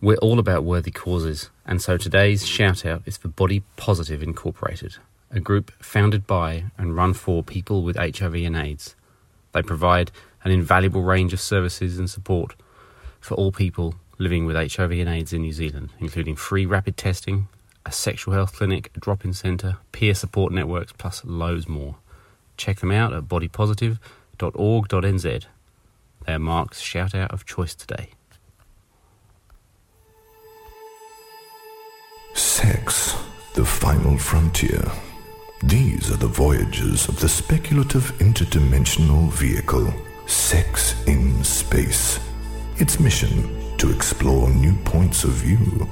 We're 0.00 0.18
all 0.18 0.38
about 0.38 0.62
worthy 0.62 0.92
causes, 0.92 1.50
and 1.66 1.82
so 1.82 1.96
today's 1.96 2.46
shout 2.46 2.86
out 2.86 3.02
is 3.04 3.16
for 3.16 3.26
Body 3.26 3.64
Positive 3.76 4.22
Incorporated, 4.22 4.94
a 5.32 5.40
group 5.40 5.72
founded 5.82 6.24
by 6.24 6.66
and 6.78 6.94
run 6.94 7.14
for 7.14 7.42
people 7.42 7.82
with 7.82 7.96
HIV 7.96 8.36
and 8.36 8.54
AIDS. 8.54 8.94
They 9.50 9.62
provide 9.62 10.12
an 10.44 10.52
invaluable 10.52 11.02
range 11.02 11.32
of 11.32 11.40
services 11.40 11.98
and 11.98 12.08
support 12.08 12.54
for 13.18 13.34
all 13.34 13.50
people 13.50 13.96
living 14.18 14.46
with 14.46 14.54
HIV 14.54 14.92
and 14.92 15.08
AIDS 15.08 15.32
in 15.32 15.42
New 15.42 15.52
Zealand, 15.52 15.90
including 15.98 16.36
free 16.36 16.64
rapid 16.64 16.96
testing, 16.96 17.48
a 17.84 17.90
sexual 17.90 18.34
health 18.34 18.52
clinic, 18.52 18.92
a 18.94 19.00
drop 19.00 19.24
in 19.24 19.32
centre, 19.32 19.78
peer 19.90 20.14
support 20.14 20.52
networks, 20.52 20.92
plus 20.92 21.24
loads 21.24 21.66
more. 21.66 21.96
Check 22.56 22.78
them 22.78 22.92
out 22.92 23.12
at 23.12 23.24
bodypositive.org.nz. 23.24 25.44
They 26.24 26.32
are 26.32 26.38
Mark's 26.38 26.80
shout 26.80 27.16
out 27.16 27.32
of 27.32 27.44
choice 27.44 27.74
today. 27.74 28.10
Sex, 32.60 33.14
the 33.54 33.64
final 33.64 34.18
frontier. 34.18 34.82
These 35.62 36.10
are 36.10 36.16
the 36.16 36.26
voyages 36.26 37.08
of 37.08 37.20
the 37.20 37.28
speculative 37.28 38.10
interdimensional 38.18 39.30
vehicle, 39.30 39.94
Sex 40.26 41.00
in 41.06 41.44
Space. 41.44 42.18
Its 42.78 42.98
mission 42.98 43.76
to 43.76 43.92
explore 43.92 44.50
new 44.50 44.74
points 44.78 45.22
of 45.22 45.30
view, 45.30 45.88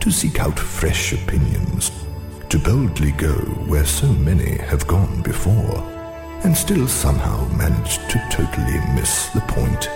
to 0.00 0.10
seek 0.10 0.38
out 0.38 0.58
fresh 0.58 1.14
opinions, 1.14 1.90
to 2.50 2.58
boldly 2.58 3.12
go 3.12 3.34
where 3.66 3.86
so 3.86 4.12
many 4.12 4.58
have 4.58 4.86
gone 4.86 5.22
before, 5.22 5.78
and 6.44 6.54
still 6.54 6.86
somehow 6.86 7.48
manage 7.56 7.96
to 8.08 8.18
totally 8.30 8.80
miss 8.94 9.30
the 9.30 9.40
point. 9.48 9.88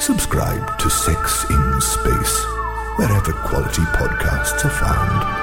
Subscribe 0.00 0.78
to 0.78 0.88
Sex 0.88 1.44
in 1.50 1.80
Space, 1.82 2.61
wherever 2.96 3.32
quality 3.32 3.82
podcasts 3.82 4.64
are 4.64 4.70
found. 4.70 5.42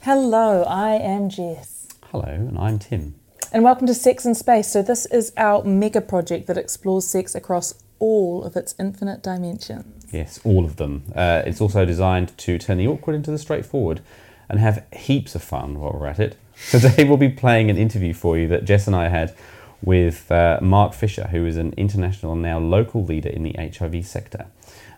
Hello, 0.00 0.62
I 0.64 0.94
am 0.94 1.28
Jess. 1.28 1.88
Hello, 2.04 2.24
and 2.24 2.58
I'm 2.58 2.78
Tim. 2.78 3.14
And 3.52 3.64
welcome 3.64 3.86
to 3.86 3.94
Sex 3.94 4.24
in 4.24 4.34
Space. 4.34 4.68
So, 4.68 4.82
this 4.82 5.04
is 5.06 5.32
our 5.36 5.62
mega 5.62 6.00
project 6.00 6.46
that 6.46 6.56
explores 6.56 7.06
sex 7.06 7.34
across 7.34 7.74
all 7.98 8.42
of 8.44 8.56
its 8.56 8.74
infinite 8.80 9.22
dimensions. 9.22 10.06
Yes, 10.10 10.40
all 10.42 10.64
of 10.64 10.76
them. 10.76 11.04
Uh, 11.14 11.42
it's 11.44 11.60
also 11.60 11.84
designed 11.84 12.36
to 12.38 12.58
turn 12.58 12.78
the 12.78 12.88
awkward 12.88 13.14
into 13.14 13.30
the 13.30 13.38
straightforward 13.38 14.00
and 14.48 14.58
have 14.58 14.84
heaps 14.92 15.34
of 15.34 15.42
fun 15.42 15.78
while 15.78 15.92
we're 15.92 16.06
at 16.06 16.18
it. 16.18 16.36
Today, 16.70 17.04
we'll 17.04 17.16
be 17.16 17.28
playing 17.28 17.70
an 17.70 17.76
interview 17.76 18.14
for 18.14 18.38
you 18.38 18.48
that 18.48 18.64
Jess 18.64 18.86
and 18.86 18.96
I 18.96 19.08
had 19.08 19.34
with 19.82 20.30
uh, 20.30 20.58
Mark 20.62 20.94
Fisher, 20.94 21.26
who 21.28 21.44
is 21.44 21.56
an 21.56 21.74
international 21.76 22.32
and 22.32 22.42
now 22.42 22.58
local 22.58 23.04
leader 23.04 23.28
in 23.28 23.42
the 23.42 23.54
HIV 23.58 24.06
sector. 24.06 24.46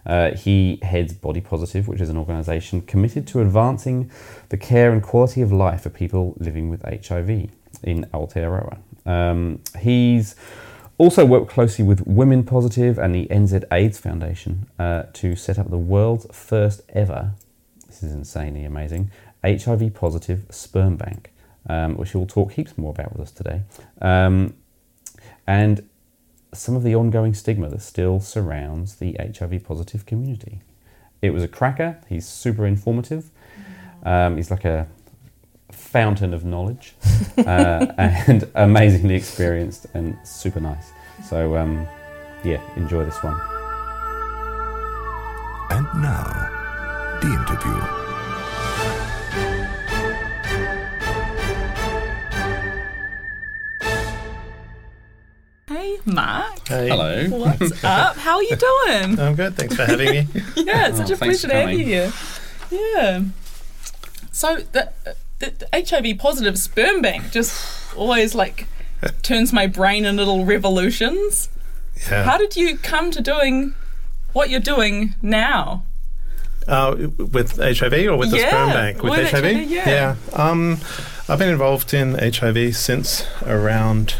Uh, 0.06 0.32
he 0.32 0.78
heads 0.82 1.14
Body 1.14 1.40
Positive, 1.40 1.88
which 1.88 2.00
is 2.00 2.10
an 2.10 2.16
organisation 2.16 2.82
committed 2.82 3.26
to 3.28 3.40
advancing 3.40 4.10
the 4.50 4.56
care 4.56 4.92
and 4.92 5.02
quality 5.02 5.42
of 5.42 5.50
life 5.50 5.82
for 5.82 5.90
people 5.90 6.36
living 6.38 6.68
with 6.68 6.82
HIV 6.82 7.50
in 7.82 8.04
Aotearoa. 8.12 8.78
Um, 9.06 9.60
he's 9.80 10.36
also 10.98 11.24
worked 11.24 11.48
closely 11.48 11.84
with 11.84 12.06
Women 12.06 12.44
Positive 12.44 12.98
and 12.98 13.14
the 13.14 13.26
NZ 13.26 13.64
AIDS 13.72 13.98
Foundation 13.98 14.66
uh, 14.78 15.04
to 15.14 15.34
set 15.34 15.58
up 15.58 15.70
the 15.70 15.78
world's 15.78 16.26
first 16.30 16.82
ever, 16.90 17.32
this 17.86 18.02
is 18.02 18.12
insanely 18.12 18.64
amazing, 18.64 19.10
HIV 19.42 19.94
positive 19.94 20.44
sperm 20.50 20.96
bank, 20.96 21.33
um, 21.68 21.96
which 21.96 22.12
he'll 22.12 22.26
talk 22.26 22.52
heaps 22.52 22.76
more 22.76 22.90
about 22.90 23.12
with 23.12 23.22
us 23.22 23.30
today. 23.30 23.62
Um, 24.00 24.54
and 25.46 25.88
some 26.52 26.76
of 26.76 26.82
the 26.82 26.94
ongoing 26.94 27.34
stigma 27.34 27.68
that 27.68 27.82
still 27.82 28.20
surrounds 28.20 28.96
the 28.96 29.16
HIV 29.18 29.64
positive 29.64 30.06
community. 30.06 30.60
It 31.20 31.30
was 31.30 31.42
a 31.42 31.48
cracker. 31.48 31.98
He's 32.08 32.26
super 32.26 32.66
informative. 32.66 33.30
Um, 34.04 34.36
he's 34.36 34.50
like 34.50 34.64
a 34.64 34.86
fountain 35.72 36.34
of 36.34 36.44
knowledge 36.44 36.94
uh, 37.38 37.86
and 37.96 38.50
amazingly 38.54 39.14
experienced 39.14 39.86
and 39.94 40.16
super 40.24 40.60
nice. 40.60 40.92
So, 41.28 41.56
um, 41.56 41.86
yeah, 42.44 42.60
enjoy 42.76 43.04
this 43.04 43.22
one. 43.22 43.40
And 45.70 46.02
now, 46.02 47.18
the 47.20 47.28
interview. 47.28 48.03
Mark. 56.06 56.68
Hey. 56.68 56.88
Hello. 56.88 57.26
What's 57.30 57.82
up? 57.84 58.16
How 58.16 58.36
are 58.36 58.42
you 58.42 58.56
doing? 58.56 59.18
I'm 59.20 59.34
good. 59.34 59.56
Thanks 59.56 59.74
for 59.76 59.84
having 59.84 60.08
me. 60.10 60.26
Yeah, 60.56 60.88
it's 60.88 60.98
Oh, 60.98 61.02
such 61.02 61.10
a 61.10 61.16
thanks 61.16 61.40
pleasure 61.42 61.48
for 61.48 61.48
to 61.48 61.60
have 61.60 61.72
you 61.72 61.84
here. 61.84 62.12
Yeah. 62.70 63.22
So, 64.32 64.56
the, 64.72 64.92
the, 65.38 65.66
the 65.72 65.86
HIV 66.06 66.18
positive 66.18 66.58
sperm 66.58 67.00
bank 67.02 67.30
just 67.30 67.94
always 67.96 68.34
like 68.34 68.66
turns 69.22 69.52
my 69.52 69.66
brain 69.66 70.04
in 70.04 70.16
little 70.16 70.44
revolutions. 70.44 71.48
Yeah. 72.10 72.24
How 72.24 72.36
did 72.38 72.56
you 72.56 72.76
come 72.76 73.10
to 73.12 73.20
doing 73.22 73.74
what 74.32 74.50
you're 74.50 74.60
doing 74.60 75.14
now? 75.22 75.84
uh, 76.66 76.96
with 77.18 77.58
HIV 77.58 77.92
or 78.08 78.16
with 78.16 78.30
the 78.30 78.38
sperm 78.40 78.70
bank? 78.70 79.02
With, 79.02 79.12
with 79.12 79.30
HIV? 79.30 79.44
HIV, 79.44 79.70
yeah. 79.70 80.16
Um, 80.32 80.78
I've 81.28 81.38
been 81.38 81.50
involved 81.50 81.92
in 81.92 82.14
HIV 82.14 82.74
since 82.74 83.26
around 83.46 84.16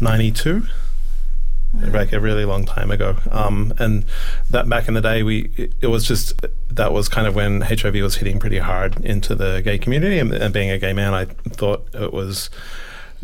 92. 0.00 0.66
Back 1.90 2.12
a 2.12 2.20
really 2.20 2.44
long 2.44 2.64
time 2.64 2.90
ago, 2.90 3.16
um, 3.30 3.74
and 3.78 4.04
that 4.50 4.68
back 4.68 4.88
in 4.88 4.94
the 4.94 5.00
day, 5.00 5.22
we 5.22 5.50
it, 5.56 5.72
it 5.80 5.86
was 5.88 6.06
just 6.06 6.40
that 6.70 6.92
was 6.92 7.08
kind 7.08 7.26
of 7.26 7.34
when 7.34 7.60
HIV 7.60 7.94
was 7.96 8.16
hitting 8.16 8.38
pretty 8.38 8.58
hard 8.58 9.04
into 9.04 9.34
the 9.34 9.60
gay 9.62 9.78
community, 9.78 10.18
and, 10.18 10.32
and 10.32 10.54
being 10.54 10.70
a 10.70 10.78
gay 10.78 10.92
man, 10.92 11.12
I 11.12 11.24
thought 11.24 11.86
it 11.92 12.12
was 12.12 12.50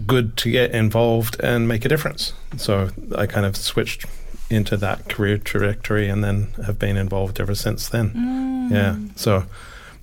good 0.07 0.37
to 0.39 0.51
get 0.51 0.73
involved 0.73 1.41
and 1.41 1.67
make 1.67 1.85
a 1.85 1.89
difference. 1.89 2.33
So 2.57 2.91
I 3.17 3.27
kind 3.27 3.47
of 3.47 3.57
switched 3.57 4.07
into 4.51 4.77
that 4.79 5.09
career 5.09 5.39
trajectory 5.39 6.09
and 6.09 6.23
then 6.25 6.49
have 6.65 6.79
been 6.79 6.97
involved 6.97 7.41
ever 7.41 7.55
since 7.55 7.89
then. 7.89 8.69
Yeah. 8.71 8.97
So 9.17 9.45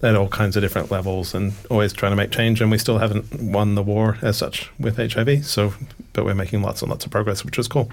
at 0.04 0.16
all 0.16 0.28
kinds 0.28 0.56
of 0.56 0.62
different 0.62 0.92
levels 0.92 1.34
and 1.34 1.54
always 1.70 1.94
trying 1.94 2.12
to 2.12 2.16
make 2.16 2.32
change 2.32 2.62
and 2.62 2.70
we 2.70 2.78
still 2.78 3.00
haven't 3.00 3.42
won 3.42 3.76
the 3.76 3.82
war 3.82 4.18
as 4.22 4.38
such 4.38 4.70
with 4.80 4.98
HIV. 4.98 5.46
So 5.46 5.74
but 6.14 6.26
we're 6.26 6.36
making 6.36 6.62
lots 6.62 6.82
and 6.82 6.90
lots 6.90 7.06
of 7.06 7.12
progress, 7.12 7.44
which 7.44 7.60
is 7.60 7.68
cool. 7.68 7.90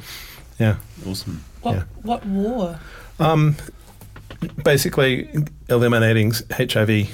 Yeah. 0.58 0.76
Awesome. 1.06 1.44
What, 1.62 1.74
Yeah. 1.74 1.82
what 2.02 2.26
war? 2.26 2.78
Um 3.18 3.56
basically 4.64 5.28
eliminating 5.68 6.32
HIV 6.50 7.08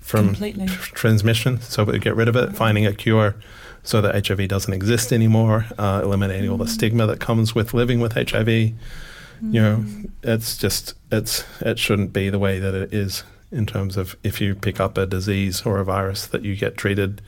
from 0.00 0.26
Completely. 0.26 0.66
tr- 0.66 0.94
transmission 0.94 1.60
so 1.62 1.84
we 1.84 1.98
get 1.98 2.14
rid 2.14 2.28
of 2.28 2.36
it, 2.36 2.54
finding 2.54 2.86
a 2.86 2.92
cure 2.92 3.34
so 3.82 4.00
that 4.00 4.26
HIV 4.26 4.48
doesn't 4.48 4.72
exist 4.74 5.12
anymore, 5.12 5.66
uh, 5.78 6.00
eliminating 6.02 6.50
all 6.50 6.58
the 6.58 6.66
stigma 6.68 7.06
that 7.06 7.20
comes 7.20 7.54
with 7.54 7.72
living 7.72 8.00
with 8.00 8.12
HIV. 8.14 8.48
You 8.48 9.60
know, 9.62 9.84
it's 10.22 10.56
just 10.56 10.94
it's 11.12 11.44
it 11.60 11.78
shouldn't 11.78 12.12
be 12.12 12.30
the 12.30 12.38
way 12.38 12.58
that 12.58 12.74
it 12.74 12.92
is 12.92 13.22
in 13.52 13.64
terms 13.66 13.96
of 13.96 14.16
if 14.24 14.40
you 14.40 14.54
pick 14.54 14.80
up 14.80 14.98
a 14.98 15.06
disease 15.06 15.62
or 15.62 15.78
a 15.78 15.84
virus 15.84 16.26
that 16.26 16.42
you 16.42 16.56
get 16.56 16.76
treated 16.76 17.20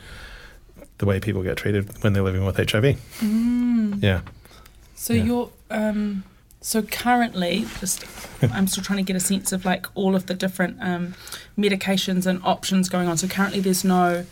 the 0.99 1.07
way 1.07 1.21
people 1.21 1.43
get 1.43 1.57
treated 1.57 2.03
when 2.03 2.13
they're 2.13 2.23
living 2.25 2.45
with 2.45 2.57
HIV. 2.57 2.99
Yeah. 4.03 4.23
So 4.99 5.13
Yeah. 5.15 5.25
you're 5.25 5.51
um 5.71 6.25
so 6.61 6.83
currently 6.83 7.67
just 7.81 8.05
I'm 8.43 8.67
still 8.67 8.83
trying 8.83 8.99
to 8.99 9.05
get 9.05 9.17
a 9.17 9.21
sense 9.21 9.53
of 9.53 9.65
like 9.65 9.87
all 9.95 10.17
of 10.17 10.27
the 10.27 10.35
different 10.35 10.77
um, 10.81 11.15
medications 11.57 12.27
and 12.27 12.41
options 12.45 12.89
going 12.89 13.07
on. 13.09 13.17
So 13.17 13.29
currently 13.29 13.61
there's 13.61 13.85
no 13.85 14.27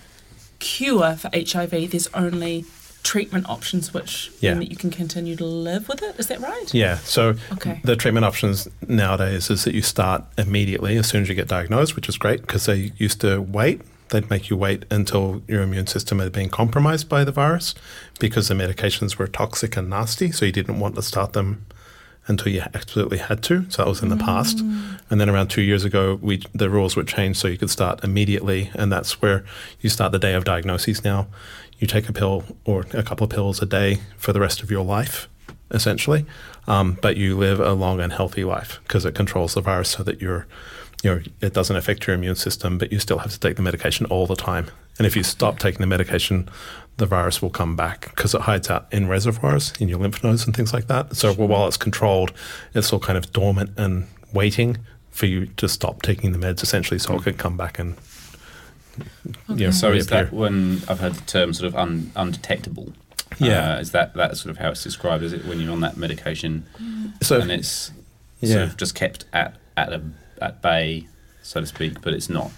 cure 0.59 1.15
for 1.17 1.31
HIV. 1.33 1.71
There's 1.93 2.09
only 2.15 2.65
treatment 3.05 3.49
options 3.49 3.95
which 3.95 4.33
Yeah. 4.41 4.51
mean 4.55 4.61
that 4.61 4.71
you 4.71 4.77
can 4.77 4.91
continue 4.91 5.37
to 5.37 5.45
live 5.45 5.89
with 5.89 6.03
it. 6.03 6.17
Is 6.19 6.27
that 6.27 6.41
right? 6.41 6.75
Yeah. 6.75 6.97
So 7.05 7.37
Okay. 7.53 7.81
the 7.85 7.95
treatment 7.95 8.25
options 8.27 8.67
nowadays 8.89 9.49
is 9.51 9.63
that 9.65 9.75
you 9.75 9.83
start 9.83 10.25
immediately 10.37 10.97
as 10.97 11.07
soon 11.07 11.23
as 11.23 11.29
you 11.29 11.37
get 11.37 11.47
diagnosed, 11.47 11.95
which 11.95 12.09
is 12.09 12.19
great 12.19 12.41
because 12.41 12.67
they 12.67 12.93
used 12.99 13.21
to 13.21 13.41
wait. 13.41 13.83
They'd 14.11 14.31
make 14.31 14.51
you 14.51 14.57
wait 14.57 14.85
until 14.91 15.43
your 15.49 15.63
immune 15.63 15.89
system 15.89 16.21
had 16.21 16.33
been 16.33 16.49
compromised 16.49 17.09
by 17.09 17.25
the 17.25 17.33
virus 17.33 17.75
because 18.21 18.49
the 18.49 18.55
medications 18.55 19.17
were 19.17 19.27
toxic 19.27 19.77
and 19.77 19.91
nasty. 19.91 20.31
So 20.31 20.47
you 20.47 20.53
didn't 20.53 20.79
want 20.79 20.95
to 20.95 21.03
start 21.03 21.33
them 21.33 21.67
until 22.29 22.53
you 22.53 22.63
absolutely 22.75 23.19
had 23.19 23.43
to. 23.45 23.69
So 23.71 23.83
that 23.83 23.89
was 23.89 24.03
in 24.03 24.09
the 24.09 24.17
past. 24.17 24.61
And 25.11 25.21
then 25.21 25.31
around 25.31 25.49
two 25.49 25.63
years 25.63 25.85
ago, 25.85 26.19
we 26.21 26.43
the 26.53 26.71
rules 26.71 26.97
were 26.97 27.05
changed 27.05 27.39
so 27.39 27.49
you 27.49 27.59
could 27.59 27.71
start 27.71 28.03
immediately, 28.03 28.71
and 28.75 28.91
that's 28.91 29.23
where 29.23 29.45
you 29.81 29.89
start 29.89 30.13
the 30.13 30.19
day 30.19 30.35
of 30.35 30.45
diagnosis. 30.45 31.05
Now, 31.05 31.29
you 31.79 31.87
take 31.87 32.09
a 32.09 32.13
pill 32.13 32.45
or 32.65 32.87
a 32.93 33.03
couple 33.03 33.25
of 33.25 33.31
pills 33.31 33.63
a 33.63 33.67
day 33.67 34.01
for 34.17 34.33
the 34.33 34.41
rest 34.41 34.63
of 34.63 34.71
your 34.71 34.85
life, 34.85 35.29
essentially, 35.71 36.27
um, 36.67 36.99
but 37.01 37.17
you 37.17 37.37
live 37.37 37.61
a 37.61 37.75
long 37.75 38.01
and 38.01 38.13
healthy 38.13 38.45
life 38.45 38.81
because 38.83 39.05
it 39.05 39.15
controls 39.15 39.55
the 39.55 39.61
virus 39.61 39.91
so 39.91 40.03
that 40.03 40.21
you're. 40.21 40.47
You 41.07 41.15
know, 41.15 41.23
it 41.41 41.53
doesn't 41.55 41.77
affect 41.77 42.05
your 42.09 42.15
immune 42.17 42.35
system, 42.35 42.79
but 42.79 42.91
you 42.91 42.99
still 42.99 43.19
have 43.19 43.31
to 43.31 43.39
take 43.39 43.55
the 43.55 43.63
medication 43.63 44.07
all 44.07 44.27
the 44.27 44.35
time. 44.35 44.67
And 44.99 45.07
if 45.07 45.15
you 45.15 45.23
stop 45.23 45.61
taking 45.61 45.81
the 45.81 45.87
medication, 45.87 46.49
the 46.97 47.07
virus 47.07 47.41
will 47.41 47.51
come 47.51 47.77
back 47.77 48.11
because 48.17 48.35
it 48.35 48.41
hides 48.41 48.69
out 48.69 48.89
in 48.93 49.07
reservoirs 49.07 49.73
in 49.79 49.89
your 49.89 50.01
lymph 50.01 50.25
nodes 50.25 50.45
and 50.45 50.57
things 50.57 50.73
like 50.75 50.89
that. 50.89 51.15
So 51.15 51.33
while 51.33 51.69
it's 51.69 51.77
controlled, 51.77 52.33
it's 52.75 52.93
all 52.93 52.99
kind 52.99 53.17
of 53.17 53.33
dormant 53.33 53.71
and 53.77 54.09
waiting 54.33 54.79
for 55.13 55.27
you 55.27 55.47
to 55.59 55.69
stop 55.69 56.03
taking 56.03 56.33
the 56.33 56.39
meds, 56.39 56.61
essentially, 56.65 56.99
so 56.99 57.15
it 57.15 57.23
could 57.23 57.39
come 57.39 57.57
back 57.57 57.79
and. 57.79 57.95
you 59.49 59.67
know, 59.67 59.71
So 59.71 59.93
is 59.93 60.09
that 60.09 60.33
when 60.33 60.83
I've 60.89 60.99
heard 60.99 61.15
the 61.15 61.25
term 61.27 61.53
sort 61.55 61.69
of 61.69 61.77
un, 61.77 62.11
undetectable? 62.17 62.93
Yeah. 63.39 63.75
Uh, 63.77 63.79
is 63.79 63.93
that 63.93 64.15
that 64.15 64.37
sort 64.39 64.51
of 64.51 64.57
how 64.59 64.71
it's 64.71 64.83
described? 64.83 65.23
Is 65.23 65.33
it 65.33 65.45
when 65.45 65.61
you're 65.61 65.71
on 65.71 65.83
that 65.83 65.97
medication 65.97 66.67
so? 67.23 67.41
and 67.41 67.53
it's 67.53 67.93
Yeah. 68.41 68.55
sort 68.55 68.69
of 68.71 68.77
just 68.77 68.97
kept 68.97 69.25
at 69.33 69.55
at 69.77 69.93
a 69.93 70.03
at 70.41 70.63
bay, 70.63 71.07
so 71.43 71.61
to 71.61 71.67
speak, 71.67 72.01
but 72.03 72.13
it's 72.13 72.29
not. 72.29 72.51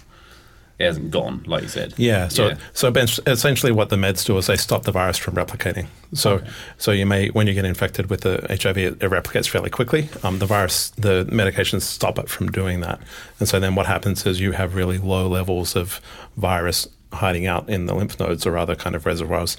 It 0.77 0.85
hasn't 0.85 1.11
gone, 1.11 1.43
like 1.45 1.63
you 1.63 1.67
said. 1.67 1.93
Yeah. 1.97 2.29
So 2.29 2.47
Yeah. 2.49 2.55
so 2.73 2.87
essentially, 3.27 3.73
what 3.73 3.89
the 3.89 3.97
meds 3.97 4.25
do 4.25 4.37
is 4.37 4.47
they 4.47 4.55
stop 4.55 4.83
the 4.83 4.93
virus 4.93 5.17
from 5.17 5.35
replicating. 5.35 5.87
So 6.13 6.35
Okay. 6.35 6.47
so 6.77 6.91
you 6.91 7.05
may 7.05 7.27
when 7.29 7.47
you 7.47 7.53
get 7.53 7.65
infected 7.65 8.09
with 8.09 8.21
the 8.21 8.45
HIV, 8.49 8.77
it, 8.77 8.93
it 9.03 9.09
replicates 9.11 9.49
fairly 9.49 9.69
quickly. 9.69 10.07
Um, 10.23 10.39
the 10.39 10.45
virus, 10.45 10.91
the 10.91 11.25
medications 11.29 11.81
stop 11.81 12.17
it 12.17 12.29
from 12.29 12.49
doing 12.49 12.79
that, 12.79 13.01
and 13.41 13.49
so 13.49 13.59
then 13.59 13.75
what 13.75 13.87
happens 13.87 14.25
is 14.25 14.39
you 14.39 14.53
have 14.53 14.73
really 14.73 14.97
low 14.97 15.27
levels 15.27 15.75
of 15.75 15.99
virus 16.37 16.87
hiding 17.11 17.45
out 17.45 17.67
in 17.67 17.85
the 17.87 17.93
lymph 17.93 18.17
nodes 18.17 18.45
or 18.45 18.57
other 18.57 18.75
kind 18.75 18.95
of 18.95 19.05
reservoirs, 19.05 19.57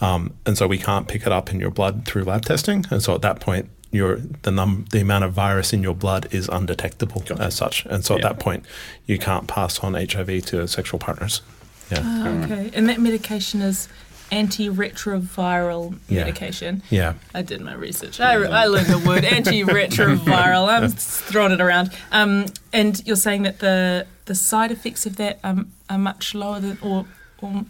um, 0.00 0.32
and 0.46 0.56
so 0.56 0.68
we 0.68 0.78
can't 0.78 1.08
pick 1.08 1.22
it 1.26 1.32
up 1.32 1.50
in 1.50 1.58
your 1.58 1.70
blood 1.70 2.04
through 2.04 2.22
lab 2.22 2.44
testing, 2.44 2.86
and 2.90 3.02
so 3.02 3.12
at 3.12 3.22
that 3.22 3.40
point. 3.40 3.68
Your, 3.92 4.16
the 4.42 4.50
num 4.52 4.84
the 4.92 5.00
amount 5.00 5.24
of 5.24 5.32
virus 5.32 5.72
in 5.72 5.82
your 5.82 5.94
blood 5.96 6.28
is 6.30 6.48
undetectable 6.48 7.22
as 7.40 7.56
such, 7.56 7.84
and 7.86 8.04
so 8.04 8.14
at 8.14 8.20
Yeah. 8.20 8.28
that 8.28 8.38
point 8.38 8.64
you 9.06 9.18
can't 9.18 9.48
pass 9.48 9.80
on 9.80 9.94
HIV 9.94 10.44
to 10.46 10.68
sexual 10.68 11.00
partners. 11.00 11.42
Yeah. 11.90 11.98
Ah, 12.04 12.28
okay. 12.44 12.70
And 12.72 12.88
that 12.88 13.00
medication 13.00 13.60
is 13.62 13.88
antiretroviral 14.30 15.98
Yeah. 16.08 16.20
medication. 16.20 16.82
Yeah. 16.90 17.14
I 17.34 17.42
did 17.42 17.60
my 17.60 17.74
research. 17.74 18.20
I, 18.20 18.34
I 18.34 18.66
learned 18.66 18.86
the 18.86 18.98
word, 18.98 19.24
antiretroviral. 19.38 20.68
I'm 20.68 20.88
throwing 21.30 21.52
it 21.52 21.60
around. 21.60 21.90
Um, 22.12 22.46
and 22.72 23.04
you're 23.06 23.16
saying 23.16 23.42
that 23.42 23.58
the 23.58 24.06
the 24.26 24.34
side 24.34 24.70
effects 24.70 25.06
of 25.06 25.16
that 25.16 25.40
um, 25.42 25.72
are 25.88 25.98
much 25.98 26.34
lower 26.34 26.60
than, 26.60 26.78
or, 26.82 27.06
or 27.42 27.64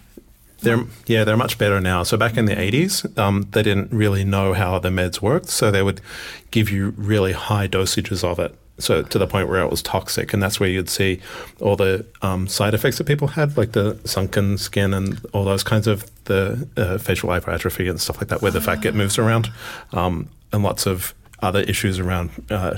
They're 0.63 0.85
yeah, 1.07 1.25
they're 1.25 1.37
much 1.37 1.59
better 1.59 1.81
now. 1.81 2.03
So 2.03 2.17
back 2.17 2.37
in 2.37 2.45
the 2.45 2.59
eighties, 2.59 3.07
um, 3.19 3.47
they 3.53 3.63
didn't 3.63 3.93
really 3.93 4.25
know 4.25 4.53
how 4.53 4.79
the 4.79 4.91
meds 4.91 5.21
worked, 5.23 5.49
so 5.49 5.71
they 5.71 5.83
would 5.83 6.01
give 6.51 6.71
you 6.71 6.95
really 6.97 7.33
high 7.33 7.69
dosages 7.69 8.23
of 8.25 8.39
it. 8.39 8.55
So 8.79 9.03
to 9.03 9.19
the 9.19 9.27
point 9.27 9.49
where 9.49 9.61
it 9.61 9.71
was 9.71 9.83
toxic, 9.83 10.33
and 10.33 10.43
that's 10.43 10.59
where 10.59 10.69
you'd 10.69 10.89
see 10.89 11.21
all 11.61 11.77
the 11.77 12.07
um, 12.23 12.49
side 12.49 12.73
effects 12.73 12.99
that 12.99 13.07
people 13.07 13.29
had, 13.29 13.57
like 13.57 13.73
the 13.73 13.99
sunken 14.05 14.57
skin 14.59 14.95
and 14.95 15.21
all 15.33 15.45
those 15.45 15.63
kinds 15.63 15.87
of 15.87 16.11
the 16.25 16.67
uh, 16.77 16.97
facial 16.99 17.31
eyebrow 17.31 17.55
atrophy 17.55 17.89
and 17.89 18.01
stuff 18.01 18.17
like 18.19 18.29
that, 18.29 18.41
where 18.41 18.51
the 18.51 18.61
fat 18.61 18.81
get 18.81 18.95
moves 18.95 19.19
around, 19.19 19.51
um, 19.93 20.29
and 20.53 20.63
lots 20.63 20.87
of 20.87 21.15
other 21.43 21.61
issues 21.61 21.99
around 21.99 22.31
uh, 22.51 22.77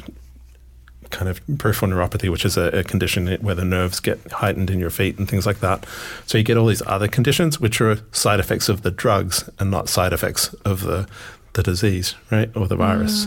kind 1.13 1.29
of 1.29 1.41
peripheral 1.59 1.93
neuropathy, 1.93 2.29
which 2.31 2.45
is 2.45 2.57
a, 2.57 2.79
a 2.79 2.83
condition 2.83 3.29
where 3.37 3.55
the 3.55 3.65
nerves 3.65 4.01
get 4.01 4.19
heightened 4.33 4.71
in 4.71 4.81
your 4.81 4.91
feet 4.91 5.19
and 5.19 5.29
things 5.29 5.47
like 5.47 5.61
that. 5.61 5.87
So 6.27 6.39
you 6.39 6.45
get 6.45 6.57
all 6.57 6.67
these 6.67 6.83
other 6.87 7.07
conditions, 7.07 7.61
which 7.61 7.81
are 7.81 7.99
side 8.11 8.41
effects 8.41 8.69
of 8.69 8.83
the 8.83 8.91
drugs 8.91 9.49
and 9.61 9.71
not 9.71 9.89
side 9.89 10.13
effects 10.13 10.55
of 10.65 10.83
the 10.83 11.07
the 11.55 11.63
disease, 11.63 12.15
right, 12.31 12.51
or 12.57 12.67
the 12.67 12.77
virus. 12.77 13.27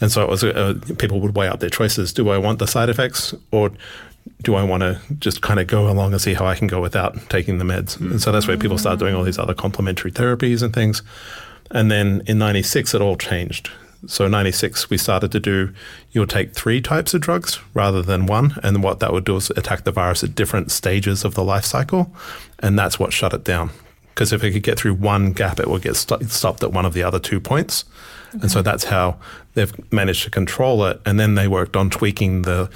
And 0.00 0.10
so 0.10 0.24
it 0.24 0.28
was 0.28 0.42
uh, 0.42 0.74
people 0.98 1.20
would 1.20 1.36
weigh 1.36 1.48
up 1.48 1.60
their 1.60 1.70
choices: 1.70 2.12
Do 2.12 2.28
I 2.28 2.36
want 2.36 2.58
the 2.58 2.66
side 2.66 2.88
effects, 2.88 3.32
or 3.52 3.70
do 4.42 4.54
I 4.54 4.64
want 4.64 4.82
to 4.82 5.00
just 5.18 5.40
kind 5.40 5.60
of 5.60 5.66
go 5.66 5.88
along 5.88 6.12
and 6.12 6.20
see 6.20 6.34
how 6.34 6.46
I 6.46 6.54
can 6.54 6.66
go 6.66 6.80
without 6.80 7.16
taking 7.30 7.58
the 7.58 7.64
meds? 7.64 7.98
And 8.00 8.20
so 8.20 8.32
that's 8.32 8.48
where 8.48 8.56
people 8.56 8.78
started 8.78 8.98
doing 8.98 9.14
all 9.14 9.22
these 9.22 9.38
other 9.38 9.54
complementary 9.54 10.10
therapies 10.10 10.62
and 10.62 10.74
things. 10.74 11.02
And 11.70 11.90
then 11.90 12.22
in 12.26 12.38
96, 12.38 12.94
it 12.94 13.00
all 13.00 13.16
changed. 13.16 13.70
So 14.06 14.26
96, 14.28 14.88
we 14.88 14.96
started 14.96 15.30
to 15.32 15.40
do, 15.40 15.72
you'll 16.12 16.26
take 16.26 16.54
three 16.54 16.80
types 16.80 17.12
of 17.14 17.20
drugs 17.20 17.58
rather 17.74 18.00
than 18.02 18.26
one. 18.26 18.54
And 18.62 18.82
what 18.82 19.00
that 19.00 19.12
would 19.12 19.24
do 19.24 19.36
is 19.36 19.50
attack 19.50 19.84
the 19.84 19.92
virus 19.92 20.24
at 20.24 20.34
different 20.34 20.70
stages 20.70 21.24
of 21.24 21.34
the 21.34 21.44
life 21.44 21.64
cycle. 21.64 22.10
And 22.60 22.78
that's 22.78 22.98
what 22.98 23.12
shut 23.12 23.34
it 23.34 23.44
down. 23.44 23.70
Because 24.14 24.32
if 24.32 24.42
it 24.42 24.52
could 24.52 24.62
get 24.62 24.78
through 24.78 24.94
one 24.94 25.32
gap, 25.32 25.60
it 25.60 25.68
would 25.68 25.82
get 25.82 25.96
st- 25.96 26.30
stopped 26.30 26.62
at 26.62 26.72
one 26.72 26.86
of 26.86 26.94
the 26.94 27.02
other 27.02 27.18
two 27.18 27.40
points. 27.40 27.84
And 28.32 28.50
so 28.50 28.62
that's 28.62 28.84
how 28.84 29.16
they've 29.54 29.72
managed 29.92 30.22
to 30.24 30.30
control 30.30 30.84
it. 30.86 31.00
And 31.04 31.18
then 31.18 31.34
they 31.34 31.48
worked 31.48 31.76
on 31.76 31.90
tweaking 31.90 32.42
the, 32.42 32.70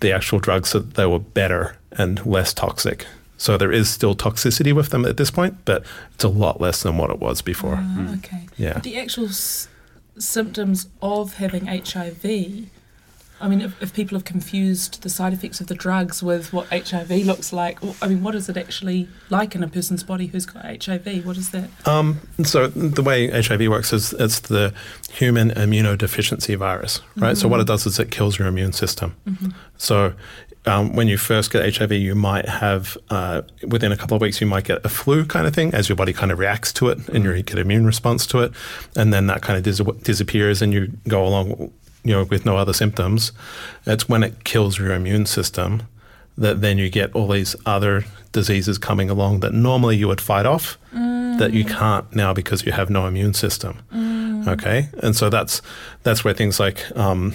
the 0.00 0.12
actual 0.12 0.38
drugs 0.38 0.70
so 0.70 0.78
that 0.78 0.94
they 0.94 1.06
were 1.06 1.18
better 1.18 1.76
and 1.92 2.24
less 2.24 2.54
toxic. 2.54 3.06
So 3.38 3.56
there 3.56 3.72
is 3.72 3.88
still 3.90 4.14
toxicity 4.16 4.72
with 4.72 4.90
them 4.90 5.04
at 5.04 5.16
this 5.16 5.30
point, 5.30 5.56
but 5.64 5.84
it's 6.14 6.24
a 6.24 6.28
lot 6.28 6.60
less 6.60 6.82
than 6.82 6.96
what 6.96 7.10
it 7.10 7.18
was 7.18 7.42
before. 7.42 7.76
Ah, 7.78 8.14
okay. 8.16 8.46
Yeah. 8.56 8.78
The 8.78 8.98
actual 8.98 9.26
s- 9.26 9.68
symptoms 10.18 10.88
of 11.02 11.34
having 11.34 11.66
HIV. 11.66 12.68
I 13.40 13.46
mean, 13.46 13.60
if, 13.60 13.80
if 13.80 13.94
people 13.94 14.18
have 14.18 14.24
confused 14.24 15.02
the 15.02 15.08
side 15.08 15.32
effects 15.32 15.60
of 15.60 15.68
the 15.68 15.74
drugs 15.76 16.24
with 16.24 16.52
what 16.52 16.66
HIV 16.70 17.10
looks 17.24 17.52
like, 17.52 17.80
or- 17.84 17.94
I 18.02 18.08
mean, 18.08 18.20
what 18.24 18.34
is 18.34 18.48
it 18.48 18.56
actually 18.56 19.08
like 19.30 19.54
in 19.54 19.62
a 19.62 19.68
person's 19.68 20.02
body 20.02 20.26
who's 20.26 20.44
got 20.44 20.64
HIV? 20.64 21.24
What 21.24 21.36
is 21.36 21.50
that? 21.50 21.70
Um, 21.86 22.18
so 22.42 22.66
the 22.66 23.02
way 23.02 23.30
HIV 23.30 23.68
works 23.68 23.92
is 23.92 24.12
it's 24.14 24.40
the 24.40 24.74
human 25.12 25.50
immunodeficiency 25.50 26.56
virus, 26.56 27.00
right? 27.16 27.36
So 27.36 27.46
what 27.46 27.60
it 27.60 27.68
does 27.68 27.86
is 27.86 28.00
it 28.00 28.10
kills 28.10 28.40
your 28.40 28.48
immune 28.48 28.72
system. 28.72 29.14
So 29.76 30.14
um, 30.66 30.94
when 30.94 31.08
you 31.08 31.16
first 31.16 31.50
get 31.50 31.76
HIV, 31.76 31.92
you 31.92 32.14
might 32.14 32.46
have 32.48 32.98
uh, 33.10 33.42
within 33.66 33.92
a 33.92 33.96
couple 33.96 34.14
of 34.16 34.20
weeks 34.20 34.40
you 34.40 34.46
might 34.46 34.64
get 34.64 34.84
a 34.84 34.88
flu 34.88 35.24
kind 35.24 35.46
of 35.46 35.54
thing 35.54 35.72
as 35.72 35.88
your 35.88 35.96
body 35.96 36.12
kind 36.12 36.30
of 36.30 36.38
reacts 36.38 36.72
to 36.74 36.88
it 36.88 37.08
and 37.08 37.24
you 37.24 37.42
get 37.42 37.54
an 37.54 37.60
immune 37.60 37.86
response 37.86 38.26
to 38.26 38.40
it, 38.40 38.52
and 38.96 39.12
then 39.12 39.26
that 39.28 39.42
kind 39.42 39.56
of 39.56 39.62
dis- 39.62 39.80
disappears 40.02 40.60
and 40.60 40.72
you 40.72 40.92
go 41.06 41.26
along, 41.26 41.72
you 42.04 42.12
know, 42.12 42.24
with 42.24 42.44
no 42.44 42.56
other 42.56 42.72
symptoms. 42.72 43.32
It's 43.86 44.08
when 44.08 44.22
it 44.22 44.44
kills 44.44 44.78
your 44.78 44.92
immune 44.92 45.26
system 45.26 45.82
that 46.36 46.60
then 46.60 46.78
you 46.78 46.88
get 46.88 47.12
all 47.14 47.28
these 47.28 47.56
other 47.66 48.04
diseases 48.30 48.78
coming 48.78 49.10
along 49.10 49.40
that 49.40 49.52
normally 49.52 49.96
you 49.96 50.06
would 50.06 50.20
fight 50.20 50.46
off 50.46 50.78
that 50.92 51.52
you 51.52 51.64
can't 51.64 52.14
now 52.14 52.32
because 52.32 52.64
you 52.66 52.72
have 52.72 52.90
no 52.90 53.06
immune 53.06 53.32
system. 53.34 53.80
Okay, 54.48 54.88
and 55.02 55.14
so 55.16 55.28
that's 55.30 55.62
that's 56.02 56.24
where 56.24 56.34
things 56.34 56.58
like 56.60 56.84
um, 56.96 57.34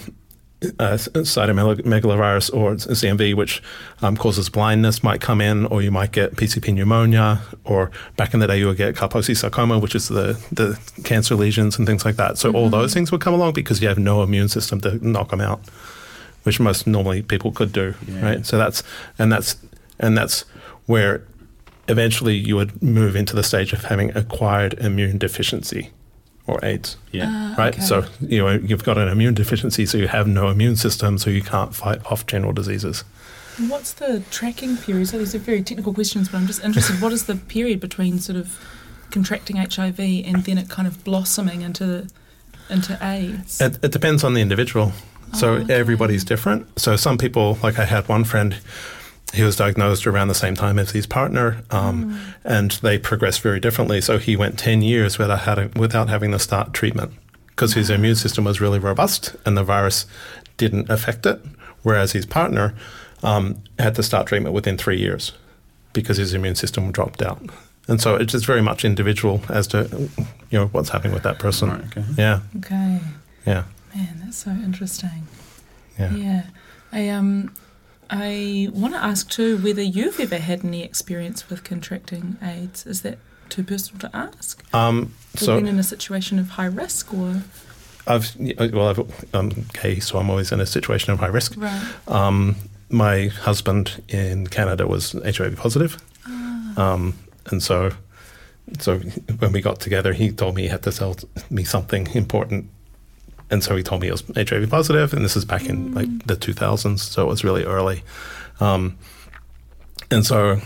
uh, 0.78 0.96
cytomegalovirus 0.96 2.54
or 2.54 2.74
CMV, 2.74 3.34
which 3.34 3.62
um, 4.02 4.16
causes 4.16 4.48
blindness, 4.48 5.02
might 5.02 5.20
come 5.20 5.40
in, 5.40 5.66
or 5.66 5.82
you 5.82 5.90
might 5.90 6.12
get 6.12 6.36
PCP 6.36 6.74
pneumonia, 6.74 7.40
or 7.64 7.90
back 8.16 8.34
in 8.34 8.40
the 8.40 8.46
day 8.46 8.58
you 8.58 8.66
would 8.66 8.76
get 8.76 8.94
Kaposi 8.94 9.36
sarcoma, 9.36 9.78
which 9.78 9.94
is 9.94 10.08
the, 10.08 10.38
the 10.52 10.78
cancer 11.04 11.34
lesions 11.34 11.76
and 11.78 11.86
things 11.86 12.04
like 12.04 12.16
that. 12.16 12.38
So 12.38 12.52
all 12.52 12.68
those 12.70 12.92
things 12.94 13.10
would 13.12 13.20
come 13.20 13.34
along 13.34 13.52
because 13.54 13.80
you 13.82 13.88
have 13.88 13.98
no 13.98 14.22
immune 14.22 14.48
system 14.48 14.80
to 14.82 15.06
knock 15.06 15.30
them 15.30 15.40
out, 15.40 15.60
which 16.44 16.60
most 16.60 16.86
normally 16.86 17.22
people 17.22 17.52
could 17.52 17.72
do, 17.72 17.94
Yeah. 18.06 18.22
right? 18.24 18.46
So 18.46 18.58
that's 18.58 18.82
and 19.18 19.30
that's 19.32 19.56
and 19.98 20.16
that's 20.18 20.44
where 20.86 21.22
eventually 21.88 22.34
you 22.34 22.56
would 22.56 22.82
move 22.82 23.14
into 23.16 23.36
the 23.36 23.42
stage 23.42 23.72
of 23.72 23.84
having 23.84 24.14
acquired 24.16 24.74
immune 24.74 25.18
deficiency 25.18 25.90
or 26.46 26.58
AIDS 26.64 26.96
Yeah. 27.12 27.26
Ah, 27.28 27.54
right? 27.58 27.74
okay. 27.74 27.82
So 27.82 28.04
you 28.20 28.38
know 28.38 28.50
you've 28.52 28.84
got 28.84 28.98
an 28.98 29.08
immune 29.08 29.34
deficiency, 29.34 29.86
so 29.86 29.98
you 29.98 30.08
have 30.08 30.26
no 30.26 30.48
immune 30.48 30.76
system, 30.76 31.18
so 31.18 31.30
you 31.30 31.42
can't 31.42 31.74
fight 31.74 32.04
off 32.10 32.26
general 32.26 32.52
diseases. 32.52 33.04
And 33.58 33.70
What's 33.70 33.92
the 33.94 34.22
tracking 34.30 34.76
period? 34.76 35.08
So 35.08 35.18
these 35.18 35.34
are 35.34 35.38
very 35.38 35.62
technical 35.62 35.94
questions, 35.94 36.28
but 36.28 36.38
I'm 36.38 36.46
just 36.46 36.62
interested. 36.64 37.00
what 37.00 37.12
is 37.12 37.26
the 37.26 37.36
period 37.36 37.78
between 37.80 38.18
sort 38.18 38.36
of 38.36 38.58
contracting 39.10 39.56
HIV 39.56 40.00
and 40.00 40.44
then 40.44 40.58
it 40.58 40.68
kind 40.68 40.88
of 40.88 41.04
blossoming 41.04 41.62
into 41.62 42.08
into 42.68 42.98
AIDS? 43.02 43.60
It, 43.60 43.78
it 43.84 43.92
depends 43.92 44.24
on 44.24 44.34
the 44.34 44.40
individual. 44.40 44.92
So 45.34 45.48
Oh, 45.48 45.56
okay. 45.58 45.74
everybody's 45.74 46.24
different. 46.24 46.66
So 46.78 46.96
some 46.96 47.16
people, 47.18 47.58
like 47.62 47.78
I 47.78 47.84
had 47.84 48.08
one 48.08 48.24
friend, 48.24 48.56
he 49.34 49.42
was 49.42 49.56
diagnosed 49.56 50.06
around 50.06 50.28
the 50.28 50.34
same 50.34 50.54
time 50.54 50.78
as 50.78 50.90
his 50.92 51.06
partner, 51.06 51.62
um, 51.70 52.04
Mm. 52.04 52.18
and 52.44 52.70
they 52.82 52.98
progressed 52.98 53.40
very 53.42 53.60
differently. 53.60 54.00
So 54.00 54.18
he 54.18 54.36
went 54.36 54.58
ten 54.58 54.82
years 54.82 55.18
without 55.18 55.40
having, 55.40 55.70
without 55.76 56.08
having 56.08 56.30
to 56.32 56.38
start 56.38 56.72
treatment 56.72 57.12
because 57.48 57.74
his 57.74 57.90
immune 57.90 58.16
system 58.16 58.44
was 58.44 58.60
really 58.60 58.78
robust 58.78 59.34
and 59.46 59.56
the 59.56 59.62
virus 59.64 60.06
didn't 60.56 60.90
affect 60.90 61.26
it. 61.26 61.40
Whereas 61.82 62.12
his 62.12 62.26
partner 62.26 62.74
um, 63.22 63.56
had 63.78 63.94
to 63.96 64.02
start 64.02 64.26
treatment 64.26 64.54
within 64.54 64.76
three 64.76 64.98
years 64.98 65.32
because 65.92 66.16
his 66.16 66.34
immune 66.34 66.54
system 66.56 66.90
dropped 66.92 67.22
out. 67.22 67.40
And 67.88 68.00
so 68.00 68.16
it's 68.16 68.32
just 68.32 68.46
very 68.46 68.62
much 68.62 68.84
individual 68.84 69.42
as 69.50 69.66
to 69.68 70.08
you 70.50 70.58
know 70.58 70.66
what's 70.68 70.88
happening 70.90 71.12
with 71.14 71.22
that 71.24 71.38
person. 71.38 71.70
Right, 71.70 71.84
okay. 71.86 72.04
Yeah, 72.16 72.40
Okay, 72.58 73.00
yeah, 73.46 73.64
man, 73.94 74.20
that's 74.24 74.38
so 74.38 74.50
interesting. 74.50 75.26
yeah. 75.98 76.12
Yeah, 76.14 76.42
I 76.92 77.08
um, 77.10 77.52
I 78.10 78.68
want 78.72 78.94
to 78.94 79.02
ask 79.02 79.28
too 79.30 79.56
whether 79.58 79.82
you've 79.82 80.20
ever 80.20 80.38
had 80.38 80.64
any 80.64 80.82
experience 80.82 81.48
with 81.50 81.64
contracting 81.64 82.36
AIDS. 82.42 82.86
Is 82.86 83.02
that 83.02 83.18
too 83.48 83.62
personal 83.64 84.00
to 84.00 84.16
ask? 84.16 84.62
Um, 84.74 85.14
so 85.34 85.56
been 85.56 85.66
in 85.68 85.78
a 85.78 85.82
situation 85.82 86.38
of 86.38 86.50
high 86.50 86.66
risk, 86.66 87.12
or 87.14 87.42
I've 88.06 88.34
well, 88.72 88.88
I've, 88.88 89.24
I'm 89.34 89.50
gay, 89.72 89.98
so 90.00 90.18
I'm 90.18 90.30
always 90.30 90.52
in 90.52 90.60
a 90.60 90.66
situation 90.66 91.12
of 91.12 91.18
high 91.20 91.28
risk. 91.28 91.54
right? 91.56 91.84
Um, 92.08 92.56
my 92.90 93.26
husband 93.28 94.02
in 94.08 94.46
Canada 94.46 94.86
was 94.86 95.12
HIV 95.12 95.56
positive, 95.56 95.96
Ah. 96.26 96.92
um, 96.92 97.14
and 97.50 97.62
so 97.62 97.90
so 98.80 98.98
when 99.38 99.52
we 99.52 99.60
got 99.60 99.80
together, 99.80 100.12
he 100.14 100.30
told 100.30 100.54
me 100.54 100.62
he 100.62 100.68
had 100.68 100.82
to 100.84 100.92
tell 100.92 101.16
me 101.50 101.64
something 101.64 102.08
important. 102.14 102.70
And 103.54 103.62
so 103.62 103.76
he 103.76 103.84
told 103.84 104.00
me 104.00 104.08
he 104.08 104.10
was 104.10 104.24
HIV 104.36 104.68
positive, 104.68 105.12
and 105.12 105.24
this 105.24 105.36
is 105.36 105.44
back 105.44 105.66
in 105.66 105.94
like 105.94 106.08
the 106.26 106.34
2000s, 106.34 106.98
so 106.98 107.22
it 107.22 107.28
was 107.28 107.44
really 107.44 107.62
early. 107.62 108.02
Um, 108.58 108.98
and 110.10 110.26
so, 110.26 110.58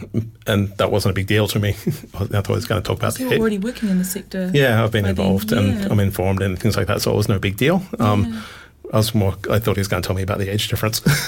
and 0.47 0.71
that 0.79 0.91
wasn't 0.91 1.13
a 1.13 1.15
big 1.15 1.27
deal 1.27 1.47
to 1.49 1.59
me. 1.59 1.69
I 1.69 1.75
thought 1.75 2.47
he 2.47 2.53
was 2.55 2.65
going 2.65 2.83
to 2.83 2.87
talk 2.87 2.97
about 2.97 3.13
So 3.13 3.25
you're 3.25 3.29
the 3.33 3.41
already 3.41 3.59
working 3.59 3.91
in 3.91 3.99
the 3.99 4.07
sector. 4.07 4.51
yeah, 4.55 4.83
I've 4.83 4.91
been 4.91 5.03
then, 5.03 5.11
involved 5.11 5.53
yeah. 5.53 5.59
and 5.59 5.93
I'm 5.93 6.01
informed 6.01 6.41
and 6.41 6.59
things 6.59 6.79
like 6.79 6.87
that, 6.87 7.03
so 7.03 7.13
it 7.13 7.17
was 7.17 7.29
no 7.29 7.39
big 7.39 7.59
deal. 7.59 7.83
Um, 7.99 8.25
Yeah. 8.25 8.41
I 8.91 8.97
was 8.97 9.15
more. 9.15 9.35
I 9.51 9.59
thought 9.59 9.77
he 9.77 9.81
was 9.81 9.89
going 9.89 10.03
to 10.03 10.07
tell 10.07 10.17
me 10.17 10.23
about 10.23 10.39
the 10.39 10.49
age 10.51 10.69
difference. 10.69 11.01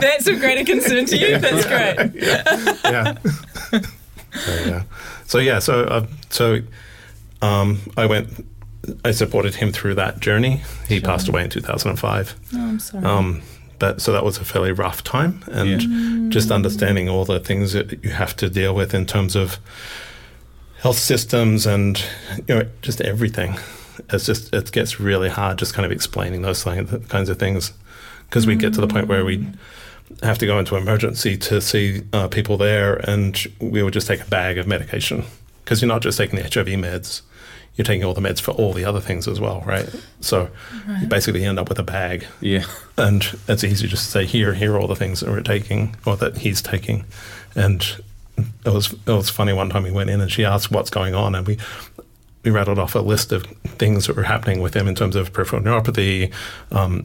That's 0.00 0.26
of 0.26 0.40
greater 0.40 0.64
concern 0.64 1.04
to 1.04 1.18
you. 1.18 1.36
That's 1.36 1.66
great. 1.66 2.14
yeah. 2.82 3.18
so 4.32 4.54
yeah. 4.64 4.84
So 5.26 5.38
yeah. 5.38 5.58
So 5.58 5.84
uh, 5.84 6.06
so 6.30 6.60
um, 7.42 7.78
I 7.98 8.06
went. 8.06 8.30
I 9.04 9.10
supported 9.12 9.56
him 9.56 9.72
through 9.72 9.94
that 9.96 10.20
journey. 10.20 10.62
He 10.88 11.00
passed 11.00 11.28
away 11.28 11.44
in 11.44 11.50
2005. 11.50 12.34
Oh, 12.54 12.58
I'm 12.58 12.78
sorry. 12.78 13.04
Um, 13.04 13.42
but 13.78 14.00
so 14.00 14.12
that 14.12 14.24
was 14.24 14.38
a 14.38 14.44
fairly 14.44 14.72
rough 14.72 15.04
time, 15.04 15.44
and 15.46 16.32
just 16.32 16.50
understanding 16.50 17.08
all 17.08 17.24
the 17.24 17.38
things 17.40 17.72
that 17.72 18.02
you 18.02 18.10
have 18.10 18.34
to 18.36 18.50
deal 18.50 18.74
with 18.74 18.92
in 18.92 19.06
terms 19.06 19.36
of 19.36 19.58
health 20.80 20.98
systems 20.98 21.66
and 21.66 22.04
you 22.46 22.54
know 22.54 22.68
just 22.82 23.00
everything. 23.00 23.56
It's 24.10 24.26
just 24.26 24.52
it 24.52 24.72
gets 24.72 24.98
really 25.00 25.28
hard 25.28 25.58
just 25.58 25.74
kind 25.74 25.86
of 25.86 25.92
explaining 25.92 26.42
those 26.42 26.62
kinds 26.62 27.28
of 27.28 27.38
things 27.38 27.72
because 28.28 28.46
we 28.46 28.56
get 28.56 28.74
to 28.74 28.80
the 28.80 28.88
point 28.88 29.06
where 29.08 29.24
we 29.24 29.46
have 30.22 30.38
to 30.38 30.46
go 30.46 30.58
into 30.58 30.76
emergency 30.76 31.36
to 31.36 31.60
see 31.60 32.02
uh, 32.12 32.28
people 32.28 32.56
there, 32.56 32.94
and 33.08 33.46
we 33.60 33.82
would 33.82 33.92
just 33.92 34.06
take 34.06 34.20
a 34.20 34.26
bag 34.26 34.58
of 34.58 34.66
medication 34.66 35.24
because 35.64 35.82
you're 35.82 35.88
not 35.88 36.02
just 36.02 36.18
taking 36.18 36.36
the 36.36 36.42
HIV 36.42 36.66
meds. 36.78 37.22
You're 37.78 37.84
taking 37.84 38.04
all 38.04 38.12
the 38.12 38.20
meds 38.20 38.40
for 38.40 38.50
all 38.50 38.72
the 38.72 38.84
other 38.84 39.00
things 39.00 39.26
as 39.26 39.40
well, 39.40 39.62
right? 39.64 39.88
So 40.20 40.50
you 41.00 41.06
basically 41.06 41.44
end 41.44 41.58
up 41.58 41.68
with 41.68 41.78
a 41.78 41.84
bag. 41.84 42.26
Yeah. 42.40 42.64
and 42.96 43.24
it's 43.46 43.62
easy 43.62 43.86
just 43.86 44.04
to 44.04 44.10
say 44.10 44.26
here 44.26 44.52
here 44.52 44.74
are 44.74 44.80
all 44.80 44.88
the 44.88 44.96
things 44.96 45.20
that 45.20 45.30
we're 45.30 45.42
taking 45.42 45.94
or 46.04 46.16
that 46.16 46.38
he's 46.38 46.60
taking. 46.60 47.04
And 47.54 47.86
it 48.66 48.72
was 48.72 48.92
it 48.92 49.10
was 49.12 49.30
funny 49.30 49.52
one 49.52 49.70
time 49.70 49.84
we 49.84 49.90
went 49.90 50.10
in 50.10 50.20
and 50.20 50.30
she 50.30 50.44
asked 50.44 50.70
what's 50.70 50.90
going 50.90 51.14
on 51.14 51.34
and 51.34 51.46
we 51.46 51.56
we 52.44 52.50
rattled 52.50 52.78
off 52.78 52.94
a 52.94 53.00
list 53.00 53.32
of 53.32 53.44
things 53.78 54.06
that 54.06 54.16
were 54.16 54.22
happening 54.22 54.60
with 54.60 54.74
him 54.74 54.88
in 54.88 54.94
terms 54.94 55.16
of 55.16 55.32
peripheral 55.32 55.60
neuropathy 55.60 56.32
um, 56.70 57.04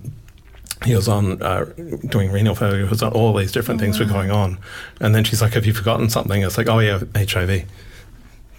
he 0.86 0.96
was 0.96 1.08
on 1.08 1.42
uh, 1.42 1.66
doing 2.08 2.32
renal 2.32 2.56
failure 2.56 2.84
he 2.84 2.90
was 2.90 3.02
on 3.02 3.12
all 3.14 3.34
these 3.34 3.52
different 3.52 3.80
things 3.80 4.00
were 4.00 4.06
going 4.06 4.32
on. 4.32 4.58
And 5.00 5.16
then 5.16 5.24
she's 5.24 5.42
like 5.42 5.54
have 5.54 5.66
you 5.66 5.74
forgotten 5.74 6.10
something? 6.10 6.42
It's 6.42 6.58
like 6.58 6.68
oh 6.70 6.80
yeah 6.80 7.00
hiv 7.16 7.66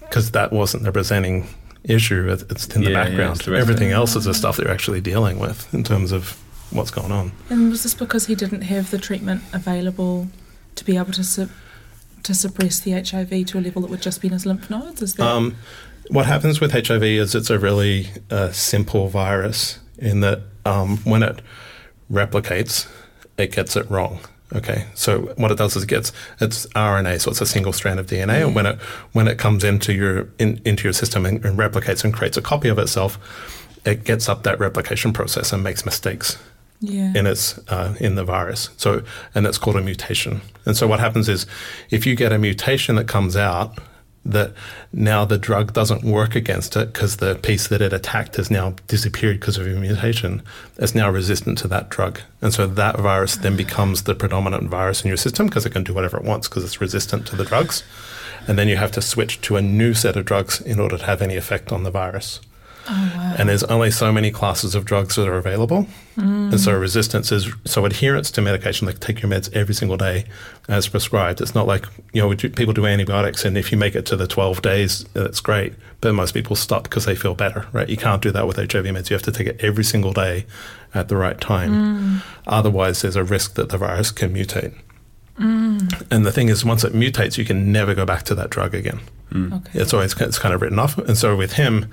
because 0.00 0.30
that 0.30 0.52
wasn't 0.52 0.84
the 0.84 0.92
presenting 0.92 1.48
issue 1.84 2.28
It- 2.32 2.44
it's 2.50 2.66
in 2.74 2.82
the 2.82 2.90
Yeah, 2.90 2.96
yeah, 2.98 3.04
background 3.04 3.36
it's 3.36 3.46
the 3.46 3.54
everything 3.56 3.90
it. 3.90 3.94
else 3.94 4.16
is 4.16 4.24
the 4.24 4.34
stuff 4.34 4.56
they're 4.56 4.70
actually 4.70 5.00
dealing 5.00 5.38
with 5.38 5.72
in 5.74 5.84
terms 5.84 6.12
of 6.12 6.36
what's 6.70 6.90
going 6.90 7.12
on 7.12 7.30
and 7.50 7.70
was 7.70 7.82
this 7.82 7.94
because 7.94 8.26
he 8.26 8.34
didn't 8.34 8.62
have 8.62 8.90
the 8.90 8.98
treatment 8.98 9.42
available 9.52 10.28
to 10.74 10.84
be 10.84 10.96
able 10.96 11.12
to 11.12 11.22
su- 11.22 11.48
to 12.22 12.34
suppress 12.34 12.80
the 12.80 12.92
HIV 12.92 13.44
to 13.46 13.58
a 13.58 13.60
level 13.60 13.82
that 13.82 13.90
would 13.90 14.00
just 14.02 14.20
be 14.22 14.28
in 14.28 14.32
his 14.32 14.46
lymph 14.46 14.70
nodes? 14.70 15.02
Is 15.02 15.14
that 15.14 15.26
Um, 15.26 15.56
what 16.08 16.24
happens 16.26 16.58
with 16.60 16.72
HIV 16.72 17.02
is 17.18 17.34
it's 17.34 17.50
a 17.50 17.58
really 17.58 18.08
uh, 18.30 18.50
simple 18.50 19.08
virus 19.08 19.78
in 19.98 20.20
that 20.20 20.40
um, 20.64 20.96
when 21.04 21.22
it 21.22 21.42
replicates, 22.10 22.86
it 23.36 23.52
gets 23.52 23.76
it 23.76 23.88
wrong. 23.90 24.20
Okay, 24.54 24.86
so 24.94 25.32
what 25.36 25.50
it 25.50 25.58
does 25.58 25.74
is 25.74 25.82
it 25.82 25.88
gets 25.88 26.12
it's 26.40 26.66
RNA, 26.68 27.20
so 27.20 27.30
it's 27.30 27.40
a 27.40 27.46
single 27.46 27.72
strand 27.72 27.98
of 27.98 28.06
DNA, 28.06 28.46
and 28.46 28.54
when 28.54 28.66
it 28.66 28.78
when 29.12 29.26
it 29.26 29.36
comes 29.36 29.64
into 29.64 29.92
your 29.92 30.28
in, 30.38 30.60
into 30.64 30.84
your 30.84 30.92
system 30.92 31.26
and, 31.26 31.44
and 31.44 31.58
replicates 31.58 32.04
and 32.04 32.14
creates 32.14 32.36
a 32.36 32.42
copy 32.42 32.68
of 32.68 32.78
itself, 32.78 33.18
it 33.84 34.04
gets 34.04 34.28
up 34.28 34.44
that 34.44 34.60
replication 34.60 35.12
process 35.12 35.52
and 35.52 35.64
makes 35.64 35.84
mistakes 35.84 36.38
yeah? 36.80 37.12
in 37.16 37.26
its 37.26 37.58
uh, 37.68 37.94
in 37.98 38.14
the 38.14 38.24
virus. 38.24 38.70
So 38.76 39.02
and 39.34 39.44
that's 39.44 39.58
called 39.58 39.76
a 39.76 39.82
mutation. 39.82 40.40
And 40.66 40.76
so 40.76 40.86
what 40.86 41.00
happens 41.00 41.28
is 41.28 41.46
if 41.90 42.06
you 42.06 42.14
get 42.14 42.32
a 42.32 42.38
mutation 42.38 42.94
that 42.96 43.08
comes 43.08 43.36
out 43.36 43.78
that 44.24 44.52
now 44.92 45.24
the 45.24 45.38
drug 45.38 45.72
doesn't 45.72 46.02
work 46.02 46.34
against 46.34 46.76
it 46.76 46.92
because 46.92 47.18
the 47.18 47.34
piece 47.36 47.68
that 47.68 47.82
it 47.82 47.92
attacked 47.92 48.36
has 48.36 48.50
now 48.50 48.74
disappeared 48.86 49.40
because 49.40 49.58
of 49.58 49.66
your 49.66 49.78
mutation. 49.78 50.42
It's 50.78 50.94
now 50.94 51.10
resistant 51.10 51.58
to 51.58 51.68
that 51.68 51.90
drug. 51.90 52.20
And 52.40 52.52
so 52.52 52.66
that 52.66 52.98
virus 52.98 53.36
then 53.36 53.56
becomes 53.56 54.04
the 54.04 54.14
predominant 54.14 54.68
virus 54.70 55.02
in 55.02 55.08
your 55.08 55.16
system 55.16 55.46
because 55.46 55.66
it 55.66 55.70
can 55.70 55.84
do 55.84 55.94
whatever 55.94 56.16
it 56.16 56.24
wants 56.24 56.48
because 56.48 56.64
it's 56.64 56.80
resistant 56.80 57.26
to 57.28 57.36
the 57.36 57.44
drugs. 57.44 57.84
And 58.46 58.58
then 58.58 58.68
you 58.68 58.76
have 58.76 58.92
to 58.92 59.02
switch 59.02 59.40
to 59.42 59.56
a 59.56 59.62
new 59.62 59.94
set 59.94 60.16
of 60.16 60.24
drugs 60.24 60.60
in 60.60 60.80
order 60.80 60.98
to 60.98 61.04
have 61.04 61.22
any 61.22 61.36
effect 61.36 61.72
on 61.72 61.82
the 61.82 61.90
virus. 61.90 62.40
Oh, 62.88 63.34
and 63.38 63.48
there's 63.48 63.64
only 63.64 63.90
so 63.90 64.12
many 64.12 64.30
classes 64.30 64.74
of 64.74 64.84
drugs 64.84 65.16
that 65.16 65.26
are 65.26 65.36
available. 65.36 65.86
Mm. 66.16 66.52
And 66.52 66.60
so 66.60 66.72
resistance 66.76 67.32
is 67.32 67.50
so 67.64 67.84
adherence 67.84 68.30
to 68.32 68.42
medication, 68.42 68.86
like 68.86 69.00
take 69.00 69.22
your 69.22 69.30
meds 69.30 69.52
every 69.54 69.74
single 69.74 69.96
day 69.96 70.26
as 70.68 70.88
prescribed. 70.88 71.40
It's 71.40 71.54
not 71.54 71.66
like, 71.66 71.86
you 72.12 72.20
know, 72.20 72.28
we 72.28 72.36
do, 72.36 72.50
people 72.50 72.74
do 72.74 72.86
antibiotics 72.86 73.44
and 73.44 73.56
if 73.56 73.72
you 73.72 73.78
make 73.78 73.94
it 73.94 74.06
to 74.06 74.16
the 74.16 74.26
12 74.26 74.62
days, 74.62 75.04
that's 75.14 75.40
great. 75.40 75.74
But 76.00 76.14
most 76.14 76.32
people 76.34 76.56
stop 76.56 76.84
because 76.84 77.06
they 77.06 77.14
feel 77.14 77.34
better, 77.34 77.66
right? 77.72 77.88
You 77.88 77.96
can't 77.96 78.22
do 78.22 78.30
that 78.32 78.46
with 78.46 78.56
HIV 78.56 78.84
meds. 78.84 79.10
You 79.10 79.14
have 79.14 79.22
to 79.22 79.32
take 79.32 79.46
it 79.46 79.60
every 79.60 79.84
single 79.84 80.12
day 80.12 80.46
at 80.92 81.08
the 81.08 81.16
right 81.16 81.40
time. 81.40 81.72
Mm. 81.72 82.22
Otherwise, 82.46 83.02
there's 83.02 83.16
a 83.16 83.24
risk 83.24 83.54
that 83.54 83.70
the 83.70 83.78
virus 83.78 84.10
can 84.10 84.34
mutate. 84.34 84.74
Mm. 85.38 86.06
And 86.10 86.24
the 86.24 86.30
thing 86.30 86.48
is, 86.48 86.64
once 86.64 86.84
it 86.84 86.92
mutates, 86.92 87.38
you 87.38 87.44
can 87.44 87.72
never 87.72 87.94
go 87.94 88.04
back 88.04 88.22
to 88.24 88.34
that 88.34 88.50
drug 88.50 88.74
again 88.74 89.00
okay. 89.34 89.80
it's 89.80 89.92
always 89.92 90.18
it's 90.20 90.38
kind 90.38 90.54
of 90.54 90.62
written 90.62 90.78
off. 90.78 90.98
And 90.98 91.16
so 91.16 91.36
with 91.36 91.54
him, 91.54 91.90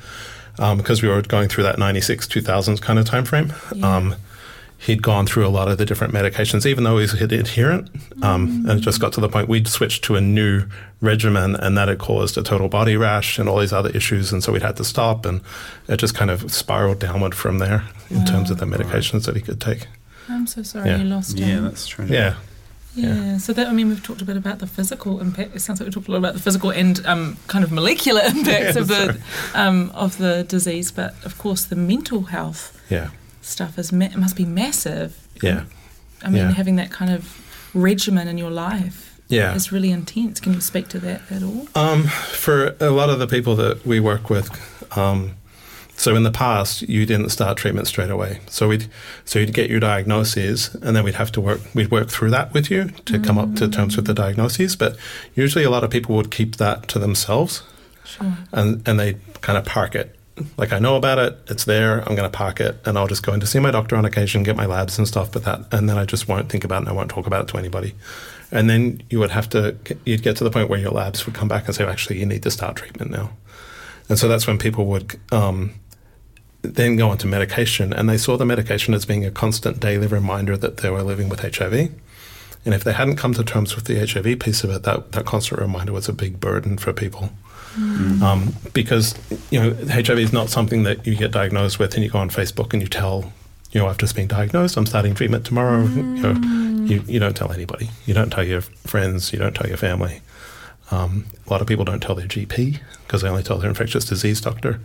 um, 0.59 0.77
because 0.77 1.01
we 1.01 1.09
were 1.09 1.21
going 1.21 1.47
through 1.49 1.63
that 1.63 1.77
96, 1.79 2.27
2000s 2.27 2.81
kind 2.81 2.99
of 2.99 3.05
time 3.05 3.25
frame, 3.25 3.53
Yeah. 3.73 3.95
um, 3.97 4.15
he'd 4.77 5.03
gone 5.03 5.27
through 5.27 5.45
a 5.45 5.49
lot 5.49 5.67
of 5.67 5.77
the 5.77 5.85
different 5.85 6.11
medications, 6.13 6.65
even 6.65 6.83
though 6.83 6.97
he's 6.97 7.13
adherent. 7.13 7.89
Um, 8.23 8.65
And 8.67 8.79
it 8.79 8.81
just 8.81 8.99
got 8.99 9.13
to 9.13 9.21
the 9.21 9.29
point 9.29 9.47
we'd 9.47 9.67
switched 9.67 10.03
to 10.05 10.15
a 10.15 10.21
new 10.21 10.63
regimen 11.01 11.55
and 11.55 11.77
that 11.77 11.87
had 11.87 11.99
caused 11.99 12.35
a 12.37 12.41
total 12.43 12.67
body 12.67 12.95
rash 12.97 13.37
and 13.37 13.47
all 13.47 13.59
these 13.59 13.73
other 13.73 13.91
issues. 13.91 14.31
And 14.33 14.43
so 14.43 14.51
we'd 14.51 14.63
had 14.63 14.77
to 14.77 14.83
stop 14.83 15.25
and 15.25 15.41
it 15.87 15.97
just 15.97 16.15
kind 16.15 16.31
of 16.31 16.51
spiraled 16.51 16.99
downward 16.99 17.35
from 17.35 17.59
there 17.59 17.83
in 18.09 18.25
terms 18.25 18.49
of 18.49 18.57
the 18.57 18.65
medications 18.65 19.25
that 19.25 19.35
he 19.35 19.41
could 19.41 19.61
take. 19.61 19.87
I'm 20.27 20.47
so 20.47 20.63
sorry 20.63 20.89
Yeah. 20.89 20.97
you 20.97 21.03
lost 21.05 21.37
him. 21.37 21.47
Yeah, 21.47 21.59
that's 21.59 21.85
true. 21.87 22.05
Yeah. 22.09 22.35
Yeah. 22.95 23.37
So 23.37 23.53
that 23.53 23.67
I 23.67 23.71
mean, 23.73 23.87
we've 23.89 24.03
talked 24.03 24.21
a 24.21 24.25
bit 24.25 24.37
about 24.37 24.59
the 24.59 24.67
physical 24.67 25.21
impact. 25.21 25.55
It 25.55 25.59
sounds 25.61 25.79
like 25.79 25.87
we 25.87 25.91
talked 25.93 26.07
a 26.07 26.11
lot 26.11 26.17
about 26.17 26.33
the 26.33 26.39
physical 26.41 26.69
and 26.71 27.03
um, 27.05 27.37
kind 27.47 27.63
of 27.63 27.71
molecular 27.71 28.21
impacts 28.25 28.75
of 28.75 28.87
the 28.87 29.17
um, 29.53 29.91
of 29.93 30.17
the 30.17 30.43
disease, 30.43 30.91
but 30.91 31.13
of 31.25 31.37
course 31.37 31.63
the 31.65 31.75
mental 31.75 32.23
health 32.23 32.77
Yeah. 32.89 33.09
stuff 33.41 33.77
is 33.79 33.91
ma- 33.93 34.09
must 34.17 34.35
be 34.35 34.45
massive. 34.45 35.15
Yeah. 35.41 35.63
I 36.21 36.29
mean, 36.29 36.37
Yeah. 36.43 36.51
having 36.51 36.75
that 36.75 36.91
kind 36.91 37.11
of 37.11 37.23
regimen 37.73 38.27
in 38.27 38.37
your 38.37 38.51
life 38.51 39.17
Yeah. 39.29 39.55
is 39.55 39.71
really 39.71 39.91
intense. 39.91 40.39
Can 40.41 40.53
you 40.53 40.61
speak 40.61 40.89
to 40.89 40.99
that 40.99 41.21
at 41.31 41.41
all? 41.43 41.67
Um, 41.75 42.03
for 42.07 42.75
a 42.81 42.89
lot 42.91 43.09
of 43.09 43.19
the 43.19 43.27
people 43.27 43.55
that 43.55 43.85
we 43.85 43.99
work 44.01 44.29
with, 44.29 44.49
um, 44.97 45.35
so 46.01 46.15
in 46.15 46.23
the 46.23 46.31
past 46.31 46.81
you 46.89 47.05
didn't 47.05 47.29
start 47.29 47.57
treatment 47.57 47.87
straight 47.87 48.09
away. 48.09 48.39
So 48.47 48.67
we'd 48.69 48.87
so 49.23 49.37
you'd 49.37 49.53
get 49.53 49.69
your 49.69 49.79
diagnoses, 49.79 50.73
and 50.81 50.95
then 50.95 51.03
we'd 51.03 51.15
have 51.23 51.31
to 51.33 51.41
work. 51.41 51.61
We'd 51.75 51.91
work 51.91 52.09
through 52.09 52.31
that 52.31 52.53
with 52.55 52.71
you 52.71 52.89
to 53.05 53.19
come 53.19 53.37
up 53.37 53.53
to 53.57 53.67
terms 53.67 53.95
with 53.95 54.05
the 54.07 54.13
diagnoses. 54.15 54.75
But 54.75 54.97
usually, 55.35 55.63
a 55.63 55.69
lot 55.69 55.83
of 55.83 55.91
people 55.91 56.15
would 56.15 56.31
keep 56.31 56.55
that 56.57 56.87
to 56.87 56.97
themselves, 56.99 57.61
Sure. 58.03 58.33
and 58.51 58.81
and 58.87 58.99
they 58.99 59.17
kind 59.41 59.57
of 59.59 59.65
park 59.65 59.93
it. 59.93 60.15
Like 60.57 60.73
I 60.73 60.79
know 60.79 60.95
about 60.95 61.19
it, 61.19 61.37
it's 61.51 61.65
there. 61.65 61.99
I'm 62.09 62.15
going 62.15 62.31
to 62.31 62.35
park 62.45 62.59
it, 62.59 62.75
and 62.85 62.97
I'll 62.97 63.07
just 63.07 63.21
go 63.23 63.33
in 63.33 63.39
to 63.41 63.45
see 63.45 63.59
my 63.59 63.69
doctor 63.69 63.95
on 63.95 64.05
occasion, 64.05 64.41
get 64.41 64.55
my 64.55 64.65
labs 64.65 64.97
and 64.97 65.07
stuff. 65.07 65.31
But 65.31 65.43
that, 65.43 65.59
and 65.71 65.87
then 65.87 65.99
I 65.99 66.05
just 66.05 66.27
won't 66.27 66.49
think 66.49 66.63
about 66.63 66.77
it, 66.77 66.87
and 66.87 66.89
I 66.89 66.93
won't 66.93 67.11
talk 67.11 67.27
about 67.27 67.41
it 67.43 67.47
to 67.49 67.57
anybody. 67.59 67.93
And 68.51 68.67
then 68.69 69.03
you 69.11 69.19
would 69.19 69.31
have 69.31 69.47
to, 69.49 69.75
you'd 70.03 70.23
get 70.23 70.35
to 70.37 70.43
the 70.43 70.49
point 70.49 70.67
where 70.69 70.79
your 70.79 70.91
labs 70.91 71.25
would 71.25 71.35
come 71.35 71.47
back 71.47 71.67
and 71.67 71.75
say, 71.75 71.85
actually, 71.85 72.19
you 72.19 72.25
need 72.25 72.41
to 72.43 72.51
start 72.51 72.75
treatment 72.75 73.11
now. 73.11 73.29
And 74.09 74.17
so 74.19 74.27
that's 74.27 74.47
when 74.47 74.57
people 74.57 74.87
would 74.87 75.19
um, 75.31 75.71
then 76.61 76.95
go 76.95 77.09
onto 77.09 77.27
medication, 77.27 77.91
and 77.93 78.09
they 78.09 78.17
saw 78.17 78.37
the 78.37 78.45
medication 78.45 78.93
as 78.93 79.05
being 79.05 79.25
a 79.25 79.31
constant 79.31 79.79
daily 79.79 80.07
reminder 80.07 80.55
that 80.57 80.77
they 80.77 80.89
were 80.89 81.03
living 81.03 81.29
with 81.29 81.39
HIV. 81.39 81.91
And 82.63 82.75
if 82.75 82.83
they 82.83 82.93
hadn't 82.93 83.15
come 83.15 83.33
to 83.33 83.43
terms 83.43 83.75
with 83.75 83.85
the 83.85 83.95
HIV 84.05 84.39
piece 84.39 84.63
of 84.63 84.69
it, 84.69 84.83
that, 84.83 85.13
that 85.13 85.25
constant 85.25 85.59
reminder 85.59 85.93
was 85.93 86.07
a 86.07 86.13
big 86.13 86.39
burden 86.39 86.77
for 86.77 86.93
people. 86.93 87.31
Um, 88.21 88.53
because 88.73 89.15
you 89.49 89.57
know 89.57 89.73
HIV 89.73 90.19
is 90.19 90.33
not 90.33 90.49
something 90.49 90.83
that 90.83 91.07
you 91.07 91.15
get 91.15 91.31
diagnosed 91.31 91.79
with 91.79 91.93
and 91.95 92.03
you 92.03 92.09
go 92.09 92.19
on 92.19 92.29
Facebook 92.29 92.73
and 92.73 92.81
you 92.81 92.89
tell 92.89 93.31
you 93.71 93.79
know 93.79 93.87
I've 93.87 93.97
just 93.97 94.13
been 94.13 94.27
diagnosed 94.27 94.75
I'm 94.75 94.85
starting 94.85 95.15
treatment 95.15 95.45
tomorrow. 95.45 95.85
You, 95.85 96.03
know, 96.03 96.33
you 96.83 97.01
you 97.07 97.17
don't 97.17 97.33
tell 97.33 97.53
anybody. 97.53 97.89
You 98.05 98.13
don't 98.13 98.29
tell 98.29 98.43
your 98.43 98.59
friends 98.59 99.31
you 99.31 99.39
don't 99.39 99.55
tell 99.55 99.69
your 99.69 99.77
family 99.77 100.19
um, 100.91 101.25
a 101.47 101.49
lot 101.49 101.61
of 101.61 101.67
people 101.67 101.85
don't 101.85 102.01
tell 102.01 102.15
their 102.15 102.27
GP 102.27 102.79
because 103.05 103.21
they 103.21 103.29
only 103.29 103.43
tell 103.43 103.57
their 103.57 103.69
infectious 103.69 104.05
disease 104.05 104.41
doctor 104.41 104.79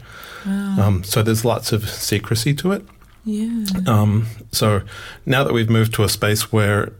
um, 0.46 1.02
so 1.04 1.22
there's 1.22 1.44
lots 1.44 1.72
of 1.72 1.88
secrecy 1.88 2.54
to 2.54 2.70
it 2.72 2.84
Yeah. 3.24 3.64
um, 3.88 4.26
so 4.52 4.82
now 5.24 5.42
that 5.44 5.52
we've 5.52 5.68
moved 5.70 5.92
to 5.94 6.04
a 6.04 6.08
space 6.08 6.52
where 6.52 6.92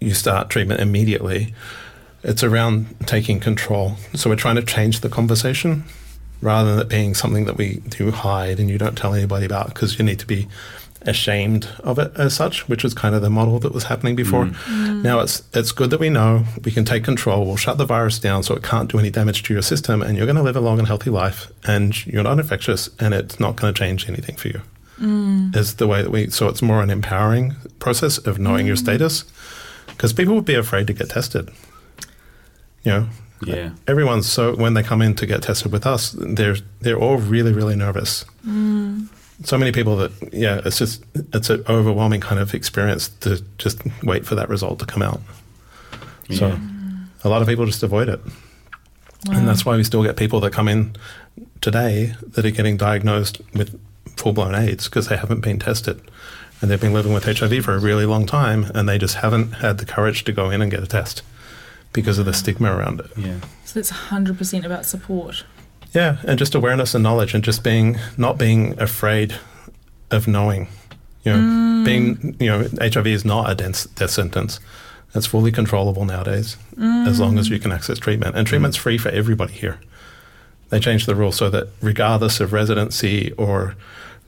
you 0.00 0.14
start 0.14 0.48
treatment 0.50 0.80
immediately, 0.80 1.54
It's 2.24 2.42
around 2.42 2.86
taking 3.06 3.38
control. 3.40 3.96
So 4.14 4.28
we're 4.30 4.36
trying 4.36 4.56
to 4.56 4.62
change 4.62 5.00
the 5.00 5.08
conversation 5.08 5.84
rather 6.40 6.70
than 6.74 6.80
it 6.80 6.88
being 6.88 7.14
something 7.14 7.44
that 7.46 7.56
we 7.56 7.80
do 7.88 8.10
hide 8.10 8.58
and 8.60 8.68
you 8.70 8.78
don't 8.78 8.96
tell 8.98 9.14
anybody 9.14 9.44
about 9.46 9.66
because 9.68 9.98
you 9.98 10.04
need 10.04 10.18
to 10.20 10.26
be 10.26 10.48
ashamed 11.02 11.68
of 11.84 11.98
it 11.98 12.12
as 12.16 12.34
such, 12.34 12.68
which 12.68 12.82
was 12.82 12.92
kind 12.94 13.14
of 13.14 13.22
the 13.22 13.30
model 13.30 13.58
that 13.60 13.72
was 13.72 13.84
happening 13.84 14.16
before. 14.16 14.46
Mm. 14.46 14.52
Mm. 14.54 15.02
Now 15.02 15.20
it's 15.20 15.42
it's 15.54 15.72
good 15.72 15.90
that 15.90 16.00
we 16.00 16.10
know 16.10 16.44
we 16.64 16.72
can 16.72 16.84
take 16.84 17.04
control. 17.04 17.46
We'll 17.46 17.56
shut 17.56 17.78
the 17.78 17.84
virus 17.86 18.18
down 18.18 18.42
so 18.42 18.54
it 18.54 18.62
can't 18.62 18.90
do 18.90 18.98
any 18.98 19.10
damage 19.10 19.42
to 19.44 19.52
your 19.52 19.62
system, 19.62 20.02
and 20.02 20.16
you're 20.16 20.26
going 20.26 20.36
to 20.36 20.42
live 20.42 20.56
a 20.56 20.60
long 20.60 20.78
and 20.78 20.88
healthy 20.88 21.10
life, 21.10 21.50
and 21.64 22.04
you're 22.06 22.24
not 22.24 22.38
infectious, 22.38 22.90
and 22.98 23.14
it's 23.14 23.38
not 23.38 23.56
going 23.56 23.72
to 23.72 23.78
change 23.78 24.08
anything 24.08 24.36
for 24.36 24.48
you. 24.48 24.60
Mm. 25.00 25.54
Is 25.56 25.76
the 25.76 25.86
way 25.86 26.02
that 26.02 26.10
we. 26.10 26.28
So 26.30 26.48
it's 26.48 26.60
more 26.62 26.82
an 26.82 26.90
empowering 26.90 27.54
process 27.78 28.18
of 28.18 28.38
knowing 28.38 28.66
your 28.66 28.76
status, 28.76 29.24
because 29.86 30.12
people 30.12 30.34
would 30.34 30.44
be 30.44 30.54
afraid 30.56 30.86
to 30.88 30.92
get 30.92 31.10
tested. 31.10 31.50
You 32.82 32.92
know, 32.92 33.08
Yeah. 33.44 33.70
everyone's 33.86 34.26
so 34.26 34.56
when 34.56 34.74
they 34.74 34.82
come 34.82 35.00
in 35.00 35.14
to 35.14 35.26
get 35.26 35.42
tested 35.42 35.70
with 35.70 35.86
us, 35.86 36.16
they're 36.18 36.56
they're 36.80 36.98
all 36.98 37.18
really 37.18 37.52
really 37.52 37.76
nervous. 37.76 38.24
So 39.44 39.56
many 39.56 39.70
people 39.72 39.96
that 39.96 40.12
yeah, 40.32 40.60
it's 40.64 40.78
just 40.78 41.04
it's 41.32 41.48
an 41.50 41.64
overwhelming 41.68 42.20
kind 42.20 42.40
of 42.40 42.54
experience 42.54 43.08
to 43.20 43.42
just 43.58 43.80
wait 44.02 44.26
for 44.26 44.34
that 44.34 44.48
result 44.48 44.78
to 44.80 44.86
come 44.86 45.02
out. 45.02 45.20
So 46.30 46.48
Yeah. 46.48 46.58
a 47.24 47.28
lot 47.28 47.40
of 47.42 47.48
people 47.48 47.64
just 47.66 47.82
avoid 47.82 48.08
it, 48.08 48.20
and 49.30 49.46
that's 49.48 49.64
why 49.64 49.76
we 49.76 49.84
still 49.84 50.02
get 50.02 50.16
people 50.16 50.40
that 50.40 50.52
come 50.52 50.66
in 50.68 50.96
today 51.60 52.14
that 52.26 52.44
are 52.44 52.50
getting 52.50 52.76
diagnosed 52.76 53.40
with 53.54 53.78
full 54.16 54.32
blown 54.32 54.54
AIDS 54.54 54.84
because 54.86 55.06
they 55.08 55.16
haven't 55.16 55.40
been 55.40 55.58
tested. 55.58 56.00
And 56.60 56.68
they've 56.72 56.80
been 56.80 56.92
living 56.92 57.12
with 57.12 57.22
HIV 57.24 57.64
for 57.64 57.74
a 57.74 57.78
really 57.78 58.04
long 58.04 58.26
time, 58.26 58.64
and 58.74 58.88
they 58.88 58.98
just 58.98 59.14
haven't 59.16 59.52
had 59.52 59.78
the 59.78 59.84
courage 59.86 60.24
to 60.24 60.32
go 60.32 60.50
in 60.50 60.60
and 60.60 60.68
get 60.72 60.82
a 60.82 60.88
test 60.88 61.22
because 61.92 62.18
of 62.18 62.26
the 62.26 62.34
stigma 62.34 62.76
around 62.76 62.98
it. 62.98 63.06
Yeah. 63.16 63.36
So 63.64 63.78
it's 63.78 63.92
100% 63.92 64.64
about 64.64 64.84
support. 64.84 65.44
Yeah, 65.94 66.18
and 66.24 66.38
just 66.38 66.54
awareness 66.54 66.94
and 66.94 67.02
knowledge, 67.02 67.34
and 67.34 67.42
just 67.42 67.64
being 67.64 67.98
not 68.16 68.38
being 68.38 68.78
afraid 68.80 69.34
of 70.10 70.28
knowing. 70.28 70.68
You 71.24 71.32
know, 71.32 71.38
mm. 71.38 71.84
being 71.84 72.36
you 72.38 72.46
know, 72.46 72.68
HIV 72.80 73.06
is 73.06 73.24
not 73.24 73.50
a 73.50 73.54
death, 73.54 73.92
death 73.94 74.10
sentence. 74.10 74.60
It's 75.14 75.26
fully 75.26 75.50
controllable 75.50 76.04
nowadays, 76.04 76.56
as 76.78 77.18
long 77.18 77.38
as 77.38 77.48
mm. 77.48 77.52
you 77.52 77.58
can 77.58 77.72
access 77.72 77.98
treatment, 77.98 78.36
and 78.36 78.46
treatment's 78.46 78.76
free 78.76 78.98
for 78.98 79.08
everybody 79.08 79.54
here. 79.54 79.80
They 80.68 80.80
changed 80.80 81.06
the 81.06 81.14
rule 81.14 81.32
so 81.32 81.48
that 81.50 81.68
regardless 81.80 82.40
of 82.40 82.52
residency 82.52 83.32
or 83.32 83.74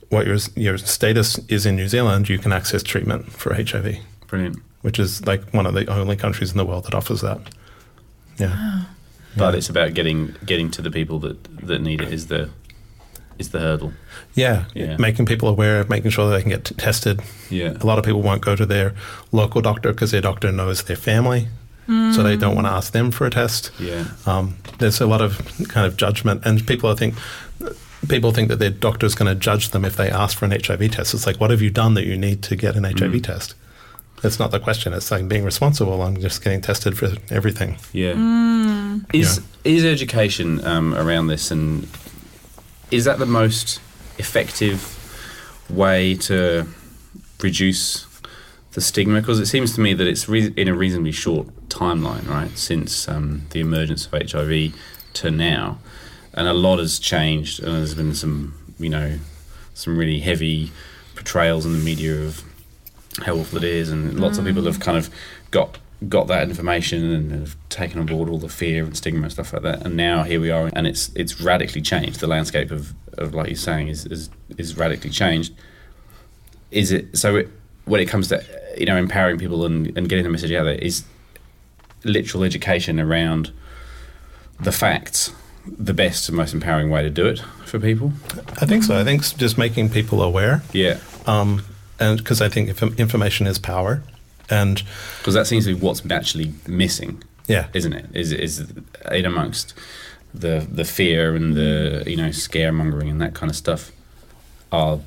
what 0.08 0.26
your 0.26 0.38
your 0.56 0.78
status 0.78 1.38
is 1.48 1.66
in 1.66 1.76
New 1.76 1.88
Zealand, 1.88 2.28
you 2.28 2.38
can 2.38 2.52
access 2.52 2.82
treatment 2.82 3.30
for 3.32 3.54
HIV, 3.54 3.98
Brilliant. 4.26 4.58
which 4.80 4.98
is 4.98 5.26
like 5.26 5.42
one 5.52 5.66
of 5.66 5.74
the 5.74 5.86
only 5.86 6.16
countries 6.16 6.50
in 6.50 6.56
the 6.56 6.64
world 6.64 6.84
that 6.84 6.94
offers 6.94 7.20
that. 7.20 7.40
Yeah. 8.38 8.84
But 9.36 9.54
it's 9.54 9.68
about 9.70 9.94
getting 9.94 10.34
getting 10.44 10.70
to 10.72 10.82
the 10.82 10.90
people 10.90 11.18
that, 11.20 11.42
that 11.66 11.80
need 11.80 12.00
it 12.00 12.12
is 12.12 12.26
the 12.26 12.50
is 13.38 13.50
the 13.50 13.58
hurdle. 13.60 13.92
Yeah, 14.34 14.64
Yeah. 14.74 14.96
making 14.98 15.24
people 15.26 15.48
aware, 15.48 15.80
of 15.80 15.88
making 15.88 16.10
sure 16.10 16.28
that 16.28 16.36
they 16.36 16.42
can 16.42 16.50
get 16.50 16.64
t- 16.66 16.74
tested. 16.74 17.20
Yeah. 17.48 17.72
A 17.80 17.86
lot 17.86 17.98
of 17.98 18.04
people 18.04 18.20
won't 18.22 18.42
go 18.42 18.54
to 18.54 18.66
their 18.66 18.92
local 19.32 19.62
doctor 19.62 19.92
because 19.92 20.10
their 20.10 20.20
doctor 20.20 20.52
knows 20.52 20.82
their 20.82 20.96
family, 20.96 21.48
so 21.86 22.22
they 22.22 22.36
don't 22.36 22.54
want 22.54 22.66
to 22.66 22.72
ask 22.72 22.92
them 22.92 23.10
for 23.10 23.26
a 23.26 23.30
test. 23.30 23.70
Yeah. 23.80 24.04
Um, 24.26 24.56
there's 24.78 25.00
a 25.00 25.06
lot 25.06 25.20
of 25.22 25.40
kind 25.68 25.86
of 25.86 25.96
judgment, 25.96 26.42
and 26.44 26.64
people 26.66 26.90
I 26.90 26.94
think 26.94 27.14
people 28.08 28.30
think 28.32 28.48
that 28.48 28.58
their 28.58 28.70
doctor 28.70 29.06
is 29.06 29.14
going 29.14 29.28
to 29.28 29.34
judge 29.34 29.70
them 29.70 29.84
if 29.84 29.96
they 29.96 30.10
ask 30.10 30.36
for 30.38 30.44
an 30.44 30.52
HIV 30.52 30.90
test. 30.90 31.14
It's 31.14 31.26
like, 31.26 31.40
what 31.40 31.50
have 31.50 31.62
you 31.62 31.70
done 31.70 31.94
that 31.94 32.04
you 32.06 32.16
need 32.16 32.42
to 32.44 32.56
get 32.56 32.76
an 32.76 32.84
HIV 32.84 33.22
test? 33.22 33.54
That's 34.22 34.38
not 34.38 34.50
the 34.50 34.60
question. 34.60 34.92
It's 34.92 35.10
like 35.10 35.26
being 35.28 35.44
responsible. 35.44 36.02
I'm 36.02 36.20
just 36.20 36.44
getting 36.44 36.60
tested 36.60 36.96
for 36.98 37.12
everything. 37.30 37.78
Yeah. 37.92 38.98
Is 39.12 39.40
is 39.64 39.84
education 39.84 40.64
um, 40.64 40.94
around 40.94 41.28
this 41.28 41.50
and 41.50 41.88
is 42.90 43.04
that 43.04 43.18
the 43.18 43.26
most 43.26 43.80
effective 44.18 44.96
way 45.70 46.14
to 46.14 46.66
reduce 47.40 48.06
the 48.72 48.80
stigma? 48.80 49.20
Because 49.20 49.38
it 49.38 49.46
seems 49.46 49.74
to 49.74 49.80
me 49.80 49.94
that 49.94 50.06
it's 50.06 50.28
re- 50.28 50.52
in 50.56 50.68
a 50.68 50.74
reasonably 50.74 51.12
short 51.12 51.46
timeline, 51.68 52.28
right, 52.28 52.56
since 52.58 53.08
um, 53.08 53.42
the 53.50 53.60
emergence 53.60 54.06
of 54.06 54.12
HIV 54.12 54.74
to 55.14 55.30
now, 55.30 55.78
and 56.34 56.48
a 56.48 56.52
lot 56.52 56.78
has 56.78 56.98
changed, 56.98 57.62
and 57.62 57.76
there's 57.76 57.94
been 57.94 58.14
some, 58.14 58.54
you 58.78 58.88
know, 58.88 59.18
some 59.74 59.96
really 59.96 60.20
heavy 60.20 60.72
portrayals 61.14 61.64
in 61.64 61.72
the 61.72 61.78
media 61.78 62.20
of 62.20 62.44
how 63.18 63.34
awful 63.34 63.58
it 63.58 63.64
is, 63.64 63.90
and 63.90 64.18
lots 64.20 64.38
of 64.38 64.44
people 64.44 64.64
have 64.64 64.80
kind 64.80 64.96
of 64.96 65.10
got 65.50 65.78
got 66.08 66.28
that 66.28 66.48
information 66.48 67.10
and 67.12 67.30
have 67.32 67.56
taken 67.68 68.00
on 68.00 68.06
board 68.06 68.28
all 68.28 68.38
the 68.38 68.48
fear 68.48 68.84
and 68.84 68.96
stigma 68.96 69.22
and 69.22 69.32
stuff 69.32 69.52
like 69.52 69.62
that. 69.62 69.84
And 69.84 69.96
now 69.96 70.22
here 70.22 70.40
we 70.40 70.50
are, 70.50 70.70
and 70.74 70.86
it's 70.86 71.10
it's 71.14 71.40
radically 71.40 71.82
changed. 71.82 72.20
The 72.20 72.26
landscape 72.26 72.70
of, 72.70 72.94
of 73.18 73.34
like 73.34 73.48
you're 73.48 73.56
saying 73.56 73.88
is, 73.88 74.06
is 74.06 74.30
is 74.56 74.76
radically 74.76 75.10
changed. 75.10 75.52
Is 76.70 76.92
it 76.92 77.16
so? 77.16 77.36
It, 77.36 77.48
when 77.84 78.00
it 78.00 78.06
comes 78.06 78.28
to 78.28 78.42
you 78.76 78.86
know 78.86 78.96
empowering 78.96 79.38
people 79.38 79.66
and, 79.66 79.96
and 79.96 80.08
getting 80.08 80.24
the 80.24 80.30
message 80.30 80.52
out 80.52 80.64
there, 80.64 80.74
is 80.74 81.04
literal 82.04 82.44
education 82.44 82.98
around 82.98 83.52
the 84.58 84.72
facts 84.72 85.32
the 85.66 85.92
best 85.92 86.28
and 86.28 86.36
most 86.36 86.54
empowering 86.54 86.90
way 86.90 87.02
to 87.02 87.10
do 87.10 87.26
it 87.26 87.40
for 87.66 87.78
people? 87.78 88.12
I 88.60 88.66
think 88.66 88.84
so. 88.84 88.98
I 88.98 89.04
think 89.04 89.22
just 89.36 89.58
making 89.58 89.90
people 89.90 90.22
aware, 90.22 90.62
Yeah, 90.72 90.98
um, 91.26 91.62
and 92.00 92.18
because 92.18 92.40
I 92.40 92.48
think 92.48 92.68
if 92.68 92.82
information 92.98 93.46
is 93.46 93.58
power, 93.58 94.02
and 94.48 94.82
because 95.18 95.34
that 95.34 95.46
seems 95.46 95.66
to 95.66 95.74
be 95.74 95.80
what's 95.80 96.02
actually 96.10 96.52
missing. 96.66 97.22
yeah, 97.46 97.66
isn't 97.74 97.92
it? 97.92 98.06
Is 98.14 98.32
is 98.32 98.66
in 99.12 99.24
amongst 99.26 99.74
the 100.34 100.66
the 100.70 100.84
fear 100.84 101.34
and 101.36 101.54
the 101.54 102.04
you 102.06 102.16
know 102.16 102.28
scaremongering 102.28 103.10
and 103.10 103.20
that 103.20 103.34
kind 103.34 103.50
of 103.50 103.56
stuff 103.56 103.92
are 104.72 105.00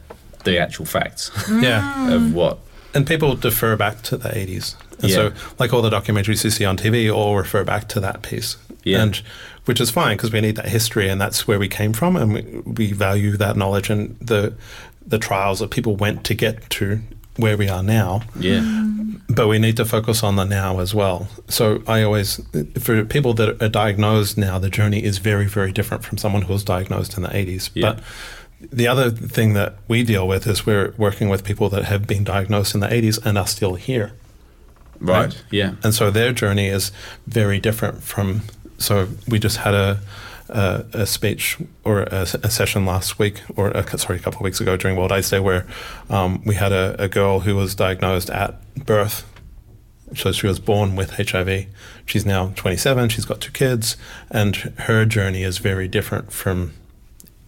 the 0.44 0.58
actual 0.58 0.86
facts 0.86 1.32
yeah, 1.50 2.14
of 2.14 2.34
what. 2.34 2.60
and 2.94 3.08
people 3.08 3.34
defer 3.36 3.78
back 3.78 4.02
to 4.02 4.18
the 4.18 4.28
80s. 4.28 4.76
And 5.00 5.10
Yeah. 5.10 5.16
so, 5.16 5.32
like 5.58 5.72
all 5.74 5.82
the 5.82 5.90
documentaries 5.90 6.44
you 6.44 6.50
see 6.50 6.66
on 6.66 6.76
TV, 6.76 7.10
all 7.14 7.38
refer 7.38 7.64
back 7.64 7.88
to 7.90 8.02
that 8.02 8.22
piece. 8.24 8.58
Yeah. 8.84 9.04
And 9.04 9.22
which 9.64 9.80
is 9.80 9.90
fine 9.90 10.18
because 10.18 10.34
we 10.34 10.42
need 10.42 10.58
that 10.58 10.68
history 10.68 11.08
and 11.08 11.22
that's 11.22 11.48
where 11.48 11.58
we 11.58 11.70
came 11.70 11.94
from 11.94 12.18
and 12.18 12.34
we, 12.34 12.42
we 12.66 12.92
value 12.92 13.38
that 13.38 13.56
knowledge 13.56 13.90
and 13.90 14.18
the 14.20 14.54
the 15.06 15.18
trials 15.20 15.60
that 15.60 15.70
people 15.72 15.96
went 15.96 16.24
to 16.26 16.34
get 16.34 16.70
to 16.72 17.02
where 17.38 17.58
we 17.58 17.68
are 17.68 17.82
now. 17.84 18.22
Yeah, 18.40 18.62
But 19.28 19.48
we 19.48 19.58
need 19.58 19.76
to 19.78 19.86
focus 19.86 20.24
on 20.24 20.36
the 20.36 20.44
now 20.46 20.80
as 20.80 20.94
well. 20.94 21.28
So 21.50 21.82
I 21.88 22.04
always, 22.04 22.40
for 22.80 23.04
people 23.06 23.34
that 23.36 23.62
are 23.62 23.70
diagnosed 23.70 24.38
now, 24.38 24.60
the 24.60 24.70
journey 24.70 25.04
is 25.04 25.18
very, 25.18 25.48
very 25.48 25.72
different 25.72 26.04
from 26.06 26.18
someone 26.20 26.44
who 26.44 26.54
was 26.54 26.64
diagnosed 26.64 27.18
in 27.18 27.24
the 27.24 27.30
80s. 27.30 27.72
Yeah. 27.74 27.94
But 27.94 28.04
the 28.72 28.88
other 28.88 29.10
thing 29.10 29.54
that 29.54 29.76
we 29.88 30.04
deal 30.04 30.28
with 30.28 30.46
is 30.48 30.66
we're 30.66 30.94
working 30.98 31.28
with 31.30 31.44
people 31.44 31.70
that 31.70 31.86
have 31.86 32.06
been 32.08 32.24
diagnosed 32.24 32.76
in 32.76 32.82
the 32.82 32.88
80s 32.88 33.20
and 33.26 33.38
are 33.38 33.48
still 33.48 33.76
here. 33.76 34.14
right. 35.00 35.44
Yeah, 35.52 35.74
And 35.84 35.94
so 35.94 36.12
their 36.12 36.32
journey 36.34 36.68
is 36.68 36.92
very 37.28 37.60
different 37.60 38.04
from. 38.04 38.42
So 38.78 39.08
we 39.28 39.40
just 39.40 39.58
had 39.58 39.74
a 39.74 40.00
a, 40.54 40.86
a 40.94 41.06
speech 41.06 41.58
or 41.84 42.02
a, 42.04 42.22
a 42.22 42.50
session 42.50 42.86
last 42.86 43.20
week, 43.20 43.42
or 43.56 43.70
a, 43.72 43.98
sorry, 43.98 44.20
a 44.20 44.22
couple 44.22 44.40
of 44.40 44.44
weeks 44.44 44.62
ago 44.62 44.78
during 44.78 44.96
World 44.96 45.12
AIDS 45.12 45.30
Day, 45.30 45.40
where 45.40 45.66
um, 46.10 46.42
we 46.46 46.56
had 46.56 46.72
a, 46.72 46.96
a 47.02 47.08
girl 47.10 47.42
who 47.42 47.56
was 47.56 47.76
diagnosed 47.76 48.30
at 48.30 48.56
birth. 48.86 49.30
So 50.16 50.32
she 50.32 50.46
was 50.46 50.60
born 50.60 50.96
with 50.96 51.12
HIV. 51.12 51.66
She's 52.06 52.26
now 52.26 52.54
27. 52.56 53.10
She's 53.10 53.26
got 53.26 53.42
two 53.42 53.52
kids, 53.52 53.98
and 54.30 54.56
her 54.56 55.06
journey 55.06 55.42
is 55.44 55.58
very 55.58 55.88
different 55.88 56.32
from 56.32 56.74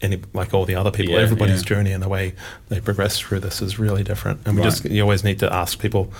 any 0.01 0.21
like 0.33 0.53
all 0.53 0.65
the 0.65 0.75
other 0.75 0.91
people. 0.91 1.13
Yeah, 1.13 1.21
Everybody's 1.21 1.61
yeah. 1.61 1.67
journey 1.67 1.91
and 1.91 2.01
the 2.03 2.09
way 2.09 2.33
they 2.69 2.79
progress 2.81 3.19
through 3.19 3.39
this 3.41 3.61
is 3.61 3.77
really 3.79 4.03
different. 4.03 4.41
And 4.45 4.55
we 4.55 4.61
Right. 4.61 4.69
just 4.71 4.85
you 4.85 5.01
always 5.01 5.23
need 5.23 5.39
to 5.39 5.53
ask 5.53 5.79
people 5.79 6.11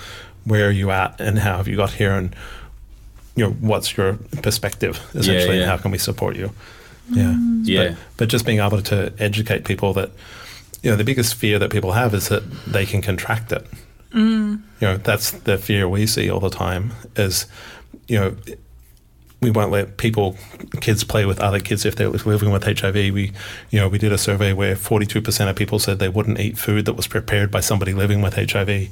where 0.44 0.68
are 0.68 0.70
you 0.70 0.90
at 0.92 1.20
and 1.20 1.38
how 1.40 1.56
have 1.56 1.66
you 1.68 1.76
got 1.76 1.90
here 1.92 2.12
and 2.12 2.34
you 3.34 3.44
know 3.44 3.50
what's 3.60 3.96
your 3.96 4.14
perspective 4.42 4.98
essentially 5.14 5.56
yeah. 5.56 5.62
and 5.62 5.70
how 5.70 5.76
can 5.76 5.90
we 5.90 5.98
support 5.98 6.36
you 6.36 6.50
yeah. 7.10 7.24
Mm. 7.24 7.62
Yeah. 7.64 7.88
but, 7.88 7.98
but 8.16 8.28
just 8.28 8.46
being 8.46 8.60
able 8.60 8.82
to 8.82 9.12
educate 9.18 9.64
people 9.64 9.92
that 9.94 10.10
you 10.82 10.90
know 10.90 10.96
the 10.96 11.04
biggest 11.04 11.34
fear 11.34 11.58
that 11.58 11.70
people 11.70 11.92
have 11.92 12.14
is 12.14 12.28
that 12.28 12.48
they 12.66 12.86
can 12.86 13.02
contract 13.02 13.52
it. 13.52 13.66
Mm. 14.12 14.62
You 14.80 14.88
know 14.88 14.96
that's 14.96 15.30
the 15.30 15.58
fear 15.58 15.88
we 15.88 16.06
see 16.06 16.30
all 16.30 16.40
the 16.40 16.50
time 16.50 16.92
is 17.16 17.46
you 18.08 18.18
know 18.18 18.36
we 19.40 19.50
won't 19.50 19.70
let 19.70 19.96
people 19.96 20.36
kids 20.80 21.04
play 21.04 21.26
with 21.26 21.40
other 21.40 21.60
kids 21.60 21.84
if 21.84 21.96
they're 21.96 22.08
living 22.08 22.50
with 22.50 22.64
HIV 22.64 22.94
we 22.94 23.32
you 23.70 23.78
know 23.78 23.88
we 23.88 23.98
did 23.98 24.12
a 24.12 24.18
survey 24.18 24.52
where 24.52 24.74
42% 24.74 25.50
of 25.50 25.56
people 25.56 25.78
said 25.78 25.98
they 25.98 26.08
wouldn't 26.08 26.40
eat 26.40 26.56
food 26.56 26.86
that 26.86 26.94
was 26.94 27.06
prepared 27.06 27.50
by 27.50 27.60
somebody 27.60 27.92
living 27.92 28.22
with 28.22 28.34
HIV 28.34 28.68
you 28.68 28.88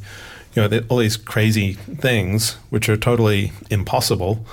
know 0.57 0.81
all 0.89 0.99
these 0.99 1.17
crazy 1.17 1.73
things 1.75 2.55
which 2.71 2.89
are 2.89 2.97
totally 2.97 3.53
impossible 3.71 4.45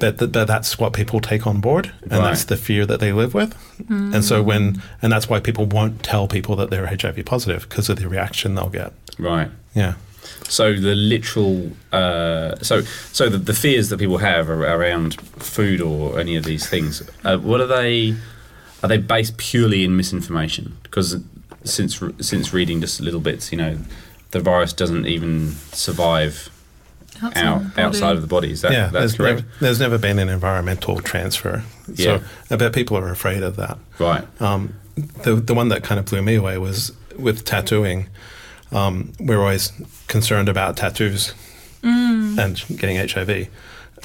but, 0.00 0.18
th- 0.18 0.32
but 0.32 0.46
that's 0.46 0.78
what 0.78 0.92
people 0.92 1.20
take 1.20 1.46
on 1.46 1.60
board 1.60 1.92
and 2.02 2.12
Right. 2.12 2.20
that's 2.28 2.44
the 2.44 2.56
fear 2.56 2.84
that 2.86 3.00
they 3.00 3.12
live 3.12 3.32
with 3.34 3.54
and 3.88 4.24
so 4.24 4.42
when 4.42 4.82
and 5.02 5.12
that's 5.12 5.28
why 5.28 5.40
people 5.40 5.66
won't 5.66 6.02
tell 6.02 6.26
people 6.28 6.56
that 6.56 6.70
they're 6.70 6.86
HIV 6.86 7.24
positive 7.24 7.68
because 7.68 7.88
of 7.88 7.98
the 7.98 8.08
reaction 8.08 8.54
they'll 8.54 8.68
get 8.70 8.92
right. 9.18 9.50
yeah 9.74 9.94
So 10.48 10.72
the 10.74 10.94
literal, 10.94 11.72
uh, 11.92 12.56
so 12.62 12.80
so 13.12 13.28
the, 13.28 13.38
the 13.38 13.52
fears 13.54 13.88
that 13.90 13.98
people 13.98 14.18
have 14.18 14.48
around 14.50 15.14
food 15.38 15.80
or 15.80 16.18
any 16.18 16.34
of 16.36 16.44
these 16.44 16.66
things, 16.68 17.02
uh, 17.24 17.36
what 17.38 17.60
are 17.60 17.66
they? 17.66 18.14
Are 18.82 18.88
they 18.88 18.98
based 18.98 19.36
purely 19.36 19.84
in 19.84 19.96
misinformation? 19.96 20.76
Because 20.82 21.18
since 21.64 22.00
since 22.20 22.52
reading 22.54 22.80
just 22.80 23.00
little 23.00 23.20
bits, 23.20 23.52
you 23.52 23.58
know, 23.58 23.76
the 24.30 24.40
virus 24.40 24.72
doesn't 24.72 25.06
even 25.06 25.52
survive 25.72 26.48
Outside 27.24 27.44
out 27.44 27.74
the 27.74 27.82
outside 27.82 28.16
of 28.16 28.22
the 28.22 28.28
body. 28.28 28.50
Is 28.52 28.60
that 28.62 28.72
yeah, 28.72 28.88
that's 28.88 28.92
there's 28.92 29.16
correct? 29.16 29.40
never, 29.40 29.58
there's 29.60 29.80
never 29.80 29.98
been 29.98 30.18
an 30.18 30.28
environmental 30.28 31.00
transfer. 31.00 31.62
Yeah. 31.92 32.18
So 32.18 32.24
I 32.50 32.56
bet 32.56 32.72
people 32.72 32.96
are 32.96 33.10
afraid 33.10 33.42
of 33.42 33.56
that. 33.56 33.78
Right. 33.98 34.24
Um, 34.40 34.74
the 35.22 35.34
the 35.36 35.54
one 35.54 35.68
that 35.68 35.82
kind 35.82 35.98
of 35.98 36.06
blew 36.06 36.22
me 36.22 36.34
away 36.36 36.58
was 36.58 36.92
with 37.18 37.44
tattooing. 37.44 38.08
Um, 38.72 39.12
we're 39.20 39.38
always 39.40 39.72
concerned 40.08 40.48
about 40.48 40.76
tattoos 40.76 41.32
and 41.82 42.64
getting 42.76 42.96
HIV. 42.96 43.48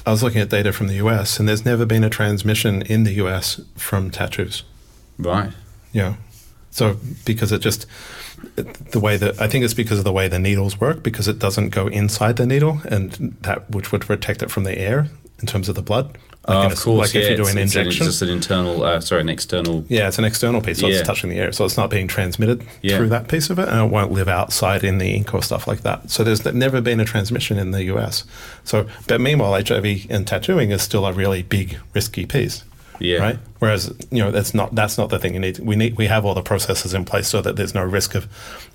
I 0.06 0.10
was 0.10 0.22
looking 0.22 0.40
at 0.40 0.48
data 0.48 0.72
from 0.72 0.86
the 0.86 0.94
US, 0.94 1.38
and 1.38 1.48
there's 1.48 1.64
never 1.64 1.84
been 1.86 2.04
a 2.04 2.10
transmission 2.10 2.82
in 2.82 3.04
the 3.04 3.12
US 3.14 3.60
from 3.76 4.10
tattoos. 4.10 4.62
Right. 5.18 5.52
Yeah. 5.92 6.14
so 6.70 6.96
because 7.24 7.50
it 7.52 7.58
just 7.60 7.86
the 8.56 9.00
way 9.00 9.16
that 9.16 9.40
I 9.40 9.48
think 9.48 9.64
it's 9.64 9.74
because 9.74 9.98
of 9.98 10.04
the 10.04 10.12
way 10.12 10.28
the 10.28 10.38
needles 10.38 10.80
work, 10.80 11.02
because 11.02 11.28
it 11.28 11.38
doesn't 11.38 11.70
go 11.70 11.86
inside 11.88 12.36
the 12.36 12.46
needle, 12.46 12.80
and 12.84 13.36
that 13.42 13.70
which 13.70 13.92
would 13.92 14.02
protect 14.02 14.42
it 14.42 14.50
from 14.50 14.64
the 14.64 14.76
air 14.78 15.08
in 15.40 15.46
terms 15.46 15.68
of 15.68 15.74
the 15.74 15.82
blood. 15.82 16.16
Oh, 16.46 16.60
in 16.62 16.66
of 16.66 16.72
a- 16.72 16.76
course. 16.80 17.08
like 17.08 17.14
yeah, 17.14 17.20
if 17.22 17.30
you 17.30 17.36
do 17.36 17.42
it's, 17.42 17.52
an 17.52 17.58
it's 17.58 17.76
injection. 17.76 18.06
just 18.06 18.22
an 18.22 18.30
internal. 18.30 18.82
Uh, 18.82 19.00
sorry, 19.00 19.20
an 19.20 19.28
external. 19.28 19.84
Yeah, 19.88 20.08
it's 20.08 20.18
an 20.18 20.24
external 20.24 20.62
piece, 20.62 20.78
so 20.80 20.86
Yeah. 20.88 20.96
it's 20.98 21.06
touching 21.06 21.28
the 21.28 21.36
air, 21.36 21.52
so 21.52 21.66
it's 21.66 21.76
not 21.76 21.90
being 21.90 22.08
transmitted 22.08 22.64
Yeah. 22.80 22.96
through 22.96 23.10
that 23.10 23.28
piece 23.28 23.50
of 23.50 23.58
it, 23.58 23.68
and 23.68 23.78
it 23.86 23.90
won't 23.92 24.10
live 24.10 24.26
outside 24.26 24.82
in 24.82 24.96
the 24.98 25.10
ink 25.14 25.34
or 25.34 25.42
stuff 25.42 25.68
like 25.68 25.82
that. 25.82 26.10
So 26.10 26.24
there's 26.24 26.42
never 26.46 26.80
been 26.80 26.98
a 26.98 27.04
transmission 27.04 27.58
in 27.58 27.72
the 27.72 27.84
US. 27.84 28.24
So, 28.64 28.86
but 29.06 29.20
meanwhile, 29.20 29.52
HIV 29.54 30.06
and 30.08 30.26
tattooing 30.26 30.70
is 30.70 30.80
still 30.80 31.04
a 31.04 31.12
really 31.12 31.42
big, 31.42 31.76
risky 31.94 32.24
piece, 32.24 32.64
Yeah. 33.00 33.18
right? 33.18 33.38
Whereas 33.58 33.92
you 34.10 34.18
know 34.18 34.30
that's 34.30 34.54
not 34.54 34.74
that's 34.74 34.96
not 34.96 35.10
the 35.10 35.18
thing 35.18 35.34
you 35.34 35.40
need. 35.40 35.58
We 35.58 35.76
need 35.76 35.96
we 35.96 36.06
have 36.06 36.24
all 36.24 36.34
the 36.34 36.42
processes 36.42 36.94
in 36.94 37.04
place 37.04 37.28
so 37.28 37.40
that 37.42 37.56
there's 37.56 37.74
no 37.74 37.82
risk 37.84 38.14
of 38.14 38.28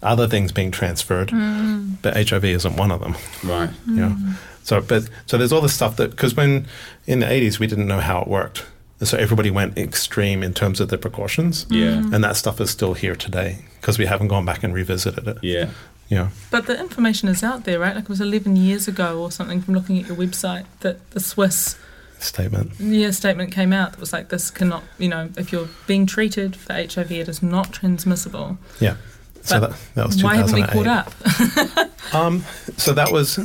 other 0.03 0.27
things 0.27 0.51
being 0.51 0.71
transferred, 0.71 1.29
mm. 1.29 1.97
but 2.01 2.15
HIV 2.15 2.45
isn't 2.45 2.75
one 2.75 2.91
of 2.91 2.99
them. 3.01 3.15
Right. 3.43 3.69
You 3.87 3.95
know? 3.95 4.09
Mm. 4.09 4.35
So, 4.63 4.81
but 4.81 5.07
so 5.27 5.37
there's 5.37 5.53
all 5.53 5.61
this 5.61 5.75
stuff 5.75 5.95
that 5.97 6.11
because 6.11 6.35
when 6.35 6.67
in 7.05 7.19
the 7.19 7.27
80s 7.27 7.59
we 7.59 7.67
didn't 7.67 7.87
know 7.87 7.99
how 7.99 8.21
it 8.21 8.27
worked, 8.27 8.65
so 9.01 9.17
everybody 9.17 9.51
went 9.51 9.77
extreme 9.77 10.41
in 10.41 10.53
terms 10.53 10.79
of 10.79 10.89
the 10.89 10.97
precautions. 10.97 11.67
Yeah. 11.69 12.01
Mm. 12.01 12.15
and 12.15 12.23
that 12.23 12.35
stuff 12.35 12.59
is 12.59 12.71
still 12.71 12.95
here 12.95 13.15
today 13.15 13.65
because 13.79 13.99
we 13.99 14.05
haven't 14.07 14.29
gone 14.29 14.45
back 14.45 14.63
and 14.63 14.73
revisited 14.73 15.27
it. 15.27 15.37
Yeah. 15.41 15.69
Yeah. 16.09 16.29
But 16.51 16.67
the 16.67 16.79
information 16.79 17.29
is 17.29 17.43
out 17.43 17.63
there, 17.63 17.79
right? 17.79 17.95
Like 17.95 18.03
it 18.05 18.09
was 18.09 18.21
11 18.21 18.55
years 18.55 18.87
ago 18.87 19.21
or 19.21 19.31
something 19.31 19.61
from 19.61 19.73
looking 19.73 19.99
at 19.99 20.07
your 20.07 20.15
website 20.15 20.65
that 20.81 21.11
the 21.11 21.19
Swiss 21.19 21.77
statement. 22.25 22.71
yeah, 22.79 23.11
statement 23.11 23.51
came 23.51 23.71
out 23.73 23.91
that 23.91 23.99
was 23.99 24.11
like, 24.13 24.29
this 24.29 24.49
cannot, 24.51 24.83
you 24.97 25.07
know, 25.09 25.29
if 25.37 25.51
you're 25.51 25.67
being 25.87 26.05
treated 26.05 26.55
for 26.55 26.73
HIV, 26.73 27.11
it 27.11 27.27
is 27.29 27.41
not 27.43 27.71
transmissible. 27.73 28.57
Yeah. 28.79 28.97
So 29.41 29.59
that, 29.59 29.73
that 29.93 30.07
was 30.07 30.15
2008. 30.17 30.23
Why 30.23 30.35
haven't 30.35 30.55
we 30.55 30.83
caught 30.83 30.87
up? 30.87 31.91
Um, 32.13 32.43
so 32.77 32.93
that 32.93 33.11
was, 33.11 33.39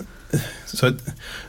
so 0.66 0.90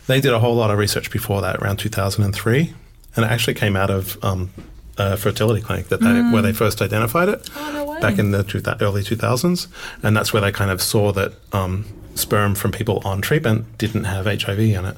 they 0.08 0.22
did 0.22 0.32
a 0.34 0.40
whole 0.40 0.56
lot 0.56 0.72
of 0.72 0.78
research 0.80 1.12
before 1.12 1.42
that, 1.42 1.58
around 1.58 1.78
2003, 1.78 2.74
and 3.16 3.26
it 3.26 3.28
actually 3.30 3.54
came 3.54 3.76
out 3.76 3.90
of 3.90 4.18
um, 4.24 4.50
a 4.98 5.18
fertility 5.18 5.62
clinic 5.62 5.90
that 5.90 6.00
they, 6.00 6.22
where 6.32 6.42
they 6.42 6.54
first 6.54 6.82
identified 6.82 7.28
it 7.30 7.50
Oh, 7.56 7.72
no 7.74 7.84
way. 7.86 8.00
back 8.00 8.18
in 8.18 8.32
the 8.32 8.44
two, 8.44 8.62
early 8.80 9.04
2000s, 9.04 9.68
and 10.02 10.16
that's 10.16 10.32
where 10.32 10.42
they 10.42 10.52
kind 10.54 10.72
of 10.72 10.82
saw 10.82 11.12
that 11.12 11.34
um, 11.54 11.86
sperm 12.16 12.56
from 12.56 12.72
people 12.72 13.02
on 13.04 13.22
treatment 13.22 13.78
didn't 13.78 14.06
have 14.06 14.26
HIV 14.26 14.60
in 14.60 14.86
it, 14.86 14.98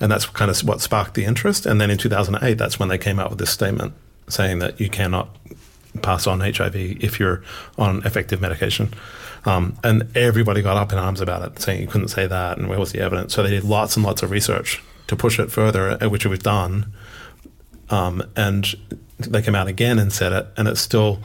and 0.00 0.10
that's 0.10 0.26
kind 0.26 0.50
of 0.50 0.58
what 0.60 0.80
sparked 0.80 1.14
the 1.14 1.24
interest. 1.24 1.66
And 1.66 1.80
then 1.80 1.90
in 1.90 1.98
2008, 1.98 2.54
that's 2.54 2.78
when 2.78 2.88
they 2.88 2.98
came 2.98 3.18
out 3.18 3.30
with 3.30 3.38
this 3.38 3.50
statement 3.50 3.94
saying 4.28 4.58
that 4.60 4.80
you 4.80 4.88
cannot 4.88 5.28
pass 6.02 6.26
on 6.26 6.40
HIV 6.40 6.74
if 6.74 7.20
you're 7.20 7.42
on 7.78 8.04
effective 8.04 8.40
medication. 8.40 8.92
Um, 9.44 9.76
and 9.84 10.08
everybody 10.16 10.62
got 10.62 10.76
up 10.76 10.92
in 10.92 10.98
arms 10.98 11.20
about 11.20 11.42
it, 11.42 11.60
saying 11.60 11.80
you 11.80 11.86
couldn't 11.86 12.08
say 12.08 12.26
that, 12.26 12.56
and 12.58 12.68
where 12.68 12.78
was 12.78 12.92
the 12.92 13.00
evidence? 13.00 13.34
So 13.34 13.42
they 13.42 13.50
did 13.50 13.64
lots 13.64 13.96
and 13.96 14.04
lots 14.04 14.22
of 14.22 14.30
research 14.30 14.82
to 15.06 15.16
push 15.16 15.38
it 15.38 15.50
further, 15.52 16.02
uh, 16.02 16.08
which 16.08 16.24
we've 16.26 16.42
done. 16.42 16.92
Um, 17.90 18.22
and 18.34 18.74
they 19.18 19.42
came 19.42 19.54
out 19.54 19.68
again 19.68 19.98
and 19.98 20.12
said 20.12 20.32
it, 20.32 20.46
and 20.56 20.66
it's 20.66 20.80
still 20.80 21.20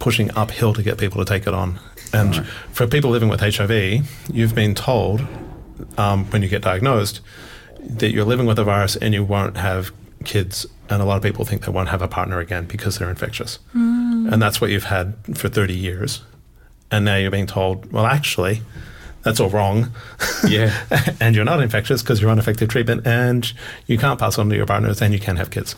pushing 0.00 0.30
uphill 0.36 0.74
to 0.74 0.82
get 0.82 0.98
people 0.98 1.24
to 1.24 1.28
take 1.28 1.46
it 1.46 1.54
on. 1.54 1.78
And 2.12 2.36
Right. 2.36 2.46
for 2.72 2.86
people 2.86 3.10
living 3.10 3.28
with 3.28 3.40
HIV, 3.40 4.04
you've 4.32 4.54
been 4.54 4.74
told 4.74 5.24
um, 5.96 6.24
when 6.26 6.42
you 6.42 6.48
get 6.48 6.62
diagnosed 6.62 7.20
that 7.88 8.10
you're 8.12 8.24
living 8.24 8.46
with 8.46 8.58
a 8.58 8.64
virus 8.64 8.96
and 8.96 9.14
you 9.14 9.24
won't 9.24 9.56
have 9.56 9.90
kids. 10.24 10.66
And 10.90 11.00
a 11.00 11.04
lot 11.04 11.16
of 11.16 11.22
people 11.22 11.44
think 11.44 11.64
they 11.64 11.72
won't 11.72 11.88
have 11.88 12.02
a 12.02 12.08
partner 12.08 12.40
again 12.40 12.66
because 12.66 12.98
they're 12.98 13.10
infectious. 13.10 13.58
Hmm. 13.72 14.28
And 14.32 14.40
that's 14.42 14.60
what 14.60 14.70
you've 14.70 14.84
had 14.84 15.14
for 15.34 15.48
30 15.48 15.74
years. 15.74 16.22
And 16.90 17.04
now 17.04 17.16
you're 17.16 17.30
being 17.30 17.46
told, 17.46 17.90
well, 17.92 18.06
actually, 18.06 18.62
that's 19.22 19.40
all 19.40 19.48
wrong. 19.50 19.90
Yeah. 20.46 20.72
and 21.20 21.34
you're 21.34 21.44
not 21.44 21.62
infectious 21.62 22.02
because 22.02 22.20
you're 22.20 22.30
on 22.30 22.38
effective 22.38 22.68
treatment 22.68 23.06
and 23.06 23.50
you 23.86 23.96
can't 23.98 24.20
pass 24.20 24.38
on 24.38 24.48
to 24.50 24.56
your 24.56 24.66
partners 24.66 25.00
and 25.00 25.12
you 25.14 25.20
can't 25.20 25.38
have 25.38 25.50
kids. 25.50 25.74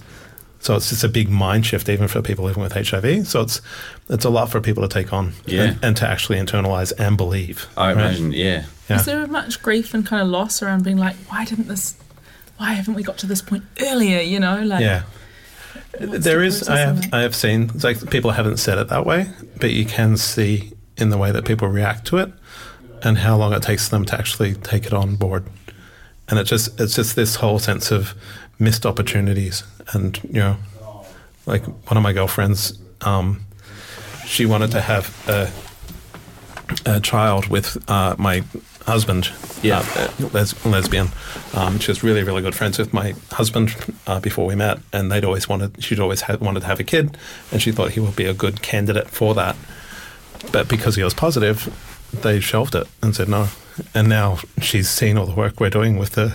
So 0.58 0.74
it's 0.74 0.88
just 0.90 1.04
a 1.04 1.08
big 1.08 1.28
mind 1.28 1.64
shift 1.66 1.88
even 1.88 2.08
for 2.08 2.22
people 2.22 2.44
living 2.44 2.62
with 2.62 2.72
HIV. 2.72 3.28
So 3.28 3.42
it's 3.42 3.60
it's 4.08 4.24
a 4.24 4.30
lot 4.30 4.50
for 4.50 4.60
people 4.60 4.82
to 4.82 4.88
take 4.88 5.12
on 5.12 5.32
Yeah. 5.44 5.62
and, 5.62 5.84
and 5.84 5.96
to 5.98 6.08
actually 6.08 6.38
internalize 6.38 6.92
and 6.98 7.16
believe. 7.16 7.68
I 7.76 7.88
right? 7.88 7.92
imagine. 7.92 8.32
Yeah. 8.32 8.64
Yeah. 8.88 8.96
Is 8.96 9.04
there 9.04 9.26
much 9.26 9.62
grief 9.62 9.94
and 9.94 10.06
kind 10.06 10.22
of 10.22 10.28
loss 10.28 10.62
around 10.62 10.84
being 10.84 10.96
like, 10.96 11.16
why 11.28 11.44
didn't 11.44 11.68
this, 11.68 11.96
why 12.56 12.72
haven't 12.72 12.94
we 12.94 13.02
got 13.02 13.18
to 13.18 13.26
this 13.26 13.42
point 13.42 13.64
earlier? 13.80 14.20
You 14.20 14.38
know, 14.40 14.62
like, 14.62 14.80
Yeah. 14.80 15.02
There 15.98 16.38
the 16.38 16.44
is. 16.44 16.68
I 16.68 16.78
have. 16.78 17.12
I 17.12 17.20
have 17.20 17.34
seen. 17.34 17.70
Like 17.82 18.10
people 18.10 18.32
haven't 18.32 18.58
said 18.58 18.78
it 18.78 18.88
that 18.88 19.06
way, 19.06 19.30
but 19.60 19.72
you 19.72 19.84
can 19.84 20.16
see 20.16 20.72
in 20.96 21.10
the 21.10 21.18
way 21.18 21.32
that 21.32 21.44
people 21.44 21.68
react 21.68 22.06
to 22.08 22.18
it, 22.18 22.32
and 23.02 23.18
how 23.18 23.36
long 23.36 23.52
it 23.52 23.62
takes 23.62 23.88
them 23.88 24.04
to 24.06 24.18
actually 24.18 24.54
take 24.54 24.86
it 24.86 24.92
on 24.92 25.16
board. 25.16 25.44
And 26.28 26.38
it 26.38 26.44
just. 26.44 26.78
It's 26.80 26.94
just 26.94 27.16
this 27.16 27.36
whole 27.36 27.58
sense 27.58 27.90
of 27.90 28.14
missed 28.58 28.84
opportunities, 28.84 29.64
and 29.92 30.18
you 30.24 30.40
know, 30.40 30.56
like 31.46 31.64
one 31.64 31.96
of 31.96 32.02
my 32.02 32.12
girlfriends, 32.12 32.78
um, 33.02 33.40
she 34.26 34.44
wanted 34.44 34.70
to 34.72 34.80
have 34.80 35.28
a, 35.28 36.90
a 36.96 37.00
child 37.00 37.48
with 37.48 37.82
uh, 37.88 38.16
my 38.18 38.42
husband. 38.86 39.30
Yeah. 39.62 39.84
uh, 39.96 40.10
les- 40.32 40.64
lesbian. 40.64 41.08
Um, 41.54 41.78
she 41.78 41.90
was 41.90 42.02
really, 42.02 42.22
really 42.22 42.42
good 42.42 42.54
friends 42.54 42.78
with 42.78 42.92
my 42.92 43.14
husband 43.32 43.74
uh, 44.06 44.20
before 44.20 44.46
we 44.46 44.54
met, 44.54 44.78
and 44.92 45.10
they'd 45.10 45.24
always 45.24 45.48
wanted. 45.48 45.82
She'd 45.82 46.00
always 46.00 46.22
had, 46.22 46.40
wanted 46.40 46.60
to 46.60 46.66
have 46.66 46.80
a 46.80 46.84
kid, 46.84 47.16
and 47.52 47.60
she 47.60 47.72
thought 47.72 47.92
he 47.92 48.00
would 48.00 48.16
be 48.16 48.26
a 48.26 48.34
good 48.34 48.62
candidate 48.62 49.08
for 49.08 49.34
that. 49.34 49.56
But 50.52 50.68
because 50.68 50.96
he 50.96 51.02
was 51.02 51.14
positive, 51.14 51.68
they 52.12 52.40
shelved 52.40 52.74
it 52.74 52.86
and 53.02 53.14
said 53.16 53.28
no. 53.28 53.48
And 53.94 54.08
now 54.08 54.38
she's 54.60 54.88
seen 54.88 55.18
all 55.18 55.26
the 55.26 55.34
work 55.34 55.60
we're 55.60 55.70
doing 55.70 55.98
with 55.98 56.12
the 56.12 56.34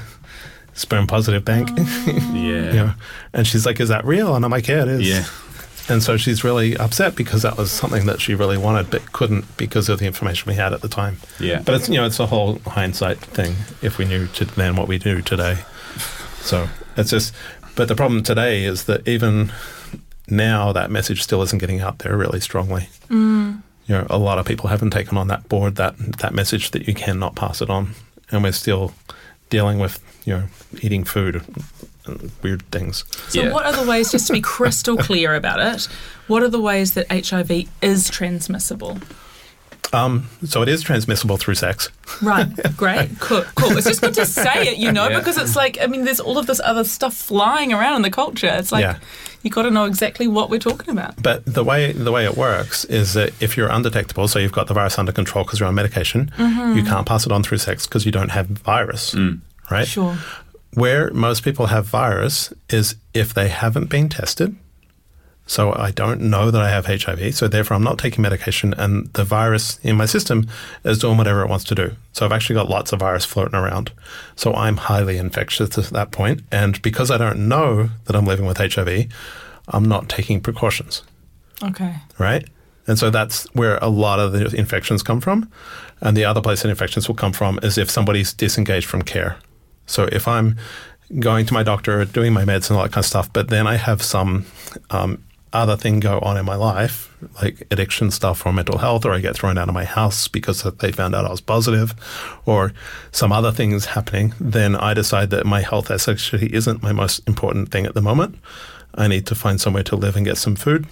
sperm 0.74 1.08
positive 1.08 1.44
bank. 1.46 1.70
Yeah. 2.34 2.68
you 2.68 2.74
know, 2.74 2.94
and 3.34 3.46
she's 3.48 3.66
like, 3.66 3.80
"Is 3.80 3.90
that 3.90 4.04
real?" 4.04 4.36
And 4.36 4.44
I'm 4.44 4.52
like, 4.52 4.68
"Yeah, 4.68 4.82
it 4.84 4.88
is." 4.88 5.08
Yeah. 5.10 5.26
And 5.92 6.02
so 6.02 6.16
she's 6.16 6.42
really 6.42 6.78
upset 6.78 7.18
because 7.18 7.42
that 7.42 7.58
was 7.58 7.70
something 7.70 8.06
that 8.06 8.22
she 8.22 8.34
really 8.34 8.58
wanted 8.58 8.90
but 8.90 9.12
couldn't 9.12 9.58
because 9.58 9.90
of 9.90 10.00
the 10.00 10.06
information 10.06 10.50
we 10.50 10.56
had 10.56 10.72
at 10.72 10.80
the 10.80 10.88
time. 10.88 11.18
Yeah. 11.38 11.62
But 11.66 11.76
it's 11.76 11.90
you 11.90 11.96
know 11.96 12.06
it's 12.06 12.20
a 12.20 12.28
whole 12.28 12.60
hindsight 12.60 13.18
thing. 13.18 13.56
If 13.82 13.98
we 13.98 14.06
knew 14.06 14.28
to 14.28 14.46
then 14.46 14.78
what 14.78 14.88
we 14.88 14.98
do 14.98 15.22
today, 15.22 15.58
so 16.40 16.70
it's 16.96 17.10
just. 17.10 17.34
But 17.76 17.90
the 17.90 17.96
problem 17.96 18.24
today 18.24 18.64
is 18.64 18.86
that 18.86 19.06
even 19.08 19.52
now 20.30 20.72
that 20.72 20.92
message 20.92 21.24
still 21.24 21.42
isn't 21.42 21.60
getting 21.60 21.82
out 21.82 22.00
there 22.00 22.16
really 22.16 22.40
strongly. 22.40 22.88
Mm. 23.10 23.62
You 23.88 23.96
know, 23.96 24.08
a 24.10 24.18
lot 24.18 24.40
of 24.40 24.46
people 24.46 24.70
haven't 24.70 24.92
taken 24.92 25.18
on 25.18 25.28
that 25.28 25.50
board 25.50 25.76
that 25.76 25.98
that 26.20 26.34
message 26.34 26.72
that 26.72 26.88
you 26.88 26.94
cannot 26.94 27.36
pass 27.36 27.62
it 27.62 27.70
on, 27.70 27.96
and 28.30 28.44
we're 28.44 28.54
still 28.54 28.94
dealing 29.50 29.78
with 29.78 30.00
you 30.24 30.38
know 30.38 30.44
eating 30.82 31.04
food 31.04 31.44
and 32.06 32.32
weird 32.42 32.64
things. 32.72 33.04
So, 33.30 33.42
Yeah. 33.42 33.52
what 33.52 33.66
are 33.66 33.74
the 33.74 33.90
ways, 33.90 34.12
just 34.12 34.28
to 34.28 34.34
be 34.34 34.42
crystal 34.42 34.98
clear 34.98 35.36
about 35.36 35.60
it, 35.60 35.88
what 36.28 36.44
are 36.44 36.50
the 36.50 36.62
ways 36.62 36.94
that 36.94 37.06
HIV 37.12 37.68
is 37.82 38.10
transmissible? 38.10 39.00
Um, 39.94 40.30
so 40.46 40.62
it 40.62 40.70
is 40.70 40.82
transmissible 40.82 41.36
through 41.36 41.56
sex. 41.56 41.90
Right, 42.22 42.48
great, 42.78 43.20
cool, 43.20 43.44
cool. 43.56 43.76
It's 43.78 43.86
just 43.88 44.00
good 44.00 44.14
to 44.14 44.26
say 44.26 44.70
it, 44.70 44.78
you 44.78 44.90
know, 44.90 45.10
Yeah. 45.10 45.20
because 45.20 45.38
it's 45.38 45.58
like, 45.58 45.78
I 45.82 45.88
mean, 45.88 46.06
there's 46.06 46.22
all 46.22 46.38
of 46.38 46.48
this 46.48 46.62
other 46.64 46.86
stuff 46.86 47.14
flying 47.14 47.74
around 47.74 47.98
in 47.98 48.02
the 48.04 48.10
culture. 48.10 48.48
It's 48.54 48.72
like, 48.72 48.84
Yeah. 48.84 48.96
you 49.44 49.50
got 49.52 49.64
to 49.64 49.72
know 49.72 49.84
exactly 49.84 50.28
what 50.30 50.50
we're 50.50 50.60
talking 50.60 50.92
about. 50.98 51.22
But 51.22 51.44
the 51.46 51.64
way 51.66 51.92
the 51.92 52.12
way 52.12 52.24
it 52.24 52.38
works 52.38 52.86
is 52.86 53.16
that 53.16 53.34
if 53.42 53.58
you're 53.58 53.68
undetectable, 53.68 54.30
so 54.30 54.40
you've 54.40 54.54
got 54.54 54.68
the 54.68 54.74
virus 54.74 54.98
under 54.98 55.12
control 55.12 55.44
because 55.44 55.60
you're 55.60 55.68
on 55.68 55.76
medication, 55.76 56.32
you 56.38 56.84
can't 56.86 57.06
pass 57.06 57.26
it 57.26 57.34
on 57.34 57.44
through 57.44 57.58
sex 57.58 57.86
because 57.86 58.06
you 58.06 58.14
don't 58.14 58.30
have 58.30 58.48
virus, 58.48 59.14
right? 59.70 59.88
Sure. 59.88 60.16
Where 60.74 61.12
most 61.12 61.44
people 61.44 61.68
have 61.68 61.86
virus 61.86 62.54
is 62.70 62.96
if 63.14 63.34
they 63.34 63.50
haven't 63.50 63.90
been 63.90 64.10
tested, 64.10 64.56
So 65.48 65.74
I 65.74 65.92
don't 65.92 66.22
know 66.22 66.50
that 66.50 66.62
I 66.62 66.70
have 66.70 66.86
HIV. 66.86 67.36
So 67.36 67.48
therefore, 67.50 67.76
I'm 67.76 67.84
not 67.84 67.98
taking 67.98 68.22
medication, 68.22 68.74
and 68.78 69.12
the 69.14 69.26
virus 69.26 69.80
in 69.84 69.98
my 69.98 70.06
system 70.06 70.48
is 70.86 71.00
doing 71.00 71.18
whatever 71.18 71.42
it 71.42 71.50
wants 71.50 71.66
to 71.66 71.76
do. 71.76 71.92
So 72.14 72.26
I've 72.26 72.32
actually 72.32 72.56
got 72.56 72.70
lots 72.70 72.94
of 72.94 73.00
virus 73.00 73.26
floating 73.26 73.56
around. 73.56 73.92
So 74.36 74.54
I'm 74.54 74.78
highly 74.78 75.18
infectious 75.18 75.78
at 75.78 75.86
that 75.92 76.12
point. 76.12 76.40
point, 76.40 76.42
and 76.52 76.82
because 76.82 77.12
I 77.12 77.18
don't 77.18 77.48
know 77.50 77.90
that 78.06 78.16
I'm 78.16 78.26
living 78.26 78.46
with 78.46 78.60
HIV, 78.60 79.08
I'm 79.68 79.86
not 79.90 80.08
taking 80.08 80.40
precautions 80.42 81.04
Okay. 81.64 81.96
right? 82.18 82.46
And 82.88 82.98
so 82.98 83.10
that's 83.10 83.46
where 83.54 83.78
a 83.82 83.90
lot 83.90 84.20
of 84.20 84.32
the 84.32 84.56
infections 84.56 85.04
come 85.04 85.22
from. 85.22 85.50
And 86.00 86.16
the 86.16 86.26
other 86.26 86.42
place 86.42 86.62
that 86.62 86.70
infections 86.70 87.08
will 87.08 87.16
come 87.16 87.34
from 87.34 87.60
is 87.62 87.78
if 87.78 87.90
somebody's 87.90 88.34
disengaged 88.34 88.88
from 88.88 89.02
care. 89.02 89.38
So 89.92 90.08
if 90.12 90.28
I'm 90.28 90.58
going 91.20 91.46
to 91.46 91.54
my 91.54 91.64
doctor, 91.64 92.04
doing 92.06 92.34
my 92.34 92.46
meds 92.46 92.70
and 92.70 92.78
all 92.78 92.84
that 92.84 92.92
kind 92.92 93.04
of 93.04 93.08
stuff, 93.08 93.32
but 93.34 93.50
then 93.50 93.68
I 93.68 93.76
have 93.76 94.02
some 94.02 94.46
um, 94.90 95.24
other 95.54 95.76
thing 95.76 96.00
go 96.00 96.20
on 96.20 96.38
in 96.38 96.46
my 96.46 96.56
life, 96.56 97.14
like 97.42 97.68
addiction 97.72 98.10
stuff 98.12 98.46
or 98.46 98.54
mental 98.54 98.78
health, 98.78 99.06
or 99.06 99.14
I 99.14 99.20
get 99.20 99.36
thrown 99.36 99.58
out 99.58 99.68
of 99.68 99.74
my 99.74 99.84
house 99.84 100.28
because 100.28 100.64
they 100.64 100.92
found 100.92 101.14
out 101.14 101.26
I 101.26 101.30
was 101.32 101.42
positive, 101.42 101.94
or 102.46 102.72
some 103.12 103.32
other 103.32 103.52
things 103.52 103.86
happening, 103.88 104.34
then 104.40 104.76
I 104.76 104.94
decide 104.94 105.30
that 105.32 105.46
my 105.46 105.62
health 105.62 105.92
actually 105.92 106.54
isn't 106.54 106.82
my 106.82 106.94
most 106.94 107.28
important 107.28 107.72
thing 107.72 107.86
at 107.86 107.94
the 107.94 108.02
moment. 108.02 108.36
I 108.96 109.08
need 109.08 109.26
to 109.28 109.36
find 109.36 109.60
somewhere 109.60 109.84
to 109.84 109.96
live 109.96 110.16
and 110.16 110.26
get 110.26 110.38
some 110.38 110.56
food. 110.56 110.88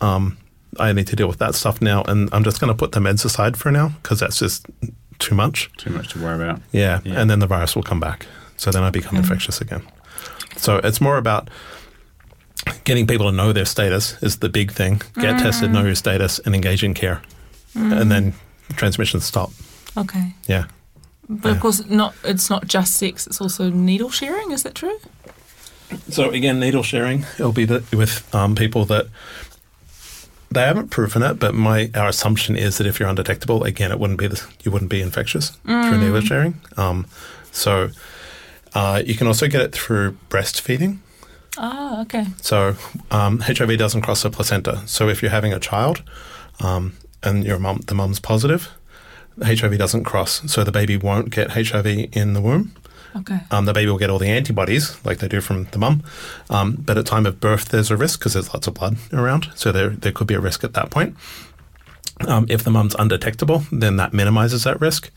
Um, 0.00 0.38
I 0.78 0.92
need 0.92 1.06
to 1.08 1.16
deal 1.16 1.28
with 1.28 1.38
that 1.38 1.54
stuff 1.54 1.80
now, 1.82 2.02
and 2.04 2.28
I'm 2.32 2.44
just 2.44 2.60
going 2.60 2.72
to 2.72 2.76
put 2.76 2.92
the 2.92 3.00
meds 3.00 3.24
aside 3.24 3.56
for 3.56 3.70
now 3.70 3.88
because 4.02 4.20
that's 4.20 4.38
just 4.38 4.66
too 5.18 5.34
much. 5.34 5.70
Too 5.76 5.90
much 5.90 6.08
to 6.10 6.22
worry 6.22 6.42
about. 6.42 6.60
Yeah. 6.72 7.00
Yeah. 7.04 7.20
and 7.20 7.28
then 7.30 7.40
the 7.40 7.46
virus 7.46 7.74
will 7.74 7.82
come 7.82 8.00
back. 8.00 8.26
So 8.58 8.70
then 8.70 8.82
I 8.82 8.90
become 8.90 9.16
infectious 9.16 9.60
again. 9.60 9.82
So 10.56 10.76
it's 10.76 11.00
more 11.00 11.16
about 11.16 11.48
getting 12.84 13.06
people 13.06 13.30
to 13.30 13.32
know 13.32 13.52
their 13.52 13.64
status 13.64 14.22
is 14.22 14.38
the 14.38 14.48
big 14.48 14.72
thing. 14.72 15.00
Get 15.14 15.38
tested, 15.38 15.70
know 15.70 15.84
your 15.84 15.94
status, 15.94 16.38
and 16.40 16.54
engage 16.54 16.84
in 16.84 16.92
care, 16.92 17.22
and 17.74 18.10
then 18.10 18.34
transmissions 18.76 19.24
stop. 19.24 19.50
Okay. 19.96 20.34
Yeah. 20.46 20.66
But 21.28 21.52
of 21.52 21.60
course, 21.60 21.84
not. 21.86 22.14
It's 22.24 22.50
not 22.50 22.66
just 22.66 22.96
sex. 22.96 23.26
It's 23.26 23.40
also 23.40 23.70
needle 23.70 24.10
sharing. 24.10 24.50
Is 24.50 24.62
that 24.62 24.74
true? 24.74 24.98
So 26.10 26.30
again, 26.30 26.60
needle 26.60 26.82
sharing. 26.82 27.24
It'll 27.38 27.52
be 27.52 27.64
the, 27.64 27.82
with 27.96 28.34
um, 28.34 28.54
people 28.54 28.84
that 28.86 29.06
they 30.50 30.62
haven't 30.62 30.88
proven 30.88 31.22
it, 31.22 31.38
but 31.38 31.54
my 31.54 31.90
our 31.94 32.08
assumption 32.08 32.56
is 32.56 32.78
that 32.78 32.86
if 32.86 32.98
you're 32.98 33.08
undetectable, 33.08 33.64
again, 33.64 33.92
it 33.92 33.98
wouldn't 33.98 34.18
be 34.18 34.26
the, 34.26 34.42
you 34.62 34.70
wouldn't 34.70 34.90
be 34.90 35.02
infectious 35.02 35.50
through 35.64 35.98
needle 35.98 36.20
sharing. 36.22 36.60
Um, 36.76 37.06
so 37.52 37.90
uh, 38.74 39.02
you 39.04 39.14
can 39.14 39.26
also 39.26 39.48
get 39.48 39.60
it 39.60 39.72
through 39.72 40.16
breastfeeding. 40.30 40.98
Ah, 41.56 42.02
okay. 42.02 42.26
So 42.40 42.76
um, 43.10 43.40
HIV 43.40 43.78
doesn't 43.78 44.02
cross 44.02 44.22
the 44.22 44.30
placenta. 44.30 44.82
So 44.86 45.08
if 45.08 45.22
you're 45.22 45.30
having 45.30 45.52
a 45.52 45.58
child 45.58 46.02
um, 46.60 46.96
and 47.22 47.44
your 47.44 47.58
mum, 47.58 47.80
the 47.86 47.94
mum's 47.94 48.20
positive, 48.20 48.70
HIV 49.42 49.78
doesn't 49.78 50.04
cross. 50.04 50.50
So 50.50 50.64
the 50.64 50.72
baby 50.72 50.96
won't 50.96 51.30
get 51.30 51.52
HIV 51.52 51.86
in 51.86 52.32
the 52.34 52.40
womb. 52.40 52.74
Okay. 53.16 53.40
Um, 53.50 53.64
the 53.64 53.72
baby 53.72 53.90
will 53.90 53.98
get 53.98 54.10
all 54.10 54.18
the 54.18 54.28
antibodies 54.28 55.04
like 55.04 55.18
they 55.18 55.28
do 55.28 55.40
from 55.40 55.64
the 55.64 55.78
mum. 55.78 56.04
Um, 56.50 56.76
but 56.78 56.98
at 56.98 57.06
time 57.06 57.26
of 57.26 57.40
birth, 57.40 57.70
there's 57.70 57.90
a 57.90 57.96
risk 57.96 58.20
because 58.20 58.34
there's 58.34 58.52
lots 58.52 58.66
of 58.66 58.74
blood 58.74 58.96
around. 59.12 59.48
So 59.54 59.72
there, 59.72 59.90
there 59.90 60.12
could 60.12 60.26
be 60.26 60.34
a 60.34 60.40
risk 60.40 60.62
at 60.62 60.74
that 60.74 60.90
point. 60.90 61.16
Um, 62.26 62.46
if 62.48 62.64
the 62.64 62.70
mum's 62.70 62.94
undetectable, 62.96 63.62
then 63.70 63.96
that 63.96 64.12
minimizes 64.12 64.64
that 64.64 64.80
risk. 64.80 65.10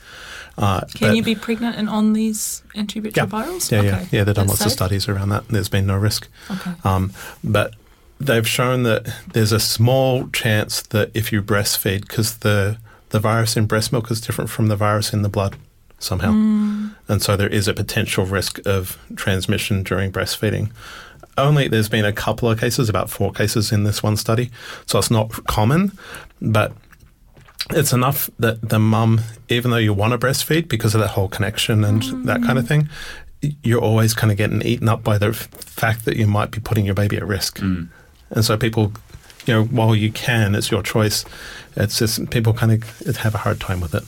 Uh, 0.57 0.81
Can 0.93 1.15
you 1.15 1.23
be 1.23 1.35
pregnant 1.35 1.77
and 1.77 1.89
on 1.89 2.13
these 2.13 2.61
antiretrovirals? 2.75 3.71
yeah, 3.71 3.81
yeah, 3.81 3.95
okay. 3.95 4.07
yeah. 4.11 4.23
They've 4.23 4.35
done 4.35 4.47
That's 4.47 4.61
lots 4.61 4.65
of 4.65 4.71
studies 4.71 5.07
around 5.07 5.29
that. 5.29 5.47
There's 5.47 5.69
been 5.69 5.87
no 5.87 5.97
risk. 5.97 6.27
Okay. 6.49 6.73
Um, 6.83 7.13
but 7.43 7.73
they've 8.19 8.47
shown 8.47 8.83
that 8.83 9.07
there's 9.33 9.51
a 9.51 9.59
small 9.59 10.27
chance 10.29 10.81
that 10.83 11.09
if 11.13 11.31
you 11.31 11.41
breastfeed, 11.41 12.01
because 12.01 12.37
the 12.37 12.77
the 13.09 13.19
virus 13.19 13.57
in 13.57 13.65
breast 13.65 13.91
milk 13.91 14.09
is 14.11 14.21
different 14.21 14.49
from 14.49 14.67
the 14.67 14.75
virus 14.75 15.13
in 15.13 15.21
the 15.21 15.29
blood 15.29 15.57
somehow, 15.99 16.31
and 17.07 17.21
so 17.21 17.35
there 17.35 17.49
is 17.49 17.67
a 17.67 17.73
potential 17.73 18.25
risk 18.25 18.59
of 18.65 18.97
transmission 19.15 19.83
during 19.83 20.11
breastfeeding. 20.11 20.71
Only 21.37 21.67
there's 21.67 21.89
been 21.89 22.05
a 22.05 22.13
couple 22.13 22.49
of 22.49 22.59
cases, 22.59 22.89
about 22.89 23.09
four 23.09 23.31
cases 23.31 23.71
in 23.71 23.83
this 23.83 24.01
one 24.01 24.17
study, 24.17 24.49
so 24.85 24.99
it's 24.99 25.11
not 25.11 25.31
common, 25.45 25.91
but 26.41 26.73
it's 27.73 27.93
enough 27.93 28.29
that 28.39 28.67
the 28.67 28.79
mum, 28.79 29.21
even 29.49 29.71
though 29.71 29.77
you 29.77 29.93
want 29.93 30.12
to 30.12 30.17
breastfeed 30.17 30.67
because 30.67 30.95
of 30.95 31.01
that 31.01 31.10
whole 31.10 31.27
connection 31.27 31.84
and 31.84 32.01
that 32.27 32.41
kind 32.43 32.57
of 32.57 32.65
mm. 32.65 32.67
thing, 32.67 32.89
you're 33.63 33.81
always 33.81 34.13
kind 34.13 34.31
of 34.31 34.38
getting 34.38 34.62
eaten 34.62 34.88
up 34.88 35.03
by 35.03 35.17
the 35.17 35.27
f- 35.27 35.47
fact 35.47 36.05
that 36.05 36.15
you 36.15 36.27
might 36.27 36.51
be 36.51 36.60
putting 36.60 36.86
your 36.86 36.95
baby 36.95 37.17
at 37.17 37.25
risk. 37.25 37.60
Mm. 37.60 37.89
And 38.29 38.45
so 38.45 38.57
people, 38.57 38.93
you 39.45 39.53
know, 39.53 39.63
while 39.65 39.95
you 39.95 40.12
can, 40.12 40.55
it's 40.55 40.69
your 40.71 40.84
choice. 40.84 41.25
It's 41.75 41.97
just 41.97 42.29
people 42.29 42.53
kind 42.53 42.71
of 42.71 43.17
have 43.17 43.34
a 43.34 43.39
hard 43.39 43.60
time 43.60 43.81
with 43.81 43.95
it. 43.95 44.03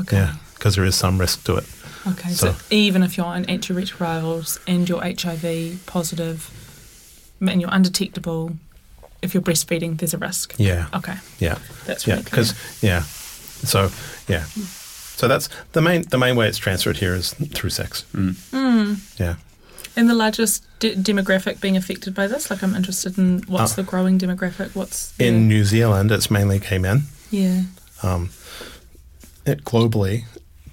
Okay. 0.00 0.16
Yeah, 0.16 0.34
because 0.54 0.74
there 0.74 0.84
is 0.84 0.96
some 0.96 1.18
risk 1.18 1.44
to 1.44 1.56
it. 1.56 1.64
Okay. 2.06 2.30
So, 2.30 2.52
So- 2.52 2.56
even 2.70 3.02
if 3.02 3.16
you're 3.16 3.26
on 3.26 3.44
antiretrovirals 3.44 4.58
and 4.66 4.88
you're 4.88 5.02
HIV 5.02 5.82
positive 5.86 6.50
and 7.40 7.60
you're 7.60 7.70
undetectable, 7.72 8.56
if 9.24 9.34
you're 9.34 9.42
breastfeeding, 9.42 9.98
there's 9.98 10.14
a 10.14 10.18
risk. 10.18 10.54
Yeah, 10.58 10.86
Okay. 10.94 11.16
yeah, 11.38 11.58
That's 11.86 12.06
yeah. 12.06 12.14
really 12.14 12.24
clear. 12.24 12.44
Because 12.44 12.82
yeah, 12.82 13.02
so 13.02 13.90
yeah, 14.28 14.44
so 15.16 15.26
that's 15.28 15.48
the 15.72 15.80
main 15.80 16.02
the 16.10 16.18
main 16.18 16.36
way 16.36 16.48
it's 16.48 16.58
transferred 16.58 16.98
here 16.98 17.14
is 17.14 17.34
through 17.54 17.70
sex. 17.70 18.04
Yeah. 19.18 19.36
And 19.96 20.10
the 20.10 20.14
largest 20.14 20.64
de- 20.80 20.96
demographic 20.96 21.60
being 21.60 21.76
affected 21.76 22.14
by 22.14 22.26
this? 22.26 22.50
Like, 22.50 22.64
I'm 22.64 22.74
interested 22.74 23.16
in 23.16 23.42
what's 23.46 23.72
Uh, 23.72 23.76
the 23.76 23.82
growing 23.84 24.18
demographic? 24.18 24.74
What's 24.74 25.12
the- 25.12 25.26
In 25.28 25.46
New 25.46 25.64
Zealand, 25.64 26.10
it's 26.10 26.30
mainly 26.32 26.58
gay 26.58 26.78
men. 26.78 27.04
yeah. 27.30 27.62
Um, 28.02 28.30
it, 29.46 29.64
globally, 29.64 30.24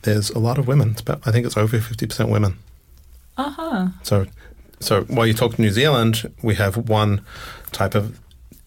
there's 0.01 0.31
a 0.31 0.39
lot 0.39 0.57
of 0.57 0.65
women. 0.67 0.89
It's 0.91 1.01
about, 1.01 1.21
I 1.27 1.31
think 1.31 1.45
it's 1.45 1.55
over 1.55 1.79
fifty 1.79 2.07
percent 2.07 2.29
women. 2.29 2.57
Uh 3.37 3.51
huh. 3.51 3.87
So, 4.03 4.25
so 4.79 5.03
while 5.03 5.27
you 5.27 5.33
talk 5.35 5.55
to 5.55 5.61
New 5.61 5.71
Zealand, 5.71 6.31
we 6.41 6.55
have 6.55 6.75
one 6.89 7.21
type 7.71 7.93
of 7.93 8.17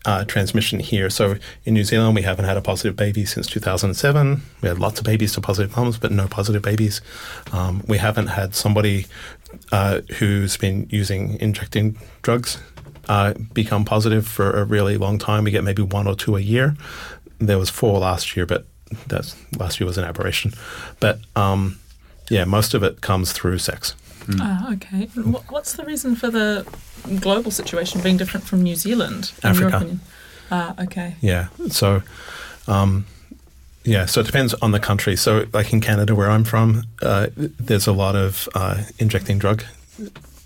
uh, 0.04 0.24
transmission 0.24 0.80
here. 0.80 1.08
So 1.10 1.36
in 1.64 1.74
New 1.74 1.84
Zealand, 1.84 2.14
we 2.14 2.22
haven't 2.22 2.44
had 2.44 2.56
a 2.56 2.62
positive 2.62 2.96
baby 2.96 3.24
since 3.24 3.46
2007. 3.46 4.42
We 4.60 4.68
had 4.68 4.78
lots 4.78 4.98
of 4.98 5.04
babies 5.04 5.32
to 5.34 5.40
positive 5.40 5.76
moms, 5.76 5.98
but 5.98 6.10
no 6.10 6.28
positive 6.28 6.62
babies. 6.62 7.00
Um, 7.52 7.82
we 7.88 7.98
haven't 7.98 8.28
had 8.28 8.54
somebody 8.54 9.06
uh, 9.72 10.00
who's 10.18 10.56
been 10.56 10.86
using 10.90 11.38
injecting 11.40 11.96
drugs 12.22 12.58
uh, 13.08 13.34
become 13.52 13.84
positive 13.84 14.26
for 14.26 14.50
a 14.50 14.64
really 14.64 14.96
long 14.96 15.18
time. 15.18 15.44
We 15.44 15.50
get 15.50 15.64
maybe 15.64 15.82
one 15.82 16.06
or 16.06 16.14
two 16.14 16.36
a 16.36 16.40
year. 16.40 16.76
There 17.38 17.58
was 17.58 17.70
four 17.70 17.98
last 17.98 18.36
year, 18.36 18.46
but 18.46 18.66
that's 19.06 19.36
last 19.58 19.80
year 19.80 19.86
was 19.86 19.98
an 19.98 20.04
aberration. 20.04 20.52
But 21.00 21.20
um, 21.36 21.78
yeah, 22.30 22.44
most 22.44 22.74
of 22.74 22.82
it 22.82 23.00
comes 23.00 23.32
through 23.32 23.58
sex. 23.58 23.94
Ah, 24.40 24.72
okay. 24.72 25.06
What's 25.48 25.74
the 25.74 25.84
reason 25.84 26.16
for 26.16 26.30
the 26.30 26.66
global 27.20 27.50
situation 27.50 28.00
being 28.00 28.16
different 28.16 28.46
from 28.46 28.62
New 28.62 28.74
Zealand? 28.76 29.32
In 29.42 29.54
your 29.54 29.64
Africa. 29.68 29.76
opinion? 29.76 30.00
Ah, 30.50 30.74
okay. 30.82 31.16
Yeah. 31.20 31.48
So, 31.68 32.02
um, 32.66 33.06
yeah. 33.84 34.06
So 34.06 34.20
it 34.20 34.26
depends 34.26 34.54
on 34.54 34.72
the 34.72 34.80
country. 34.80 35.16
So, 35.16 35.46
like 35.52 35.72
in 35.72 35.80
Canada, 35.80 36.14
where 36.14 36.30
I'm 36.30 36.44
from, 36.44 36.84
uh, 37.02 37.28
there's 37.36 37.86
a 37.86 37.92
lot 37.92 38.16
of 38.16 38.48
uh, 38.54 38.82
injecting 38.98 39.38
drug 39.38 39.64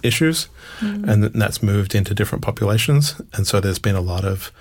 issues, 0.02 0.48
and 0.80 1.22
th- 1.22 1.32
that's 1.34 1.62
moved 1.62 1.94
into 1.94 2.14
different 2.14 2.42
populations. 2.44 3.20
And 3.34 3.46
so 3.46 3.60
there's 3.60 3.80
been 3.80 3.96
a 3.96 4.00
lot 4.00 4.24
of 4.24 4.52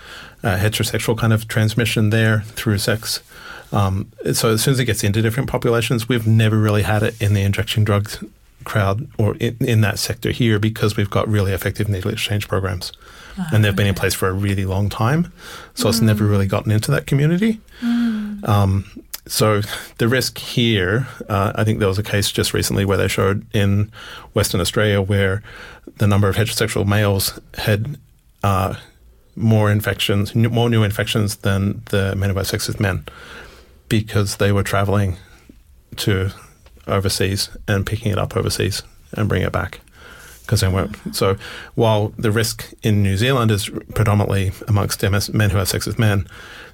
uh, 0.43 0.57
heterosexual 0.57 1.17
kind 1.17 1.31
of 1.33 1.47
transmission 1.47 2.09
there 2.09 2.41
through 2.41 2.79
sex. 2.79 3.21
Um, 3.71 4.11
so 4.33 4.51
as 4.51 4.63
soon 4.63 4.73
as 4.73 4.79
it 4.79 4.85
gets 4.85 5.03
into 5.03 5.21
different 5.21 5.49
populations, 5.49 6.09
we've 6.09 6.25
never 6.25 6.57
really 6.57 6.83
had 6.83 7.03
it 7.03 7.21
in 7.21 7.33
the 7.33 7.41
injection 7.41 7.83
drugs 7.83 8.23
crowd 8.67 9.07
or 9.17 9.35
in, 9.37 9.57
in 9.61 9.81
that 9.81 9.97
sector 9.97 10.31
here 10.31 10.59
because 10.59 10.95
we've 10.97 11.09
got 11.09 11.27
really 11.27 11.53
effective 11.53 11.89
needle 11.89 12.11
exchange 12.11 12.47
programs 12.47 12.91
and 13.53 13.63
they've 13.63 13.75
been 13.75 13.87
in 13.87 13.93
place 13.95 14.13
for 14.15 14.27
a 14.29 14.33
really 14.33 14.65
long 14.65 14.89
time. 14.89 15.31
So 15.75 15.89
it's 15.89 16.01
never 16.01 16.25
really 16.25 16.47
gotten 16.47 16.71
into 16.71 16.89
that 16.91 17.05
community. 17.07 17.59
Um, 18.43 18.85
so 19.27 19.61
the 19.97 20.07
risk 20.07 20.37
here, 20.37 21.07
uh, 21.29 21.51
I 21.53 21.63
think 21.63 21.79
there 21.79 21.87
was 21.87 21.99
a 21.99 22.03
case 22.03 22.31
just 22.31 22.53
recently 22.53 22.85
where 22.85 22.97
they 22.97 23.07
showed 23.07 23.45
in 23.53 23.91
Western 24.33 24.61
Australia 24.61 25.01
where 25.01 25.43
the 25.97 26.07
number 26.07 26.27
of 26.29 26.35
heterosexual 26.35 26.85
males 26.85 27.39
had 27.55 27.99
uh, 28.43 28.75
more 29.35 29.71
infections, 29.71 30.35
n- 30.35 30.51
more 30.51 30.69
new 30.69 30.83
infections 30.83 31.37
than 31.37 31.81
the 31.91 32.15
men 32.15 32.29
who 32.31 32.37
had 32.37 32.47
sex 32.47 32.67
with 32.67 32.79
men 32.79 33.05
because 33.89 34.37
they 34.37 34.51
were 34.51 34.63
traveling 34.63 35.17
to 35.97 36.31
overseas 36.87 37.49
and 37.67 37.85
picking 37.85 38.11
it 38.11 38.17
up 38.17 38.35
overseas 38.35 38.83
and 39.13 39.29
bring 39.29 39.41
it 39.41 39.51
back 39.51 39.79
because 40.41 40.61
they 40.61 40.67
weren't. 40.67 40.95
So 41.13 41.37
while 41.75 42.13
the 42.17 42.31
risk 42.31 42.73
in 42.81 43.03
New 43.03 43.17
Zealand 43.17 43.51
is 43.51 43.69
predominantly 43.93 44.53
amongst 44.67 45.03
MS 45.03 45.33
men 45.33 45.49
who 45.49 45.57
have 45.57 45.67
sex 45.67 45.85
with 45.85 45.99
men, 45.99 46.27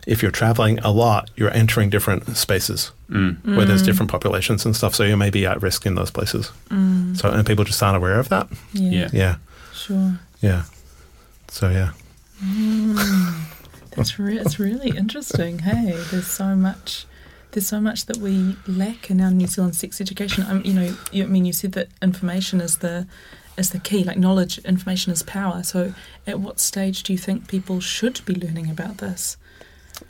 if 0.05 0.21
you're 0.21 0.31
traveling 0.31 0.79
a 0.79 0.91
lot, 0.91 1.31
you're 1.35 1.51
entering 1.51 1.89
different 1.89 2.37
spaces 2.37 2.91
mm. 3.09 3.35
where 3.55 3.65
there's 3.65 3.81
mm. 3.81 3.87
different 3.87 4.11
populations 4.11 4.65
and 4.65 4.75
stuff. 4.75 4.93
So 4.93 5.03
you 5.03 5.17
may 5.17 5.29
be 5.29 5.45
at 5.45 5.61
risk 5.61 5.85
in 5.85 5.95
those 5.95 6.11
places. 6.11 6.51
Mm. 6.69 7.17
So 7.17 7.31
and 7.31 7.45
people 7.47 7.63
just 7.63 7.81
aren't 7.81 7.97
aware 7.97 8.19
of 8.19 8.29
that. 8.29 8.47
Yeah. 8.73 8.91
Yeah. 8.91 9.09
Yeah, 9.13 9.35
Sure. 9.73 10.19
yeah. 10.41 10.63
So 11.47 11.69
yeah, 11.69 11.91
That's 13.95 14.17
re- 14.19 14.39
it's 14.39 14.59
really 14.59 14.95
interesting. 14.95 15.59
Hey, 15.59 15.91
there's 16.11 16.27
so 16.27 16.55
much. 16.55 17.05
There's 17.53 17.67
so 17.67 17.79
much 17.79 18.07
that 18.07 18.17
we 18.17 18.55
lack 18.67 19.11
in 19.11 19.21
our 19.21 19.29
New 19.29 19.45
Zealand 19.45 19.75
sex 19.75 20.01
education. 20.01 20.43
Um, 20.47 20.63
you 20.65 20.73
know, 20.73 20.95
you, 21.11 21.23
I 21.23 21.27
mean, 21.27 21.45
you 21.45 21.53
said 21.53 21.73
that 21.73 21.89
information 22.01 22.59
is 22.59 22.79
the 22.79 23.07
is 23.57 23.69
the 23.69 23.79
key. 23.79 24.03
Like 24.03 24.17
knowledge, 24.17 24.57
information 24.59 25.13
is 25.13 25.21
power. 25.21 25.61
So, 25.61 25.93
at 26.25 26.39
what 26.39 26.59
stage 26.59 27.03
do 27.03 27.13
you 27.13 27.19
think 27.19 27.47
people 27.47 27.79
should 27.79 28.25
be 28.25 28.33
learning 28.33 28.71
about 28.71 28.97
this? 28.97 29.37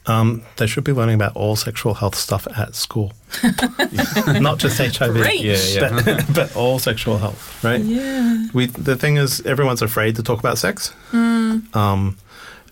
Um, 0.05 0.43
they 0.55 0.67
should 0.67 0.85
be 0.85 0.93
learning 0.93 1.15
about 1.15 1.35
all 1.35 1.57
sexual 1.57 1.95
health 1.95 2.15
stuff 2.15 2.47
at 2.57 2.75
school, 2.75 3.11
not 4.27 4.57
just 4.59 4.77
HIV. 4.77 5.17
Yeah, 5.17 5.57
yeah. 5.57 6.01
But, 6.01 6.25
but 6.33 6.55
all 6.55 6.79
sexual 6.79 7.17
health, 7.17 7.61
right? 7.61 7.81
Yeah. 7.81 8.47
We 8.53 8.67
the 8.67 8.95
thing 8.95 9.17
is, 9.17 9.45
everyone's 9.45 9.81
afraid 9.81 10.15
to 10.15 10.23
talk 10.23 10.39
about 10.39 10.57
sex, 10.57 10.93
um, 11.11 12.17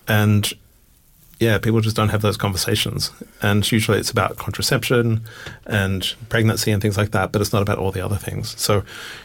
and 0.07 0.53
yeah, 1.41 1.57
people 1.57 1.81
just 1.81 1.95
don't 1.95 2.09
have 2.09 2.21
those 2.21 2.37
conversations. 2.37 3.11
And 3.41 3.69
usually, 3.69 3.97
it's 3.99 4.11
about 4.11 4.37
contraception 4.37 5.21
and 5.65 6.13
pregnancy 6.29 6.71
and 6.71 6.81
things 6.81 6.97
like 6.97 7.11
that, 7.11 7.31
but 7.31 7.41
it's 7.41 7.51
not 7.51 7.61
about 7.61 7.79
all 7.79 7.91
the 7.91 7.99
other 8.05 8.15
things. 8.15 8.57
So, 8.61 8.83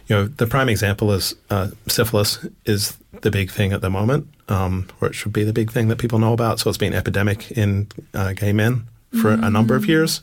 you 0.08 0.16
know, 0.16 0.24
the 0.26 0.46
prime 0.46 0.68
example 0.68 1.12
is 1.12 1.34
uh, 1.50 1.68
syphilis 1.86 2.44
is 2.64 2.96
the 3.20 3.30
big 3.30 3.50
thing 3.50 3.72
at 3.72 3.82
the 3.82 3.90
moment, 3.90 4.26
um, 4.48 4.88
or 5.00 5.08
it 5.08 5.14
should 5.14 5.32
be 5.32 5.44
the 5.44 5.52
big 5.52 5.70
thing 5.70 5.88
that 5.88 5.98
people 5.98 6.18
know 6.18 6.32
about. 6.32 6.58
So 6.58 6.68
it's 6.70 6.78
been 6.78 6.94
epidemic 6.94 7.50
in 7.52 7.88
uh, 8.14 8.32
gay 8.32 8.52
men 8.52 8.84
for 9.20 9.30
a 9.30 9.50
number 9.50 9.76
of 9.76 9.86
years 9.86 10.22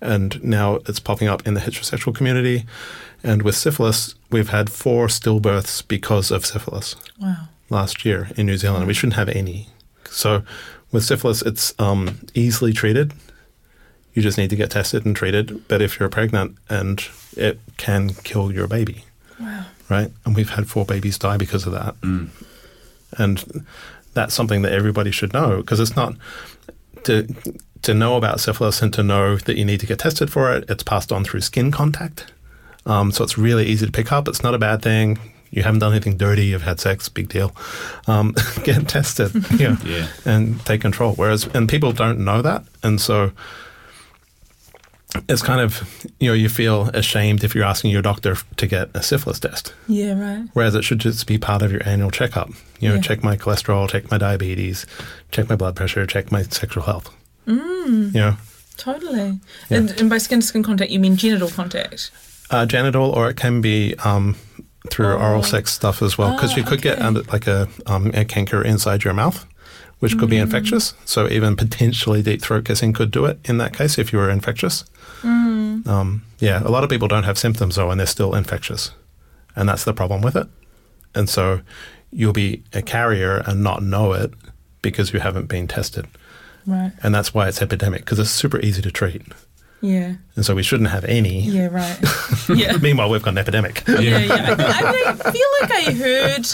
and 0.00 0.42
now 0.42 0.76
it's 0.86 1.00
popping 1.00 1.28
up 1.28 1.46
in 1.46 1.54
the 1.54 1.60
heterosexual 1.60 2.14
community. 2.14 2.64
And 3.22 3.42
with 3.42 3.54
syphilis, 3.56 4.14
we've 4.30 4.48
had 4.48 4.70
four 4.70 5.08
stillbirths 5.08 5.86
because 5.86 6.30
of 6.30 6.46
syphilis 6.46 6.96
Wow. 7.20 7.48
last 7.68 8.04
year 8.04 8.30
in 8.36 8.46
New 8.46 8.56
Zealand. 8.56 8.86
We 8.86 8.94
shouldn't 8.94 9.16
have 9.16 9.28
any. 9.28 9.68
So 10.08 10.42
with 10.92 11.04
syphilis, 11.04 11.42
it's 11.42 11.74
um, 11.78 12.18
easily 12.34 12.72
treated. 12.72 13.12
You 14.14 14.22
just 14.22 14.38
need 14.38 14.50
to 14.50 14.56
get 14.56 14.70
tested 14.70 15.06
and 15.06 15.14
treated. 15.14 15.66
But 15.68 15.80
if 15.82 15.98
you're 16.00 16.08
pregnant, 16.08 16.56
and 16.68 17.00
it 17.36 17.60
can 17.76 18.10
kill 18.24 18.50
your 18.52 18.66
baby, 18.66 19.04
Wow. 19.38 19.66
right? 19.88 20.10
And 20.24 20.34
we've 20.34 20.50
had 20.50 20.68
four 20.68 20.84
babies 20.84 21.16
die 21.18 21.36
because 21.36 21.64
of 21.66 21.72
that. 21.72 21.94
And 23.18 23.64
that's 24.14 24.34
something 24.34 24.62
that 24.62 24.72
everybody 24.72 25.10
should 25.10 25.32
know 25.32 25.58
because 25.58 25.80
it's 25.80 25.94
not 25.96 26.14
to 27.04 27.26
to 27.82 27.94
know 27.94 28.16
about 28.16 28.40
syphilis 28.40 28.82
and 28.82 28.92
to 28.92 29.02
know 29.02 29.36
that 29.36 29.56
you 29.56 29.64
need 29.64 29.80
to 29.80 29.86
get 29.86 29.98
tested 30.00 30.30
for 30.30 30.52
it. 30.52 30.64
It's 30.68 30.82
passed 30.82 31.10
on 31.12 31.24
through 31.24 31.40
skin 31.40 31.70
contact, 31.70 32.30
um, 32.84 33.10
so 33.10 33.24
it's 33.24 33.38
really 33.38 33.66
easy 33.66 33.86
to 33.86 33.92
pick 33.92 34.12
up. 34.12 34.28
It's 34.28 34.42
not 34.42 34.54
a 34.54 34.58
bad 34.58 34.82
thing. 34.82 35.18
You 35.50 35.62
haven't 35.64 35.80
done 35.80 35.92
anything 35.92 36.16
dirty. 36.16 36.46
You've 36.46 36.62
had 36.62 36.78
sex. 36.80 37.08
Big 37.08 37.28
deal. 37.28 37.54
Um, 38.06 38.34
get 38.64 38.86
tested, 38.88 39.34
you 39.58 39.68
know, 39.70 39.76
Yeah. 39.84 40.06
and 40.24 40.64
take 40.64 40.80
control. 40.80 41.14
Whereas, 41.14 41.46
and 41.54 41.68
people 41.68 41.92
don't 41.92 42.20
know 42.20 42.40
that, 42.42 42.64
and 42.82 43.00
so 43.00 43.32
it's 45.28 45.42
kind 45.42 45.60
of 45.60 46.06
you 46.20 46.28
know 46.28 46.34
you 46.34 46.48
feel 46.48 46.88
ashamed 46.94 47.42
if 47.42 47.52
you're 47.54 47.64
asking 47.64 47.90
your 47.90 48.02
doctor 48.02 48.36
to 48.56 48.66
get 48.66 48.90
a 48.94 49.02
syphilis 49.02 49.40
test. 49.40 49.74
Yeah. 49.88 50.12
Right. 50.18 50.48
Whereas 50.52 50.74
it 50.76 50.84
should 50.84 51.00
just 51.00 51.26
be 51.26 51.36
part 51.36 51.62
of 51.62 51.72
your 51.72 51.86
annual 51.86 52.10
checkup. 52.12 52.50
You 52.78 52.90
know, 52.90 52.94
Yeah. 52.96 53.00
check 53.00 53.24
my 53.24 53.36
cholesterol, 53.36 53.88
check 53.90 54.08
my 54.10 54.18
diabetes, 54.18 54.86
check 55.32 55.48
my 55.48 55.56
blood 55.56 55.74
pressure, 55.74 56.06
check 56.06 56.30
my 56.30 56.42
sexual 56.44 56.84
health. 56.84 57.10
Mm. 57.46 58.14
You 58.14 58.20
know, 58.20 58.36
Totally. 58.76 59.40
Yeah. 59.68 59.78
And, 59.78 59.90
and 60.00 60.08
by 60.08 60.18
skin 60.18 60.40
to 60.40 60.46
skin 60.46 60.62
contact, 60.62 60.90
you 60.90 61.00
mean 61.00 61.16
genital 61.16 61.50
contact? 61.50 62.10
uh, 62.50 62.64
genital, 62.66 63.10
or 63.10 63.28
it 63.28 63.36
can 63.36 63.60
be 63.60 63.94
um, 64.04 64.36
through 64.88 65.14
Oh. 65.14 65.18
oral 65.18 65.42
sex 65.42 65.72
stuff 65.72 66.00
as 66.02 66.16
well, 66.16 66.32
because 66.34 66.52
Ah, 66.52 66.56
you 66.56 66.62
could 66.64 66.80
get 66.80 66.98
okay. 66.98 67.06
under, 67.06 67.22
like 67.24 67.46
a, 67.46 67.68
um, 67.86 68.10
a 68.14 68.24
canker 68.24 68.62
inside 68.62 69.04
your 69.04 69.12
mouth, 69.12 69.44
which 69.98 70.16
could 70.18 70.30
be 70.30 70.36
Mm. 70.36 70.42
infectious. 70.42 70.94
So 71.04 71.28
even 71.28 71.54
potentially 71.56 72.22
deep 72.22 72.40
throat 72.40 72.64
kissing 72.64 72.92
could 72.94 73.10
do 73.10 73.26
it 73.26 73.38
in 73.44 73.58
that 73.58 73.76
case 73.76 73.98
if 73.98 74.12
you 74.12 74.18
were 74.18 74.30
infectious. 74.30 74.84
Mm. 75.22 75.86
Um, 75.86 76.22
yeah, 76.38 76.62
a 76.64 76.70
lot 76.70 76.82
of 76.84 76.88
people 76.90 77.08
don't 77.08 77.24
have 77.24 77.36
symptoms 77.38 77.76
though, 77.76 77.90
and 77.90 78.00
they're 78.00 78.06
still 78.06 78.34
infectious, 78.34 78.92
and 79.54 79.68
that's 79.68 79.84
the 79.84 79.92
problem 79.92 80.22
with 80.22 80.36
it. 80.36 80.46
And 81.14 81.28
so 81.28 81.60
you'll 82.10 82.32
be 82.32 82.62
a 82.72 82.80
carrier 82.82 83.42
and 83.46 83.62
not 83.62 83.82
know 83.82 84.12
it 84.14 84.32
because 84.82 85.12
you 85.12 85.20
haven't 85.20 85.46
been 85.48 85.68
tested, 85.68 86.06
Right. 86.66 86.92
and 87.02 87.14
that's 87.14 87.34
why 87.34 87.48
it's 87.48 87.60
epidemic 87.60 88.00
because 88.06 88.18
it's 88.18 88.30
super 88.30 88.58
easy 88.60 88.80
to 88.80 88.90
treat, 88.90 89.22
Yeah. 89.82 90.14
and 90.36 90.44
so 90.44 90.54
we 90.54 90.62
shouldn't 90.62 90.90
have 90.90 91.04
any. 91.06 91.40
Yeah. 91.42 91.68
Right. 91.70 91.98
Yeah. 92.48 92.76
Meanwhile, 92.78 93.10
we've 93.10 93.22
got 93.22 93.34
an 93.34 93.38
epidemic. 93.38 93.84
yeah, 93.86 94.00
yeah. 94.18 94.56
I, 94.58 95.14
I 95.24 95.30
feel 95.30 95.48
like 95.60 95.70
I 95.70 95.92
heard 95.92 96.44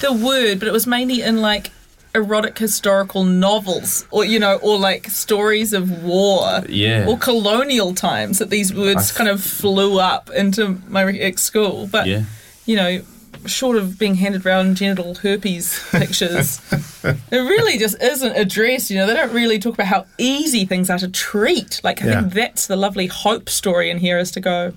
the 0.00 0.12
word, 0.12 0.60
but 0.60 0.68
it 0.68 0.72
was 0.72 0.86
mainly 0.86 1.20
in 1.22 1.40
like 1.40 1.72
erotic 2.14 2.56
historical 2.58 3.24
novels, 3.24 4.06
or 4.12 4.24
you 4.24 4.38
know, 4.38 4.56
or 4.62 4.78
like 4.78 5.08
stories 5.10 5.72
of 5.72 6.04
war, 6.04 6.62
Yeah. 6.68 7.06
or 7.08 7.18
colonial 7.18 7.92
times 7.94 8.38
that 8.38 8.50
these 8.50 8.72
words 8.72 9.10
I- 9.12 9.18
kind 9.18 9.30
of 9.30 9.42
flew 9.42 9.98
up 9.98 10.30
into 10.30 10.80
my 10.86 11.02
ex 11.12 11.42
school. 11.42 11.88
But 11.90 12.06
Yeah. 12.06 12.22
you 12.66 12.76
know, 12.76 13.02
short 13.46 13.76
of 13.76 13.98
being 13.98 14.16
handed 14.16 14.44
around 14.46 14.76
genital 14.76 15.14
herpes 15.16 15.78
pictures, 15.90 16.60
it 17.04 17.16
really 17.32 17.78
just 17.78 18.00
isn't 18.02 18.36
addressed. 18.36 18.90
You 18.90 18.98
know, 18.98 19.06
they 19.06 19.14
don't 19.14 19.32
really 19.32 19.58
talk 19.58 19.74
about 19.74 19.86
how 19.86 20.06
easy 20.18 20.64
things 20.64 20.90
are 20.90 20.98
to 20.98 21.08
treat. 21.08 21.80
Like, 21.82 22.02
I 22.02 22.06
Yeah. 22.06 22.20
think 22.22 22.34
that's 22.34 22.66
the 22.66 22.76
lovely 22.76 23.06
hope 23.06 23.48
story 23.48 23.90
in 23.90 23.98
here 23.98 24.18
is 24.18 24.30
to 24.32 24.40
go, 24.40 24.72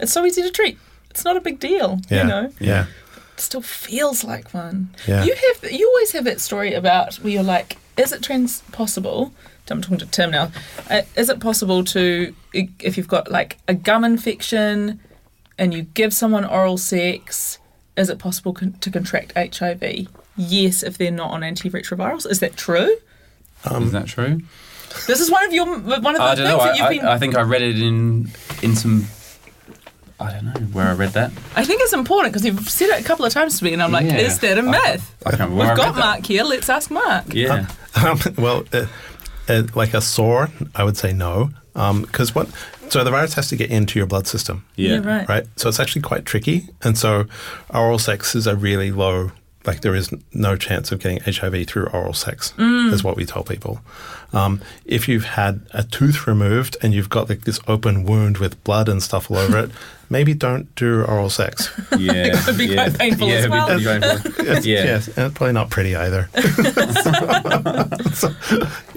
it's 0.00 0.12
so 0.12 0.24
easy 0.24 0.42
to 0.42 0.50
treat. 0.50 0.78
It's 1.10 1.24
not 1.24 1.36
a 1.36 1.40
big 1.40 1.58
deal, 1.60 2.00
Yeah, 2.10 2.22
you 2.22 2.28
know. 2.28 2.52
yeah, 2.60 2.86
It 3.34 3.40
still 3.40 3.62
feels 3.62 4.24
like 4.24 4.52
one. 4.54 4.90
Yeah. 5.06 5.24
You 5.24 5.34
have, 5.34 5.72
you 5.72 5.86
always 5.88 6.12
have 6.12 6.24
that 6.24 6.40
story 6.40 6.74
about 6.74 7.14
where 7.16 7.32
you're 7.32 7.42
like, 7.42 7.76
is 7.96 8.12
it 8.12 8.22
trans 8.22 8.60
possible? 8.72 9.32
I'm 9.68 9.80
talking 9.82 9.98
to 9.98 10.06
Tim 10.06 10.30
now. 10.30 10.52
Uh, 10.88 11.02
is 11.16 11.28
it 11.28 11.40
possible 11.40 11.82
to, 11.84 12.34
if 12.52 12.96
you've 12.96 13.08
got 13.08 13.30
like 13.30 13.56
a 13.66 13.74
gum 13.74 14.04
infection, 14.04 15.00
and 15.58 15.72
you 15.72 15.82
give 15.82 16.12
someone 16.12 16.44
oral 16.44 16.76
sex, 16.76 17.58
is 17.96 18.08
it 18.10 18.18
possible 18.18 18.52
con- 18.52 18.74
to 18.80 18.90
contract 18.90 19.32
HIV? 19.36 20.08
Yes, 20.36 20.82
if 20.82 20.98
they're 20.98 21.10
not 21.10 21.30
on 21.30 21.40
antiretrovirals. 21.40 22.28
Is 22.30 22.40
that 22.40 22.56
true? 22.56 22.96
Is 23.70 23.92
that 23.92 24.06
true? 24.06 24.40
This 25.06 25.20
is 25.20 25.30
one 25.30 25.44
of 25.44 25.52
your 25.52 25.66
one 25.66 25.84
of 25.88 26.02
the 26.02 26.22
I 26.22 26.34
things 26.34 26.48
don't 26.48 26.58
know. 26.58 26.58
that 26.58 26.72
I, 26.72 26.76
you've 26.76 26.82
I, 26.86 26.88
been. 26.90 27.06
I 27.06 27.18
think 27.18 27.36
I 27.36 27.42
read 27.42 27.62
it 27.62 27.80
in 27.80 28.30
in 28.62 28.76
some. 28.76 29.06
I 30.18 30.32
don't 30.32 30.44
know 30.46 30.52
where 30.72 30.86
I 30.86 30.92
read 30.94 31.10
that. 31.10 31.30
I 31.56 31.64
think 31.64 31.82
it's 31.82 31.92
important 31.92 32.32
because 32.32 32.46
you've 32.46 32.68
said 32.70 32.88
it 32.88 33.00
a 33.00 33.04
couple 33.04 33.26
of 33.26 33.32
times 33.34 33.58
to 33.58 33.64
me, 33.64 33.74
and 33.74 33.82
I'm 33.82 33.92
like, 33.92 34.06
Yeah. 34.06 34.16
is 34.18 34.38
that 34.38 34.56
a 34.58 34.62
I- 34.62 34.64
myth? 34.92 35.14
I 35.26 35.30
can't 35.30 35.40
remember 35.50 35.56
where 35.56 35.66
We've 35.66 35.72
I 35.72 35.76
got 35.76 35.86
read 35.86 35.94
that. 35.96 36.00
Mark 36.00 36.26
here. 36.26 36.44
Let's 36.44 36.70
ask 36.70 36.90
Mark. 36.90 37.34
Yeah. 37.34 37.66
Um, 38.02 38.18
well, 38.38 38.64
uh, 38.72 38.86
uh, 39.48 39.62
like 39.74 39.92
a 39.92 40.00
sore, 40.00 40.48
I 40.74 40.84
would 40.84 40.96
say 40.96 41.12
no, 41.12 41.50
because 41.74 42.34
what? 42.34 42.48
So 42.88 43.04
the 43.04 43.10
virus 43.10 43.34
has 43.34 43.48
to 43.48 43.56
get 43.56 43.70
into 43.70 43.98
your 43.98 44.06
blood 44.06 44.26
system. 44.26 44.64
yeah. 45.02 45.10
right. 45.10 45.28
right? 45.28 45.46
So 45.56 45.68
it's 45.68 45.80
actually 45.80 46.02
quite 46.02 46.24
tricky. 46.24 46.68
And 46.82 46.96
so 46.96 47.26
oral 47.70 47.98
sex 47.98 48.34
is 48.34 48.46
a 48.46 48.56
really 48.56 48.90
low, 48.92 49.32
like 49.64 49.80
there 49.80 49.94
is 49.94 50.12
no 50.32 50.56
chance 50.56 50.92
of 50.92 51.00
getting 51.00 51.20
HIV 51.20 51.66
through 51.66 51.86
oral 51.88 52.14
sex, 52.14 52.54
is 52.92 53.02
what 53.02 53.16
we 53.16 53.24
tell 53.24 53.42
people. 53.42 53.80
Um, 54.32 54.60
if 54.84 55.08
you've 55.08 55.24
had 55.24 55.66
a 55.72 55.82
tooth 55.82 56.26
removed 56.26 56.76
and 56.82 56.92
you've 56.92 57.08
got 57.08 57.28
like 57.28 57.42
this 57.42 57.60
open 57.66 58.04
wound 58.04 58.38
with 58.38 58.62
blood 58.64 58.88
and 58.88 59.02
stuff 59.02 59.30
all 59.30 59.38
over 59.38 59.58
it, 59.58 59.70
maybe 60.10 60.34
don't 60.34 60.72
do 60.74 61.02
oral 61.04 61.30
sex. 61.30 61.70
Yeah. 61.98 62.12
It 62.26 62.34
could 62.44 62.58
be 62.58 62.66
yeah. 62.66 62.88
quite 62.88 62.98
painful 62.98 63.28
yeah, 63.28 63.34
as 63.34 63.44
be 63.46 63.50
well. 63.50 63.66
pretty 63.66 63.84
painful. 63.84 64.32
It's- 64.46 64.66
Yeah. 64.66 64.84
Yes, 64.84 65.08
and 65.08 65.26
it's 65.26 65.34
probably 65.36 65.52
not 65.54 65.70
pretty 65.70 65.96
either. 65.96 66.28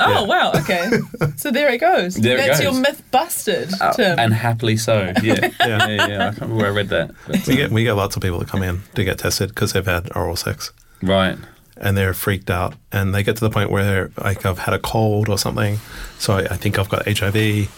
Oh 0.02 0.24
wow, 0.26 0.52
okay. 0.56 0.90
So 1.38 1.52
there 1.52 1.70
it 1.70 1.80
goes. 1.80 2.16
There 2.16 2.36
it 2.38 2.48
That's 2.48 2.60
goes. 2.62 2.74
your 2.74 2.82
myth 2.82 3.04
busted, 3.12 3.70
Uh, 3.82 3.92
Tim. 3.94 4.18
and 4.20 4.34
happily 4.34 4.78
so. 4.78 5.12
Yeah. 5.22 5.36
Yeah. 5.40 5.50
yeah. 5.60 5.88
Yeah. 5.88 6.08
yeah. 6.08 6.28
I 6.30 6.32
can't 6.32 6.42
remember 6.42 6.56
where 6.56 6.68
I 6.68 6.70
read 6.76 6.90
that. 6.90 7.12
but- 7.28 7.48
we 7.48 7.56
get 7.56 7.72
we 7.72 7.84
get 7.84 7.94
lots 7.94 8.16
of 8.16 8.22
people 8.22 8.40
that 8.40 8.48
come 8.48 8.64
in 8.64 8.82
to 8.96 9.04
get 9.04 9.18
tested 9.20 9.50
because 9.50 9.74
they've 9.74 9.86
had 9.86 10.10
oral 10.16 10.36
sex. 10.36 10.72
right. 11.02 11.38
and 11.78 11.96
they're 11.98 12.14
freaked 12.14 12.50
out 12.50 12.74
and 12.92 13.14
they 13.16 13.24
get 13.24 13.36
to 13.38 13.42
the 13.42 13.50
point 13.50 13.72
where 13.72 13.84
they're 13.86 14.12
like 14.18 14.46
I've 14.46 14.60
had 14.60 14.74
a 14.74 14.80
cold 14.80 15.30
or 15.30 15.38
something 15.38 15.80
so 16.18 16.34
I, 16.34 16.42
I 16.42 16.58
think 16.58 16.78
I've 16.78 16.90
got 16.90 17.06
HIV 17.08 17.70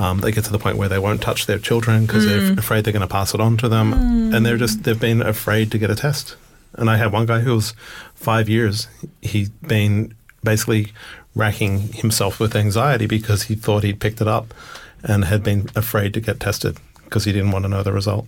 um, 0.00 0.20
they 0.20 0.32
get 0.32 0.44
to 0.44 0.50
the 0.50 0.58
point 0.58 0.78
where 0.78 0.88
they 0.88 0.98
won't 0.98 1.20
touch 1.20 1.44
their 1.44 1.58
children 1.58 2.06
because 2.06 2.24
they're 2.24 2.40
mm. 2.40 2.58
afraid 2.58 2.84
they're 2.84 2.92
going 2.92 3.06
to 3.06 3.06
pass 3.06 3.34
it 3.34 3.40
on 3.40 3.58
to 3.58 3.68
them. 3.68 3.92
Mm. 3.92 4.34
And 4.34 4.46
they're 4.46 4.56
just 4.56 4.82
they've 4.84 4.98
been 4.98 5.20
afraid 5.20 5.70
to 5.72 5.78
get 5.78 5.90
a 5.90 5.94
test. 5.94 6.36
And 6.72 6.88
I 6.88 6.96
had 6.96 7.12
one 7.12 7.26
guy 7.26 7.40
who 7.40 7.54
was 7.54 7.74
five 8.14 8.48
years 8.48 8.88
he'd 9.20 9.52
been 9.60 10.14
basically 10.42 10.92
racking 11.34 11.92
himself 11.92 12.40
with 12.40 12.56
anxiety 12.56 13.06
because 13.06 13.44
he 13.44 13.54
thought 13.54 13.84
he'd 13.84 14.00
picked 14.00 14.22
it 14.22 14.28
up 14.28 14.54
and 15.02 15.26
had 15.26 15.42
been 15.42 15.68
afraid 15.76 16.14
to 16.14 16.20
get 16.20 16.40
tested 16.40 16.78
because 17.04 17.24
he 17.24 17.32
didn't 17.32 17.50
want 17.50 17.64
to 17.64 17.68
know 17.68 17.82
the 17.82 17.92
result. 17.92 18.26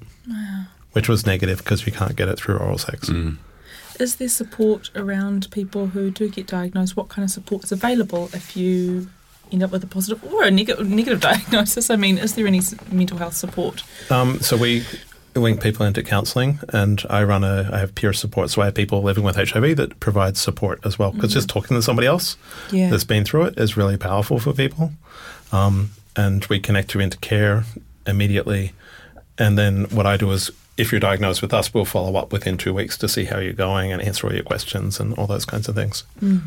Which 0.92 1.08
was 1.08 1.24
negative 1.24 1.58
because 1.58 1.86
you 1.86 1.92
can't 1.92 2.16
get 2.16 2.28
it 2.28 2.38
through 2.38 2.58
oral 2.58 2.76
sex. 2.76 3.08
Mm. 3.08 3.38
Is 3.98 4.16
there 4.16 4.28
support 4.28 4.90
around 4.94 5.50
people 5.50 5.86
who 5.86 6.10
do 6.10 6.28
get 6.28 6.46
diagnosed? 6.46 6.98
What 6.98 7.08
kind 7.08 7.24
of 7.24 7.30
support 7.30 7.64
is 7.64 7.72
available 7.72 8.28
if 8.34 8.58
you 8.58 9.08
end 9.52 9.62
up 9.62 9.70
with 9.70 9.84
a 9.84 9.86
positive 9.86 10.22
or 10.32 10.44
a 10.44 10.50
neg- 10.50 10.78
negative 10.80 11.20
diagnosis? 11.30 11.90
I 11.90 11.96
mean, 11.96 12.18
is 12.18 12.34
there 12.34 12.46
any 12.46 12.60
mental 12.90 13.18
health 13.18 13.34
support? 13.34 13.82
Um, 14.10 14.40
so 14.40 14.56
we 14.56 14.84
link 15.34 15.62
people 15.62 15.86
into 15.86 16.02
counselling, 16.02 16.58
and 16.70 17.02
I 17.08 17.24
run 17.24 17.42
a 17.44 17.70
I 17.72 17.78
have 17.78 17.94
peer 17.94 18.12
support, 18.12 18.50
so 18.50 18.60
I 18.62 18.66
have 18.66 18.74
people 18.74 19.02
living 19.02 19.24
with 19.24 19.36
HIV 19.36 19.76
that 19.76 19.98
provide 20.00 20.36
support 20.36 20.80
as 20.84 20.98
well. 20.98 21.12
Because 21.12 21.32
just 21.32 21.48
talking 21.48 21.74
to 21.76 21.82
somebody 21.82 22.06
else 22.06 22.36
Yeah. 22.70 22.90
that's 22.90 23.04
been 23.04 23.24
through 23.24 23.44
it 23.44 23.58
is 23.58 23.76
really 23.76 23.96
powerful 23.96 24.38
for 24.38 24.52
people, 24.52 24.92
um, 25.52 25.90
and 26.16 26.44
we 26.46 26.60
connect 26.60 26.92
you 26.94 27.00
into 27.00 27.16
care 27.18 27.64
immediately. 28.06 28.72
And 29.38 29.56
then 29.56 29.84
what 29.84 30.06
I 30.06 30.18
do 30.18 30.30
is, 30.32 30.50
if 30.76 30.92
you're 30.92 31.00
diagnosed 31.00 31.40
with 31.40 31.54
us, 31.54 31.72
we'll 31.72 31.86
follow 31.86 32.16
up 32.18 32.32
within 32.32 32.58
two 32.58 32.74
weeks 32.74 32.98
to 32.98 33.08
see 33.08 33.24
how 33.24 33.38
you're 33.38 33.54
going 33.54 33.90
and 33.92 34.02
answer 34.02 34.26
all 34.26 34.34
your 34.34 34.42
questions 34.44 35.00
and 35.00 35.14
all 35.14 35.26
those 35.26 35.46
kinds 35.46 35.68
of 35.68 35.74
things. 35.74 36.04
Okay. 36.22 36.40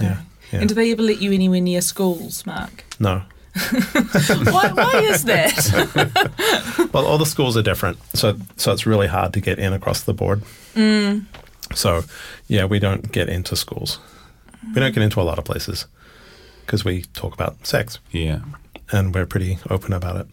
Yeah, 0.00 0.20
yeah. 0.52 0.60
And 0.60 0.68
do 0.68 0.74
they 0.74 0.92
ever 0.92 1.02
let 1.02 1.20
you 1.20 1.32
anywhere 1.32 1.60
near 1.60 1.80
schools, 1.80 2.44
Mark? 2.46 2.84
No. 3.00 3.22
why, 4.44 4.70
why 4.72 5.00
is 5.04 5.24
that? 5.24 6.88
Well, 6.92 7.06
all 7.06 7.18
the 7.18 7.26
schools 7.26 7.56
are 7.56 7.62
different, 7.62 7.98
so 8.14 8.36
so 8.56 8.72
it's 8.72 8.86
really 8.86 9.06
hard 9.06 9.32
to 9.34 9.40
get 9.40 9.58
in 9.58 9.72
across 9.74 10.02
the 10.02 10.14
board. 10.14 10.42
Mm. 10.74 11.24
So, 11.74 12.04
yeah, 12.48 12.64
we 12.64 12.78
don't 12.78 13.10
get 13.12 13.28
into 13.28 13.54
schools. 13.56 13.98
We 14.74 14.80
don't 14.80 14.94
get 14.94 15.02
into 15.02 15.20
a 15.20 15.24
lot 15.24 15.38
of 15.38 15.44
places 15.44 15.86
because 16.64 16.84
we 16.84 17.02
talk 17.14 17.34
about 17.34 17.66
sex 17.66 17.98
Yeah. 18.12 18.40
and 18.92 19.14
we're 19.14 19.26
pretty 19.26 19.58
open 19.68 19.92
about 19.92 20.16
it. 20.16 20.26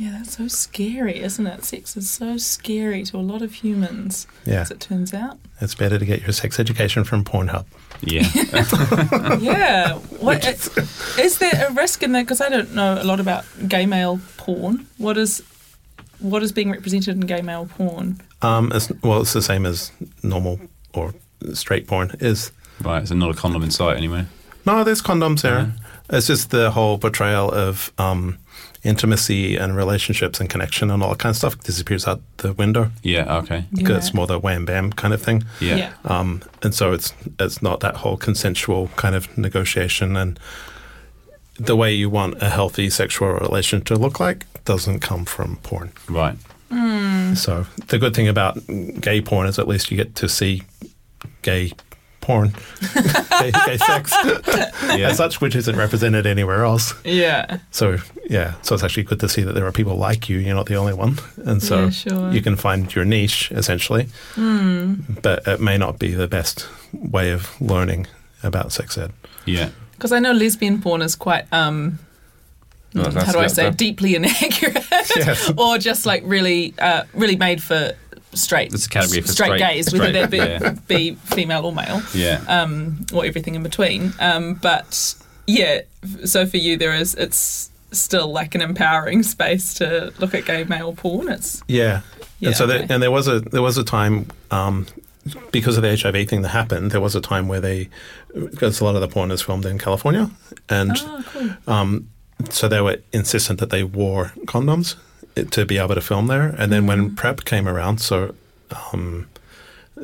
Yeah, 0.00 0.12
that's 0.12 0.38
so 0.38 0.48
scary, 0.48 1.20
isn't 1.20 1.46
it? 1.46 1.62
Sex 1.62 1.94
is 1.94 2.08
so 2.08 2.38
scary 2.38 3.02
to 3.04 3.18
a 3.18 3.20
lot 3.20 3.42
of 3.42 3.52
humans, 3.52 4.26
Yeah, 4.46 4.62
as 4.62 4.70
it 4.70 4.80
turns 4.80 5.12
out. 5.12 5.38
it's 5.60 5.74
better 5.74 5.98
to 5.98 6.06
get 6.06 6.22
your 6.22 6.32
sex 6.32 6.58
education 6.58 7.04
from 7.04 7.22
Pornhub. 7.22 7.66
Yeah. 8.00 8.26
yeah. 9.40 9.94
What 10.20 10.42
is 10.46 10.70
is, 11.18 11.36
there 11.36 11.66
a 11.68 11.72
risk 11.74 12.02
in 12.02 12.12
there? 12.12 12.22
Because 12.22 12.40
I 12.40 12.48
don't 12.48 12.74
know 12.74 12.98
a 12.98 13.04
lot 13.04 13.20
about 13.20 13.44
gay 13.68 13.84
male 13.84 14.18
porn. 14.38 14.86
What 14.96 15.18
is 15.18 15.42
what 16.18 16.42
is 16.42 16.50
being 16.50 16.70
represented 16.70 17.16
in 17.16 17.20
gay 17.20 17.42
male 17.42 17.66
porn? 17.66 18.22
Um, 18.40 18.72
it's, 18.74 18.90
well, 19.02 19.20
it's 19.20 19.34
the 19.34 19.42
same 19.42 19.66
as 19.66 19.92
normal 20.22 20.60
or 20.94 21.12
straight 21.52 21.86
porn 21.86 22.16
is. 22.20 22.52
right. 22.80 23.06
So 23.06 23.14
not 23.14 23.30
a 23.30 23.34
condom 23.34 23.62
in 23.62 23.70
sight 23.70 23.98
anyway. 23.98 24.24
No, 24.64 24.82
there's 24.82 25.02
condoms 25.02 25.42
there. 25.42 25.58
Yeah. 25.58 26.16
It's 26.16 26.26
just 26.26 26.50
the 26.50 26.70
whole 26.70 26.96
portrayal 26.98 27.50
of 27.50 27.92
um, 27.98 28.38
intimacy 28.82 29.56
and 29.56 29.76
relationships 29.76 30.40
and 30.40 30.48
connection 30.48 30.90
and 30.90 31.02
all 31.02 31.10
that 31.10 31.18
kind 31.18 31.30
of 31.30 31.36
stuff 31.36 31.58
disappears 31.60 32.06
out 32.06 32.20
the 32.38 32.52
window. 32.52 32.90
Yeah. 33.02 33.38
Okay. 33.38 33.64
because 33.74 33.98
it's 33.98 34.14
more 34.14 34.26
the 34.26 34.38
wham 34.38 34.64
bam 34.64 34.92
kind 34.92 35.12
of 35.12 35.20
thing. 35.22 35.44
Yeah. 35.60 35.76
Yeah. 35.76 35.92
Um, 36.04 36.42
and 36.62 36.74
so 36.74 36.92
it's 36.92 37.12
it's 37.38 37.60
not 37.62 37.80
that 37.80 37.96
whole 37.96 38.16
consensual 38.16 38.88
kind 38.96 39.14
of 39.14 39.36
negotiation 39.36 40.16
and 40.16 40.38
the 41.56 41.76
way 41.76 41.92
you 41.92 42.08
want 42.08 42.42
a 42.42 42.48
healthy 42.48 42.88
sexual 42.88 43.28
relation 43.32 43.82
to 43.82 43.96
look 43.96 44.18
like 44.18 44.46
doesn't 44.64 45.00
come 45.00 45.24
from 45.26 45.56
porn. 45.56 45.92
Right. 46.08 46.36
So 47.34 47.66
the 47.88 47.98
good 47.98 48.14
thing 48.14 48.28
about 48.28 48.58
gay 49.00 49.20
porn 49.20 49.46
is 49.46 49.58
at 49.58 49.68
least 49.68 49.90
you 49.90 49.96
get 49.96 50.14
to 50.16 50.28
see 50.28 50.62
gay 51.42 51.72
porn, 52.30 52.52
gay, 53.40 53.50
gay 53.66 53.76
sex 53.76 54.12
Yeah. 54.96 55.08
as 55.10 55.16
such, 55.16 55.40
which 55.40 55.56
isn't 55.56 55.76
represented 55.76 56.26
anywhere 56.26 56.64
else. 56.64 56.94
Yeah. 57.04 57.58
So 57.70 57.96
yeah, 58.28 58.54
so 58.62 58.74
it's 58.74 58.84
actually 58.84 59.02
good 59.04 59.20
to 59.20 59.28
see 59.28 59.42
that 59.42 59.54
there 59.54 59.66
are 59.66 59.72
people 59.72 59.96
like 59.96 60.28
you. 60.28 60.38
You're 60.38 60.54
not 60.54 60.66
the 60.66 60.76
only 60.76 60.94
one, 60.94 61.18
and 61.44 61.62
so 61.62 61.84
Yeah, 61.84 61.90
sure. 61.90 62.32
you 62.32 62.40
can 62.42 62.56
find 62.56 62.94
your 62.94 63.04
niche 63.04 63.50
essentially. 63.52 64.06
But 64.36 65.46
it 65.46 65.60
may 65.60 65.76
not 65.78 65.98
be 65.98 66.14
the 66.14 66.28
best 66.28 66.68
way 66.92 67.30
of 67.32 67.60
learning 67.60 68.06
about 68.42 68.72
sex 68.72 68.96
ed. 68.98 69.12
Yeah. 69.46 69.70
Because 69.92 70.12
I 70.12 70.18
know 70.18 70.32
lesbian 70.32 70.80
porn 70.80 71.02
is 71.02 71.16
quite 71.16 71.44
um. 71.52 71.98
Well, 72.94 73.10
how 73.12 73.32
do 73.32 73.38
I 73.38 73.46
say 73.46 73.64
that- 73.64 73.76
deeply 73.78 74.14
inaccurate, 74.16 74.84
Yes. 75.16 75.52
or 75.56 75.78
just 75.78 76.06
like 76.06 76.22
really, 76.26 76.74
uh, 76.80 77.04
really 77.14 77.36
made 77.36 77.62
for 77.62 77.92
straight, 78.32 78.70
That's 78.70 78.86
a 78.86 78.88
category 78.88 79.20
for 79.22 79.28
straight, 79.28 79.46
straight- 79.46 79.58
gays, 79.58 79.92
whether 79.92 80.08
straight, 80.10 80.30
they 80.30 80.38
be, 80.38 80.64
yeah. 80.64 80.74
be 80.88 81.14
female 81.14 81.66
or 81.66 81.72
male. 81.72 82.02
Yeah. 82.14 82.42
um, 82.48 83.04
or 83.12 83.24
everything 83.24 83.54
in 83.54 83.62
between. 83.62 84.12
Um, 84.20 84.54
but 84.54 85.14
yeah, 85.46 85.80
so 86.24 86.46
for 86.46 86.56
you, 86.58 86.76
there 86.76 86.94
is 86.94 87.14
it's 87.14 87.70
still 87.92 88.30
like 88.32 88.54
an 88.54 88.60
empowering 88.60 89.22
space 89.34 89.74
to 89.74 90.12
look 90.18 90.34
at 90.34 90.44
gay 90.44 90.64
male 90.64 90.92
porn. 90.92 91.28
It's 91.28 91.62
Yeah. 91.68 92.02
Yeah, 92.38 92.48
and 92.48 92.56
so 92.56 92.64
okay. 92.64 92.78
there, 92.78 92.86
and 92.88 93.02
there 93.02 93.10
was 93.10 93.28
a 93.28 93.40
there 93.40 93.60
was 93.60 93.76
a 93.76 93.84
time 93.84 94.26
um, 94.50 94.86
because 95.52 95.76
of 95.76 95.82
the 95.82 95.94
HIV 95.94 96.26
thing 96.26 96.40
that 96.40 96.48
happened. 96.48 96.90
There 96.90 97.00
was 97.00 97.14
a 97.14 97.20
time 97.20 97.48
where 97.48 97.60
they 97.60 97.90
because 98.32 98.80
a 98.80 98.84
lot 98.84 98.94
of 98.94 99.02
the 99.02 99.08
porn 99.08 99.30
is 99.30 99.42
filmed 99.42 99.66
in 99.66 99.78
California, 99.78 100.30
and 100.70 100.92
oh 101.00 101.22
cool. 101.34 101.50
um, 101.66 102.08
so 102.48 102.66
they 102.66 102.80
were 102.80 102.96
insistent 103.12 103.60
that 103.60 103.68
they 103.68 103.84
wore 103.84 104.32
condoms 104.46 104.96
to 105.36 105.66
be 105.66 105.78
able 105.78 105.94
to 105.94 106.00
film 106.00 106.26
there. 106.26 106.54
And 106.58 106.72
then 106.72 106.86
when 106.86 107.14
PrEP 107.14 107.44
came 107.44 107.66
around, 107.68 107.98
so 108.00 108.34
um, 108.92 109.28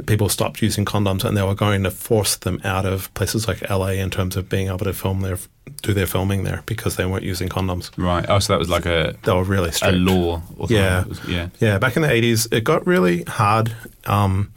people 0.07 0.29
stopped 0.29 0.63
using 0.63 0.85
condoms, 0.85 1.25
and 1.25 1.37
they 1.37 1.43
were 1.43 1.55
going 1.55 1.83
to 1.85 1.91
force 1.91 2.37
them 2.37 2.61
out 2.65 2.85
of 2.87 3.13
places 3.15 3.49
like 3.49 3.69
LA 3.71 3.89
in 3.91 4.11
terms 4.11 4.37
of 4.37 4.49
being 4.49 4.69
able 4.69 4.79
to 4.81 4.93
film 4.93 5.21
their 5.23 5.39
do 5.83 5.93
their 5.93 6.07
filming 6.07 6.45
there 6.45 6.63
because 6.67 6.97
they 6.97 7.05
weren't 7.05 7.25
using 7.25 7.49
condoms. 7.49 7.91
Right. 7.97 8.25
Oh, 8.29 8.39
so 8.39 8.53
that 8.53 8.59
was 8.59 8.69
like 8.71 8.87
a 8.87 9.17
They 9.25 9.33
were 9.33 9.43
really 9.45 9.71
a 9.83 9.93
law. 9.93 10.43
Or 10.57 10.69
something. 10.69 10.77
Yeah. 10.77 11.05
Was- 11.05 11.25
yeah. 11.29 11.49
Yeah, 11.61 11.79
back 11.79 11.97
in 11.97 12.03
the 12.03 12.09
80s, 12.09 12.53
it 12.53 12.63
got 12.65 12.87
really 12.87 13.25
hard. 13.25 13.75
Um, 14.05 14.53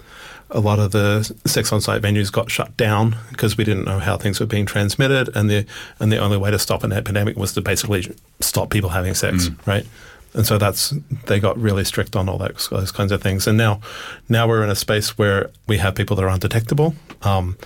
a 0.51 0.59
lot 0.59 0.79
of 0.79 0.91
the 0.91 1.23
sex 1.45 1.71
on 1.71 1.79
site 1.81 2.01
venues 2.01 2.31
got 2.31 2.49
shut 2.49 2.75
down 2.77 3.15
because 3.29 3.57
we 3.57 3.63
didn't 3.63 3.85
know 3.85 3.99
how 3.99 4.17
things 4.17 4.39
were 4.39 4.45
being 4.47 4.65
transmitted, 4.65 5.29
and 5.35 5.47
the 5.49 5.65
and 5.99 6.11
the 6.11 6.17
only 6.17 6.37
way 6.37 6.49
to 6.49 6.57
stop 6.57 6.83
an 6.83 6.91
epidemic 6.91 7.37
was 7.37 7.53
to 7.53 7.61
basically 7.61 8.11
stop 8.39 8.71
people 8.71 8.89
having 8.89 9.13
sex, 9.13 9.49
right? 9.67 9.85
And 10.33 10.45
so 10.45 10.57
that's 10.57 10.93
they 11.25 11.39
got 11.39 11.57
really 11.57 11.83
strict 11.83 12.15
on 12.15 12.29
all 12.29 12.37
that, 12.37 12.55
those 12.69 12.91
kinds 12.91 13.11
of 13.11 13.21
things. 13.21 13.47
And 13.47 13.57
now, 13.57 13.81
now 14.29 14.47
we're 14.47 14.63
in 14.63 14.69
a 14.69 14.75
space 14.75 15.17
where 15.17 15.49
we 15.67 15.77
have 15.77 15.95
people 15.95 16.15
that 16.17 16.23
are 16.23 16.29
undetectable, 16.29 16.93
um, 17.23 17.57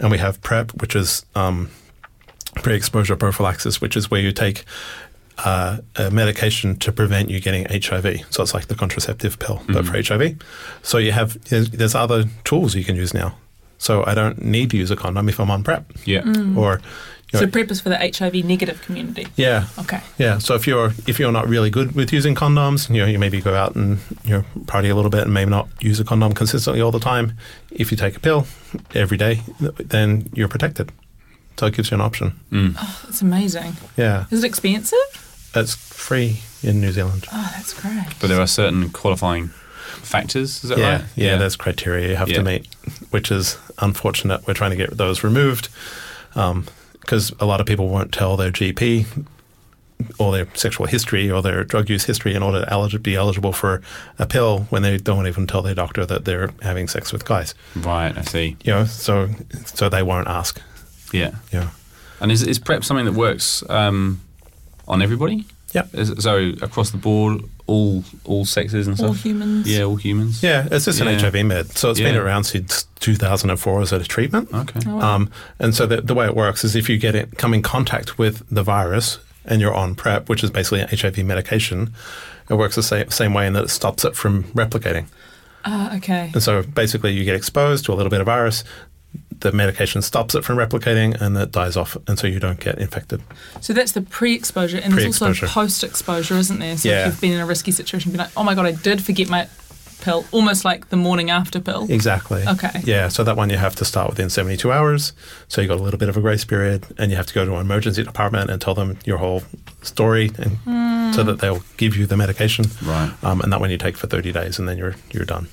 and 0.00 0.10
we 0.10 0.18
have 0.18 0.40
PrEP, 0.42 0.80
which 0.80 0.96
is 0.96 1.24
um, 1.34 1.70
pre-exposure 2.56 3.16
prophylaxis, 3.16 3.80
which 3.80 3.96
is 3.96 4.10
where 4.10 4.20
you 4.20 4.32
take 4.32 4.64
uh, 5.44 5.78
a 5.96 6.10
medication 6.10 6.76
to 6.76 6.90
prevent 6.90 7.30
you 7.30 7.40
getting 7.40 7.64
HIV. 7.70 8.26
So 8.30 8.42
it's 8.42 8.54
like 8.54 8.66
the 8.66 8.74
contraceptive 8.74 9.38
pill, 9.38 9.62
but 9.68 9.86
for 9.86 9.92
HIV. 10.02 10.38
So 10.82 10.98
you 10.98 11.12
have 11.12 11.42
there's, 11.44 11.70
there's 11.70 11.94
other 11.94 12.24
tools 12.44 12.74
you 12.74 12.84
can 12.84 12.96
use 12.96 13.14
now. 13.14 13.36
So 13.78 14.04
I 14.06 14.14
don't 14.14 14.42
need 14.44 14.70
to 14.72 14.76
use 14.76 14.90
a 14.90 14.96
condom 14.96 15.28
if 15.28 15.38
I'm 15.38 15.52
on 15.52 15.62
PrEP, 15.62 15.84
Yeah. 16.04 16.24
or 16.56 16.80
you 17.32 17.38
So 17.38 17.44
know, 17.44 17.50
PrEP 17.50 17.70
is 17.70 17.80
for 17.80 17.88
the 17.90 17.96
HIV 17.98 18.44
negative 18.44 18.80
community. 18.82 19.26
yeah, 19.36 19.66
Okay. 19.78 20.00
yeah. 20.18 20.38
So 20.38 20.54
if 20.54 20.66
you're 20.66 20.92
if 21.06 21.18
you're 21.18 21.32
not 21.32 21.48
really 21.48 21.70
good 21.70 21.94
with 21.94 22.12
using 22.12 22.34
condoms, 22.34 22.88
you 22.88 23.00
know, 23.02 23.06
you 23.06 23.18
maybe 23.18 23.40
go 23.40 23.54
out 23.54 23.74
and 23.76 23.98
you 24.24 24.30
know 24.30 24.44
party 24.66 24.88
a 24.88 24.94
little 24.94 25.10
bit 25.10 25.22
and 25.24 25.34
maybe 25.34 25.50
not 25.50 25.68
use 25.80 26.00
a 26.00 26.04
condom 26.04 26.32
consistently 26.32 26.80
all 26.80 26.90
the 26.92 27.00
time. 27.00 27.32
If 27.70 27.90
you 27.90 27.96
take 27.96 28.16
a 28.16 28.20
pill 28.20 28.46
every 28.94 29.16
day, 29.18 29.40
then 29.60 30.28
you're 30.32 30.48
protected. 30.48 30.90
So 31.58 31.66
it 31.66 31.74
gives 31.74 31.90
you 31.90 31.96
an 31.96 32.00
option. 32.00 32.38
Mm. 32.52 32.76
Oh, 32.78 33.00
that's 33.04 33.20
amazing. 33.22 33.76
Yeah, 33.96 34.26
Is 34.30 34.44
it 34.44 34.46
expensive? 34.46 34.98
it's 35.54 35.74
free 35.74 36.40
in 36.62 36.80
New 36.80 36.92
Zealand. 36.92 37.26
Oh, 37.32 37.52
that's 37.56 37.74
great. 37.74 38.06
But 38.20 38.28
there 38.28 38.40
are 38.40 38.46
certain 38.46 38.90
qualifying 38.90 39.48
factors. 40.02 40.62
Is 40.62 40.70
that 40.70 40.78
yeah, 40.78 40.92
right? 40.92 41.04
yeah, 41.16 41.36
there's 41.36 41.56
criteria 41.56 42.08
you 42.10 42.16
have 42.16 42.28
Yeah. 42.28 42.36
to 42.38 42.42
meet, 42.44 42.66
which 43.10 43.30
is 43.32 43.58
unfortunate. 43.78 44.46
We're 44.46 44.54
trying 44.54 44.70
to 44.70 44.76
get 44.76 44.96
those 44.96 45.24
removed 45.24 45.68
um, 46.36 46.66
because 47.08 47.32
a 47.40 47.46
lot 47.46 47.58
of 47.58 47.66
people 47.66 47.88
won't 47.88 48.12
tell 48.12 48.36
their 48.36 48.50
GP 48.50 49.06
or 50.18 50.30
their 50.30 50.46
sexual 50.54 50.86
history 50.86 51.30
or 51.30 51.40
their 51.40 51.64
drug 51.64 51.88
use 51.88 52.04
history 52.04 52.34
in 52.34 52.42
order 52.42 52.66
to 52.90 52.98
be 52.98 53.16
eligible 53.16 53.54
for 53.54 53.80
a 54.18 54.26
pill 54.26 54.66
when 54.68 54.82
they 54.82 54.98
don't 54.98 55.26
even 55.26 55.46
tell 55.46 55.62
their 55.62 55.74
doctor 55.74 56.04
that 56.04 56.26
they're 56.26 56.50
having 56.60 56.86
sex 56.86 57.10
with 57.10 57.24
guys. 57.24 57.54
Right. 57.74 58.14
I 58.16 58.20
see. 58.20 58.58
You 58.62 58.72
know, 58.72 58.84
so 58.84 59.30
so 59.64 59.88
they 59.88 60.02
won't 60.02 60.28
ask. 60.28 60.60
Yeah. 61.10 61.36
Yeah, 61.50 61.70
And 62.20 62.30
is 62.30 62.42
is 62.42 62.58
PrEP 62.58 62.84
something 62.84 63.06
that 63.06 63.14
works 63.14 63.64
um, 63.70 64.20
on 64.86 65.00
everybody? 65.00 65.46
yeah, 65.72 65.86
so 66.18 66.52
across 66.60 66.90
the 66.90 66.98
board, 66.98 67.40
all 67.68 68.02
all 68.24 68.44
sexes 68.44 68.86
and 68.88 68.96
stuff. 68.96 69.08
All 69.10 69.14
humans. 69.14 69.68
Yeah, 69.68 69.84
all 69.84 69.96
humans. 69.96 70.42
yeah. 70.42 70.66
It's 70.72 70.86
just 70.86 70.98
Yeah. 71.00 71.08
an 71.10 71.20
HIV 71.20 71.44
med, 71.46 71.76
so 71.78 71.90
it's 71.90 72.00
been 72.00 72.14
Yeah. 72.14 72.20
around 72.20 72.44
since 72.44 72.86
2004 72.98 73.82
as 73.82 73.92
a 73.92 74.02
treatment. 74.02 74.48
Okay. 74.52 74.80
Oh, 74.86 74.96
wow. 74.96 75.14
Um, 75.14 75.30
and 75.60 75.74
so 75.74 75.86
the, 75.86 76.00
the 76.00 76.14
way 76.14 76.26
it 76.26 76.34
works 76.34 76.64
is 76.64 76.74
if 76.74 76.88
you 76.88 76.98
get 76.98 77.14
it, 77.14 77.38
come 77.38 77.54
in 77.54 77.62
contact 77.62 78.18
with 78.18 78.42
the 78.50 78.62
virus 78.64 79.18
and 79.44 79.60
you're 79.60 79.74
on 79.74 79.94
PrEP, 79.94 80.28
which 80.28 80.42
is 80.42 80.50
basically 80.50 80.80
an 80.80 80.88
HIV 80.90 81.18
medication, 81.24 81.92
it 82.50 82.54
works 82.54 82.74
the 82.74 82.82
same, 82.82 83.10
same 83.10 83.34
way 83.34 83.46
in 83.46 83.52
that 83.52 83.64
it 83.64 83.70
stops 83.70 84.04
it 84.04 84.16
from 84.16 84.44
replicating. 84.54 85.06
Ah, 85.64 85.94
okay. 85.96 86.30
And 86.32 86.42
so 86.42 86.62
basically 86.62 87.12
you 87.12 87.24
get 87.24 87.34
exposed 87.34 87.84
to 87.86 87.92
a 87.92 87.96
little 87.96 88.10
bit 88.10 88.20
of 88.20 88.26
virus, 88.26 88.64
the 89.40 89.52
medication 89.52 90.02
stops 90.02 90.34
it 90.34 90.44
from 90.44 90.56
replicating 90.56 91.20
and 91.20 91.36
it 91.36 91.52
dies 91.52 91.76
off, 91.76 91.96
and 92.06 92.18
so 92.18 92.26
you 92.26 92.40
don't 92.40 92.60
get 92.60 92.78
infected. 92.78 93.20
So 93.60 93.72
that's 93.72 93.92
the 93.92 94.02
pre-exposure, 94.02 94.78
and 94.78 94.92
there's 94.92 95.06
also 95.06 95.26
Pre-exposure. 95.26 95.46
post-exposure, 95.52 96.36
isn't 96.36 96.58
there? 96.58 96.76
So 96.76 96.88
Yeah. 96.88 97.00
if 97.00 97.06
you've 97.06 97.20
been 97.20 97.32
in 97.32 97.40
a 97.40 97.46
risky 97.46 97.70
situation, 97.70 98.12
be 98.12 98.18
like, 98.18 98.30
"Oh 98.36 98.42
my 98.44 98.54
god, 98.54 98.66
I 98.66 98.72
did 98.72 99.02
forget 99.04 99.28
my 99.28 99.46
pill, 100.00 100.24
almost 100.30 100.64
like 100.64 100.90
the 100.90 100.96
morning 100.96 101.28
after 101.28 101.58
pill. 101.58 101.84
Exactly. 101.90 102.44
Okay. 102.46 102.70
Yeah, 102.84 103.08
so 103.08 103.24
that 103.24 103.36
one 103.36 103.50
you 103.50 103.56
have 103.56 103.74
to 103.76 103.84
start 103.84 104.08
within 104.08 104.30
72 104.30 104.70
hours. 104.70 105.12
So 105.48 105.60
you 105.60 105.66
got 105.66 105.80
a 105.80 105.82
little 105.82 105.98
bit 105.98 106.08
of 106.08 106.16
a 106.16 106.20
grace 106.20 106.44
period, 106.44 106.86
and 106.98 107.10
you 107.10 107.16
have 107.16 107.26
to 107.26 107.34
go 107.34 107.44
to 107.44 107.54
an 107.56 107.60
emergency 107.60 108.04
department 108.04 108.48
and 108.48 108.60
tell 108.60 108.74
them 108.74 108.96
your 109.04 109.18
whole 109.18 109.42
story, 109.82 110.30
and 110.38 111.14
so 111.14 111.22
that 111.24 111.40
they'll 111.40 111.64
give 111.78 111.96
you 111.96 112.06
the 112.06 112.16
medication. 112.16 112.66
Right. 112.84 113.10
Um, 113.24 113.40
and 113.40 113.52
that 113.52 113.60
one 113.60 113.70
you 113.70 113.78
take 113.78 113.96
for 113.96 114.06
30 114.06 114.30
days, 114.30 114.58
and 114.60 114.68
then 114.68 114.78
you're 114.78 114.94
you're 115.10 115.24
done. 115.24 115.48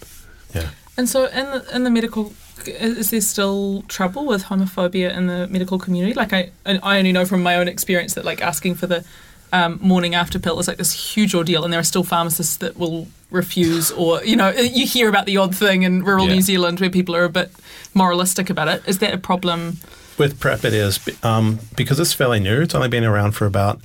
Yeah. 0.53 0.69
And 0.95 1.09
so, 1.09 1.25
in 1.25 1.45
the 1.51 1.65
in 1.75 1.83
the 1.83 1.89
medical, 1.89 2.31
is 2.67 3.11
there 3.11 3.21
still 3.21 3.83
trouble 3.87 4.25
with 4.25 4.45
homophobia 4.45 5.15
in 5.15 5.27
the 5.27 5.47
medical 5.47 5.79
community? 5.79 6.13
Like, 6.13 6.33
I 6.33 6.51
I 6.65 6.97
only 6.97 7.11
know 7.11 7.25
from 7.25 7.43
my 7.43 7.55
own 7.55 7.67
experience 7.67 8.13
that 8.15 8.25
like 8.25 8.41
asking 8.41 8.75
for 8.75 8.87
the 8.87 9.05
um, 9.53 9.79
morning 9.81 10.15
after 10.15 10.39
pill 10.39 10.59
is 10.59 10.67
like 10.67 10.77
this 10.77 10.91
huge 11.15 11.33
ordeal, 11.33 11.63
and 11.63 11.71
there 11.71 11.79
are 11.79 11.83
still 11.83 12.03
pharmacists 12.03 12.57
that 12.57 12.77
will 12.77 13.07
refuse, 13.31 13.91
or 13.91 14.23
you 14.23 14.35
know, 14.35 14.49
you 14.49 14.85
hear 14.85 15.09
about 15.09 15.25
the 15.25 15.37
odd 15.37 15.55
thing 15.55 15.83
in 15.83 16.03
rural 16.03 16.27
Yeah. 16.27 16.35
New 16.35 16.41
Zealand 16.41 16.79
where 16.79 16.89
people 16.89 17.15
are 17.15 17.23
a 17.23 17.29
bit 17.29 17.51
moralistic 17.93 18.49
about 18.49 18.67
it. 18.67 18.83
Is 18.85 18.99
that 18.99 19.13
a 19.13 19.17
problem? 19.17 19.77
With 20.17 20.39
PrEP, 20.39 20.63
it 20.65 20.73
is 20.73 20.99
um, 21.23 21.59
because 21.75 21.99
it's 21.99 22.13
fairly 22.13 22.39
new. 22.39 22.61
It's 22.61 22.75
only 22.75 22.87
been 22.87 23.03
around 23.03 23.33
for 23.33 23.45
about 23.45 23.81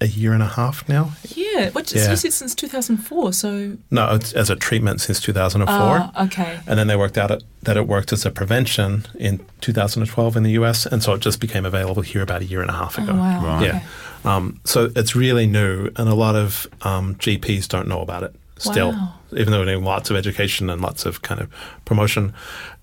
a 0.00 0.06
year 0.06 0.32
and 0.32 0.42
a 0.42 0.46
half 0.46 0.88
now. 0.88 1.12
Yeah, 1.36 1.70
which 1.70 1.92
Yeah. 1.92 2.10
you 2.10 2.16
said 2.16 2.32
since 2.32 2.54
two 2.54 2.68
thousand 2.68 2.98
four. 2.98 3.32
So 3.32 3.76
No, 3.90 4.14
it's 4.14 4.32
as 4.32 4.48
a 4.50 4.56
treatment 4.56 5.00
since 5.02 5.20
2004. 5.20 5.76
Ah, 5.78 6.24
okay. 6.24 6.60
And 6.66 6.78
then 6.78 6.86
they 6.86 6.96
worked 6.96 7.18
out 7.18 7.30
it, 7.30 7.42
that 7.64 7.76
it 7.76 7.86
worked 7.86 8.12
as 8.12 8.24
a 8.24 8.30
prevention 8.30 9.06
in 9.18 9.40
2012 9.60 10.36
in 10.36 10.42
the 10.42 10.52
US, 10.52 10.86
and 10.86 11.02
so 11.02 11.12
it 11.14 11.20
just 11.20 11.38
became 11.40 11.66
available 11.66 12.02
here 12.02 12.22
about 12.22 12.40
a 12.40 12.46
year 12.46 12.62
and 12.62 12.70
a 12.70 12.74
half 12.74 12.96
ago. 12.96 13.12
Oh, 13.12 13.16
wow. 13.16 13.44
Right. 13.44 13.64
Yeah. 13.66 13.82
Um, 14.24 14.60
so 14.64 14.90
it's 14.96 15.14
really 15.14 15.46
new, 15.46 15.90
and 15.96 16.08
a 16.08 16.14
lot 16.14 16.34
of 16.36 16.66
um, 16.82 17.14
GPs 17.16 17.68
don't 17.68 17.88
know 17.88 18.00
about 18.00 18.22
it 18.22 18.34
still, 18.58 18.92
Wow. 18.92 19.14
even 19.36 19.50
though 19.52 19.60
we're 19.60 19.64
doing 19.72 19.84
lots 19.84 20.10
of 20.10 20.16
education 20.16 20.68
and 20.70 20.80
lots 20.82 21.04
of 21.06 21.22
kind 21.22 21.40
of 21.40 21.48
promotion. 21.84 22.32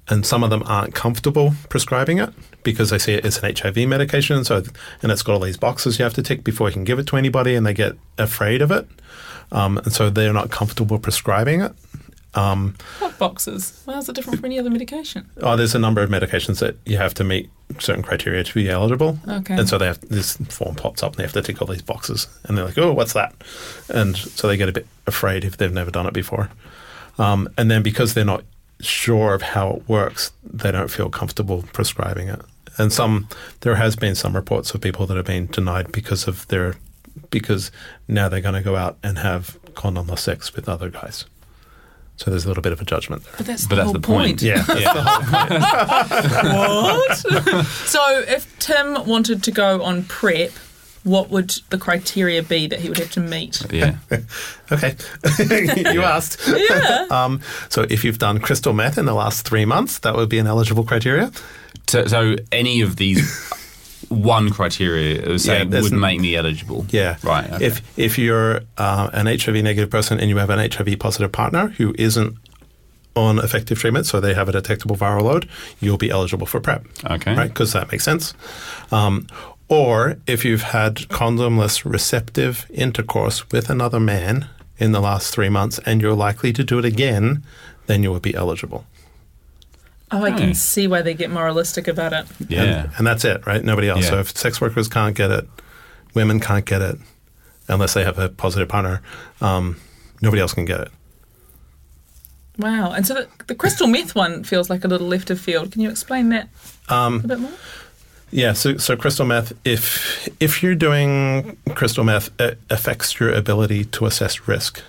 And 0.10 0.26
some 0.26 0.44
of 0.44 0.50
them 0.50 0.64
aren't 0.66 0.94
comfortable 0.96 1.54
prescribing 1.70 2.18
it 2.20 2.34
because 2.64 2.90
they 2.92 2.98
see 2.98 3.14
it 3.14 3.26
as 3.26 3.44
an 3.44 3.54
HIV 3.56 3.88
medication. 3.90 4.38
and 4.38 4.46
So, 4.48 4.64
and 5.02 5.12
it's 5.12 5.22
got 5.22 5.34
all 5.34 5.40
these 5.40 5.58
boxes 5.58 6.00
you 6.00 6.04
have 6.04 6.14
to 6.14 6.24
tick 6.24 6.44
before 6.46 6.70
you 6.70 6.74
can 6.74 6.86
give 6.86 6.98
it 7.00 7.08
to 7.08 7.18
anybody, 7.18 7.56
and 7.56 7.66
they 7.66 7.74
get 7.74 7.94
afraid 8.18 8.62
of 8.62 8.72
it, 8.72 8.88
um, 9.52 9.78
and 9.80 9.92
so 9.92 10.10
they're 10.10 10.32
not 10.34 10.50
comfortable 10.50 10.98
prescribing 11.00 11.62
it. 11.62 11.74
Um, 12.36 12.76
What 13.00 13.18
boxes? 13.18 13.82
How's 13.86 14.08
it 14.10 14.14
different 14.16 14.40
from 14.40 14.46
any 14.46 14.60
other 14.60 14.70
medication? 14.70 15.28
Oh, 15.42 15.56
there's 15.58 15.74
a 15.76 15.80
number 15.80 16.02
of 16.04 16.10
medications 16.10 16.60
that 16.60 16.76
you 16.86 16.98
have 16.98 17.14
to 17.16 17.24
meet 17.24 17.50
certain 17.80 18.04
criteria 18.04 18.44
to 18.44 18.54
be 18.54 18.70
eligible. 18.70 19.18
Okay. 19.28 19.56
And 19.56 19.68
so 19.68 19.78
they 19.78 19.88
have 19.88 20.00
this 20.02 20.38
form 20.50 20.76
pops 20.76 21.02
up 21.04 21.14
and 21.14 21.18
they 21.18 21.24
have 21.24 21.34
to 21.34 21.42
tick 21.42 21.62
all 21.62 21.68
these 21.68 21.82
boxes. 21.82 22.28
And 22.44 22.56
they're 22.58 22.66
like, 22.66 22.78
oh, 22.78 22.94
what's 22.94 23.14
that? 23.14 23.34
And 23.90 24.16
so 24.16 24.48
they 24.48 24.56
get 24.56 24.70
a 24.70 24.72
bit 24.72 24.86
afraid 25.08 25.46
if 25.46 25.58
they've 25.58 25.74
never 25.74 25.90
done 25.90 26.06
it 26.06 26.14
before. 26.14 26.50
Um, 27.18 27.50
and 27.58 27.72
then 27.72 27.82
because 27.82 28.14
they're 28.14 28.24
not 28.26 28.44
sure 28.80 29.34
of 29.34 29.42
how 29.42 29.70
it 29.72 29.90
works, 29.90 30.32
they 30.44 30.72
don't 30.72 30.90
feel 30.92 31.10
comfortable 31.10 31.64
prescribing 31.74 32.28
it. 32.28 32.42
And 32.78 32.94
some, 32.94 33.28
there 33.62 33.76
has 33.76 33.96
been 33.96 34.14
some 34.16 34.36
reports 34.36 34.74
of 34.74 34.82
people 34.82 35.06
that 35.08 35.18
have 35.18 35.26
been 35.26 35.48
denied 35.48 35.92
because 35.92 36.28
of 36.28 36.48
their, 36.48 36.76
because 37.32 37.72
now 38.08 38.30
they're 38.30 38.42
going 38.42 38.54
to 38.56 38.62
go 38.62 38.76
out 38.76 38.98
and 39.04 39.18
have 39.18 39.58
condomless 39.74 40.20
sex 40.20 40.54
with 40.56 40.70
other 40.70 40.90
guys. 40.90 41.26
So 42.18 42.32
there's 42.32 42.46
a 42.46 42.48
little 42.48 42.64
bit 42.64 42.72
of 42.74 42.82
a 42.82 42.86
judgment 42.86 43.24
there. 43.24 43.34
But 43.38 43.46
that's 43.46 43.66
But 43.68 43.70
the 43.70 43.76
that's 43.76 43.86
whole 43.86 43.94
the 43.94 44.00
point. 44.00 44.42
Yeah. 44.42 44.64
What? 46.44 47.18
so, 47.86 48.20
if 48.28 48.58
Tim 48.60 49.06
wanted 49.06 49.44
to 49.44 49.52
go 49.52 49.84
on 49.84 50.04
prep, 50.04 50.52
what 51.08 51.30
would 51.30 51.50
the 51.70 51.78
criteria 51.78 52.44
be 52.44 52.68
that 52.68 52.80
he 52.80 52.90
would 52.90 52.98
have 52.98 53.12
to 53.12 53.20
meet? 53.20 53.62
Yeah. 53.72 53.96
Okay, 54.70 54.96
you 55.94 56.02
asked. 56.04 56.42
Yeah. 56.48 57.06
Um, 57.12 57.40
so 57.70 57.86
if 57.90 58.04
you've 58.04 58.20
done 58.20 58.40
crystal 58.40 58.74
meth 58.74 58.98
in 58.98 59.06
the 59.06 59.14
last 59.14 59.48
three 59.48 59.64
months, 59.64 60.00
that 60.00 60.14
would 60.16 60.28
be 60.28 60.40
an 60.40 60.48
eligible 60.48 60.84
criteria. 60.84 61.32
So, 61.88 62.06
so 62.08 62.36
any 62.52 62.82
of 62.82 62.98
these 62.98 63.22
one 64.10 64.50
criteria 64.50 65.36
uh, 65.36 65.38
say 65.38 65.60
Yeah, 65.64 65.82
would 65.82 65.94
n- 65.94 66.00
make 66.00 66.20
me 66.20 66.36
eligible. 66.36 66.86
Yeah. 66.90 67.16
Right. 67.24 67.50
Okay. 67.50 67.66
If 67.66 67.98
if 67.98 68.18
you're 68.18 68.62
uh, 68.78 69.10
an 69.14 69.28
HIV 69.28 69.64
negative 69.64 69.90
person 69.90 70.20
and 70.20 70.30
you 70.30 70.38
have 70.38 70.50
an 70.50 70.60
HIV 70.72 71.00
positive 71.00 71.32
partner 71.32 71.70
who 71.78 71.96
isn't 71.98 72.36
on 73.16 73.40
effective 73.40 73.80
treatment, 73.80 74.06
so 74.06 74.20
they 74.20 74.34
have 74.34 74.50
a 74.50 74.52
detectable 74.52 74.96
viral 74.98 75.24
load, 75.24 75.48
you'll 75.80 75.98
be 75.98 76.10
eligible 76.10 76.46
for 76.46 76.60
PrEP. 76.60 76.86
Okay. 77.06 77.34
Right? 77.36 77.48
Because 77.48 77.72
that 77.74 77.90
makes 77.92 78.04
sense. 78.04 78.34
Um, 78.92 79.28
or 79.70 80.18
if 80.28 80.46
you've 80.46 80.62
had 80.64 80.96
condomless 81.10 81.84
receptive 81.90 82.66
intercourse 82.74 83.50
with 83.52 83.70
another 83.70 84.00
man 84.00 84.48
in 84.78 84.92
the 84.92 85.00
last 85.02 85.34
three 85.34 85.50
months 85.50 85.80
and 85.86 86.02
you're 86.02 86.14
likely 86.14 86.54
to 86.54 86.64
do 86.64 86.80
it 86.80 86.86
again, 86.86 87.44
then 87.88 88.04
you 88.04 88.12
will 88.12 88.20
be 88.20 88.34
eligible. 88.36 88.86
Oh, 90.12 90.24
I 90.24 90.32
Hmm. 90.32 90.38
can 90.38 90.54
see 90.54 90.88
why 90.88 91.02
they 91.02 91.14
get 91.14 91.30
moralistic 91.32 91.88
about 91.88 92.14
it. 92.14 92.26
yeah. 92.48 92.64
And, 92.64 92.92
and 93.00 93.08
that's 93.08 93.26
it, 93.26 93.46
right? 93.46 93.64
Nobody 93.64 93.90
else. 93.90 94.04
Yeah. 94.04 94.10
So 94.12 94.20
if 94.20 94.38
sex 94.38 94.62
workers 94.62 94.88
can't 94.88 95.16
get 95.16 95.32
it, 95.32 95.48
women 96.14 96.40
can't 96.40 96.66
get 96.66 96.82
it 96.82 96.98
unless 97.68 97.94
they 97.94 98.06
have 98.06 98.18
a 98.18 98.30
positive 98.30 98.70
partner. 98.70 99.02
Um, 99.42 99.76
nobody 100.22 100.42
else 100.42 100.54
can 100.54 100.64
get 100.64 100.80
it. 100.80 100.92
Wow. 102.58 102.92
And 102.94 103.06
so 103.06 103.14
the, 103.14 103.28
the 103.48 103.56
crystal 103.56 103.88
meth 103.88 104.16
one 104.16 104.44
feels 104.44 104.70
like 104.70 104.84
a 104.84 104.88
little 104.88 105.08
left 105.08 105.30
of 105.30 105.40
field. 105.40 105.72
Can 105.74 105.82
you 105.82 105.90
explain 105.90 106.30
that 106.30 106.48
Um, 106.90 107.22
a 107.24 107.28
bit 107.28 107.40
more? 107.40 107.52
Yeah, 108.30 108.54
so, 108.54 108.78
so 108.78 108.98
crystal 108.98 109.26
meth, 109.26 109.54
if 109.64 110.28
if 110.42 110.62
you're 110.62 110.76
doing 110.76 111.58
crystal 111.76 112.04
meth, 112.04 112.30
it 112.40 112.60
affects 112.70 113.20
your 113.20 113.32
ability 113.32 113.86
to 113.86 114.06
assess 114.06 114.48
risk, 114.48 114.82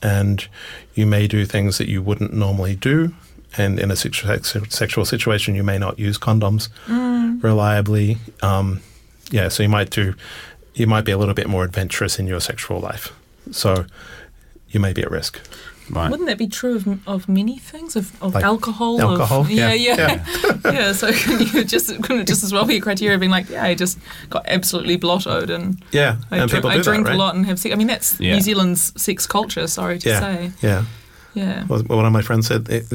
and 0.00 0.46
you 0.94 1.04
may 1.06 1.26
do 1.26 1.44
things 1.44 1.78
that 1.78 1.88
you 1.88 2.02
wouldn't 2.02 2.32
normally 2.32 2.76
do. 2.76 3.14
And 3.56 3.80
in 3.80 3.90
a 3.90 3.94
sexu- 3.94 4.70
sexual 4.70 5.04
situation, 5.04 5.54
you 5.56 5.64
may 5.64 5.78
not 5.78 5.98
use 5.98 6.18
condoms 6.18 6.68
reliably. 7.42 8.18
Um, 8.42 8.80
yeah, 9.30 9.48
so 9.48 9.62
you 9.62 9.68
might 9.68 9.90
do, 9.90 10.14
you 10.74 10.86
might 10.86 11.04
be 11.04 11.12
a 11.12 11.18
little 11.18 11.34
bit 11.34 11.48
more 11.48 11.64
adventurous 11.64 12.18
in 12.18 12.26
your 12.26 12.40
sexual 12.40 12.78
life. 12.78 13.12
So 13.50 13.86
you 14.68 14.78
may 14.80 14.92
be 14.92 15.02
at 15.02 15.10
risk. 15.10 15.40
Right. 15.90 16.10
Wouldn't 16.10 16.28
that 16.28 16.38
be 16.38 16.46
true 16.48 16.76
of, 16.76 17.08
of 17.08 17.28
many 17.28 17.56
things? 17.58 17.96
Of, 17.96 18.20
of 18.22 18.34
Like 18.34 18.44
alcohol? 18.44 19.00
alcohol, 19.00 19.40
Of, 19.42 19.50
yeah, 19.50 19.72
yeah, 19.72 20.22
yeah. 20.64 20.72
Yeah, 20.72 20.92
so 21.00 21.12
can 21.24 21.40
you 21.40 21.64
just, 21.64 21.88
couldn't 22.02 22.20
it 22.22 22.26
just 22.26 22.44
as 22.44 22.52
well 22.52 22.64
be 22.64 22.76
a 22.76 22.80
criteria 22.80 23.14
of 23.14 23.20
being 23.20 23.30
like, 23.32 23.48
yeah, 23.50 23.64
I 23.64 23.74
just 23.74 23.98
got 24.30 24.44
absolutely 24.46 24.98
blottoed 24.98 25.50
and 25.50 25.82
Yeah, 25.92 26.16
I, 26.30 26.38
and 26.38 26.50
drink, 26.50 26.64
people 26.64 26.70
I 26.70 26.82
drink 26.82 27.04
that, 27.04 27.10
right? 27.10 27.14
a 27.16 27.18
lot 27.18 27.34
and 27.34 27.46
have 27.46 27.58
sex. 27.58 27.72
I 27.72 27.76
mean, 27.76 27.86
that's 27.86 28.20
Yeah. 28.20 28.34
New 28.34 28.40
Zealand's 28.40 28.92
sex 29.00 29.26
culture, 29.26 29.66
sorry 29.66 29.98
to 29.98 30.08
Yeah, 30.08 30.20
say. 30.20 30.50
yeah. 30.60 30.84
Yeah. 31.34 31.66
Well, 31.68 31.82
one 31.84 32.04
of 32.06 32.12
my 32.12 32.22
friends 32.22 32.46
said 32.48 32.68
it, 32.68 32.86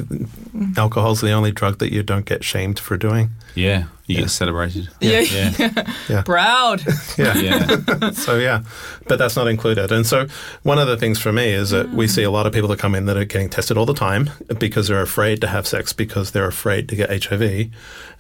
alcohol's 0.78 1.22
the 1.22 1.32
only 1.32 1.52
drug 1.52 1.80
that 1.80 1.92
you 1.94 2.04
don't 2.04 2.26
get 2.26 2.44
shamed 2.44 2.80
for 2.80 2.98
doing. 2.98 3.30
Yeah. 3.56 3.86
You 4.08 4.16
Yeah. 4.16 4.22
get 4.22 4.30
celebrated. 4.32 4.90
Yeah. 5.00 5.20
Yeah. 5.22 5.84
Yeah. 6.10 6.22
Proud. 6.24 6.84
Yeah. 7.18 7.34
Yeah. 7.44 8.12
so 8.12 8.38
yeah, 8.38 8.64
but 9.08 9.18
that's 9.18 9.36
not 9.36 9.48
included. 9.48 9.92
And 9.92 10.06
so 10.06 10.28
one 10.64 10.78
of 10.80 10.88
the 10.88 10.98
things 10.98 11.20
for 11.20 11.32
me 11.32 11.50
is 11.54 11.70
that 11.70 11.90
we 11.92 12.08
see 12.08 12.24
a 12.24 12.32
lot 12.32 12.46
of 12.46 12.54
people 12.54 12.68
that 12.70 12.80
come 12.80 12.96
in 12.96 13.06
that 13.06 13.16
are 13.18 13.24
getting 13.26 13.50
tested 13.50 13.78
all 13.78 13.86
the 13.86 13.94
time 13.94 14.30
because 14.60 14.88
they're 14.88 15.02
afraid 15.02 15.40
to 15.42 15.48
have 15.48 15.66
sex 15.68 15.94
because 15.94 16.32
they're 16.32 16.48
afraid 16.48 16.90
to 16.90 16.96
get 16.96 17.10
HIV, 17.26 17.70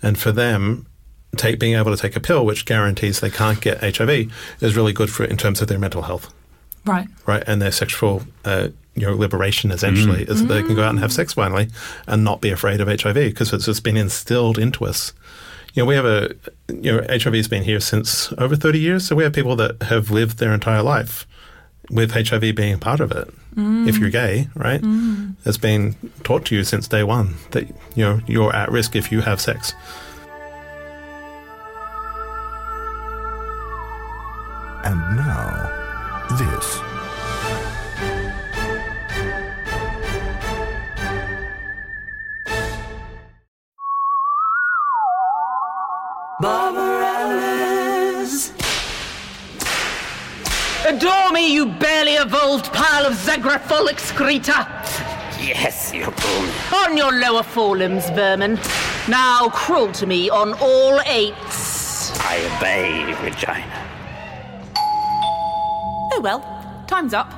and 0.01 0.18
for 0.18 0.32
them. 0.32 0.88
Take, 1.36 1.59
being 1.59 1.74
able 1.74 1.89
to 1.95 1.99
take 1.99 2.16
a 2.16 2.20
pill 2.20 2.45
which 2.45 2.64
guarantees 2.64 3.20
they 3.20 3.32
can't 3.32 3.59
get 3.59 3.80
HIV 3.82 4.32
is 4.61 4.76
really 4.76 4.93
good 4.93 5.09
for 5.09 5.24
in 5.26 5.36
terms 5.36 5.64
of 5.64 5.68
their 5.68 5.80
mental 5.80 6.03
health, 6.03 6.32
Right. 6.86 7.07
right? 7.26 7.43
And 7.47 7.59
their 7.59 7.72
sexual, 7.72 8.22
uh, 8.45 8.68
you 8.96 9.08
know, 9.08 9.16
liberation 9.16 9.72
essentially 9.72 10.26
mm. 10.26 10.30
is 10.30 10.41
that 10.41 10.54
they 10.54 10.62
can 10.62 10.76
go 10.76 10.84
out 10.84 10.91
and 10.91 11.00
have 11.00 11.10
mm. 11.10 11.16
sex 11.16 11.34
finally 11.34 11.68
and 12.08 12.24
not 12.24 12.41
be 12.41 12.50
afraid 12.50 12.80
of 12.80 12.88
HIV 12.88 13.16
because 13.16 13.52
it's 13.52 13.66
just 13.66 13.84
been 13.84 13.98
instilled 13.98 14.58
into 14.58 14.86
us. 14.86 15.14
You 15.74 15.82
know, 15.82 15.88
we 15.88 15.96
have 15.96 16.06
a, 16.06 16.36
you 16.70 16.91
know, 16.91 17.06
HIV 17.10 17.34
has 17.34 17.48
been 17.48 17.64
here 17.64 17.80
since 17.80 18.32
over 18.34 18.56
30 18.56 18.80
years. 18.80 19.08
So 19.08 19.16
we 19.16 19.24
have 19.24 19.34
people 19.34 19.56
that 19.56 19.82
have 19.84 20.12
lived 20.12 20.38
their 20.38 20.54
entire 20.54 20.84
life 20.84 21.26
with 21.89 22.12
HIV 22.12 22.56
being 22.56 22.80
part 22.80 23.00
of 23.00 23.12
it. 23.12 23.28
Mm. 23.56 23.88
If 23.88 23.98
you're 23.98 24.12
gay, 24.12 24.48
right? 24.56 24.82
It's 25.46 25.58
been 25.58 25.96
taught 26.24 26.46
to 26.46 26.56
you 26.56 26.64
since 26.64 26.88
day 26.88 27.04
one 27.04 27.36
that, 27.52 27.68
you 27.96 28.04
know, 28.04 28.20
you're 28.28 28.56
at 28.56 28.72
risk 28.72 28.96
if 28.96 29.12
you 29.12 29.22
have 29.22 29.41
sex. 29.41 29.74
And 34.86 35.00
now, 35.16 36.28
this. 36.38 36.93
Adore 50.86 51.32
me, 51.32 51.54
you 51.54 51.68
barely 51.68 52.14
evolved 52.14 52.74
pile 52.74 53.06
of 53.06 53.14
zagraphol 53.14 53.88
excreta! 53.88 54.68
Yes, 55.40 55.94
you 55.94 56.06
boom. 56.06 56.50
On 56.74 56.98
your 56.98 57.12
lower 57.12 57.44
forelimbs, 57.44 58.10
vermin. 58.10 58.60
Now 59.08 59.50
crawl 59.50 59.92
to 59.92 60.08
me 60.08 60.30
on 60.32 60.54
all 60.56 61.00
eights. 61.06 62.12
I 62.22 62.38
obey, 62.58 63.14
Regina. 63.24 63.88
Oh 66.14 66.22
well, 66.22 66.40
time's 66.88 67.14
up. 67.14 67.32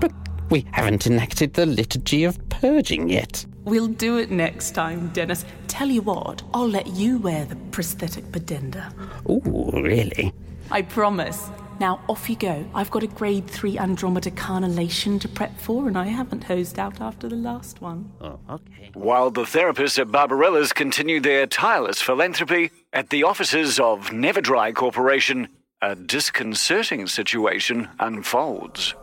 But 0.00 0.12
we 0.50 0.66
haven't 0.72 1.06
enacted 1.06 1.54
the 1.54 1.66
liturgy 1.66 2.24
of 2.24 2.48
purging 2.48 3.08
yet. 3.08 3.46
We'll 3.64 3.88
do 3.88 4.18
it 4.18 4.30
next 4.30 4.72
time, 4.72 5.08
Dennis. 5.08 5.44
Tell 5.68 5.88
you 5.88 6.02
what, 6.02 6.42
I'll 6.52 6.68
let 6.68 6.88
you 6.88 7.18
wear 7.18 7.44
the 7.44 7.56
prosthetic 7.70 8.24
pudenda. 8.26 8.92
Oh, 9.26 9.40
really? 9.80 10.32
I 10.70 10.82
promise. 10.82 11.48
Now, 11.80 12.00
off 12.08 12.28
you 12.28 12.36
go. 12.36 12.64
I've 12.74 12.90
got 12.90 13.02
a 13.02 13.06
grade 13.06 13.48
3 13.48 13.78
Andromeda 13.78 14.30
carnalation 14.30 15.20
to 15.20 15.28
prep 15.28 15.58
for, 15.58 15.88
and 15.88 15.96
I 15.96 16.06
haven't 16.06 16.44
hosed 16.44 16.78
out 16.78 17.00
after 17.00 17.28
the 17.28 17.36
last 17.36 17.80
one. 17.80 18.12
Oh, 18.20 18.38
okay. 18.50 18.90
While 18.94 19.30
the 19.30 19.42
therapists 19.42 19.98
at 19.98 20.12
Barbarella's 20.12 20.72
continue 20.72 21.20
their 21.20 21.46
tireless 21.46 22.00
philanthropy, 22.02 22.70
at 22.92 23.10
the 23.10 23.24
offices 23.24 23.80
of 23.80 24.10
Neverdry 24.10 24.74
Corporation, 24.74 25.48
a 25.80 25.96
disconcerting 25.96 27.06
situation 27.06 27.88
unfolds. 27.98 28.94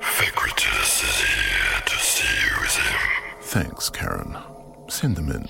Vicratus 0.00 1.02
is 1.02 1.20
here 1.20 1.80
to 1.86 1.95
Thanks, 3.46 3.88
Karen. 3.88 4.36
Send 4.88 5.14
them 5.14 5.30
in. 5.30 5.46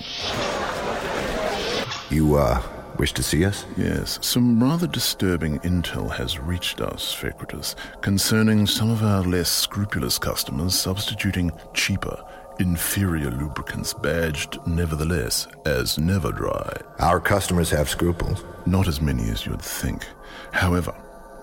You, 2.10 2.36
uh, 2.36 2.62
wish 2.98 3.14
to 3.14 3.22
see 3.22 3.42
us? 3.42 3.64
Yes, 3.78 4.18
some 4.20 4.62
rather 4.62 4.86
disturbing 4.86 5.58
intel 5.60 6.14
has 6.14 6.38
reached 6.38 6.82
us, 6.82 7.14
Vicratus, 7.14 7.74
concerning 8.02 8.66
some 8.66 8.90
of 8.90 9.02
our 9.02 9.22
less 9.22 9.48
scrupulous 9.48 10.18
customers 10.18 10.74
substituting 10.78 11.50
cheaper, 11.72 12.22
inferior 12.58 13.30
lubricants 13.30 13.94
badged, 13.94 14.58
nevertheless, 14.66 15.48
as 15.64 15.98
Never 15.98 16.32
Dry. 16.32 16.76
Our 16.98 17.18
customers 17.18 17.70
have 17.70 17.88
scruples. 17.88 18.44
Not 18.66 18.88
as 18.88 19.00
many 19.00 19.30
as 19.30 19.46
you'd 19.46 19.62
think. 19.62 20.06
However, 20.52 20.94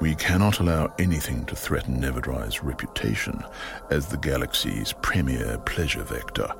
we 0.03 0.15
cannot 0.15 0.59
allow 0.59 0.93
anything 0.99 1.45
to 1.45 1.55
threaten 1.55 1.95
Neverdry's 1.95 2.61
reputation 2.61 3.41
as 3.89 4.05
the 4.05 4.17
galaxy's 4.17 4.91
premier 5.01 5.57
pleasure 5.59 6.03
vector. 6.03 6.53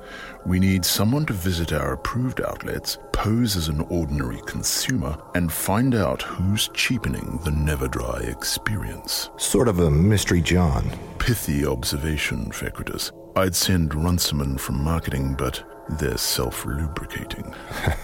We 0.46 0.58
need 0.58 0.82
someone 0.82 1.26
to 1.26 1.34
visit 1.34 1.70
our 1.70 1.92
approved 1.92 2.40
outlets, 2.40 2.96
pose 3.12 3.54
as 3.54 3.68
an 3.68 3.82
ordinary 3.90 4.40
consumer, 4.46 5.18
and 5.34 5.52
find 5.52 5.94
out 5.94 6.22
who's 6.22 6.68
cheapening 6.68 7.38
the 7.44 7.50
Neverdry 7.50 8.32
experience. 8.32 9.28
Sort 9.36 9.68
of 9.68 9.78
a 9.78 9.90
mystery 9.90 10.40
John. 10.40 10.90
Pithy 11.18 11.66
observation, 11.66 12.50
Fecritus. 12.50 13.12
I'd 13.36 13.54
send 13.54 13.94
Runciman 13.94 14.56
from 14.56 14.82
marketing, 14.82 15.34
but 15.36 15.62
they're 16.00 16.16
self 16.16 16.64
lubricating. 16.64 17.54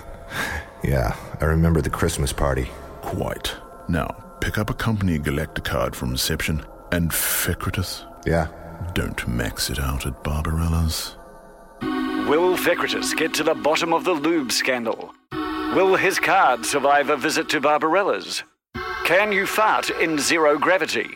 Yeah, 0.82 1.14
I 1.42 1.44
remember 1.44 1.82
the 1.82 1.90
Christmas 1.90 2.32
party. 2.32 2.70
Quite. 3.02 3.54
Now, 3.88 4.29
pick 4.50 4.58
up 4.58 4.68
a 4.68 4.74
company 4.74 5.16
Galacticard 5.16 5.94
from 5.94 6.10
reception, 6.10 6.64
and 6.90 7.14
Fecritus, 7.14 8.04
Yeah. 8.26 8.48
don't 8.94 9.28
max 9.28 9.70
it 9.70 9.78
out 9.78 10.06
at 10.06 10.24
Barbarella's. 10.24 11.14
Will 12.28 12.56
Fecritus 12.56 13.14
get 13.14 13.32
to 13.34 13.44
the 13.44 13.54
bottom 13.54 13.92
of 13.92 14.02
the 14.02 14.12
lube 14.12 14.50
scandal? 14.50 15.14
Will 15.76 15.94
his 15.94 16.18
card 16.18 16.66
survive 16.66 17.10
a 17.10 17.16
visit 17.16 17.48
to 17.50 17.60
Barbarella's? 17.60 18.42
Can 19.04 19.30
you 19.30 19.46
fart 19.46 19.88
in 19.88 20.18
zero 20.18 20.58
gravity? 20.58 21.10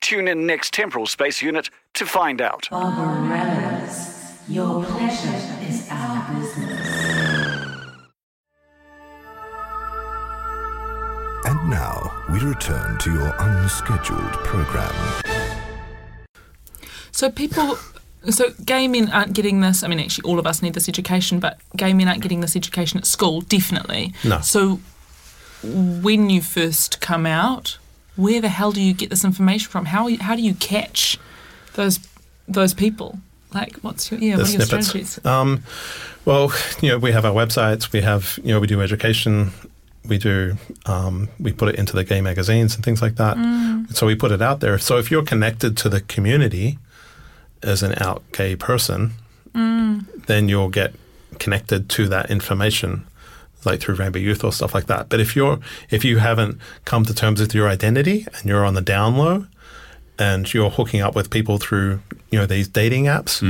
Tune 0.00 0.26
in 0.26 0.44
next 0.44 0.74
Temporal 0.74 1.06
Space 1.06 1.40
Unit 1.40 1.70
to 1.94 2.04
find 2.04 2.42
out. 2.42 2.66
Barbarella's. 2.68 4.40
Your 4.48 4.82
pleasure 4.82 5.56
is 5.68 5.86
our 5.88 6.34
business. 6.34 6.88
And 11.44 11.70
now, 11.70 12.01
we 12.32 12.38
return 12.40 12.96
to 12.98 13.12
your 13.12 13.34
unscheduled 13.38 14.32
program. 14.44 14.94
So 17.10 17.30
people, 17.30 17.76
so 18.30 18.46
gay 18.64 18.88
men 18.88 19.10
aren't 19.10 19.34
getting 19.34 19.60
this. 19.60 19.84
I 19.84 19.88
mean, 19.88 20.00
actually, 20.00 20.30
all 20.30 20.38
of 20.38 20.46
us 20.46 20.62
need 20.62 20.72
this 20.72 20.88
education, 20.88 21.40
but 21.40 21.58
gay 21.76 21.92
men 21.92 22.08
aren't 22.08 22.22
getting 22.22 22.40
this 22.40 22.56
education 22.56 22.98
at 22.98 23.04
school, 23.04 23.42
definitely. 23.42 24.14
No. 24.24 24.40
So 24.40 24.80
when 25.62 26.30
you 26.30 26.40
first 26.40 27.02
come 27.02 27.26
out, 27.26 27.76
where 28.16 28.40
the 28.40 28.48
hell 28.48 28.72
do 28.72 28.80
you 28.80 28.94
get 28.94 29.10
this 29.10 29.24
information 29.24 29.70
from? 29.70 29.84
How 29.86 30.08
how 30.16 30.34
do 30.34 30.42
you 30.42 30.54
catch 30.54 31.18
those 31.74 32.00
those 32.48 32.72
people? 32.72 33.18
Like, 33.52 33.76
what's 33.82 34.10
your 34.10 34.18
yeah? 34.20 34.36
the 34.36 34.42
what 34.42 34.48
are 34.48 34.52
your 34.52 34.60
snippets. 34.62 34.88
strategies? 34.88 35.26
Um, 35.26 35.62
well, 36.24 36.52
you 36.80 36.88
know, 36.88 36.98
we 36.98 37.12
have 37.12 37.26
our 37.26 37.34
websites. 37.34 37.92
We 37.92 38.00
have, 38.00 38.38
you 38.42 38.54
know, 38.54 38.60
we 38.60 38.66
do 38.66 38.80
education. 38.80 39.52
We 40.06 40.18
do, 40.18 40.56
um, 40.86 41.28
we 41.38 41.52
put 41.52 41.68
it 41.68 41.76
into 41.76 41.94
the 41.94 42.04
gay 42.04 42.20
magazines 42.20 42.74
and 42.74 42.84
things 42.84 43.00
like 43.00 43.16
that. 43.16 43.36
So 43.94 44.06
we 44.06 44.14
put 44.16 44.32
it 44.32 44.42
out 44.42 44.60
there. 44.60 44.78
So 44.78 44.98
if 44.98 45.10
you're 45.10 45.22
connected 45.24 45.76
to 45.78 45.88
the 45.88 46.00
community 46.00 46.78
as 47.62 47.82
an 47.82 47.94
out 48.02 48.22
gay 48.32 48.56
person, 48.56 49.12
then 49.54 50.48
you'll 50.48 50.70
get 50.70 50.94
connected 51.38 51.88
to 51.90 52.08
that 52.08 52.30
information, 52.30 53.04
like 53.64 53.80
through 53.80 53.94
Rainbow 53.94 54.18
Youth 54.18 54.42
or 54.44 54.52
stuff 54.52 54.74
like 54.74 54.86
that. 54.86 55.08
But 55.08 55.20
if 55.20 55.36
you're, 55.36 55.58
if 55.90 56.04
you 56.04 56.18
haven't 56.18 56.58
come 56.84 57.04
to 57.04 57.14
terms 57.14 57.40
with 57.40 57.54
your 57.54 57.68
identity 57.68 58.26
and 58.34 58.46
you're 58.46 58.64
on 58.64 58.74
the 58.74 58.80
down 58.82 59.16
low, 59.16 59.46
and 60.18 60.52
you're 60.52 60.70
hooking 60.70 61.00
up 61.00 61.14
with 61.16 61.30
people 61.30 61.58
through, 61.58 62.00
you 62.30 62.38
know, 62.38 62.46
these 62.46 62.68
dating 62.68 63.04
apps, 63.04 63.42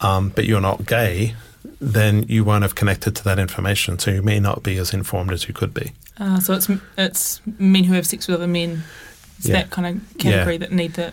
um, 0.00 0.28
but 0.34 0.44
you're 0.44 0.60
not 0.60 0.86
gay, 0.86 1.34
then 1.80 2.24
you 2.28 2.44
won't 2.44 2.62
have 2.62 2.74
connected 2.74 3.14
to 3.16 3.24
that 3.24 3.38
information. 3.38 3.98
So 3.98 4.10
you 4.10 4.22
may 4.22 4.40
not 4.40 4.62
be 4.62 4.76
as 4.78 4.92
informed 4.92 5.32
as 5.32 5.46
you 5.48 5.54
could 5.54 5.72
be. 5.74 5.92
Uh, 6.18 6.40
so 6.40 6.54
it's 6.54 6.68
it's 6.96 7.40
men 7.58 7.84
who 7.84 7.94
have 7.94 8.06
sex 8.06 8.26
with 8.26 8.36
other 8.36 8.46
men. 8.46 8.82
It's 9.38 9.48
Yeah. 9.48 9.56
that 9.56 9.70
kind 9.70 9.86
of 9.86 10.18
category 10.18 10.56
that 10.58 10.72
need 10.72 10.94
the 10.94 11.12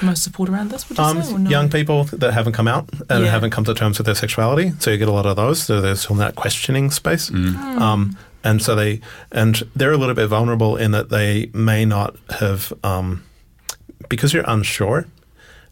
most 0.00 0.22
support 0.22 0.48
around 0.48 0.70
this. 0.70 0.88
Would 0.88 0.98
you 0.98 1.04
Um, 1.04 1.22
say? 1.22 1.32
Or 1.32 1.38
no? 1.38 1.50
Young 1.50 1.68
people 1.68 2.04
that 2.04 2.32
haven't 2.32 2.52
come 2.54 2.66
out 2.66 2.88
and 3.10 3.24
Yeah. 3.24 3.30
haven't 3.30 3.50
come 3.50 3.64
to 3.64 3.74
terms 3.74 3.98
with 3.98 4.06
their 4.06 4.14
sexuality. 4.14 4.72
So 4.78 4.90
you 4.90 4.96
get 4.98 5.08
a 5.08 5.12
lot 5.12 5.26
of 5.26 5.36
those. 5.36 5.62
So 5.62 5.80
there's 5.80 6.00
still 6.00 6.14
in 6.14 6.18
that 6.20 6.34
questioning 6.34 6.90
space. 6.90 7.30
Um, 7.30 8.16
and 8.42 8.60
so 8.62 8.74
they, 8.74 9.00
and 9.30 9.62
they're 9.76 9.92
a 9.92 9.96
little 9.96 10.14
bit 10.14 10.26
vulnerable 10.28 10.76
in 10.76 10.90
that 10.92 11.10
they 11.10 11.50
may 11.52 11.84
not 11.84 12.16
have, 12.40 12.72
um, 12.82 13.22
because 14.08 14.32
you're 14.32 14.44
unsure 14.48 15.06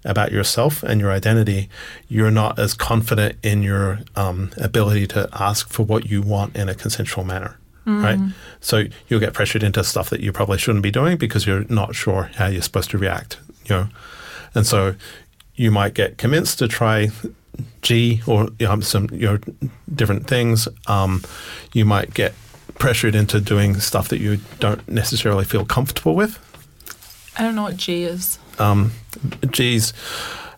about 0.04 0.32
yourself 0.32 0.82
and 0.82 1.00
your 1.00 1.12
identity, 1.12 1.68
you're 2.08 2.30
not 2.30 2.58
as 2.58 2.74
confident 2.74 3.36
in 3.42 3.62
your 3.62 4.00
um, 4.16 4.50
ability 4.56 5.06
to 5.08 5.28
ask 5.32 5.68
for 5.68 5.82
what 5.82 6.06
you 6.06 6.22
want 6.22 6.56
in 6.56 6.68
a 6.68 6.74
consensual 6.74 7.24
manner. 7.24 7.58
Right. 7.86 8.18
So 8.60 8.84
you'll 9.08 9.20
get 9.20 9.32
pressured 9.32 9.62
into 9.62 9.82
stuff 9.82 10.10
that 10.10 10.20
you 10.20 10.32
probably 10.32 10.58
shouldn't 10.58 10.82
be 10.82 10.90
doing 10.90 11.16
because 11.16 11.46
you're 11.46 11.64
not 11.68 11.94
sure 11.94 12.30
how 12.34 12.46
you're 12.46 12.62
supposed 12.62 12.90
to 12.90 12.98
react. 12.98 13.38
You 13.64 13.74
know, 13.74 13.88
and 14.54 14.66
so 14.66 14.94
you 15.54 15.70
might 15.70 15.94
get 15.94 16.18
convinced 16.18 16.58
to 16.60 16.68
try 16.68 17.10
G 17.82 18.22
or 18.26 18.48
you 18.58 18.66
know, 18.66 18.80
some 18.80 19.08
you 19.12 19.26
know 19.26 19.38
different 19.92 20.26
things. 20.26 20.68
Um, 20.86 21.22
you 21.72 21.84
might 21.84 22.14
get 22.14 22.34
pressured 22.78 23.14
into 23.14 23.40
doing 23.40 23.78
stuff 23.80 24.08
that 24.08 24.20
you 24.20 24.38
don't 24.58 24.86
necessarily 24.88 25.44
feel 25.44 25.64
comfortable 25.64 26.14
with. 26.14 26.38
I 27.38 27.42
don't 27.42 27.54
know 27.54 27.62
what 27.62 27.76
G 27.76 28.04
is. 28.04 28.38
Um, 28.58 28.92
G's 29.50 29.92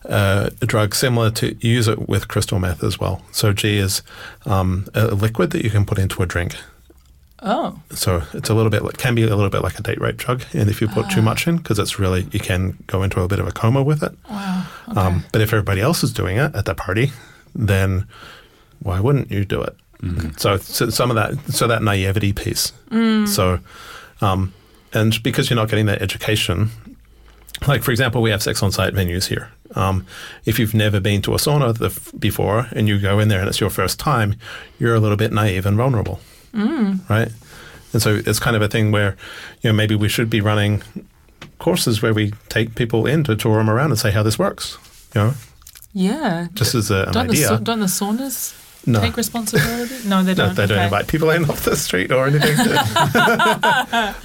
uh, 0.05 0.49
a 0.61 0.65
drug 0.65 0.93
similar 0.95 1.31
to 1.31 1.55
you 1.59 1.71
use 1.75 1.87
it 1.87 2.09
with 2.09 2.27
crystal 2.27 2.59
meth 2.59 2.83
as 2.83 2.99
well. 2.99 3.21
So 3.31 3.53
G 3.53 3.77
is 3.77 4.01
um, 4.45 4.87
a 4.93 5.07
liquid 5.07 5.51
that 5.51 5.63
you 5.63 5.69
can 5.69 5.85
put 5.85 5.97
into 5.97 6.21
a 6.21 6.25
drink. 6.25 6.55
Oh, 7.45 7.77
So 7.91 8.23
it's 8.33 8.49
a 8.49 8.53
little 8.53 8.69
bit 8.69 8.83
like, 8.83 8.95
can 8.97 9.15
be 9.15 9.23
a 9.23 9.35
little 9.35 9.49
bit 9.49 9.63
like 9.63 9.77
a 9.77 9.81
date 9.83 9.99
rape 9.99 10.15
drug, 10.15 10.43
and 10.53 10.69
if 10.69 10.79
you 10.79 10.87
put 10.87 11.09
too 11.09 11.21
much 11.21 11.45
in, 11.45 11.57
because 11.57 11.77
it's 11.77 11.99
really 11.99 12.25
you 12.31 12.39
can 12.39 12.77
go 12.87 13.03
into 13.03 13.19
a 13.19 13.27
bit 13.27 13.39
of 13.39 13.47
a 13.47 13.51
coma 13.51 13.83
with 13.83 14.01
it. 14.01 14.13
wow. 14.29 14.65
Um, 14.95 15.25
but 15.33 15.41
if 15.41 15.51
everybody 15.51 15.81
else 15.81 16.03
is 16.03 16.13
doing 16.13 16.37
it 16.37 16.55
at 16.55 16.63
the 16.63 16.73
party, 16.73 17.11
then 17.53 18.07
why 18.79 19.01
wouldn't 19.01 19.29
you 19.29 19.43
do 19.43 19.61
it? 19.61 19.75
So, 20.37 20.57
so 20.57 20.89
some 20.89 21.11
of 21.11 21.15
that, 21.15 21.37
so 21.53 21.67
that 21.67 21.81
naivety 21.83 22.33
piece. 22.33 22.71
So, 23.25 23.59
um, 24.21 24.53
and 24.93 25.21
because 25.23 25.49
you're 25.49 25.55
not 25.55 25.69
getting 25.69 25.85
that 25.87 26.01
education, 26.01 26.69
like 27.67 27.83
for 27.83 27.91
example, 27.91 28.21
we 28.21 28.29
have 28.31 28.41
sex 28.43 28.61
on 28.63 28.71
site 28.71 28.93
venues 28.93 29.27
here. 29.27 29.49
Um, 29.75 30.05
if 30.45 30.59
you've 30.59 30.73
never 30.75 30.99
been 30.99 31.21
to 31.23 31.33
a 31.33 31.37
sauna 31.37 31.75
the, 31.77 31.89
before 32.17 32.67
and 32.73 32.87
you 32.87 32.99
go 32.99 33.19
in 33.19 33.27
there 33.29 33.39
and 33.39 33.49
it's 33.49 33.59
your 33.59 33.71
first 33.71 33.99
time, 33.99 34.35
you're 34.79 34.93
a 34.95 34.99
little 34.99 35.17
bit 35.17 35.31
naive 35.33 35.65
and 35.65 35.75
vulnerable, 35.77 36.19
right? 36.53 37.29
And 37.93 38.01
so 38.01 38.21
it's 38.25 38.39
kind 38.39 38.55
of 38.55 38.61
a 38.61 38.67
thing 38.67 38.91
where, 38.91 39.15
you 39.61 39.69
know, 39.69 39.73
maybe 39.75 39.95
we 39.95 40.09
should 40.09 40.29
be 40.29 40.41
running 40.41 40.83
courses 41.59 42.01
where 42.01 42.13
we 42.13 42.33
take 42.49 42.75
people 42.75 43.05
in 43.07 43.23
to 43.23 43.35
tour 43.35 43.57
them 43.57 43.69
around 43.69 43.91
and 43.91 43.99
say 43.99 44.11
how 44.11 44.21
this 44.23 44.37
works. 44.37 44.77
You 45.15 45.21
know, 45.21 45.33
Yeah. 45.93 46.47
just 46.53 46.75
as 46.75 46.91
a, 46.91 47.05
an 47.05 47.13
don't 47.13 47.29
idea. 47.29 47.47
sa- 47.47 47.57
don't 47.57 47.79
the 47.79 47.85
saunas 47.87 48.53
No. 48.85 48.99
take 48.99 49.15
responsibility? 49.15 49.95
No, 50.09 50.23
they 50.23 50.33
don't. 50.39 50.55
they 50.55 50.65
don't 50.67 50.77
Okay. 50.77 50.83
invite 50.83 51.07
people 51.07 51.29
in 51.29 51.45
off 51.49 51.63
the 51.63 51.75
street 51.77 52.11
or 52.11 52.27
anything. 52.27 52.55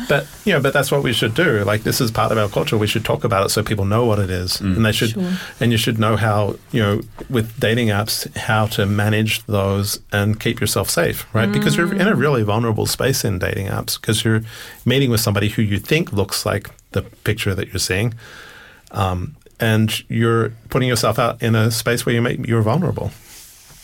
but 0.09 0.27
you 0.45 0.53
know, 0.53 0.61
but 0.61 0.73
that's 0.73 0.91
what 0.91 1.03
we 1.03 1.13
should 1.13 1.35
do. 1.35 1.63
Like 1.65 1.83
this 1.85 2.01
is 2.01 2.11
part 2.11 2.33
of 2.33 2.39
our 2.39 2.49
culture. 2.49 2.77
We 2.77 2.87
should 2.87 3.05
talk 3.05 3.25
about 3.25 3.47
it 3.47 3.51
so 3.51 3.63
people 3.63 3.85
know 3.85 4.05
what 4.05 4.19
it 4.19 4.31
is, 4.31 4.61
and 4.61 4.85
they 4.85 4.93
should, 4.93 5.11
Sure. 5.11 5.33
and 5.61 5.73
you 5.73 5.79
should 5.79 5.99
know 5.99 6.17
how 6.17 6.57
you 6.73 6.83
know 6.83 7.01
with 7.31 7.59
dating 7.61 7.89
apps 7.89 8.35
how 8.37 8.67
to 8.67 8.87
manage 8.87 9.45
those 9.47 10.01
and 10.13 10.39
keep 10.41 10.61
yourself 10.61 10.91
safe, 10.91 11.27
right? 11.35 11.51
Because 11.51 11.77
you're 11.77 11.93
in 11.95 12.09
a 12.09 12.15
really 12.17 12.43
vulnerable 12.43 12.87
space 12.87 13.25
in 13.25 13.39
dating 13.39 13.67
apps 13.69 14.01
because 14.01 14.25
you're 14.25 14.43
meeting 14.85 15.11
with 15.11 15.21
somebody 15.21 15.49
who 15.51 15.63
you 15.63 15.79
think 15.79 16.13
looks 16.13 16.45
like 16.45 16.71
the 16.93 17.03
picture 17.03 17.55
that 17.55 17.69
you're 17.69 17.79
seeing. 17.79 18.15
Um, 18.91 19.37
and 19.61 20.09
you're 20.09 20.51
putting 20.71 20.89
yourself 20.89 21.19
out 21.19 21.43
in 21.43 21.55
a 21.55 21.71
space 21.71 22.07
where 22.07 22.15
you 22.15 22.23
make 22.23 22.47
you're 22.47 22.63
vulnerable. 22.63 23.11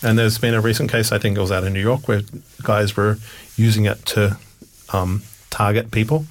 And 0.04 0.18
there's 0.18 0.38
been 0.38 0.54
a 0.54 0.60
recent 0.60 0.90
case, 0.90 1.10
I 1.12 1.18
think 1.18 1.36
it 1.36 1.40
was 1.40 1.50
out 1.50 1.64
in 1.64 1.72
New 1.72 1.80
York, 1.80 2.06
where 2.08 2.22
guys 2.62 2.96
were 2.96 3.16
using 3.56 3.86
it 3.86 4.04
to 4.06 4.36
um, 4.92 5.22
target 5.50 5.90
people. 5.90 6.26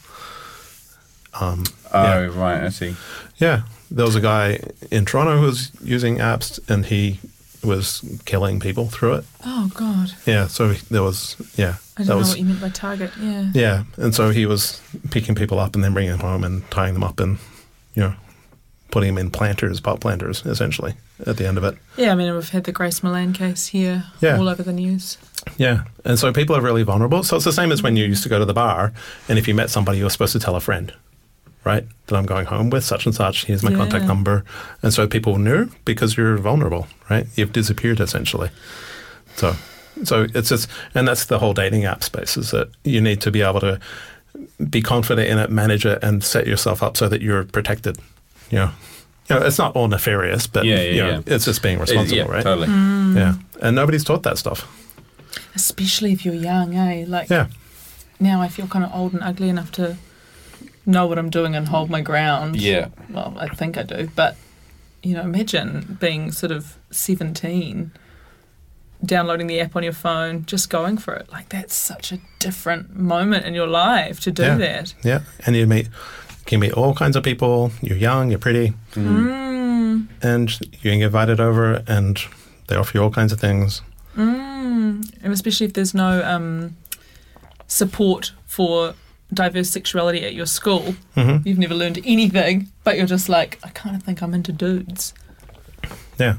Um, 1.39 1.63
Oh, 1.95 2.03
yeah. 2.03 2.25
right, 2.33 2.63
I 2.63 2.69
see. 2.69 2.95
Yeah, 3.37 3.63
there 3.91 4.05
was 4.05 4.15
a 4.15 4.21
guy 4.21 4.59
in 4.89 5.05
Toronto 5.05 5.37
who 5.37 5.45
was 5.45 5.71
using 5.83 6.17
apps, 6.17 6.59
and 6.67 6.87
he 6.87 7.19
was 7.63 8.01
killing 8.25 8.59
people 8.59 8.87
through 8.87 9.13
it. 9.15 9.25
Oh 9.45 9.69
God, 9.75 10.11
Yeah, 10.25 10.47
so 10.47 10.73
there 10.89 11.03
was 11.03 11.35
yeah, 11.55 11.75
I 11.97 12.03
that 12.03 12.07
don't 12.07 12.07
know 12.07 12.17
was 12.17 12.29
what 12.29 12.39
you 12.39 12.45
meant 12.45 12.61
by 12.61 12.69
target. 12.69 13.11
Yeah. 13.19 13.51
yeah, 13.53 13.83
and 13.97 14.13
so 14.15 14.31
he 14.31 14.45
was 14.47 14.81
picking 15.11 15.35
people 15.35 15.59
up 15.59 15.75
and 15.75 15.83
then 15.83 15.93
bringing 15.93 16.11
them 16.11 16.19
home 16.21 16.43
and 16.43 16.69
tying 16.71 16.93
them 16.95 17.03
up 17.03 17.19
and 17.19 17.37
you 17.93 18.01
know 18.03 18.15
putting 18.93 19.15
them 19.15 19.17
in 19.25 19.31
planters, 19.31 19.79
pot 19.81 19.99
planters, 19.99 20.45
essentially 20.45 20.93
at 21.25 21.35
the 21.37 21.47
end 21.47 21.57
of 21.57 21.63
it. 21.63 21.75
Yeah, 21.97 22.11
I 22.11 22.15
mean, 22.15 22.31
we've 22.33 22.47
had 22.49 22.63
the 22.65 22.71
Grace 22.71 22.99
Millane 23.01 23.33
case 23.33 23.67
here 23.67 24.05
Yeah. 24.21 24.37
all 24.37 24.47
over 24.47 24.61
the 24.61 24.71
news. 24.71 25.17
Yeah, 25.57 25.83
and 26.05 26.17
so 26.19 26.31
people 26.31 26.55
are 26.55 26.61
really 26.61 26.83
vulnerable. 26.83 27.23
So 27.23 27.35
it's 27.35 27.43
the 27.45 27.51
same 27.51 27.71
as 27.71 27.81
when 27.81 27.97
you 27.97 28.05
used 28.05 28.21
to 28.23 28.29
go 28.29 28.37
to 28.39 28.45
the 28.45 28.53
bar, 28.53 28.93
and 29.27 29.39
if 29.39 29.47
you 29.47 29.55
met 29.55 29.69
somebody, 29.71 29.97
you 29.97 30.03
were 30.05 30.11
supposed 30.11 30.33
to 30.33 30.39
tell 30.39 30.55
a 30.55 30.59
friend, 30.61 30.93
right? 31.63 31.85
That 32.07 32.15
I'm 32.15 32.25
going 32.27 32.45
home 32.45 32.69
with 32.69 32.83
such 32.85 33.05
and 33.07 33.15
such. 33.15 33.45
Here's 33.45 33.63
my 33.63 33.73
contact 33.73 34.05
number, 34.05 34.45
and 34.83 34.93
so 34.93 35.07
people 35.07 35.37
knew 35.39 35.69
because 35.85 36.15
you're 36.15 36.37
vulnerable, 36.37 36.87
right? 37.09 37.25
You've 37.35 37.51
disappeared 37.51 37.99
essentially. 37.99 38.51
So, 39.35 39.55
so 40.03 40.27
it's 40.35 40.49
just, 40.49 40.69
and 40.93 41.07
that's 41.07 41.25
the 41.25 41.39
whole 41.39 41.53
dating 41.55 41.85
app 41.85 42.03
space 42.03 42.37
is 42.37 42.51
that 42.51 42.69
you 42.83 43.01
need 43.01 43.19
to 43.21 43.31
be 43.31 43.41
able 43.41 43.59
to 43.61 43.79
be 44.69 44.81
confident 44.81 45.27
in 45.29 45.39
it, 45.39 45.49
manage 45.49 45.85
it, 45.85 45.99
and 46.03 46.23
set 46.23 46.45
yourself 46.47 46.81
up 46.83 46.95
so 46.95 47.09
that 47.09 47.21
you're 47.21 47.43
protected. 47.43 47.97
You 48.49 48.57
know, 48.59 48.71
you 49.29 49.35
know, 49.39 49.45
it's 49.45 49.57
not 49.57 49.75
all 49.75 49.87
nefarious, 49.87 50.47
but 50.47 50.65
Yeah, 50.65 50.75
yeah, 50.75 50.81
you 50.91 51.01
know, 51.01 51.09
yeah. 51.25 51.35
it's 51.35 51.45
just 51.45 51.61
being 51.63 51.79
responsible, 51.79 52.17
yeah, 52.17 52.23
right? 52.25 52.43
totally. 52.43 52.67
Mm. 52.67 53.15
Yeah, 53.15 53.35
and 53.61 53.75
nobody's 53.75 54.03
taught 54.03 54.23
that 54.23 54.37
stuff. 54.37 54.67
Especially 55.55 56.11
if 56.11 56.25
you're 56.25 56.33
young, 56.35 56.75
eh? 56.75 57.05
Like 57.07 57.29
Yeah. 57.29 57.47
now 58.19 58.41
I 58.41 58.47
feel 58.47 58.67
kind 58.67 58.83
of 58.85 58.93
old 58.93 59.13
and 59.13 59.23
ugly 59.23 59.49
enough 59.49 59.71
to 59.73 59.97
know 60.85 61.07
what 61.07 61.17
I'm 61.17 61.29
doing 61.29 61.55
and 61.55 61.67
hold 61.69 61.89
my 61.89 62.01
ground. 62.01 62.57
Yeah. 62.57 62.89
Well, 63.09 63.35
I 63.39 63.47
think 63.47 63.77
I 63.77 63.83
do. 63.83 64.09
But, 64.15 64.35
you 65.01 65.13
know, 65.15 65.21
imagine 65.21 65.97
being 65.99 66.31
sort 66.31 66.51
of 66.51 66.77
17, 66.91 67.91
downloading 69.05 69.47
the 69.47 69.59
app 69.61 69.75
on 69.75 69.83
your 69.83 69.93
phone, 69.93 70.45
just 70.45 70.69
going 70.69 70.97
for 70.97 71.13
it. 71.13 71.31
Like, 71.31 71.49
that's 71.49 71.75
such 71.75 72.11
a 72.11 72.19
different 72.39 72.95
moment 72.97 73.45
in 73.45 73.53
your 73.53 73.67
life 73.67 74.19
to 74.21 74.31
do 74.31 74.43
yeah. 74.43 74.57
that. 74.57 74.93
Yeah, 75.03 75.21
and 75.45 75.55
you 75.55 75.65
meet 75.67 75.87
can 76.45 76.59
meet 76.59 76.73
all 76.73 76.93
kinds 76.93 77.15
of 77.15 77.23
people. 77.23 77.71
You're 77.81 77.97
young, 77.97 78.29
you're 78.29 78.39
pretty, 78.39 78.73
Mm. 78.95 80.07
and 80.21 80.51
you 80.61 80.67
can 80.91 80.99
get 80.99 81.05
invited 81.05 81.39
over, 81.39 81.83
and 81.87 82.19
they 82.67 82.75
offer 82.75 82.97
you 82.97 83.03
all 83.03 83.09
kinds 83.11 83.31
of 83.31 83.39
things. 83.39 83.81
Mm. 84.17 85.11
And 85.23 85.33
especially 85.33 85.65
if 85.67 85.73
there's 85.73 85.93
no 85.93 86.23
um, 86.23 86.75
support 87.67 88.31
for 88.45 88.93
diverse 89.33 89.69
sexuality 89.69 90.23
at 90.23 90.33
your 90.35 90.45
school. 90.45 90.95
Mhm. 91.17 91.43
You've 91.45 91.57
never 91.57 91.73
learned 91.73 91.99
anything, 92.05 92.69
but 92.83 92.97
you're 92.97 93.07
just 93.07 93.29
like, 93.29 93.57
I 93.63 93.69
kind 93.69 93.95
of 93.95 94.03
think 94.03 94.21
I'm 94.21 94.33
into 94.33 94.51
dudes. 94.51 95.13
Yeah, 96.19 96.35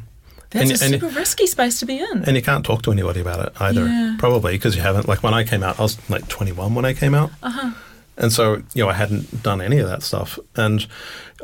That's 0.50 0.70
And- 0.70 0.80
a 0.80 0.84
and- 0.84 1.02
super 1.02 1.18
risky 1.18 1.48
space 1.48 1.80
to 1.80 1.86
be 1.86 1.98
in. 1.98 2.22
and 2.24 2.36
you 2.36 2.42
can't 2.42 2.64
talk 2.64 2.82
to 2.82 2.92
anybody 2.92 3.18
about 3.20 3.44
it 3.44 3.52
either. 3.60 3.86
Yeah. 3.88 4.14
Probably 4.20 4.52
because 4.52 4.76
you 4.76 4.82
haven't. 4.82 5.08
Like 5.08 5.24
when 5.24 5.34
I 5.34 5.42
came 5.42 5.64
out, 5.64 5.80
I 5.80 5.82
was 5.82 5.98
like 6.08 6.28
21 6.28 6.76
when 6.76 6.84
I 6.84 6.92
came 6.92 7.12
out, 7.12 7.32
uh-huh. 7.42 7.70
And 8.16 8.32
so 8.32 8.62
you 8.74 8.82
know 8.84 8.88
I 8.88 8.94
hadn't 8.94 9.42
done 9.42 9.60
any 9.60 9.78
of 9.78 9.88
that 9.88 10.02
stuff, 10.02 10.38
and 10.56 10.86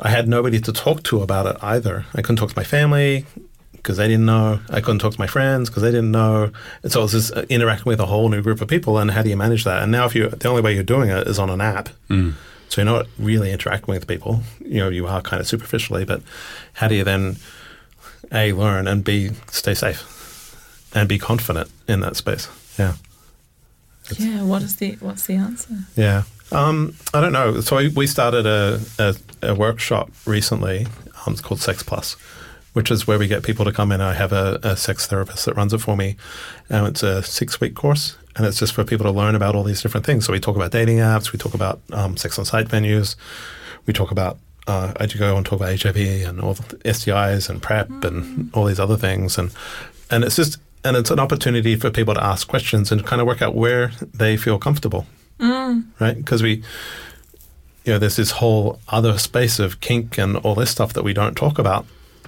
I 0.01 0.09
had 0.09 0.27
nobody 0.27 0.59
to 0.61 0.71
talk 0.73 1.03
to 1.03 1.21
about 1.21 1.45
it 1.47 1.57
either. 1.61 2.05
I 2.15 2.21
couldn't 2.21 2.37
talk 2.37 2.49
to 2.49 2.57
my 2.57 2.63
family 2.63 3.25
because 3.73 3.97
they 3.97 4.07
didn't 4.07 4.25
know. 4.25 4.59
I 4.69 4.79
couldn't 4.81 4.99
talk 4.99 5.13
to 5.13 5.19
my 5.19 5.27
friends 5.27 5.69
because 5.69 5.81
they 5.83 5.89
didn't 5.91 6.11
know. 6.11 6.51
And 6.83 6.91
so 6.91 6.99
I 6.99 7.03
was 7.03 7.11
just 7.13 7.35
uh, 7.35 7.45
interacting 7.49 7.89
with 7.89 7.99
a 7.99 8.05
whole 8.05 8.29
new 8.29 8.41
group 8.41 8.61
of 8.61 8.67
people. 8.67 8.97
And 8.99 9.09
how 9.11 9.23
do 9.23 9.29
you 9.29 9.37
manage 9.37 9.63
that? 9.63 9.81
And 9.83 9.91
now, 9.91 10.05
if 10.05 10.13
you 10.15 10.29
the 10.29 10.47
only 10.49 10.61
way 10.61 10.73
you're 10.75 10.83
doing 10.83 11.09
it 11.09 11.27
is 11.27 11.39
on 11.39 11.49
an 11.49 11.61
app, 11.61 11.89
Mm. 12.09 12.33
so 12.69 12.81
you're 12.81 12.91
not 12.91 13.07
really 13.17 13.51
interacting 13.51 13.91
with 13.93 14.05
people. 14.07 14.43
You 14.63 14.79
know, 14.81 14.89
you 14.89 15.07
are 15.07 15.21
kind 15.21 15.39
of 15.41 15.47
superficially, 15.47 16.05
but 16.05 16.21
how 16.73 16.87
do 16.87 16.95
you 16.95 17.03
then 17.03 17.37
a 18.31 18.53
learn 18.53 18.87
and 18.87 19.03
b 19.03 19.31
stay 19.51 19.73
safe 19.73 20.07
and 20.93 21.09
be 21.09 21.17
confident 21.17 21.69
in 21.87 21.99
that 22.01 22.15
space? 22.15 22.47
Yeah. 22.79 22.93
Yeah, 24.17 24.43
what 24.43 24.61
is 24.61 24.75
the 24.75 24.91
what's 24.99 25.25
the 25.25 25.35
answer? 25.35 25.73
Yeah. 25.95 26.23
Um, 26.51 26.95
I 27.13 27.21
don't 27.21 27.31
know. 27.31 27.61
So 27.61 27.77
we, 27.77 27.87
we 27.89 28.07
started 28.07 28.45
a, 28.45 28.79
a, 28.99 29.15
a 29.41 29.55
workshop 29.55 30.11
recently. 30.25 30.85
Um, 31.25 31.33
it's 31.33 31.41
called 31.41 31.61
Sex 31.61 31.81
Plus, 31.81 32.13
which 32.73 32.91
is 32.91 33.07
where 33.07 33.17
we 33.17 33.27
get 33.27 33.43
people 33.43 33.63
to 33.65 33.71
come 33.71 33.91
in. 33.91 34.01
I 34.01 34.13
have 34.13 34.33
a, 34.33 34.59
a 34.63 34.75
sex 34.75 35.07
therapist 35.07 35.45
that 35.45 35.55
runs 35.55 35.73
it 35.73 35.79
for 35.79 35.95
me. 35.95 36.17
And 36.69 36.87
it's 36.87 37.03
a 37.03 37.23
six 37.23 37.61
week 37.61 37.75
course. 37.75 38.17
And 38.35 38.45
it's 38.45 38.59
just 38.59 38.73
for 38.73 38.83
people 38.83 39.05
to 39.05 39.11
learn 39.11 39.35
about 39.35 39.55
all 39.55 39.63
these 39.63 39.81
different 39.81 40.05
things. 40.05 40.25
So 40.25 40.33
we 40.33 40.39
talk 40.39 40.55
about 40.55 40.71
dating 40.71 40.97
apps, 40.97 41.31
we 41.31 41.39
talk 41.39 41.53
about 41.53 41.81
um, 41.91 42.15
sex 42.15 42.39
on 42.39 42.45
site 42.45 42.67
venues, 42.67 43.15
we 43.85 43.93
talk 43.93 44.09
about, 44.09 44.37
uh, 44.67 44.93
I 44.97 45.05
do 45.05 45.19
go 45.19 45.35
and 45.35 45.45
talk 45.45 45.59
about 45.59 45.81
HIV 45.81 45.97
and 45.97 46.39
all 46.39 46.53
the 46.53 46.63
STIs 46.77 47.49
and 47.49 47.61
PrEP 47.61 48.05
and 48.05 48.49
all 48.53 48.65
these 48.65 48.79
other 48.79 48.95
things. 48.95 49.37
And, 49.37 49.51
and 50.09 50.23
it's 50.23 50.37
just, 50.37 50.59
and 50.85 50.95
it's 50.95 51.11
an 51.11 51.19
opportunity 51.19 51.75
for 51.75 51.91
people 51.91 52.13
to 52.13 52.23
ask 52.23 52.47
questions 52.47 52.89
and 52.89 53.05
kind 53.05 53.21
of 53.21 53.27
work 53.27 53.41
out 53.41 53.53
where 53.53 53.91
they 54.13 54.37
feel 54.37 54.57
comfortable 54.57 55.05
Mm. 55.41 55.85
right? 55.99 56.15
Because 56.15 56.43
we, 56.43 56.63
you 57.85 57.93
know, 57.93 57.97
there's 57.99 58.15
this 58.15 58.31
whole 58.31 58.79
other 58.89 59.17
space 59.17 59.57
of 59.59 59.79
kink 59.79 60.17
and 60.17 60.37
all 60.37 60.53
this 60.55 60.69
stuff 60.69 60.93
that 60.93 61.03
we 61.03 61.13
don't 61.13 61.35
talk 61.35 61.57
about, 61.59 61.85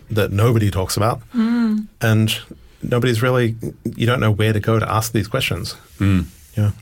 that 0.09 0.31
nobody 0.31 0.71
talks 0.71 0.97
about, 0.97 1.21
Mm. 1.33 1.87
and 2.01 2.39
nobody's 2.81 3.21
really, 3.21 3.55
you 3.95 4.05
don't 4.05 4.19
know 4.19 4.31
where 4.31 4.51
to 4.53 4.59
go 4.59 4.79
to 4.79 4.91
ask 4.91 5.11
these 5.13 5.27
questions. 5.27 5.75
Mm. 5.99 6.25
You 6.57 6.63
know, 6.63 6.73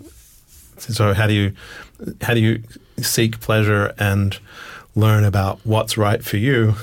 so 0.78 1.14
how 1.14 1.28
do 1.28 1.34
you, 1.34 1.54
how 2.22 2.34
do 2.34 2.40
you 2.40 2.64
seek 3.02 3.40
pleasure 3.40 3.94
and 4.00 4.38
learn 4.96 5.24
about 5.24 5.60
what's 5.64 5.98
right 5.98 6.24
for 6.24 6.38
you, 6.38 6.76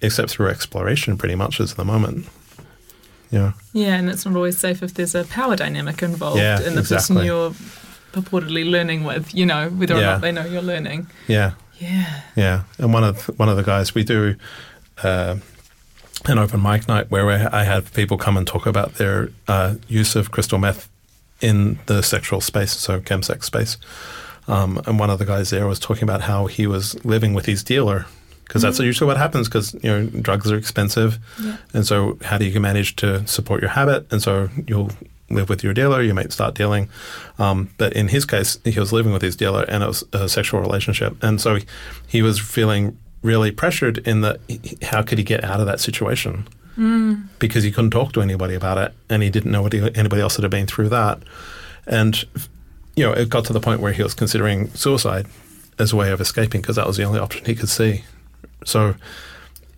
except 0.00 0.30
through 0.30 0.48
exploration, 0.48 1.16
pretty 1.18 1.34
much 1.34 1.60
is 1.60 1.74
the 1.74 1.84
moment. 1.84 2.26
You 3.30 3.38
know, 3.38 3.52
Yeah, 3.74 3.96
and 3.96 4.08
it's 4.08 4.24
not 4.24 4.34
always 4.36 4.56
safe 4.58 4.82
if 4.82 4.94
there's 4.94 5.14
a 5.14 5.24
power 5.24 5.54
dynamic 5.56 6.02
involved 6.02 6.38
Yeah, 6.38 6.60
in 6.62 6.74
the 6.76 6.82
person 6.82 7.18
you're 7.24 7.52
purportedly 8.12 8.68
learning 8.70 9.04
with, 9.04 9.34
you 9.34 9.46
know, 9.46 9.68
whether 9.70 9.94
or 9.96 10.00
not 10.00 10.20
they 10.20 10.32
know 10.32 10.44
you're 10.44 10.62
learning. 10.62 11.06
yeah. 11.26 11.52
Yeah. 11.80 12.22
Yeah, 12.34 12.62
and 12.78 12.92
one 12.92 13.04
of 13.04 13.26
one 13.38 13.48
of 13.48 13.56
the 13.56 13.62
guys 13.62 13.94
we 13.94 14.02
do 14.02 14.34
uh, 15.04 15.36
an 16.26 16.38
open 16.38 16.60
mic 16.60 16.88
night 16.88 17.08
where 17.08 17.30
I 17.54 17.62
have 17.62 17.92
people 17.94 18.18
come 18.18 18.36
and 18.36 18.44
talk 18.46 18.66
about 18.66 18.94
their 18.94 19.30
uh, 19.46 19.76
use 19.86 20.16
of 20.16 20.32
crystal 20.32 20.58
meth 20.58 20.88
in 21.40 21.78
the 21.86 22.02
sexual 22.02 22.40
space, 22.40 22.72
so 22.76 23.00
chemsex 23.00 23.44
space. 23.44 23.76
Um, 24.48 24.80
and 24.86 24.98
one 24.98 25.08
of 25.10 25.20
the 25.20 25.24
guys 25.24 25.50
there 25.50 25.68
was 25.68 25.78
talking 25.78 26.02
about 26.02 26.22
how 26.22 26.46
he 26.46 26.66
was 26.66 26.96
living 27.04 27.32
with 27.32 27.46
his 27.46 27.62
dealer 27.62 28.06
because 28.44 28.62
that's 28.62 28.78
Mhm. 28.80 28.84
usually 28.86 29.06
what 29.06 29.16
happens 29.18 29.46
because 29.46 29.74
you 29.74 29.88
know 29.90 30.06
drugs 30.06 30.50
are 30.50 30.56
expensive, 30.56 31.18
Yeah. 31.40 31.58
and 31.74 31.86
so 31.86 32.18
how 32.24 32.38
do 32.38 32.44
you 32.46 32.58
manage 32.60 32.96
to 32.96 33.24
support 33.28 33.60
your 33.60 33.70
habit? 33.70 34.06
And 34.10 34.20
so 34.20 34.48
you'll 34.66 34.90
live 35.30 35.48
with 35.48 35.62
your 35.62 35.74
dealer, 35.74 36.02
you 36.02 36.14
might 36.14 36.32
start 36.32 36.54
dealing. 36.54 36.88
Um, 37.38 37.70
but 37.78 37.92
in 37.92 38.08
his 38.08 38.24
case, 38.24 38.58
he 38.64 38.78
was 38.78 38.92
living 38.92 39.12
with 39.12 39.22
his 39.22 39.36
dealer 39.36 39.64
and 39.68 39.82
it 39.82 39.86
was 39.86 40.04
a 40.12 40.28
sexual 40.28 40.60
relationship. 40.60 41.16
And 41.22 41.40
so 41.40 41.58
he, 42.06 42.22
was 42.22 42.38
feeling 42.38 42.96
really 43.22 43.50
pressured 43.50 43.98
in 43.98 44.22
that 44.22 44.40
how 44.82 45.02
could 45.02 45.18
he 45.18 45.24
get 45.24 45.44
out 45.44 45.60
of 45.60 45.66
that 45.66 45.80
situation? 45.80 46.48
Mm. 46.76 47.26
Because 47.38 47.64
he 47.64 47.70
couldn't 47.70 47.90
talk 47.90 48.12
to 48.12 48.22
anybody 48.22 48.54
about 48.54 48.78
it 48.78 48.94
and 49.10 49.22
he 49.22 49.30
didn't 49.30 49.50
know 49.50 49.62
what 49.62 49.72
he, 49.72 49.80
anybody 49.94 50.22
else 50.22 50.36
that 50.36 50.42
had 50.42 50.50
been 50.50 50.66
through 50.66 50.88
that. 50.90 51.18
And, 51.86 52.24
you 52.96 53.04
know, 53.04 53.12
it 53.12 53.28
got 53.28 53.44
to 53.46 53.52
the 53.52 53.60
point 53.60 53.80
where 53.80 53.92
he 53.92 54.02
was 54.02 54.14
considering 54.14 54.68
suicide 54.70 55.26
as 55.78 55.92
a 55.92 55.96
way 55.96 56.10
of 56.10 56.20
escaping 56.20 56.60
because 56.60 56.76
that 56.76 56.86
was 56.86 56.96
the 56.96 57.04
only 57.04 57.18
option 57.18 57.44
he 57.44 57.54
could 57.54 57.68
see. 57.68 58.04
So 58.64 58.94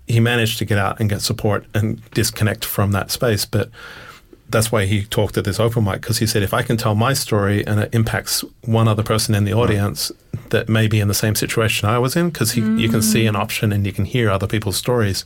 he 0.06 0.20
managed 0.20 0.58
to 0.58 0.64
get 0.64 0.78
out 0.78 1.00
and 1.00 1.08
get 1.08 1.22
support 1.22 1.66
and 1.74 2.02
disconnect 2.10 2.64
from 2.64 2.92
that 2.92 3.10
space. 3.10 3.44
But 3.44 3.70
that's 4.50 4.72
why 4.72 4.84
he 4.84 5.04
talked 5.04 5.36
at 5.36 5.44
this 5.44 5.60
open 5.60 5.84
mic 5.84 6.00
because 6.00 6.18
he 6.18 6.26
said, 6.26 6.42
if 6.42 6.52
I 6.52 6.62
can 6.62 6.76
tell 6.76 6.94
my 6.94 7.12
story 7.12 7.66
and 7.66 7.80
it 7.80 7.94
impacts 7.94 8.44
one 8.62 8.88
other 8.88 9.02
person 9.02 9.34
in 9.34 9.44
the 9.44 9.52
audience 9.52 10.12
that 10.50 10.68
may 10.68 10.88
be 10.88 11.00
in 11.00 11.08
the 11.08 11.14
same 11.14 11.34
situation 11.34 11.88
I 11.88 11.98
was 11.98 12.16
in, 12.16 12.30
because 12.30 12.56
you 12.56 12.88
can 12.88 13.02
see 13.02 13.26
an 13.26 13.34
mm. 13.34 13.38
option 13.38 13.72
and 13.72 13.86
you 13.86 13.92
can 13.92 14.04
hear 14.04 14.30
other 14.30 14.46
people's 14.46 14.76
stories 14.76 15.24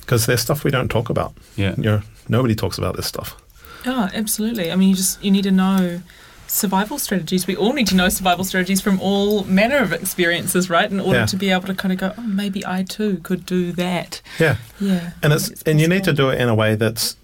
because 0.00 0.26
there's 0.26 0.40
stuff 0.40 0.64
we 0.64 0.70
don't 0.70 0.88
talk 0.88 1.10
about. 1.10 1.34
Yeah. 1.56 1.74
You 1.76 1.82
know, 1.82 2.02
nobody 2.28 2.54
talks 2.54 2.78
about 2.78 2.96
this 2.96 3.06
stuff. 3.06 3.40
Oh, 3.86 4.08
absolutely. 4.12 4.70
I 4.72 4.76
mean, 4.76 4.90
you 4.90 4.94
just 4.94 5.22
you 5.22 5.30
need 5.30 5.44
to 5.44 5.50
know 5.50 6.00
survival 6.46 6.98
strategies. 6.98 7.46
We 7.46 7.56
all 7.56 7.72
need 7.72 7.86
to 7.88 7.94
know 7.94 8.08
survival 8.08 8.44
strategies 8.44 8.80
from 8.80 8.98
all 9.00 9.44
manner 9.44 9.78
of 9.78 9.92
experiences, 9.92 10.70
right? 10.70 10.90
In 10.90 10.98
order 10.98 11.20
Yeah. 11.20 11.26
to 11.26 11.36
be 11.36 11.50
able 11.50 11.66
to 11.66 11.74
kind 11.74 11.92
of 11.92 11.98
go, 11.98 12.14
oh, 12.16 12.22
maybe 12.22 12.64
I 12.66 12.82
too 12.82 13.18
could 13.22 13.44
do 13.46 13.72
that. 13.72 14.20
Yeah. 14.38 14.56
Yeah. 14.80 15.10
And 15.22 15.32
it's 15.32 15.62
and 15.62 15.80
you 15.80 15.88
need 15.88 16.04
to 16.04 16.12
do 16.12 16.30
it 16.30 16.40
in 16.40 16.48
a 16.48 16.54
way 16.54 16.74
that's 16.74 17.16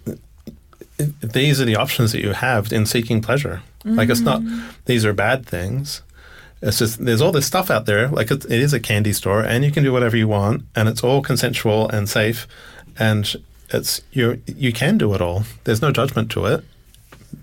these 0.97 1.59
are 1.61 1.65
the 1.65 1.75
options 1.75 2.11
that 2.11 2.21
you 2.21 2.31
have 2.33 2.71
in 2.71 2.85
seeking 2.85 3.21
pleasure. 3.21 3.61
Like 3.83 4.09
it's 4.09 4.21
not 4.21 4.41
Mm. 4.41 4.63
these 4.85 5.05
are 5.05 5.13
bad 5.13 5.45
things. 5.45 6.01
It's 6.61 6.79
just 6.79 7.03
there's 7.05 7.21
all 7.21 7.31
this 7.31 7.45
stuff 7.45 7.69
out 7.69 7.85
there. 7.85 8.07
Like 8.07 8.31
it, 8.31 8.45
it 8.45 8.59
is 8.61 8.73
a 8.73 8.79
candy 8.79 9.13
store, 9.13 9.41
and 9.41 9.63
you 9.63 9.71
can 9.71 9.83
do 9.83 9.91
whatever 9.91 10.17
you 10.17 10.27
want, 10.27 10.63
and 10.75 10.87
it's 10.89 11.03
all 11.03 11.21
consensual 11.21 11.87
and 11.89 12.09
safe, 12.09 12.47
and 12.97 13.35
it's 13.69 14.01
you 14.11 14.41
you 14.47 14.71
can 14.73 14.97
do 14.97 15.13
it 15.13 15.21
all. 15.21 15.43
There's 15.65 15.81
no 15.81 15.91
judgment 15.91 16.31
to 16.31 16.45
it, 16.45 16.63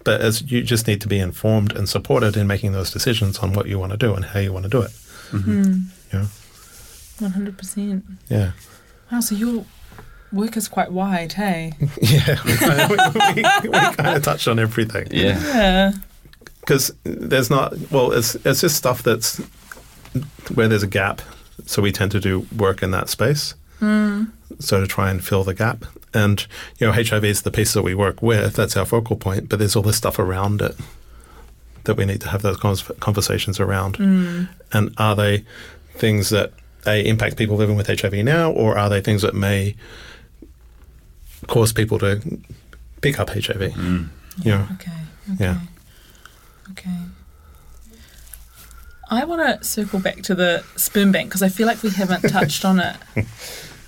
but 0.02 0.20
as 0.20 0.50
you 0.50 0.62
just 0.62 0.86
need 0.88 1.00
to 1.02 1.08
be 1.08 1.18
informed 1.20 1.72
and 1.76 1.88
supported 1.88 2.36
in 2.36 2.46
making 2.46 2.72
those 2.72 2.90
decisions 2.90 3.38
on 3.38 3.52
what 3.52 3.66
you 3.66 3.78
want 3.78 3.92
to 3.92 3.98
do 3.98 4.14
and 4.14 4.24
how 4.24 4.40
you 4.40 4.52
want 4.52 4.64
to 4.64 4.70
do 4.70 4.80
it. 4.82 4.90
Mm. 5.30 5.84
Yeah, 6.12 6.26
One 7.20 7.30
hundred 7.32 7.56
percent. 7.58 8.04
yeah, 8.28 8.52
Wow. 9.12 9.20
So 9.20 9.34
your 9.36 9.64
work 10.32 10.56
is 10.56 10.68
quite 10.68 10.92
wide, 10.92 11.32
hey? 11.34 11.72
yeah. 12.00 12.38
we, 12.44 12.54
kind 12.56 12.80
of, 12.80 12.90
we, 12.90 12.96
we, 13.42 13.68
we 13.68 13.78
kind 13.96 14.16
of 14.16 14.22
touched 14.22 14.48
on 14.48 14.58
everything. 14.58 15.06
Yeah. 15.10 15.38
Yeah. 15.42 15.92
because 16.60 16.92
there's 17.04 17.50
not 17.50 17.74
well 17.90 18.12
it's 18.12 18.34
it's 18.46 18.60
just 18.60 18.76
stuff 18.76 19.02
that's 19.02 19.38
where 20.54 20.68
there's 20.68 20.82
a 20.82 20.86
gap 20.88 21.20
so 21.66 21.82
we 21.82 21.90
tend 21.92 22.10
to 22.12 22.20
do 22.20 22.46
work 22.56 22.82
in 22.82 22.90
that 22.92 23.08
space 23.08 23.54
Mm. 23.80 24.30
so 24.60 24.80
to 24.80 24.86
try 24.86 25.10
and 25.10 25.24
fill 25.24 25.42
the 25.42 25.54
gap 25.54 25.84
and 26.14 26.46
you 26.78 26.86
know 26.86 26.92
hiv 26.92 27.24
is 27.24 27.42
the 27.42 27.50
piece 27.50 27.72
that 27.72 27.82
we 27.82 27.96
work 27.96 28.22
with 28.22 28.54
that's 28.54 28.76
our 28.76 28.84
focal 28.86 29.16
point 29.16 29.48
but 29.48 29.58
there's 29.58 29.74
all 29.74 29.82
this 29.82 29.96
stuff 29.96 30.20
around 30.20 30.62
it 30.62 30.76
that 31.82 31.96
we 31.96 32.04
need 32.04 32.20
to 32.20 32.28
have 32.28 32.42
those 32.42 32.56
cons- 32.58 32.90
conversations 33.00 33.58
around 33.58 33.96
Mm. 33.98 34.48
and 34.72 34.94
are 34.98 35.16
they 35.16 35.44
things 35.96 36.30
that 36.30 36.52
a 36.86 37.04
impact 37.04 37.36
people 37.36 37.56
living 37.56 37.74
with 37.76 37.88
hiv 37.88 38.12
now 38.24 38.52
or 38.52 38.78
are 38.78 38.88
they 38.88 39.00
things 39.00 39.22
that 39.22 39.34
may 39.34 39.74
cause 41.48 41.72
people 41.72 41.98
to 41.98 42.20
pick 43.00 43.18
up 43.18 43.30
hiv 43.30 43.42
Mm. 43.44 44.08
you 44.44 44.50
know 44.52 44.66
Okay. 44.74 44.92
yeah 45.38 45.58
Okay. 46.70 46.90
I 49.10 49.24
want 49.24 49.42
to 49.60 49.66
circle 49.66 49.98
back 50.00 50.22
to 50.22 50.34
the 50.34 50.64
sperm 50.76 51.12
bank 51.12 51.28
because 51.28 51.42
I 51.42 51.48
feel 51.50 51.66
like 51.66 51.82
we 51.82 51.90
haven't 51.90 52.22
touched 52.30 52.64
on 52.64 52.80
it. 52.80 52.96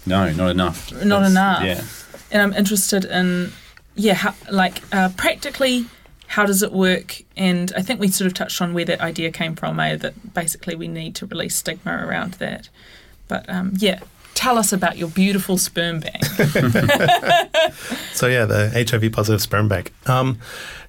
No, 0.07 0.31
not 0.33 0.51
enough. 0.51 0.93
Not 0.93 1.21
That's- 1.21 1.31
enough. 1.31 1.63
Yeah. 1.65 1.83
And 2.31 2.43
I'm 2.43 2.53
interested 2.53 3.07
in, 3.07 3.53
yeah, 3.95 4.13
how, 4.13 4.35
like 4.51 4.83
uh, 4.93 5.09
practically, 5.17 5.87
how 6.27 6.45
does 6.45 6.63
it 6.63 6.73
work? 6.73 7.23
And 7.39 7.73
I 7.75 7.81
think 7.81 8.01
we 8.01 8.09
sort 8.09 8.27
of 8.27 8.35
touched 8.35 8.61
on 8.61 8.75
where 8.75 8.85
that 8.85 9.01
idea 9.01 9.31
came 9.31 9.57
from, 9.57 9.81
eh? 9.81 9.97
That 9.97 10.35
basically 10.35 10.75
we 10.75 10.89
need 10.89 11.15
to 11.15 11.27
release 11.27 11.57
stigma 11.57 12.05
around 12.07 12.35
that. 12.35 12.69
But 13.29 13.49
um, 13.49 13.73
yeah, 13.79 14.01
tell 14.35 14.59
us 14.59 14.73
about 14.73 14.99
your 14.99 15.09
beautiful 15.09 15.59
sperm 15.59 16.01
bank. 16.01 16.23
So 18.15 18.29
yeah, 18.29 18.45
the 18.45 18.71
HIV 18.71 19.11
positive 19.13 19.43
sperm 19.43 19.67
bank. 19.67 19.93
Um, 20.09 20.39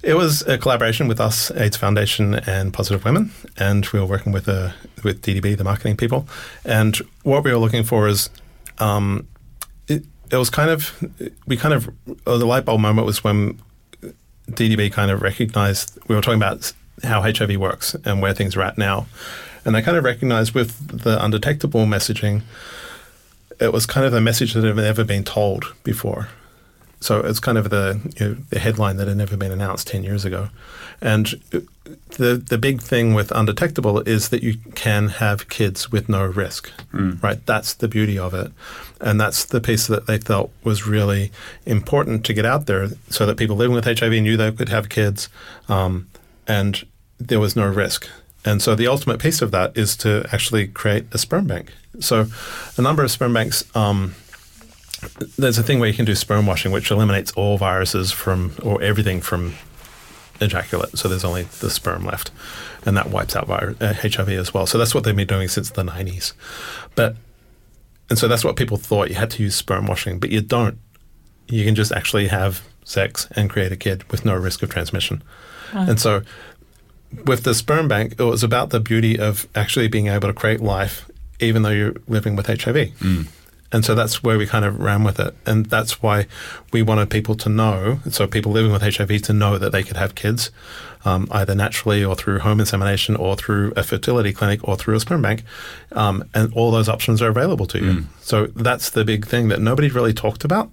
it 0.02 0.14
was 0.14 0.42
a 0.42 0.56
collaboration 0.56 1.08
with 1.08 1.20
us, 1.20 1.50
AIDS 1.50 1.76
Foundation, 1.76 2.34
and 2.34 2.72
Positive 2.72 3.04
Women, 3.04 3.32
and 3.56 3.84
we 3.86 3.98
were 3.98 4.06
working 4.06 4.32
with 4.32 4.48
uh, 4.48 4.70
with 5.02 5.22
DDB, 5.22 5.56
the 5.56 5.64
marketing 5.64 5.96
people. 5.96 6.28
And 6.64 6.96
what 7.24 7.42
we 7.42 7.50
were 7.50 7.58
looking 7.58 7.82
for 7.82 8.06
is, 8.06 8.30
um, 8.78 9.26
it, 9.88 10.04
it 10.30 10.36
was 10.36 10.50
kind 10.50 10.70
of 10.70 10.96
we 11.48 11.56
kind 11.56 11.74
of 11.74 11.88
uh, 12.26 12.38
the 12.38 12.46
light 12.46 12.64
bulb 12.64 12.80
moment 12.80 13.06
was 13.06 13.24
when 13.24 13.60
DDB 14.50 14.92
kind 14.92 15.10
of 15.10 15.20
recognized 15.20 15.98
we 16.06 16.14
were 16.14 16.22
talking 16.22 16.40
about 16.40 16.72
how 17.02 17.22
HIV 17.22 17.56
works 17.56 17.96
and 18.04 18.22
where 18.22 18.32
things 18.32 18.54
are 18.54 18.62
at 18.62 18.78
now, 18.78 19.06
and 19.64 19.74
they 19.74 19.82
kind 19.82 19.96
of 19.96 20.04
recognized 20.04 20.54
with 20.54 21.02
the 21.02 21.22
undetectable 21.22 21.86
messaging, 21.86 22.42
it 23.60 23.72
was 23.72 23.86
kind 23.86 24.06
of 24.06 24.12
a 24.14 24.20
message 24.20 24.54
that 24.54 24.64
had 24.64 24.76
never 24.76 25.04
been 25.04 25.24
told 25.24 25.74
before. 25.84 26.28
So 27.00 27.20
it's 27.20 27.40
kind 27.40 27.58
of 27.58 27.68
the 27.70 28.00
you 28.18 28.28
know, 28.28 28.36
the 28.50 28.58
headline 28.58 28.96
that 28.96 29.06
had 29.06 29.16
never 29.16 29.36
been 29.36 29.52
announced 29.52 29.86
ten 29.86 30.02
years 30.02 30.24
ago, 30.24 30.48
and 31.00 31.26
the 32.16 32.36
the 32.36 32.56
big 32.58 32.80
thing 32.80 33.12
with 33.14 33.30
undetectable 33.32 34.00
is 34.00 34.30
that 34.30 34.42
you 34.42 34.56
can 34.74 35.08
have 35.08 35.48
kids 35.50 35.92
with 35.92 36.08
no 36.08 36.24
risk, 36.24 36.72
Mm. 36.94 37.22
right? 37.22 37.44
That's 37.46 37.74
the 37.74 37.86
beauty 37.86 38.18
of 38.18 38.32
it, 38.34 38.50
and 39.00 39.20
that's 39.20 39.44
the 39.44 39.60
piece 39.60 39.86
that 39.88 40.06
they 40.06 40.18
felt 40.18 40.50
was 40.64 40.86
really 40.86 41.30
important 41.66 42.24
to 42.24 42.32
get 42.32 42.46
out 42.46 42.66
there, 42.66 42.88
so 43.10 43.26
that 43.26 43.36
people 43.36 43.56
living 43.56 43.74
with 43.76 43.84
HIV 43.84 44.22
knew 44.22 44.36
they 44.38 44.50
could 44.50 44.70
have 44.70 44.88
kids, 44.88 45.28
um, 45.68 46.08
and 46.48 46.84
there 47.20 47.40
was 47.40 47.54
no 47.56 47.66
risk. 47.68 48.08
And 48.46 48.62
so 48.62 48.74
the 48.74 48.86
ultimate 48.86 49.18
piece 49.18 49.42
of 49.42 49.50
that 49.50 49.76
is 49.76 49.96
to 49.98 50.24
actually 50.32 50.68
create 50.68 51.04
a 51.12 51.18
sperm 51.18 51.46
bank. 51.46 51.72
So 52.00 52.26
a 52.76 52.82
number 52.82 53.02
of 53.02 53.10
sperm 53.10 53.34
banks. 53.34 53.64
Um, 53.76 54.14
there's 55.36 55.58
a 55.58 55.62
thing 55.62 55.78
where 55.80 55.88
you 55.88 55.94
can 55.94 56.04
do 56.04 56.14
sperm 56.14 56.46
washing, 56.46 56.72
which 56.72 56.90
eliminates 56.90 57.32
all 57.32 57.58
viruses 57.58 58.12
from 58.12 58.52
or 58.62 58.80
everything 58.80 59.20
from 59.20 59.54
ejaculate. 60.40 60.96
So 60.96 61.08
there's 61.08 61.24
only 61.24 61.42
the 61.42 61.70
sperm 61.70 62.04
left, 62.04 62.30
and 62.84 62.96
that 62.96 63.10
wipes 63.10 63.36
out 63.36 63.46
virus, 63.46 63.80
uh, 63.80 63.94
HIV 63.94 64.30
as 64.30 64.54
well. 64.54 64.66
So 64.66 64.78
that's 64.78 64.94
what 64.94 65.04
they've 65.04 65.16
been 65.16 65.26
doing 65.26 65.48
since 65.48 65.70
the 65.70 65.82
90s. 65.82 66.32
But 66.94 67.16
and 68.08 68.18
so 68.18 68.28
that's 68.28 68.44
what 68.44 68.56
people 68.56 68.76
thought 68.76 69.08
you 69.08 69.16
had 69.16 69.30
to 69.32 69.42
use 69.42 69.56
sperm 69.56 69.86
washing, 69.86 70.18
but 70.18 70.30
you 70.30 70.40
don't. 70.40 70.78
You 71.48 71.64
can 71.64 71.74
just 71.74 71.92
actually 71.92 72.28
have 72.28 72.62
sex 72.84 73.28
and 73.34 73.50
create 73.50 73.72
a 73.72 73.76
kid 73.76 74.08
with 74.10 74.24
no 74.24 74.34
risk 74.34 74.62
of 74.62 74.70
transmission. 74.70 75.22
And 75.72 76.00
so 76.00 76.22
with 77.24 77.44
the 77.44 77.54
sperm 77.54 77.88
bank, 77.88 78.14
it 78.18 78.22
was 78.22 78.42
about 78.42 78.70
the 78.70 78.80
beauty 78.80 79.18
of 79.18 79.46
actually 79.54 79.88
being 79.88 80.08
able 80.08 80.28
to 80.28 80.34
create 80.34 80.60
life 80.60 81.10
even 81.40 81.62
though 81.62 81.70
you're 81.70 81.94
living 82.08 82.36
with 82.36 82.46
HIV. 82.46 82.76
Mm. 82.98 83.26
And 83.72 83.84
so 83.84 83.94
that's 83.94 84.22
where 84.22 84.38
we 84.38 84.46
kind 84.46 84.64
of 84.64 84.78
ran 84.78 85.02
with 85.02 85.18
it. 85.18 85.34
And 85.44 85.66
that's 85.66 86.00
why 86.00 86.26
we 86.72 86.82
wanted 86.82 87.10
people 87.10 87.34
to 87.36 87.48
know, 87.48 87.98
so 88.10 88.26
people 88.26 88.52
living 88.52 88.72
with 88.72 88.82
HIV 88.82 89.22
to 89.22 89.32
know 89.32 89.58
that 89.58 89.72
they 89.72 89.82
could 89.82 89.96
have 89.96 90.14
kids, 90.14 90.50
um, 91.04 91.26
either 91.32 91.54
naturally 91.54 92.04
or 92.04 92.14
through 92.14 92.38
home 92.38 92.60
insemination 92.60 93.16
or 93.16 93.36
through 93.36 93.72
a 93.76 93.82
fertility 93.82 94.32
clinic 94.32 94.66
or 94.66 94.76
through 94.76 94.94
a 94.94 95.00
sperm 95.00 95.20
bank. 95.20 95.42
Um, 95.92 96.24
and 96.32 96.52
all 96.54 96.70
those 96.70 96.88
options 96.88 97.20
are 97.20 97.28
available 97.28 97.66
to 97.66 97.78
you. 97.78 97.92
Mm. 97.92 98.04
So 98.20 98.46
that's 98.46 98.90
the 98.90 99.04
big 99.04 99.26
thing 99.26 99.48
that 99.48 99.60
nobody 99.60 99.88
really 99.88 100.14
talked 100.14 100.44
about. 100.44 100.70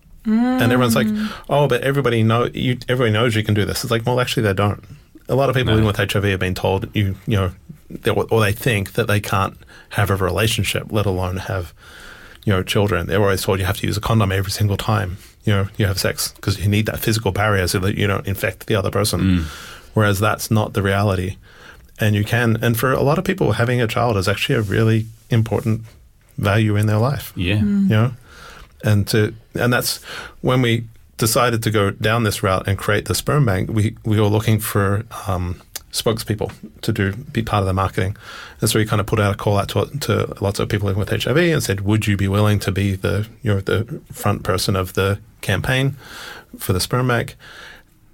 And 0.61 0.71
everyone's 0.71 0.95
like, 0.95 1.07
oh, 1.49 1.67
but 1.67 1.81
everybody 1.81 2.23
know 2.23 2.45
you. 2.53 2.77
Everybody 2.87 3.11
knows 3.11 3.35
you 3.35 3.43
can 3.43 3.53
do 3.53 3.65
this. 3.65 3.83
It's 3.83 3.91
like, 3.91 4.05
well, 4.05 4.21
actually, 4.21 4.43
they 4.43 4.53
don't. 4.53 4.81
A 5.29 5.35
lot 5.35 5.49
of 5.49 5.55
people 5.55 5.71
No. 5.71 5.75
living 5.81 5.87
with 5.87 5.97
HIV 5.97 6.23
have 6.25 6.39
been 6.39 6.55
told 6.55 6.89
you, 6.95 7.15
you 7.27 7.37
know, 7.37 7.51
they, 7.89 8.11
or 8.11 8.41
they 8.41 8.51
think 8.51 8.93
that 8.93 9.07
they 9.07 9.19
can't 9.19 9.55
have 9.89 10.09
a 10.09 10.15
relationship, 10.15 10.87
let 10.91 11.05
alone 11.05 11.37
have, 11.37 11.73
you 12.45 12.51
know, 12.53 12.63
children. 12.63 13.07
They're 13.07 13.21
always 13.21 13.41
told 13.43 13.59
you 13.59 13.65
have 13.65 13.77
to 13.77 13.87
use 13.87 13.97
a 13.97 14.01
condom 14.01 14.31
every 14.31 14.51
single 14.51 14.77
time, 14.77 15.17
you 15.45 15.53
know, 15.53 15.67
you 15.77 15.85
have 15.85 15.99
sex 15.99 16.31
because 16.35 16.59
you 16.59 16.67
need 16.67 16.85
that 16.87 16.99
physical 16.99 17.31
barrier 17.31 17.67
so 17.67 17.79
that 17.79 17.95
you 17.97 18.07
don't 18.07 18.27
infect 18.27 18.67
the 18.67 18.75
other 18.75 18.91
person. 18.91 19.19
Mm. 19.21 19.43
Whereas 19.93 20.19
that's 20.19 20.49
not 20.49 20.73
the 20.73 20.81
reality, 20.81 21.37
and 21.99 22.15
you 22.15 22.23
can. 22.25 22.57
And 22.63 22.77
for 22.77 22.91
a 22.91 23.01
lot 23.03 23.17
of 23.19 23.23
people, 23.23 23.51
having 23.53 23.79
a 23.81 23.87
child 23.87 24.17
is 24.17 24.27
actually 24.27 24.55
a 24.55 24.61
really 24.61 25.05
important 25.29 25.81
value 26.37 26.75
in 26.75 26.87
their 26.87 26.97
life 26.97 27.31
Yeah. 27.35 27.57
Mm. 27.57 27.83
you 27.83 27.89
know 27.89 28.11
and 28.83 29.07
to 29.07 29.33
and 29.53 29.71
that's 29.71 30.01
when 30.41 30.63
we 30.63 30.83
decided 31.17 31.61
to 31.63 31.71
go 31.71 31.91
down 31.91 32.23
this 32.23 32.41
route 32.43 32.67
and 32.67 32.77
create 32.77 33.05
the 33.05 33.15
sperm 33.15 33.45
bank 33.45 33.69
we 33.69 33.95
we 34.03 34.19
were 34.19 34.27
looking 34.27 34.59
for 34.59 35.05
um, 35.27 35.61
spokespeople 35.91 36.51
to 36.81 36.91
do 36.91 37.13
be 37.15 37.43
part 37.43 37.61
of 37.61 37.67
the 37.67 37.73
marketing 37.73 38.17
and 38.59 38.69
so 38.69 38.79
we 38.79 38.85
kind 38.85 38.99
of 38.99 39.05
put 39.05 39.19
out 39.19 39.33
a 39.33 39.37
call 39.37 39.57
out 39.57 39.69
to, 39.69 39.85
to 39.99 40.33
lots 40.41 40.59
of 40.59 40.67
people 40.67 40.87
living 40.87 40.99
with 40.99 41.09
HIV 41.09 41.37
and 41.37 41.61
said 41.61 41.81
would 41.81 42.07
you 42.07 42.17
be 42.17 42.27
willing 42.27 42.59
to 42.59 42.71
be 42.71 42.95
the 42.95 43.27
you 43.43 43.53
know 43.53 43.59
the 43.61 44.01
front 44.11 44.43
person 44.43 44.75
of 44.75 44.93
the 44.93 45.19
campaign 45.41 45.95
for 46.57 46.73
the 46.73 46.79
sperm 46.79 47.07
bank 47.09 47.35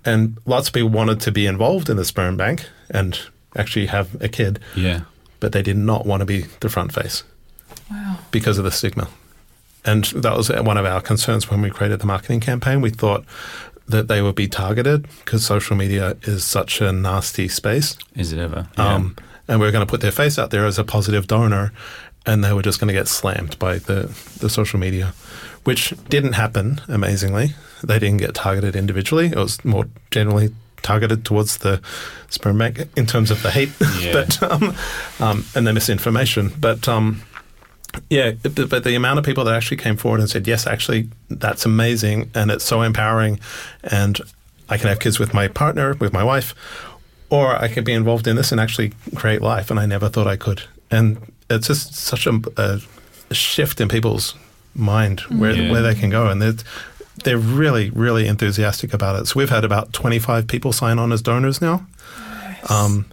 and 0.03 0.37
lots 0.45 0.67
of 0.67 0.73
people 0.73 0.89
wanted 0.89 1.19
to 1.21 1.31
be 1.31 1.45
involved 1.45 1.89
in 1.89 1.95
the 1.97 2.05
sperm 2.05 2.35
bank 2.35 2.67
and 2.89 3.19
actually 3.55 3.85
have 3.87 4.21
a 4.21 4.27
kid 4.27 4.59
Yeah. 4.75 5.01
but 5.39 5.51
they 5.53 5.61
did 5.61 5.77
not 5.77 6.05
want 6.05 6.19
to 6.19 6.25
be 6.25 6.41
the 6.59 6.69
front 6.69 6.93
face 6.93 7.23
wow. 7.89 8.17
because 8.31 8.57
of 8.57 8.63
the 8.65 8.71
stigma. 8.71 9.07
And 9.85 10.05
that 10.05 10.35
was 10.35 10.49
one 10.49 10.77
of 10.77 10.85
our 10.85 11.01
concerns 11.01 11.49
when 11.49 11.61
we 11.61 11.69
created 11.69 11.99
the 11.99 12.05
marketing 12.05 12.39
campaign. 12.41 12.81
We 12.81 12.89
thought 12.89 13.23
that 13.87 14.07
they 14.07 14.21
would 14.21 14.35
be 14.35 14.47
targeted 14.47 15.07
because 15.23 15.45
social 15.45 15.75
media 15.75 16.15
is 16.23 16.43
such 16.43 16.81
a 16.81 16.91
nasty 16.91 17.47
space. 17.47 17.97
Is 18.15 18.31
it 18.33 18.39
ever? 18.39 18.67
Yeah. 18.77 18.93
Um, 18.95 19.15
and 19.47 19.59
we 19.59 19.67
are 19.67 19.71
going 19.71 19.85
to 19.85 19.89
put 19.89 20.01
their 20.01 20.11
face 20.11 20.37
out 20.37 20.51
there 20.51 20.65
as 20.65 20.77
a 20.77 20.83
positive 20.83 21.25
donor, 21.27 21.71
and 22.25 22.43
they 22.43 22.53
were 22.53 22.61
just 22.61 22.79
going 22.79 22.89
to 22.89 22.93
get 22.93 23.07
slammed 23.07 23.57
by 23.57 23.79
the, 23.79 24.15
the 24.39 24.49
social 24.49 24.79
media, 24.79 25.13
which 25.63 25.93
didn't 26.07 26.33
happen, 26.33 26.81
amazingly. 26.87 27.55
They 27.83 27.97
didn't 27.97 28.17
get 28.17 28.35
targeted 28.35 28.75
individually. 28.75 29.27
It 29.27 29.37
was 29.37 29.63
more 29.65 29.85
generally 30.11 30.53
targeted 30.83 31.25
towards 31.25 31.57
the 31.57 31.81
sperm 32.29 32.57
bank 32.59 32.81
in 32.95 33.05
terms 33.05 33.31
of 33.31 33.41
the 33.43 33.51
hate 33.51 33.69
Yeah. 33.99 34.13
but 34.13 34.43
um, 34.43 34.75
um, 35.19 35.45
and 35.55 35.65
the 35.65 35.73
misinformation. 35.73 36.51
But 36.59 36.87
um, 36.87 37.23
yeah, 38.09 38.31
but, 38.43 38.69
but 38.69 38.83
the 38.83 38.95
amount 38.95 39.19
of 39.19 39.25
people 39.25 39.43
that 39.45 39.55
actually 39.55 39.77
came 39.77 39.97
forward 39.97 40.19
and 40.19 40.29
said, 40.29 40.47
yes, 40.47 40.67
actually, 40.67 41.09
that's 41.29 41.65
amazing 41.65 42.29
and 42.35 42.51
it's 42.51 42.63
so 42.65 42.81
empowering, 42.81 43.39
and 43.83 44.19
I 44.69 44.77
can 44.77 44.87
have 44.89 44.99
kids 44.99 45.19
with 45.19 45.33
my 45.33 45.47
partner, 45.47 45.95
with 45.95 46.13
my 46.13 46.23
wife, 46.23 46.53
or 47.29 47.55
I 47.55 47.67
could 47.67 47.85
be 47.85 47.93
involved 47.93 48.27
in 48.27 48.35
this 48.35 48.51
and 48.51 48.59
actually 48.61 48.93
create 49.15 49.41
life, 49.41 49.69
and 49.71 49.79
I 49.79 49.85
never 49.85 50.09
thought 50.09 50.27
I 50.27 50.35
could. 50.35 50.63
And 50.91 51.31
it's 51.49 51.67
just 51.67 51.93
such 51.95 52.27
a, 52.27 52.39
a 52.57 53.33
shift 53.33 53.79
in 53.81 53.87
people's 53.87 54.35
mind 54.75 55.21
where 55.21 55.53
Yeah. 55.55 55.71
where 55.71 55.81
they 55.81 55.95
can 55.95 56.09
go, 56.09 56.27
and 56.27 56.41
they're 56.41 56.53
they're 57.23 57.37
really 57.37 57.89
really 57.89 58.27
enthusiastic 58.27 58.93
about 58.93 59.19
it. 59.19 59.27
So 59.27 59.33
we've 59.39 59.49
had 59.49 59.65
about 59.65 59.91
twenty 59.93 60.19
five 60.19 60.47
people 60.47 60.71
sign 60.73 60.97
on 60.99 61.11
as 61.11 61.21
donors 61.21 61.61
now. 61.61 61.85
Um, 62.69 63.05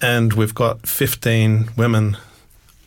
and 0.00 0.32
we've 0.34 0.54
got 0.54 0.86
15 0.86 1.70
women 1.76 2.16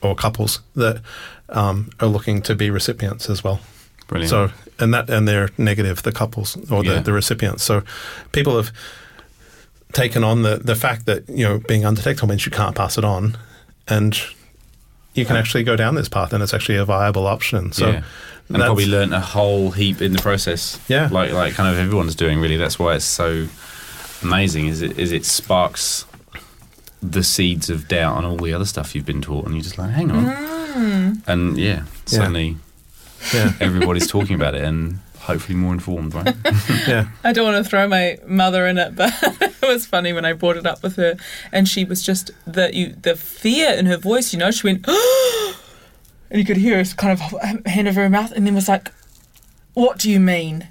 or 0.01 0.15
couples 0.15 0.59
that 0.75 1.01
um, 1.49 1.89
are 1.99 2.07
looking 2.07 2.41
to 2.43 2.55
be 2.55 2.69
recipients 2.69 3.29
as 3.29 3.43
well. 3.43 3.59
Brilliant. 4.07 4.29
So, 4.29 4.51
and 4.79 4.93
that 4.93 5.09
and 5.09 5.27
they're 5.27 5.49
negative, 5.57 6.03
the 6.03 6.11
couples 6.11 6.55
or 6.71 6.83
the, 6.83 6.93
Yeah. 6.95 6.99
the 7.01 7.13
recipients. 7.13 7.63
So, 7.63 7.83
people 8.31 8.55
have 8.57 8.71
taken 9.93 10.23
on 10.23 10.41
the 10.43 10.57
the 10.57 10.75
fact 10.75 11.05
that 11.05 11.27
you 11.29 11.45
know 11.47 11.59
being 11.67 11.85
undetectable 11.85 12.27
means 12.29 12.45
you 12.45 12.51
can't 12.51 12.75
pass 12.75 12.97
it 12.97 13.03
on, 13.05 13.37
and 13.87 14.19
you 15.13 15.25
can 15.25 15.35
actually 15.35 15.63
go 15.63 15.75
down 15.75 15.95
this 15.95 16.09
path, 16.09 16.33
and 16.33 16.41
it's 16.43 16.53
actually 16.53 16.77
a 16.77 16.85
viable 16.85 17.27
option. 17.27 17.71
So, 17.71 17.89
yeah. 17.89 18.03
And 18.49 18.57
probably 18.57 18.85
learnt 18.85 19.13
a 19.13 19.21
whole 19.21 19.71
heap 19.71 20.01
in 20.01 20.11
the 20.11 20.21
process. 20.21 20.77
Yeah. 20.89 21.07
Like 21.09 21.31
like 21.31 21.53
kind 21.53 21.73
of 21.73 21.79
everyone's 21.79 22.15
doing 22.15 22.41
really. 22.41 22.57
That's 22.57 22.77
why 22.77 22.95
it's 22.95 23.05
so 23.05 23.47
amazing 24.21 24.67
is 24.67 24.81
it 24.81 24.99
is 24.99 25.11
it 25.13 25.25
sparks 25.25 26.05
the 27.01 27.23
seeds 27.23 27.69
of 27.69 27.87
doubt 27.87 28.17
and 28.17 28.25
all 28.25 28.37
the 28.37 28.53
other 28.53 28.65
stuff 28.65 28.93
you've 28.95 29.05
been 29.05 29.21
taught 29.21 29.45
and 29.45 29.55
you're 29.55 29.63
just 29.63 29.77
like, 29.77 29.91
hang 29.91 30.11
on. 30.11 30.25
Mm. 30.25 31.27
And 31.27 31.57
yeah, 31.57 31.83
suddenly 32.05 32.57
Yeah. 33.33 33.53
everybody's 33.59 34.07
talking 34.07 34.35
about 34.35 34.55
it 34.55 34.63
and 34.63 34.99
hopefully 35.19 35.55
more 35.57 35.73
informed, 35.73 36.13
right? 36.13 36.35
yeah. 36.87 37.07
I 37.23 37.31
don't 37.33 37.45
want 37.51 37.63
to 37.63 37.69
throw 37.69 37.87
my 37.87 38.17
mother 38.27 38.65
in 38.67 38.77
it, 38.77 38.95
but 38.95 39.13
it 39.41 39.61
was 39.61 39.85
funny 39.85 40.13
when 40.13 40.25
I 40.25 40.33
brought 40.33 40.57
it 40.57 40.65
up 40.65 40.81
with 40.83 40.95
her, 40.97 41.15
and 41.51 41.67
she 41.67 41.83
was 41.85 42.01
just 42.03 42.31
the 42.45 42.73
you 42.73 42.95
the 43.01 43.15
fear 43.15 43.71
in 43.73 43.85
her 43.87 43.97
voice. 43.97 44.33
You 44.33 44.39
know, 44.39 44.49
she 44.51 44.65
went, 44.67 44.87
and 46.29 46.39
you 46.39 46.45
could 46.45 46.57
hear 46.57 46.77
her 46.77 46.85
kind 46.95 47.19
of 47.19 47.65
hand 47.65 47.87
over 47.87 48.01
her 48.01 48.09
mouth, 48.09 48.31
and 48.31 48.45
then 48.47 48.55
was 48.55 48.67
like, 48.69 48.91
"What 49.73 49.99
do 49.99 50.09
you 50.09 50.19
mean?" 50.19 50.67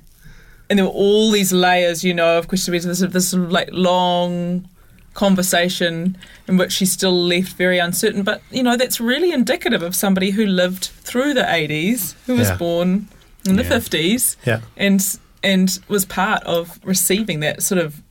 And 0.69 0.79
there 0.79 0.87
were 0.87 0.93
all 0.93 1.31
these 1.31 1.53
layers, 1.53 2.03
you 2.05 2.15
know, 2.15 2.37
of 2.39 2.49
course, 2.49 2.67
this 2.67 2.85
this, 2.85 3.01
this 3.01 3.33
like 3.35 3.69
long 3.73 4.69
conversation 5.15 6.17
in 6.49 6.57
which 6.57 6.73
she's 6.73 6.93
still 6.93 7.13
left 7.25 7.53
very 7.55 7.79
uncertain. 7.79 8.23
But 8.23 8.43
you 8.51 8.63
know, 8.63 8.77
that's 8.77 9.01
really 9.01 9.33
indicative 9.33 9.83
of 9.83 9.95
somebody 9.95 10.31
who 10.31 10.47
lived 10.47 10.85
through 11.03 11.35
the 11.35 11.43
'80s, 11.43 12.15
who 12.27 12.37
was 12.37 12.49
Yeah. 12.49 12.57
born 12.57 13.09
in 13.47 13.57
the 13.57 13.63
Yeah. 13.65 13.69
'50s 13.71 14.37
Yeah. 14.47 14.61
and 14.77 15.05
and 15.43 15.79
was 15.89 16.05
part 16.05 16.43
of 16.45 16.79
receiving 16.85 17.41
that 17.41 17.63
sort 17.63 17.81
of 17.81 18.03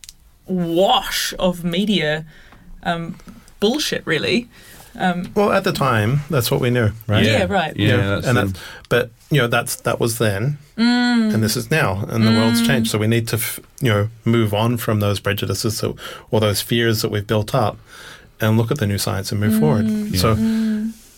wash 0.47 1.33
of 1.37 1.63
media 1.63 2.25
um, 2.83 3.15
bullshit, 3.59 4.01
really. 4.05 4.47
Um, 4.99 5.31
Well, 5.35 5.51
at 5.51 5.63
the 5.63 5.71
time, 5.71 6.21
that's 6.29 6.51
what 6.51 6.59
we 6.61 6.69
knew, 6.69 6.91
right? 7.07 7.23
Yeah, 7.25 7.45
right. 7.49 7.75
Yeah, 7.75 7.87
You 7.87 7.97
know, 7.97 8.09
that's 8.15 8.27
and 8.27 8.37
the- 8.37 8.45
that's, 8.47 8.59
but 8.89 9.11
you 9.31 9.37
know 9.41 9.47
that's 9.47 9.75
that 9.77 9.99
was 9.99 10.17
then, 10.17 10.57
Mm. 10.77 11.33
and 11.33 11.43
this 11.43 11.55
is 11.55 11.69
now, 11.71 12.05
and 12.09 12.25
the 12.25 12.31
world's 12.31 12.65
changed. 12.65 12.89
So 12.91 12.97
we 12.97 13.07
need 13.07 13.27
to, 13.29 13.35
f- 13.37 13.59
you 13.81 13.89
know, 13.89 14.09
move 14.25 14.53
on 14.53 14.77
from 14.77 14.99
those 14.99 15.19
prejudices 15.19 15.77
so, 15.77 15.95
or 16.31 16.39
those 16.39 16.61
fears 16.61 17.01
that 17.01 17.11
we've 17.11 17.27
built 17.27 17.53
up, 17.55 17.77
and 18.41 18.57
look 18.57 18.71
at 18.71 18.77
the 18.79 18.87
new 18.87 18.97
science 18.97 19.31
and 19.31 19.39
move 19.41 19.59
forward. 19.59 20.15
So, 20.17 20.33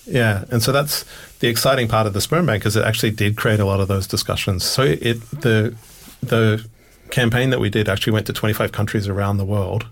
yeah, 0.06 0.44
and 0.52 0.62
so 0.64 0.72
that's 0.72 1.06
the 1.40 1.48
exciting 1.48 1.88
part 1.88 2.08
of 2.08 2.14
the 2.14 2.22
sperm 2.22 2.46
bank 2.48 2.66
is 2.66 2.76
it 2.76 2.84
actually 2.84 3.12
did 3.12 3.36
create 3.38 3.60
a 3.60 3.66
lot 3.66 3.80
of 3.80 3.88
those 3.88 4.08
discussions. 4.08 4.64
So 4.64 4.84
it 4.84 5.22
the 5.42 5.74
the 6.22 6.66
campaign 7.12 7.50
that 7.52 7.60
we 7.60 7.70
did 7.70 7.88
actually 7.90 8.14
went 8.14 8.26
to 8.28 8.34
25 8.34 8.72
countries 8.72 9.08
around 9.08 9.38
the 9.38 9.46
world 9.46 9.86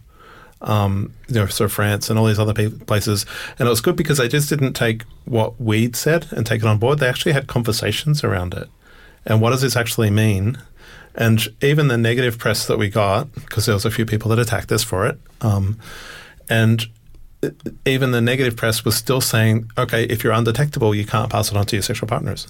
um, 0.61 1.13
you 1.27 1.35
know, 1.35 1.45
so 1.45 1.67
France 1.67 2.09
and 2.09 2.19
all 2.19 2.25
these 2.25 2.39
other 2.39 2.69
places. 2.69 3.25
And 3.57 3.67
it 3.67 3.69
was 3.69 3.81
good 3.81 3.95
because 3.95 4.17
they 4.17 4.27
just 4.27 4.49
didn't 4.49 4.73
take 4.73 5.03
what 5.25 5.59
we'd 5.59 5.95
said 5.95 6.27
and 6.31 6.45
take 6.45 6.61
it 6.61 6.67
on 6.67 6.77
board. 6.77 6.99
They 6.99 7.07
actually 7.07 7.33
had 7.33 7.47
conversations 7.47 8.23
around 8.23 8.53
it. 8.53 8.67
And 9.25 9.41
what 9.41 9.51
does 9.51 9.61
this 9.61 9.75
actually 9.75 10.09
mean? 10.09 10.57
And 11.15 11.47
even 11.61 11.87
the 11.87 11.97
negative 11.97 12.37
press 12.37 12.65
that 12.67 12.77
we 12.77 12.89
got, 12.89 13.33
because 13.33 13.65
there 13.65 13.75
was 13.75 13.85
a 13.85 13.91
few 13.91 14.05
people 14.05 14.29
that 14.29 14.39
attacked 14.39 14.71
us 14.71 14.83
for 14.83 15.05
it, 15.05 15.19
um, 15.41 15.79
and 16.49 16.85
even 17.85 18.11
the 18.11 18.21
negative 18.21 18.55
press 18.55 18.83
was 18.83 18.95
still 18.95 19.21
saying, 19.21 19.69
okay, 19.77 20.03
if 20.05 20.23
you're 20.23 20.33
undetectable, 20.33 20.93
you 20.93 21.05
can't 21.05 21.31
pass 21.31 21.51
it 21.51 21.57
on 21.57 21.65
to 21.67 21.75
your 21.75 21.83
sexual 21.83 22.07
partners. 22.07 22.47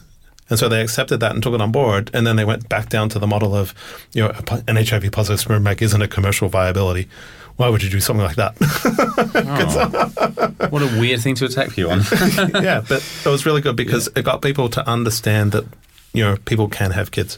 And 0.50 0.58
so 0.58 0.68
they 0.68 0.82
accepted 0.82 1.20
that 1.20 1.34
and 1.34 1.44
took 1.44 1.54
it 1.54 1.62
on 1.62 1.72
board. 1.72 2.10
And 2.14 2.26
then 2.26 2.36
they 2.36 2.46
went 2.46 2.68
back 2.70 2.90
down 2.90 3.10
to 3.10 3.20
the 3.20 3.28
model 3.28 3.56
of, 3.56 3.74
you 4.14 4.24
know, 4.24 4.34
an 4.68 4.78
HIV 4.78 5.12
positive 5.12 5.40
sperm 5.40 5.64
bank 5.64 5.82
isn't 5.82 6.02
a 6.02 6.08
commercial 6.08 6.50
viability. 6.50 7.08
Why 7.60 7.68
would 7.68 7.84
you 7.84 7.90
do 7.90 8.00
something 8.00 8.26
like 8.26 8.38
that? 8.38 8.56
Oh. 9.42 10.68
what 10.70 10.82
a 10.82 11.00
weird 11.00 11.20
thing 11.22 11.36
to 11.36 11.46
attack 11.46 11.78
you 11.78 11.90
on. 11.90 12.00
yeah, 12.64 12.82
but 12.88 13.04
it 13.26 13.30
was 13.30 13.46
really 13.46 13.62
good 13.62 13.76
because 13.76 14.08
it 14.16 14.24
got 14.24 14.42
people 14.42 14.70
to 14.70 14.88
understand 14.90 15.52
that, 15.52 15.66
you 16.14 16.24
know, 16.24 16.38
people 16.46 16.68
can 16.70 16.92
have 16.92 17.12
kids 17.12 17.38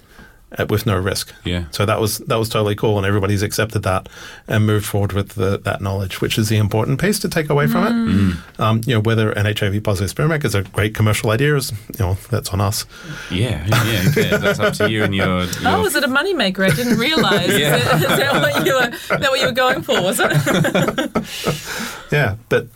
uh, 0.58 0.66
with 0.70 0.86
no 0.86 0.98
risk. 0.98 1.34
Yeah. 1.44 1.66
So 1.72 1.86
that 1.86 2.00
was 2.02 2.18
that 2.20 2.36
was 2.38 2.50
totally 2.50 2.76
cool, 2.76 2.98
and 2.98 3.06
everybody's 3.06 3.42
accepted 3.42 3.84
that 3.84 4.10
and 4.48 4.66
moved 4.66 4.86
forward 4.86 5.14
with 5.14 5.30
the, 5.36 5.58
that 5.60 5.82
knowledge, 5.82 6.22
which 6.22 6.38
is 6.38 6.50
the 6.50 6.58
important 6.58 7.00
piece 7.00 7.20
to 7.20 7.30
take 7.30 7.50
away 7.50 7.68
from 7.68 7.86
it. 7.88 8.60
Um, 8.60 8.82
you 8.86 8.96
know, 8.96 9.00
whether 9.02 9.32
an 9.32 9.46
HIV 9.46 9.84
positive 9.84 10.10
sperm 10.10 10.30
bank 10.30 10.44
is 10.46 10.54
a 10.56 10.64
great 10.64 10.94
commercial 10.94 11.30
idea 11.32 11.56
is, 11.56 11.72
you 11.72 12.00
know, 12.06 12.14
that's 12.30 12.50
on 12.50 12.60
us. 12.62 12.86
yeah, 13.32 13.66
yeah, 13.68 14.02
who 14.02 14.12
cares? 14.22 14.42
That's 14.42 14.60
up 14.60 14.74
to 14.76 14.90
you 14.92 15.04
and 15.04 15.16
your. 15.16 15.26
your 15.44 15.48
oh, 15.66 15.82
was 15.82 15.96
it 15.96 16.04
a 16.04 16.08
moneymaker? 16.08 16.70
I 16.70 16.76
didn't 16.76 16.98
realise. 17.00 17.48
Yeah. 17.62 17.76
is, 17.78 17.84
that- 17.86 17.96
is 18.02 18.18
that 18.18 18.34
what 18.42 18.66
you 18.66 18.74
were? 18.74 19.18
That 19.20 19.30
what 19.32 19.40
you 19.40 19.46
were 19.46 19.52
going 19.52 19.82
for? 19.84 20.02
Was 20.02 20.20
it? 20.22 20.32
Yeah, 22.12 22.36
but 22.50 22.68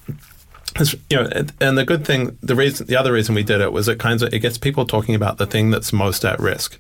it's, 0.77 0.93
you 1.09 1.17
know, 1.17 1.27
and- 1.31 1.51
and 1.59 1.77
the 1.77 1.85
good 1.85 2.05
thing, 2.05 2.37
the 2.41 2.55
reason, 2.55 2.87
the 2.87 2.95
other 2.95 3.11
reason 3.11 3.35
we 3.35 3.43
did 3.43 3.59
it 3.61 3.71
was 3.73 3.87
it 3.87 3.99
kind 3.99 4.21
of 4.21 4.33
it 4.33 4.39
gets 4.39 4.57
people 4.57 4.85
talking 4.85 5.13
about 5.15 5.37
the 5.37 5.45
thing 5.45 5.71
that's 5.71 5.91
most 5.91 6.23
at 6.23 6.39
risk. 6.39 6.79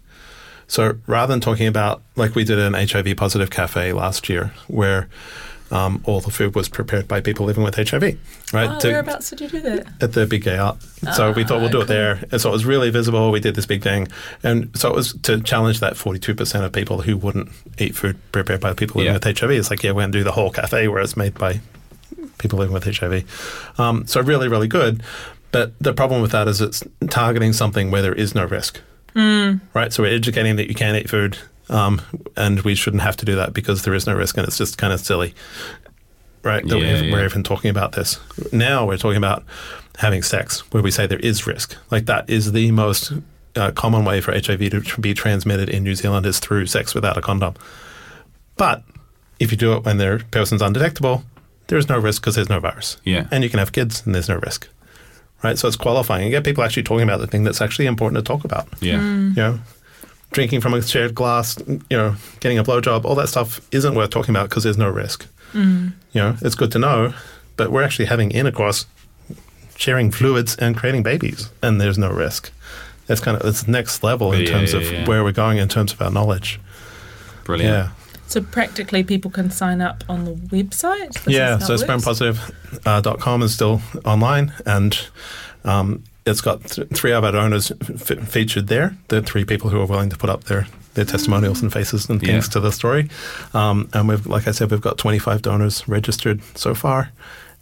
So 0.67 0.97
rather 1.07 1.31
than 1.33 1.41
talking 1.41 1.67
about 1.67 2.01
like 2.15 2.35
we 2.35 2.43
did 2.43 2.59
an 2.59 2.73
HIV 2.73 3.15
positive 3.17 3.49
cafe 3.49 3.93
last 3.93 4.29
year, 4.29 4.51
where 4.67 5.07
um, 5.71 6.01
all 6.05 6.21
the 6.21 6.29
food 6.29 6.53
was 6.55 6.69
prepared 6.69 7.07
by 7.07 7.21
people 7.21 7.45
living 7.45 7.63
with 7.63 7.75
HIV, 7.75 8.03
right? 8.53 8.69
Oh, 8.69 8.79
To- 8.79 8.87
whereabouts 8.87 9.31
did 9.31 9.41
you 9.41 9.49
do 9.49 9.59
that? 9.61 9.87
at 10.01 10.13
the 10.13 10.25
Big 10.27 10.43
Gay 10.43 10.55
Out. 10.57 10.77
So 11.15 11.31
we 11.31 11.43
thought 11.43 11.59
we'll 11.59 11.69
do 11.71 11.81
it 11.81 11.87
there. 11.87 12.23
And 12.31 12.39
so 12.39 12.49
it 12.49 12.53
was 12.53 12.65
really 12.65 12.91
visible. 12.91 13.31
We 13.31 13.39
did 13.39 13.55
this 13.55 13.65
big 13.65 13.81
thing. 13.81 14.07
And 14.43 14.69
so 14.77 14.89
it 14.89 14.95
was 14.95 15.13
to 15.23 15.41
challenge 15.41 15.79
that 15.79 15.93
42% 15.95 16.63
of 16.63 16.71
people 16.71 17.01
who 17.01 17.17
wouldn't 17.17 17.49
eat 17.79 17.95
food 17.95 18.17
prepared 18.31 18.61
by 18.61 18.73
people 18.73 18.99
living 18.99 19.13
Yeah. 19.13 19.19
with 19.25 19.39
HIV. 19.39 19.51
It's 19.51 19.69
like, 19.71 19.81
yeah, 19.83 19.89
we're 19.91 20.01
going 20.03 20.11
to 20.11 20.17
do 20.19 20.23
the 20.23 20.31
whole 20.33 20.51
cafe 20.51 20.87
where 20.87 21.01
it's 21.01 21.17
made 21.17 21.33
by 21.33 21.59
people 22.37 22.59
living 22.59 22.73
with 22.73 22.83
HIV. 22.83 23.79
Um, 23.79 24.05
so 24.05 24.21
really, 24.21 24.47
really 24.47 24.67
good. 24.67 25.01
But 25.51 25.73
the 25.79 25.93
problem 25.93 26.21
with 26.21 26.31
that 26.31 26.47
is 26.47 26.61
it's 26.61 26.83
targeting 27.09 27.53
something 27.53 27.89
where 27.89 28.03
there 28.03 28.13
is 28.15 28.35
no 28.35 28.45
risk. 28.45 28.81
Right? 29.73 29.93
So 29.93 30.03
we're 30.03 30.13
educating 30.13 30.55
that 30.57 30.67
you 30.67 30.75
can't 30.75 30.97
eat 30.97 31.09
food. 31.09 31.37
Um, 31.67 31.99
and 32.37 32.61
we 32.61 32.75
shouldn't 32.75 33.01
have 33.01 33.17
to 33.17 33.25
do 33.25 33.35
that 33.37 33.53
because 33.53 33.83
there 33.83 33.95
is 33.95 34.05
no 34.05 34.13
risk 34.13 34.37
and 34.37 34.47
it's 34.47 34.57
just 34.57 34.77
kind 34.77 34.93
of 34.93 34.99
silly 34.99 35.33
right? 36.45 36.65
That 36.65 36.79
Yeah, 36.79 36.93
we're, 36.93 37.03
yeah. 37.03 37.11
we're 37.11 37.25
even 37.25 37.43
talking 37.43 37.69
about 37.69 37.93
this. 37.93 38.19
Now 38.53 38.85
we're 38.85 38.97
talking 38.97 39.17
about 39.17 39.43
having 39.97 40.21
sex, 40.21 40.59
where 40.71 40.83
we 40.83 40.91
say 40.91 41.07
there 41.07 41.19
is 41.19 41.45
risk. 41.45 41.75
Like 41.91 42.05
that 42.05 42.29
is 42.29 42.53
the 42.53 42.71
most 42.71 43.11
uh, 43.55 43.71
common 43.71 44.05
way 44.05 44.21
for 44.21 44.31
HIV 44.31 44.69
to 44.69 45.01
be 45.01 45.13
transmitted 45.13 45.69
in 45.69 45.83
New 45.83 45.95
Zealand 45.95 46.25
is 46.25 46.39
through 46.39 46.67
sex 46.67 46.93
without 46.93 47.17
a 47.17 47.21
condom. 47.21 47.55
But 48.55 48.83
if 49.39 49.51
you 49.51 49.57
do 49.57 49.73
it 49.73 49.83
when 49.83 49.97
the 49.97 50.23
person's 50.31 50.61
undetectable, 50.61 51.23
there 51.67 51.77
is 51.77 51.89
no 51.89 51.97
risk 51.97 52.21
because 52.21 52.35
there's 52.35 52.49
no 52.49 52.59
virus. 52.59 52.97
Yeah. 53.03 53.27
And 53.31 53.43
you 53.43 53.49
can 53.49 53.59
have 53.59 53.71
kids 53.71 54.05
and 54.05 54.13
there's 54.13 54.29
no 54.29 54.35
risk. 54.35 54.69
Right? 55.43 55.57
So 55.57 55.67
it's 55.67 55.77
qualifying. 55.77 56.25
You 56.25 56.31
get 56.31 56.43
people 56.43 56.63
actually 56.63 56.83
talking 56.83 57.03
about 57.03 57.19
the 57.19 57.27
thing 57.27 57.43
that's 57.43 57.61
actually 57.61 57.85
important 57.85 58.23
to 58.23 58.27
talk 58.27 58.43
about. 58.45 58.67
Yeah. 58.81 58.95
Mm. 58.99 59.29
You 59.35 59.41
know, 59.43 59.59
drinking 60.31 60.61
from 60.61 60.73
a 60.73 60.81
shared 60.81 61.13
glass, 61.15 61.57
you 61.67 61.79
know, 61.91 62.15
getting 62.39 62.57
a 62.57 62.63
blowjob, 62.63 63.05
all 63.05 63.15
that 63.15 63.29
stuff 63.29 63.61
isn't 63.71 63.95
worth 63.95 64.09
talking 64.09 64.35
about 64.35 64.49
because 64.49 64.63
there's 64.63 64.77
no 64.77 64.89
risk. 64.89 65.27
Mm. 65.53 65.93
You 66.13 66.21
know, 66.21 66.37
it's 66.41 66.55
good 66.55 66.71
to 66.71 66.79
know, 66.79 67.13
but 67.57 67.71
we're 67.71 67.83
actually 67.83 68.05
having 68.05 68.31
intercourse, 68.31 68.85
sharing 69.77 70.11
fluids, 70.11 70.55
and 70.57 70.75
creating 70.75 71.03
babies, 71.03 71.49
and 71.61 71.79
there's 71.79 71.97
no 71.97 72.09
risk. 72.09 72.51
That's 73.07 73.21
kind 73.21 73.39
of 73.39 73.47
it's 73.47 73.67
next 73.67 74.03
level 74.03 74.33
in 74.33 74.41
Yeah, 74.41 74.47
terms 74.47 74.73
yeah, 74.73 74.79
of 74.79 74.91
yeah. 74.91 75.07
where 75.07 75.23
we're 75.23 75.31
going 75.31 75.59
in 75.59 75.67
terms 75.69 75.93
of 75.93 76.01
our 76.01 76.09
knowledge. 76.11 76.59
Brilliant. 77.43 77.71
Yeah. 77.71 77.89
So 78.27 78.41
practically, 78.41 79.03
people 79.03 79.29
can 79.31 79.51
sign 79.51 79.81
up 79.81 80.03
on 80.09 80.25
the 80.25 80.33
website. 80.33 81.13
This 81.23 81.35
yeah, 81.35 81.57
so 81.59 81.73
it 81.75 81.87
works? 81.87 82.05
spermpositive.com 82.05 83.43
is 83.43 83.53
still 83.53 83.81
online, 84.03 84.51
and 84.65 85.07
um, 85.63 86.03
it's 86.25 86.41
got 86.41 86.63
th- 86.65 86.89
three 86.89 87.11
of 87.11 87.23
our 87.23 87.31
donors 87.31 87.71
f- 87.81 88.27
featured 88.27 88.67
there. 88.67 88.97
The 89.09 89.21
three 89.21 89.45
people 89.45 89.69
who 89.69 89.79
are 89.79 89.85
willing 89.85 90.09
to 90.09 90.17
put 90.17 90.29
up 90.29 90.45
their, 90.45 90.67
their 90.95 91.05
testimonials 91.05 91.61
and 91.61 91.71
faces 91.71 92.09
and 92.09 92.19
things 92.19 92.45
Yeah. 92.47 92.51
to 92.53 92.59
the 92.59 92.71
story. 92.71 93.09
Um, 93.53 93.89
and 93.93 94.07
we've, 94.07 94.25
like 94.25 94.47
I 94.47 94.51
said, 94.51 94.71
we've 94.71 94.81
got 94.81 94.97
25 94.97 95.41
donors 95.43 95.87
registered 95.87 96.41
so 96.57 96.73
far. 96.73 97.11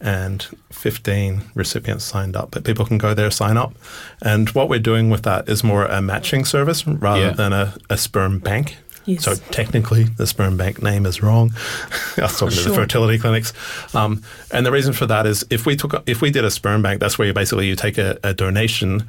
And 0.01 0.45
15 0.71 1.43
recipients 1.55 2.03
signed 2.03 2.35
up, 2.35 2.51
but 2.51 2.65
people 2.65 2.85
can 2.85 2.97
go 2.97 3.13
there, 3.13 3.31
sign 3.31 3.55
up. 3.55 3.73
And 4.21 4.49
what 4.49 4.67
we're 4.67 4.79
doing 4.79 5.09
with 5.09 5.23
that 5.23 5.47
is 5.47 5.63
more 5.63 5.85
a 5.85 6.01
matching 6.01 6.43
service 6.43 6.85
rather 6.85 7.21
Yeah. 7.27 7.29
than 7.31 7.53
a, 7.53 7.75
a 7.89 7.95
sperm 7.97 8.39
bank. 8.39 8.75
Yes. 9.05 9.23
So 9.23 9.35
technically, 9.51 10.03
the 10.03 10.25
sperm 10.25 10.57
bank 10.57 10.81
name 10.81 11.05
is 11.05 11.21
wrong. 11.21 11.53
I 12.17 12.21
was 12.21 12.39
talking 12.39 12.57
to 12.57 12.69
the 12.69 12.75
fertility 12.75 13.17
clinics, 13.19 13.53
um, 13.95 14.23
and 14.51 14.65
the 14.65 14.71
reason 14.71 14.93
for 14.93 15.05
that 15.07 15.25
is 15.25 15.45
if 15.49 15.65
we 15.65 15.75
took 15.75 16.01
if 16.07 16.21
we 16.21 16.31
did 16.31 16.45
a 16.45 16.51
sperm 16.51 16.81
bank, 16.81 16.99
that's 16.99 17.17
where 17.17 17.27
you 17.27 17.33
basically 17.33 17.67
you 17.67 17.75
take 17.75 17.97
a, 17.97 18.17
a 18.23 18.33
donation 18.33 19.07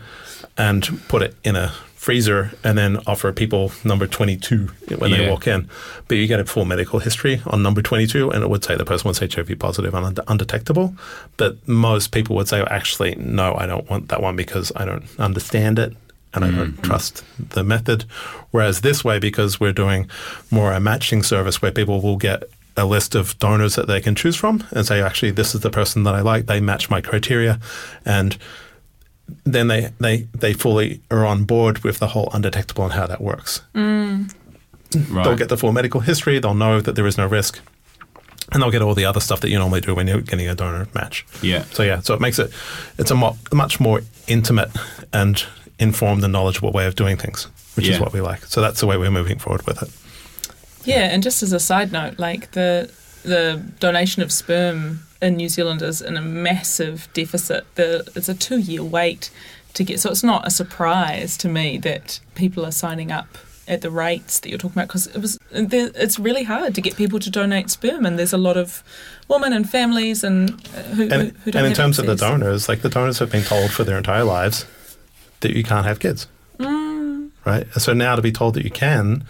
and 0.57 1.01
put 1.09 1.23
it 1.23 1.35
in 1.45 1.57
a 1.57 1.73
freezer 2.05 2.51
and 2.63 2.77
then 2.77 2.99
offer 3.07 3.33
people 3.33 3.73
number 3.83 4.07
22 4.07 4.67
when 4.99 5.11
they 5.11 5.29
walk 5.31 5.47
in. 5.47 5.69
But 6.07 6.19
you 6.19 6.27
get 6.27 6.39
a 6.39 6.45
full 6.45 6.67
medical 6.67 6.99
history 6.99 7.41
on 7.47 7.63
number 7.63 7.81
22, 7.81 8.31
and 8.31 8.45
it 8.45 8.51
would 8.51 8.63
say 8.63 8.77
the 8.77 8.85
person 8.85 9.09
was 9.09 9.21
HIV 9.21 9.59
positive 9.59 9.95
and 9.95 10.21
undetectable. 10.29 10.95
But 11.39 11.67
most 11.67 12.13
people 12.13 12.37
would 12.37 12.47
say, 12.47 12.61
actually, 12.61 13.15
no, 13.15 13.55
I 13.55 13.65
don't 13.65 13.89
want 13.89 14.09
that 14.09 14.21
one 14.21 14.37
because 14.37 14.71
I 14.77 14.85
don't 14.85 15.05
understand 15.19 15.79
it 15.79 15.97
and 16.35 16.45
I 16.45 16.51
don't 16.51 16.83
trust 16.83 17.25
the 17.39 17.65
method. 17.65 18.05
Whereas 18.51 18.81
this 18.81 19.05
way, 19.05 19.19
because 19.19 19.61
we're 19.61 19.73
doing 19.73 20.09
more 20.51 20.73
a 20.73 20.81
matching 20.81 21.23
service 21.23 21.63
where 21.63 21.73
people 21.73 22.01
will 22.01 22.17
get 22.17 22.45
a 22.77 22.85
list 22.85 23.15
of 23.15 23.39
donors 23.39 23.77
that 23.77 23.87
they 23.87 24.01
can 24.01 24.15
choose 24.15 24.37
from 24.37 24.65
and 24.73 24.85
say, 24.85 25.01
actually, 25.01 25.31
this 25.31 25.55
is 25.55 25.61
the 25.61 25.71
person 25.71 26.03
that 26.05 26.15
I 26.15 26.21
like. 26.21 26.47
They 26.47 26.61
match 26.61 26.91
my 26.91 27.01
criteria. 27.01 27.61
And 28.05 28.37
then 29.45 29.69
they, 29.69 29.91
they, 30.01 30.29
they 30.35 30.53
fully 30.53 31.01
are 31.11 31.25
on 31.25 31.45
board 31.45 31.79
with 31.85 31.99
the 31.99 32.09
whole 32.09 32.29
undetectable 32.33 32.85
and 32.85 32.93
how 32.93 33.07
that 33.07 33.21
works. 33.21 33.63
Mm. 33.75 34.33
Right. 35.09 35.25
They'll 35.25 35.37
get 35.37 35.49
the 35.49 35.57
full 35.57 35.73
medical 35.73 36.01
history. 36.01 36.39
They'll 36.39 36.55
know 36.55 36.81
that 36.81 36.97
there 36.97 37.07
is 37.07 37.17
no 37.17 37.27
risk. 37.27 37.61
And 38.53 38.63
they'll 38.63 38.71
get 38.71 38.83
all 38.83 38.95
the 38.95 39.07
other 39.07 39.21
stuff 39.21 39.41
that 39.41 39.51
you 39.51 39.59
normally 39.59 39.81
do 39.81 39.95
when 39.95 40.07
you're 40.07 40.21
getting 40.21 40.49
a 40.49 40.55
donor 40.55 40.87
match. 40.95 41.27
Yeah. 41.43 41.65
So 41.65 41.83
yeah, 41.83 42.01
so 42.01 42.15
it 42.15 42.21
makes 42.21 42.39
it 42.39 42.51
it's 42.99 43.11
a 43.11 43.15
mo- 43.15 43.39
much 43.53 43.81
more 43.81 44.03
intimate 44.29 44.71
and 45.13 45.45
informed 45.79 46.23
and 46.25 46.33
knowledgeable 46.33 46.73
way 46.73 46.87
of 46.87 46.95
doing 46.95 47.17
things, 47.17 47.45
which 47.75 47.89
is 47.89 48.01
what 48.01 48.13
we 48.13 48.21
like. 48.21 48.45
So 48.45 48.61
that's 48.61 48.81
the 48.81 48.87
way 48.87 48.97
we're 48.97 49.11
moving 49.11 49.39
forward 49.39 49.67
with 49.67 49.83
it. 49.83 49.91
Yeah, 50.87 51.09
and 51.13 51.23
just 51.23 51.43
as 51.43 51.53
a 51.53 51.61
side 51.61 51.93
note, 51.93 52.19
like 52.19 52.53
the 52.53 52.91
the 53.23 53.63
donation 53.81 54.23
of 54.23 54.31
sperm 54.31 55.01
in 55.23 55.37
New 55.37 55.49
Zealand 55.49 55.81
is 55.83 56.03
in 56.03 56.17
a 56.17 56.21
massive 56.21 57.09
deficit. 57.15 57.65
The 57.75 58.09
it's 58.15 58.29
a 58.29 58.35
two 58.35 58.59
year 58.59 58.85
wait 58.85 59.31
to 59.75 59.85
get. 59.85 60.01
So 60.01 60.11
it's 60.11 60.23
not 60.23 60.47
a 60.47 60.51
surprise 60.51 61.37
to 61.39 61.49
me 61.49 61.79
that 61.79 62.21
people 62.35 62.65
are 62.65 62.73
signing 62.73 63.11
up 63.11 63.39
at 63.67 63.81
the 63.81 63.91
rates 63.91 64.41
that 64.41 64.51
you're 64.51 64.59
talking 64.59 64.77
about 64.77 64.89
because 64.89 65.07
it 65.07 65.19
was 65.19 65.39
it's 65.51 66.19
really 66.19 66.43
hard 66.43 66.75
to 66.75 66.83
get 66.83 66.97
people 66.97 67.19
to 67.19 67.31
donate 67.31 67.71
sperm, 67.71 68.05
and 68.05 68.19
there's 68.19 68.35
a 68.35 68.39
lot 68.39 68.59
of 68.59 68.85
women 69.29 69.55
and 69.55 69.69
families 69.69 70.23
and 70.23 70.51
uh, 70.51 70.83
who, 70.95 71.03
And, 71.05 71.13
who, 71.13 71.39
who 71.45 71.51
don't 71.51 71.61
and 71.61 71.67
in 71.67 71.71
have 71.71 71.77
terms 71.77 71.99
of 71.99 72.07
the 72.07 72.15
donors, 72.17 72.69
like 72.69 72.83
the 72.83 72.91
donors 72.91 73.19
have 73.21 73.33
been 73.33 73.43
told 73.43 73.71
for 73.71 73.85
their 73.85 73.97
entire 73.97 74.25
lives 74.25 74.67
that 75.45 75.57
you 75.57 75.63
can't 75.63 75.87
have 75.87 76.01
kids, 76.01 76.27
Mm. 76.59 77.31
right? 77.47 77.67
So 77.81 77.93
now 77.95 78.17
to 78.17 78.23
be 78.23 78.33
told 78.33 78.55
that 78.55 78.65
you 78.65 78.71
can, 78.71 79.25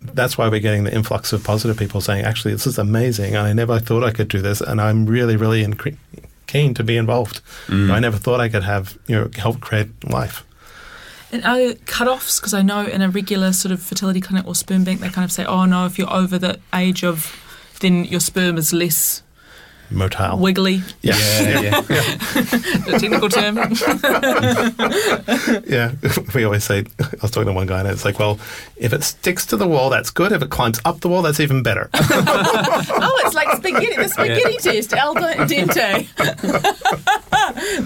that's 0.00 0.36
why 0.38 0.48
we're 0.48 0.60
getting 0.60 0.84
the 0.84 0.94
influx 0.94 1.32
of 1.32 1.42
positive 1.44 1.76
people 1.76 2.00
saying, 2.00 2.24
actually, 2.24 2.52
this 2.54 2.66
is 2.66 2.78
amazing. 2.78 3.34
And 3.36 3.46
I 3.46 3.52
never 3.52 3.78
thought 3.80 4.02
I 4.04 4.10
could 4.12 4.28
do 4.28 4.40
this. 4.40 4.60
And 4.60 4.80
I'm 4.80 5.06
really, 5.06 5.36
really 5.36 5.64
incre- 5.64 5.96
keen 6.46 6.74
to 6.74 6.82
be 6.84 6.96
involved. 6.96 7.40
I 7.68 8.00
never 8.00 8.16
thought 8.18 8.40
I 8.40 8.48
could 8.48 8.64
have, 8.64 8.98
you 9.06 9.14
know, 9.16 9.30
help 9.36 9.60
create 9.60 9.88
life. 10.08 10.44
And 11.30 11.44
are 11.44 11.56
there 11.56 11.74
cut-offs? 11.86 12.40
Because 12.40 12.52
I 12.52 12.62
know 12.62 12.84
in 12.84 13.00
a 13.00 13.08
regular 13.08 13.52
sort 13.52 13.72
of 13.72 13.80
fertility 13.82 14.20
clinic 14.20 14.46
or 14.46 14.54
sperm 14.54 14.84
bank, 14.84 15.00
they 15.00 15.08
kind 15.08 15.24
of 15.24 15.32
say, 15.32 15.44
oh 15.46 15.64
no, 15.64 15.86
if 15.86 15.98
you're 15.98 16.12
over 16.12 16.36
the 16.38 16.58
age 16.74 17.04
of, 17.04 17.32
then 17.80 18.04
your 18.04 18.20
sperm 18.20 18.58
is 18.58 18.72
less 18.72 19.22
Motile. 19.94 20.38
wiggly. 20.38 20.82
Yeah. 21.02 21.16
Yeah, 21.16 21.60
yeah. 21.60 21.80
the 21.80 22.98
technical 23.00 23.28
term. 23.28 23.56
yeah, 25.66 25.92
we 26.34 26.44
always 26.44 26.64
say, 26.64 26.84
I 27.00 27.08
was 27.20 27.30
talking 27.30 27.46
to 27.46 27.52
one 27.52 27.66
guy 27.66 27.80
and 27.80 27.88
it's 27.88 28.04
like, 28.04 28.18
well, 28.18 28.38
if 28.76 28.92
it 28.92 29.02
sticks 29.02 29.46
to 29.46 29.56
the 29.56 29.66
wall, 29.66 29.90
that's 29.90 30.10
good. 30.10 30.32
If 30.32 30.42
it 30.42 30.50
climbs 30.50 30.80
up 30.84 31.00
the 31.00 31.08
wall, 31.08 31.22
that's 31.22 31.40
even 31.40 31.62
better. 31.62 31.88
oh, 31.94 33.22
it's 33.24 33.34
like 33.34 33.48
spaghetti, 33.56 33.96
the 33.96 34.08
spaghetti 34.08 34.56
test, 34.58 34.92
al 34.92 35.14
dente. 35.14 36.08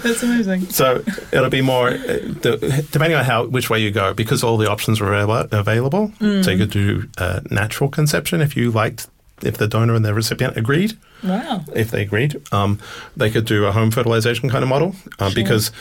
That's 0.02 0.22
amazing. 0.22 0.66
so 0.66 1.02
it'll 1.32 1.50
be 1.50 1.62
more, 1.62 1.90
uh, 1.90 2.18
depending 2.40 3.14
on 3.14 3.24
how 3.24 3.46
which 3.46 3.70
way 3.70 3.78
you 3.78 3.90
go, 3.90 4.14
because 4.14 4.42
all 4.42 4.56
the 4.56 4.70
options 4.70 5.00
are 5.00 5.12
available. 5.14 6.08
Mm. 6.20 6.44
So 6.44 6.50
you 6.50 6.58
could 6.58 6.70
do 6.70 7.08
uh, 7.18 7.40
natural 7.50 7.90
conception 7.90 8.40
if 8.40 8.56
you 8.56 8.70
liked, 8.70 9.08
if 9.42 9.56
the 9.58 9.68
donor 9.68 9.94
and 9.94 10.04
the 10.04 10.14
recipient 10.14 10.56
agreed. 10.56 10.96
Wow. 11.24 11.64
if 11.74 11.90
they 11.90 12.02
agreed. 12.02 12.40
Um, 12.52 12.78
they 13.16 13.30
could 13.30 13.46
do 13.46 13.64
a 13.64 13.72
home 13.72 13.90
fertilization 13.90 14.48
kind 14.50 14.62
of 14.62 14.68
model 14.68 14.94
uh, 15.18 15.30
Sure. 15.30 15.34
because, 15.34 15.72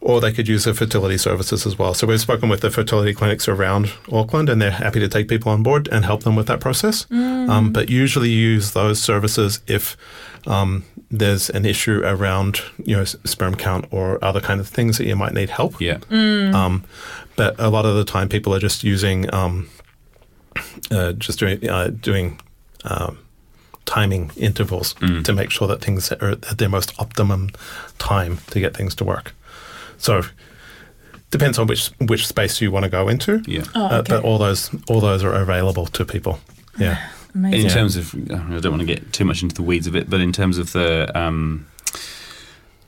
or 0.00 0.20
they 0.20 0.32
could 0.32 0.48
use 0.48 0.64
the 0.64 0.74
fertility 0.74 1.16
services 1.16 1.64
as 1.64 1.78
well. 1.78 1.94
So 1.94 2.06
we've 2.06 2.20
spoken 2.20 2.48
with 2.48 2.60
the 2.60 2.70
fertility 2.70 3.14
clinics 3.14 3.46
around 3.48 3.92
Auckland, 4.12 4.48
and 4.48 4.60
they're 4.60 4.70
happy 4.72 4.98
to 5.00 5.08
take 5.08 5.28
people 5.28 5.52
on 5.52 5.62
board 5.62 5.88
and 5.92 6.04
help 6.04 6.24
them 6.24 6.34
with 6.36 6.46
that 6.48 6.60
process. 6.60 7.06
Um, 7.10 7.72
but 7.72 7.88
usually 7.88 8.30
use 8.30 8.72
those 8.72 9.00
services 9.00 9.60
if 9.66 9.96
um, 10.46 10.84
there's 11.10 11.50
an 11.50 11.64
issue 11.66 12.00
around 12.04 12.60
you 12.84 12.96
know 12.96 13.04
sperm 13.04 13.54
count 13.56 13.86
or 13.90 14.22
other 14.24 14.40
kind 14.40 14.60
of 14.60 14.68
things 14.68 14.98
that 14.98 15.06
you 15.06 15.16
might 15.16 15.32
need 15.34 15.50
help. 15.50 15.80
Yeah. 15.80 15.98
Um, 16.10 16.84
but 17.36 17.54
a 17.58 17.68
lot 17.70 17.86
of 17.86 17.94
the 17.96 18.04
time, 18.04 18.28
people 18.28 18.54
are 18.54 18.60
just 18.60 18.84
using 18.84 19.32
um, 19.34 19.68
uh, 20.90 21.12
just 21.12 21.38
doing 21.38 21.68
uh, 21.68 21.88
doing 21.88 22.38
um, 22.84 23.18
timing 23.84 24.30
intervals 24.36 24.94
to 25.24 25.32
make 25.32 25.50
sure 25.50 25.66
that 25.68 25.80
things 25.84 26.12
are 26.12 26.30
at 26.30 26.58
their 26.58 26.68
most 26.68 26.92
optimum 26.98 27.50
time 27.98 28.38
to 28.50 28.60
get 28.60 28.76
things 28.76 28.94
to 28.96 29.04
work. 29.04 29.34
So 29.98 30.22
depends 31.30 31.58
on 31.58 31.66
which 31.66 31.90
which 31.98 32.26
space 32.26 32.60
you 32.60 32.70
want 32.70 32.84
to 32.84 32.90
go 32.90 33.08
into. 33.08 33.42
Yeah. 33.46 33.64
Oh, 33.74 33.86
Uh, 33.86 34.02
but 34.02 34.24
all 34.24 34.38
those 34.38 34.70
all 34.88 35.00
those 35.00 35.24
are 35.24 35.34
available 35.34 35.86
to 35.86 36.04
people. 36.04 36.38
Yeah. 36.78 36.96
Amazing. 37.34 37.66
In 37.66 37.72
terms 37.72 37.96
of, 37.96 38.14
I 38.14 38.58
don't 38.58 38.72
want 38.72 38.80
to 38.80 38.86
get 38.94 39.12
too 39.12 39.24
much 39.24 39.42
into 39.42 39.54
the 39.54 39.62
weeds 39.62 39.86
of 39.86 39.94
it, 39.94 40.10
but 40.10 40.20
in 40.20 40.32
terms 40.32 40.58
of 40.58 40.72
the 40.72 41.06
um, 41.16 41.66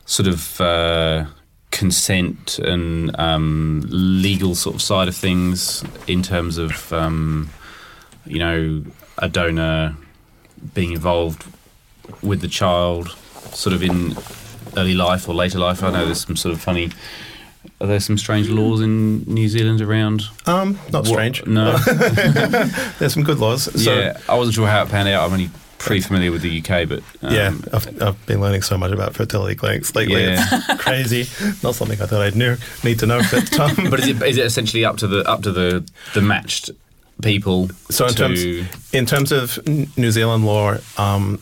sort 0.04 0.26
of 0.26 0.60
uh, 0.60 1.26
consent 1.70 2.58
and 2.58 3.14
um, 3.20 3.82
legal 3.88 4.56
sort 4.56 4.74
of 4.74 4.82
side 4.82 5.06
of 5.06 5.14
things, 5.14 5.84
in 6.08 6.22
terms 6.24 6.58
of, 6.58 6.92
um, 6.92 7.50
you 8.26 8.40
know, 8.40 8.82
a 9.22 9.28
donor 9.28 9.96
being 10.74 10.92
involved 10.92 11.46
with 12.22 12.40
the 12.42 12.48
child, 12.48 13.08
sort 13.52 13.74
of 13.74 13.82
in 13.82 14.14
early 14.76 14.94
life 14.94 15.28
or 15.28 15.34
later 15.34 15.58
life. 15.58 15.82
I 15.82 15.90
know 15.90 16.04
there's 16.04 16.26
some 16.26 16.36
sort 16.36 16.54
of 16.54 16.60
funny. 16.60 16.90
Are 17.80 17.86
there 17.86 18.00
some 18.00 18.18
strange 18.18 18.48
laws 18.48 18.80
in 18.80 19.22
New 19.24 19.48
Zealand 19.48 19.80
around? 19.80 20.22
Um, 20.46 20.78
not 20.92 21.00
What- 21.04 21.06
strange. 21.06 21.46
No. 21.46 21.76
There's 22.98 23.12
some 23.12 23.22
good 23.24 23.38
laws. 23.38 23.64
So, 23.82 23.92
yeah, 23.92 24.18
I 24.28 24.36
wasn't 24.36 24.54
sure 24.54 24.66
how 24.68 24.82
it 24.82 24.88
panned 24.88 25.08
out. 25.08 25.24
I'm 25.26 25.32
only 25.32 25.50
pretty 25.78 26.00
familiar 26.00 26.30
with 26.30 26.42
the 26.42 26.58
UK, 26.60 26.88
but 26.88 27.02
um, 27.22 27.34
yeah, 27.34 27.52
I've, 27.72 28.02
I've 28.02 28.26
been 28.26 28.40
learning 28.40 28.62
so 28.62 28.78
much 28.78 28.92
about 28.92 29.14
fertility 29.14 29.56
clinics 29.56 29.94
lately. 29.96 30.22
Yeah. 30.22 30.46
It's 30.52 30.82
crazy. 30.82 31.26
Not 31.64 31.74
something 31.74 32.00
I 32.00 32.06
thought 32.06 32.22
I'd 32.22 32.36
knew, 32.36 32.56
need 32.84 33.00
to 33.00 33.06
know. 33.06 33.20
But, 33.30 33.58
um, 33.60 33.90
but 33.90 33.98
is 34.00 34.08
it 34.08 34.22
is 34.22 34.38
it 34.38 34.46
essentially 34.46 34.84
up 34.84 34.96
to 34.98 35.08
the 35.08 35.28
up 35.28 35.42
to 35.42 35.50
the 35.52 35.88
the 36.14 36.22
matched 36.22 36.70
people? 37.22 37.70
So 37.90 38.06
in 38.06 38.14
terms 38.14 38.44
in 38.92 39.06
terms 39.06 39.32
of 39.32 39.58
New 39.96 40.10
Zealand 40.10 40.44
law, 40.44 40.76
um, 40.98 41.40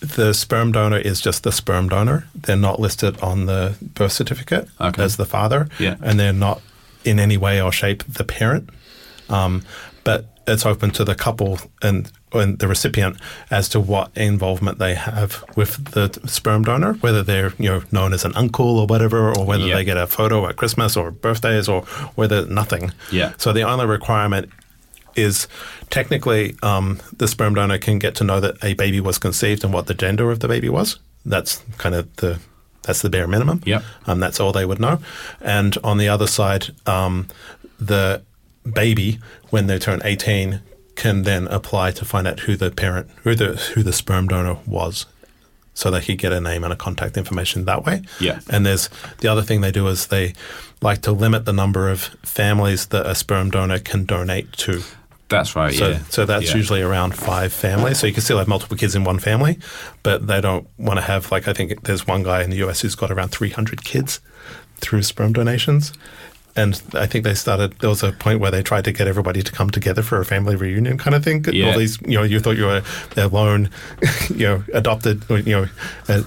the 0.00 0.32
sperm 0.34 0.72
donor 0.72 0.98
is 0.98 1.20
just 1.20 1.42
the 1.42 1.52
sperm 1.52 1.88
donor. 1.88 2.26
They're 2.34 2.56
not 2.56 2.80
listed 2.80 3.20
on 3.22 3.46
the 3.46 3.74
birth 3.80 4.12
certificate 4.12 4.68
Okay. 4.80 5.02
as 5.02 5.16
the 5.16 5.24
father, 5.26 5.68
Yeah. 5.78 5.96
and 6.02 6.18
they're 6.20 6.32
not 6.32 6.60
in 7.04 7.18
any 7.18 7.36
way 7.36 7.60
or 7.60 7.72
shape 7.72 8.04
the 8.08 8.24
parent. 8.24 8.70
Um, 9.28 9.62
but 10.04 10.26
it's 10.46 10.64
open 10.64 10.90
to 10.92 11.04
the 11.04 11.14
couple 11.14 11.58
and 11.82 12.10
and 12.32 12.58
the 12.58 12.68
recipient 12.68 13.16
as 13.50 13.68
to 13.70 13.80
what 13.80 14.10
involvement 14.14 14.78
they 14.78 14.94
have 14.94 15.42
with 15.56 15.92
the 15.92 16.10
sperm 16.28 16.64
donor, 16.64 16.92
whether 17.00 17.22
they're 17.22 17.52
you 17.58 17.70
know 17.70 17.82
known 17.90 18.12
as 18.12 18.24
an 18.24 18.32
uncle 18.36 18.78
or 18.78 18.86
whatever, 18.86 19.32
or 19.34 19.44
whether 19.46 19.64
Yeah. 19.66 19.76
they 19.76 19.84
get 19.84 19.96
a 19.96 20.06
photo 20.06 20.46
at 20.46 20.56
Christmas 20.56 20.96
or 20.96 21.10
birthdays, 21.10 21.66
or 21.68 21.82
whether 22.14 22.44
nothing. 22.46 22.92
Yeah. 23.10 23.32
So 23.38 23.52
the 23.52 23.62
only 23.62 23.86
requirement 23.86 24.50
is 25.16 25.48
technically 25.90 26.54
um, 26.62 27.00
the 27.16 27.28
sperm 27.28 27.54
donor 27.54 27.78
can 27.78 27.98
get 27.98 28.14
to 28.16 28.24
know 28.24 28.40
that 28.40 28.62
a 28.62 28.74
baby 28.74 29.00
was 29.00 29.18
conceived 29.18 29.64
and 29.64 29.72
what 29.72 29.86
the 29.86 29.94
gender 29.94 30.30
of 30.30 30.40
the 30.40 30.48
baby 30.48 30.68
was. 30.68 30.98
That's 31.24 31.62
kind 31.78 31.94
of 31.94 32.14
the 32.16 32.38
that's 32.82 33.02
the 33.02 33.10
bare 33.10 33.26
minimum. 33.26 33.62
Yep. 33.64 33.82
Um, 34.06 34.20
that's 34.20 34.38
all 34.38 34.52
they 34.52 34.64
would 34.64 34.80
know. 34.80 35.00
And 35.40 35.76
on 35.82 35.98
the 35.98 36.08
other 36.08 36.28
side, 36.28 36.68
um, 36.86 37.26
the 37.80 38.22
baby, 38.72 39.18
when 39.50 39.66
they 39.66 39.78
turn 39.78 40.00
18, 40.04 40.60
can 40.94 41.22
then 41.22 41.46
apply 41.48 41.90
to 41.92 42.04
find 42.04 42.26
out 42.26 42.40
who 42.40 42.56
the 42.56 42.70
parent, 42.70 43.10
who 43.22 43.34
the 43.34 43.56
who 43.74 43.82
the 43.82 43.92
sperm 43.92 44.28
donor 44.28 44.58
was, 44.66 45.06
so 45.74 45.90
they 45.90 46.00
could 46.00 46.18
get 46.18 46.32
a 46.32 46.40
name 46.40 46.64
and 46.64 46.72
a 46.72 46.76
contact 46.76 47.16
information 47.16 47.66
that 47.66 47.84
way. 47.84 48.02
Yeah. 48.18 48.40
And 48.48 48.64
there's 48.64 48.88
the 49.18 49.28
other 49.28 49.42
thing 49.42 49.60
they 49.60 49.70
do 49.70 49.86
is 49.88 50.06
they 50.06 50.32
like 50.80 51.02
to 51.02 51.12
limit 51.12 51.44
the 51.44 51.52
number 51.52 51.90
of 51.90 52.00
families 52.22 52.86
that 52.86 53.06
a 53.06 53.14
sperm 53.14 53.50
donor 53.50 53.78
can 53.78 54.04
donate 54.04 54.52
to. 54.52 54.82
That's 55.28 55.56
right. 55.56 55.74
So, 55.74 55.88
yeah. 55.90 55.98
so 56.08 56.24
that's 56.24 56.50
Yeah. 56.50 56.56
usually 56.56 56.82
around 56.82 57.14
five 57.14 57.52
families. 57.52 57.98
So 57.98 58.06
you 58.06 58.12
can 58.12 58.22
still 58.22 58.38
have 58.38 58.46
multiple 58.46 58.76
kids 58.76 58.94
in 58.94 59.02
one 59.04 59.18
family, 59.18 59.58
but 60.02 60.26
they 60.28 60.40
don't 60.40 60.68
want 60.78 60.98
to 61.00 61.04
have 61.04 61.32
like 61.32 61.48
I 61.48 61.52
think 61.52 61.82
there's 61.82 62.06
one 62.06 62.22
guy 62.22 62.42
in 62.42 62.50
the 62.50 62.58
US 62.58 62.80
who's 62.82 62.94
got 62.94 63.10
around 63.10 63.30
300 63.30 63.84
kids 63.84 64.20
through 64.76 65.02
sperm 65.02 65.32
donations. 65.32 65.92
And 66.54 66.80
I 66.94 67.06
think 67.06 67.24
they 67.24 67.34
started. 67.34 67.72
There 67.80 67.90
was 67.90 68.02
a 68.02 68.12
point 68.12 68.40
where 68.40 68.50
they 68.50 68.62
tried 68.62 68.84
to 68.84 68.92
get 68.92 69.06
everybody 69.06 69.42
to 69.42 69.52
come 69.52 69.68
together 69.68 70.00
for 70.02 70.18
a 70.20 70.24
family 70.24 70.56
reunion 70.56 70.96
kind 70.96 71.14
of 71.14 71.22
thing. 71.22 71.44
Yeah. 71.52 71.72
All 71.72 71.78
these, 71.78 72.00
you 72.02 72.16
know, 72.16 72.22
you 72.22 72.40
thought 72.40 72.56
you 72.56 72.64
were 72.64 72.82
their 73.14 73.28
lone, 73.28 73.68
you 74.30 74.46
know, 74.46 74.64
adopted, 74.72 75.22
you 75.28 75.68
know, 76.08 76.24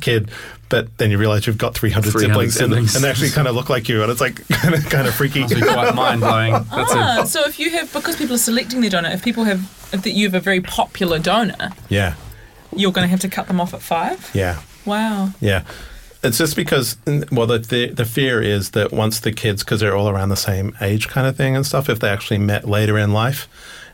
kid, 0.00 0.30
but 0.72 0.98
then 0.98 1.12
you 1.12 1.18
realize 1.18 1.46
you've 1.46 1.56
got 1.58 1.74
300, 1.74 2.10
300 2.10 2.32
siblings, 2.32 2.56
and- 2.56 2.70
siblings. 2.72 2.94
And, 2.96 3.04
they 3.04 3.10
actually 3.10 3.30
kind 3.30 3.46
of 3.46 3.54
look 3.54 3.68
like 3.70 3.88
you, 3.88 4.02
and 4.02 4.10
it's 4.10 4.20
like 4.20 4.46
kind 4.48 4.74
of 4.74 4.84
kind 4.90 5.06
of 5.06 5.14
freaky. 5.14 5.42
Must 5.42 5.54
quite 5.62 5.94
mind 5.94 6.20
blowing. 6.20 6.52
That's 6.74 6.92
Ah, 6.92 7.20
a, 7.22 7.26
so 7.26 7.44
if 7.44 7.60
you 7.60 7.70
have 7.70 7.92
because 7.92 8.16
people 8.16 8.34
are 8.34 8.38
selecting 8.38 8.80
their 8.80 8.90
donor, 8.90 9.10
if 9.10 9.22
people 9.22 9.44
have 9.44 9.60
if 9.92 10.02
that 10.02 10.10
you 10.12 10.26
have 10.26 10.34
a 10.34 10.40
very 10.40 10.60
popular 10.60 11.18
donor, 11.20 11.70
yeah, 11.88 12.14
you're 12.74 12.90
going 12.92 13.04
to 13.04 13.10
have 13.10 13.20
to 13.20 13.28
cut 13.28 13.46
them 13.46 13.60
off 13.60 13.72
at 13.74 13.82
five. 13.82 14.30
yeah. 14.34 14.60
Wow. 14.84 15.30
Yeah. 15.40 15.62
It's 16.24 16.38
just 16.38 16.54
because, 16.56 16.96
well, 17.32 17.46
the, 17.48 17.58
the, 17.58 17.86
the 17.88 18.04
fear 18.04 18.40
is 18.40 18.70
that 18.70 18.92
once 18.92 19.18
the 19.20 19.32
kids, 19.32 19.64
because 19.64 19.80
they're 19.80 19.96
all 19.96 20.08
around 20.08 20.28
the 20.28 20.36
same 20.36 20.74
age 20.80 21.08
kind 21.08 21.26
of 21.26 21.36
thing 21.36 21.56
and 21.56 21.66
stuff, 21.66 21.88
if 21.88 21.98
they 21.98 22.08
actually 22.08 22.38
met 22.38 22.68
later 22.68 22.96
in 22.96 23.12
life 23.12 23.48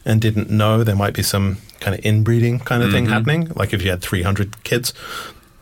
and 0.05 0.21
didn't 0.21 0.51
know, 0.51 0.85
there 0.85 0.95
might 0.95 1.15
be 1.15 1.23
some 1.23 1.57
kind 1.81 1.99
of 1.99 2.05
inbreeding 2.05 2.59
kind 2.61 2.83
of 2.83 2.91
thing 2.93 3.07
Mhm. 3.07 3.11
happening, 3.11 3.53
like 3.57 3.73
if 3.73 3.83
you 3.83 3.89
had 3.91 4.03
300 4.03 4.63
kids. 4.63 4.93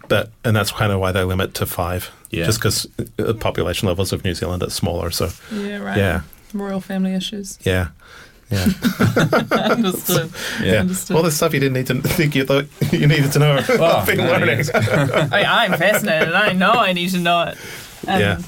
But, 0.08 0.30
and 0.44 0.54
that's 0.56 0.70
kind 0.72 0.92
of 0.92 1.00
why 1.00 1.12
they 1.12 1.22
limit 1.24 1.54
to 1.54 1.66
five. 1.66 2.10
Yeah. 2.30 2.44
Just 2.44 2.58
because 2.58 2.86
the 3.16 3.34
population 3.34 3.88
levels 3.88 4.12
of 4.12 4.24
New 4.24 4.34
Zealand 4.34 4.62
are 4.62 4.70
smaller. 4.70 5.10
So, 5.10 5.30
Yeah. 5.52 5.78
Right. 5.78 5.96
Yeah. 5.96 6.20
Royal 6.54 6.80
family 6.80 7.14
issues. 7.14 7.58
yeah. 7.64 7.88
Yeah. 8.50 8.64
Understood. 9.50 10.30
Yeah. 10.62 10.74
Understood. 10.80 11.16
All 11.16 11.22
this 11.22 11.36
stuff 11.36 11.52
you 11.52 11.60
didn't 11.60 11.72
need 11.74 11.86
to 11.88 12.00
think 12.16 12.34
you 12.34 12.44
thought 12.44 12.66
you 12.92 13.06
needed 13.06 13.32
to 13.32 13.38
know. 13.38 13.58
Oh, 13.68 13.84
I've 13.98 14.06
been 14.06 14.18
no, 14.18 14.26
learning. 14.30 14.58
yes. 14.58 14.70
I, 15.32 15.42
I'm 15.64 15.72
fascinated. 15.78 16.32
I 16.34 16.52
know 16.52 16.70
I 16.72 16.92
need 16.92 17.10
to 17.10 17.18
know 17.18 17.42
it. 17.48 17.58
Um, 18.08 18.20
Yeah. 18.20 18.38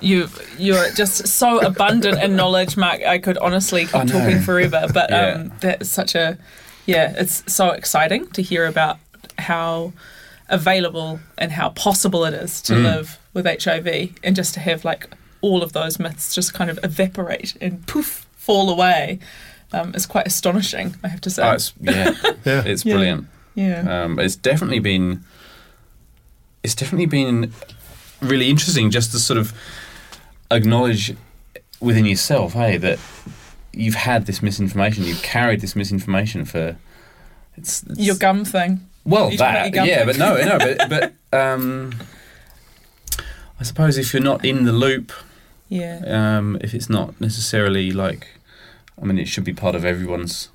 You 0.00 0.28
you're 0.58 0.90
just 0.90 1.28
so 1.28 1.60
abundant 1.60 2.20
in 2.20 2.34
knowledge, 2.34 2.76
Mark. 2.76 3.02
I 3.02 3.18
could 3.18 3.38
honestly 3.38 3.84
keep 3.84 3.94
I 3.94 4.02
know. 4.02 4.12
talking 4.18 4.40
forever, 4.40 4.88
but 4.92 5.10
Yeah. 5.10 5.26
um, 5.34 5.52
that's 5.60 5.88
such 5.88 6.16
a 6.16 6.36
yeah. 6.86 7.14
It's 7.16 7.44
so 7.52 7.70
exciting 7.70 8.26
to 8.32 8.42
hear 8.42 8.66
about 8.66 8.98
how 9.38 9.92
available 10.52 11.18
and 11.38 11.50
how 11.52 11.70
possible 11.70 12.24
it 12.24 12.34
is 12.34 12.60
to 12.62 12.74
Mm. 12.74 12.82
live 12.84 13.18
with 13.34 13.46
HIV, 13.46 14.12
and 14.22 14.36
just 14.36 14.54
to 14.54 14.60
have 14.60 14.84
like 14.84 15.08
all 15.40 15.62
of 15.64 15.72
those 15.72 15.98
myths 15.98 16.34
just 16.34 16.54
kind 16.54 16.70
of 16.70 16.78
evaporate 16.84 17.56
and 17.60 17.84
poof 17.88 18.26
fall 18.36 18.70
away. 18.70 19.18
Um, 19.74 19.94
is 19.94 20.04
quite 20.06 20.26
astonishing, 20.26 20.96
I 21.02 21.08
have 21.08 21.22
to 21.22 21.30
say. 21.30 21.42
oh, 21.42 21.52
it's, 21.52 21.72
yeah, 21.80 22.12
Yeah. 22.44 22.62
it's 22.66 22.84
Yeah. 22.84 22.94
brilliant. 22.94 23.26
yeah. 23.54 24.02
Um, 24.04 24.18
it's 24.18 24.36
definitely 24.36 24.80
been 24.80 25.24
it's 26.62 26.74
definitely 26.74 27.06
been 27.06 27.52
really 28.20 28.48
interesting 28.50 28.90
just 28.90 29.10
to 29.12 29.18
sort 29.18 29.38
of 29.38 29.52
acknowledge 30.50 31.16
within 31.80 32.04
yourself, 32.04 32.52
hey, 32.52 32.76
that 32.76 32.98
you've 33.72 33.94
had 33.96 34.26
this 34.26 34.42
misinformation, 34.42 35.04
you've 35.04 35.22
carried 35.22 35.60
this 35.60 35.74
misinformation 35.74 36.44
for 36.44 36.76
it's, 37.56 37.82
it's 37.84 37.98
Your 37.98 38.14
gum 38.16 38.44
thing. 38.44 38.80
Well 39.04 39.30
you 39.30 39.38
that 39.38 39.74
yeah, 39.74 40.04
but 40.04 40.18
no, 40.18 40.36
no, 40.36 40.58
but 40.58 40.88
but 41.32 41.38
um, 41.38 41.92
I 43.60 43.64
suppose 43.64 43.98
if 43.98 44.12
you're 44.12 44.22
not 44.22 44.44
in 44.44 44.64
the 44.64 44.72
loop, 44.72 45.12
Yeah. 45.68 46.00
um, 46.38 46.58
if 46.60 46.74
it's 46.74 46.90
not 46.90 47.20
necessarily 47.20 47.92
like, 47.92 48.26
I 49.00 49.04
mean, 49.04 49.18
it 49.18 49.28
should 49.28 49.44
be 49.44 49.52
part 49.54 49.74
of 49.74 49.84
everyone's 49.84 50.48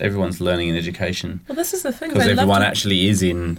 everyone's 0.00 0.40
learning 0.40 0.68
and 0.68 0.78
education 0.78 1.40
Well, 1.48 1.56
this 1.56 1.74
is 1.74 1.82
the 1.82 1.90
thing. 1.92 2.10
because 2.10 2.28
everyone 2.28 2.60
loved, 2.60 2.64
actually 2.70 3.08
is 3.08 3.22
in 3.22 3.58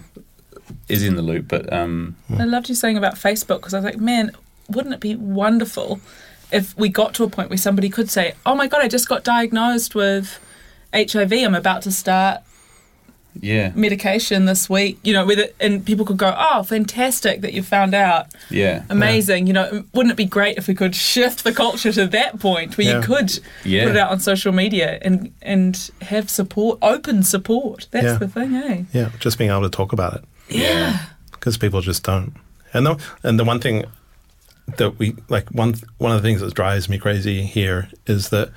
is 0.88 1.02
in 1.02 1.16
the 1.16 1.22
loop. 1.22 1.48
But 1.48 1.70
um, 1.72 2.16
I 2.38 2.44
loved 2.44 2.68
you 2.68 2.74
saying 2.74 2.96
about 2.96 3.14
Facebook 3.14 3.58
because 3.60 3.74
I 3.74 3.78
was 3.78 3.84
like, 3.84 3.98
man, 3.98 4.30
wouldn't 4.68 4.94
it 4.94 5.00
be 5.00 5.16
wonderful 5.16 6.00
if 6.52 6.76
we 6.76 6.88
got 6.88 7.14
to 7.14 7.24
a 7.24 7.28
point 7.28 7.50
where 7.50 7.56
somebody 7.58 7.88
could 7.90 8.08
say, 8.10 8.34
"Oh 8.46 8.54
my 8.54 8.66
god, 8.66 8.80
I 8.82 8.88
just 8.88 9.08
got 9.08 9.22
diagnosed 9.24 9.94
with 9.94 10.38
HIV. 10.94 11.32
I'm 11.32 11.54
about 11.54 11.82
to 11.82 11.92
start 11.92 12.40
yeah, 13.40 13.72
medication 13.74 14.44
this 14.46 14.68
week." 14.70 14.98
You 15.02 15.12
know, 15.12 15.24
with 15.26 15.38
it, 15.38 15.54
and 15.60 15.84
people 15.84 16.04
could 16.04 16.16
go, 16.16 16.34
"Oh, 16.36 16.62
fantastic 16.62 17.40
that 17.42 17.52
you 17.52 17.62
found 17.62 17.94
out. 17.94 18.26
yeah, 18.50 18.82
Amazing." 18.90 19.46
You 19.46 19.52
know, 19.52 19.84
wouldn't 19.94 20.12
it 20.12 20.16
be 20.16 20.24
great 20.24 20.56
if 20.58 20.66
we 20.68 20.74
could 20.74 20.94
shift 20.94 21.44
the 21.44 21.52
culture 21.52 21.92
to 21.92 22.06
that 22.08 22.38
point 22.40 22.76
where 22.78 22.86
Yeah. 22.86 22.96
you 22.96 23.02
could 23.02 23.38
Yeah. 23.64 23.84
put 23.84 23.90
it 23.92 23.98
out 23.98 24.10
on 24.10 24.20
social 24.20 24.52
media 24.52 24.98
and 25.02 25.30
and 25.42 25.90
have 26.02 26.28
support, 26.30 26.78
open 26.82 27.22
support. 27.22 27.86
That's 27.90 28.04
Yeah. 28.04 28.18
the 28.18 28.28
thing, 28.28 28.54
eh? 28.54 28.82
Yeah. 28.92 29.08
Just 29.18 29.38
being 29.38 29.50
able 29.50 29.62
to 29.62 29.70
talk 29.70 29.92
about 29.92 30.14
it. 30.14 30.24
Yeah. 30.48 30.98
because 31.32 31.56
people 31.56 31.80
just 31.80 32.02
don't. 32.02 32.34
And 32.74 32.84
the 32.86 32.96
and 33.22 33.38
the 33.38 33.44
one 33.44 33.60
thing 33.60 33.84
that 34.76 34.98
we 34.98 35.14
like 35.28 35.48
one 35.50 35.74
one 35.98 36.12
of 36.12 36.20
the 36.22 36.28
things 36.28 36.40
that 36.42 36.52
drives 36.54 36.88
me 36.88 36.98
crazy 36.98 37.42
here 37.42 37.88
is 38.06 38.28
that 38.28 38.50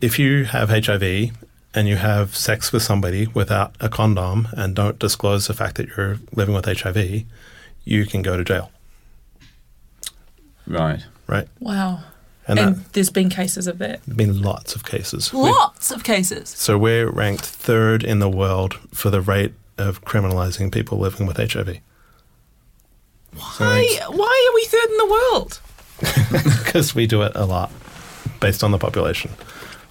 if 0.00 0.18
you 0.18 0.44
have 0.44 0.68
HIV 0.70 1.30
and 1.78 1.86
you 1.86 1.94
have 1.94 2.34
sex 2.34 2.72
with 2.72 2.82
somebody 2.82 3.28
without 3.28 3.72
a 3.78 3.88
condom 3.88 4.48
and 4.56 4.74
don't 4.74 4.98
disclose 4.98 5.46
the 5.46 5.54
fact 5.54 5.76
that 5.76 5.86
you're 5.96 6.18
living 6.34 6.52
with 6.52 6.64
HIV, 6.64 7.22
you 7.84 8.04
can 8.04 8.20
go 8.20 8.36
to 8.36 8.42
jail, 8.42 8.72
right. 10.66 11.04
right? 11.28 11.46
Wow. 11.60 12.00
And, 12.48 12.58
And, 12.58 12.76
that, 12.76 12.92
there's 12.94 13.10
been 13.10 13.30
cases 13.30 13.68
of 13.68 13.78
that. 13.78 14.00
there's 14.06 14.16
been 14.16 14.42
lots 14.42 14.74
of 14.74 14.84
cases. 14.84 15.32
We- 15.32 15.38
Lots 15.40 15.92
of 15.92 16.02
cases. 16.02 16.48
so 16.48 16.76
we're 16.76 17.08
ranked 17.10 17.44
third 17.44 18.02
in 18.02 18.18
the 18.18 18.28
world 18.28 18.74
for 18.92 19.10
the 19.10 19.20
rate 19.20 19.54
of 19.76 20.04
criminalizing 20.04 20.72
people 20.72 20.98
living 20.98 21.26
with 21.28 21.36
HIV. 21.36 21.78
Why, 23.36 23.98
why 24.08 24.48
are 24.50 24.54
we 24.54 24.64
third 24.64 24.90
in 24.90 24.96
the 24.96 25.06
world? 25.06 25.60
because 26.66 26.92
we 26.96 27.06
do 27.06 27.22
it 27.22 27.32
a 27.36 27.44
lot 27.44 27.70
based 28.40 28.64
on 28.64 28.72
the 28.72 28.78
population. 28.78 29.30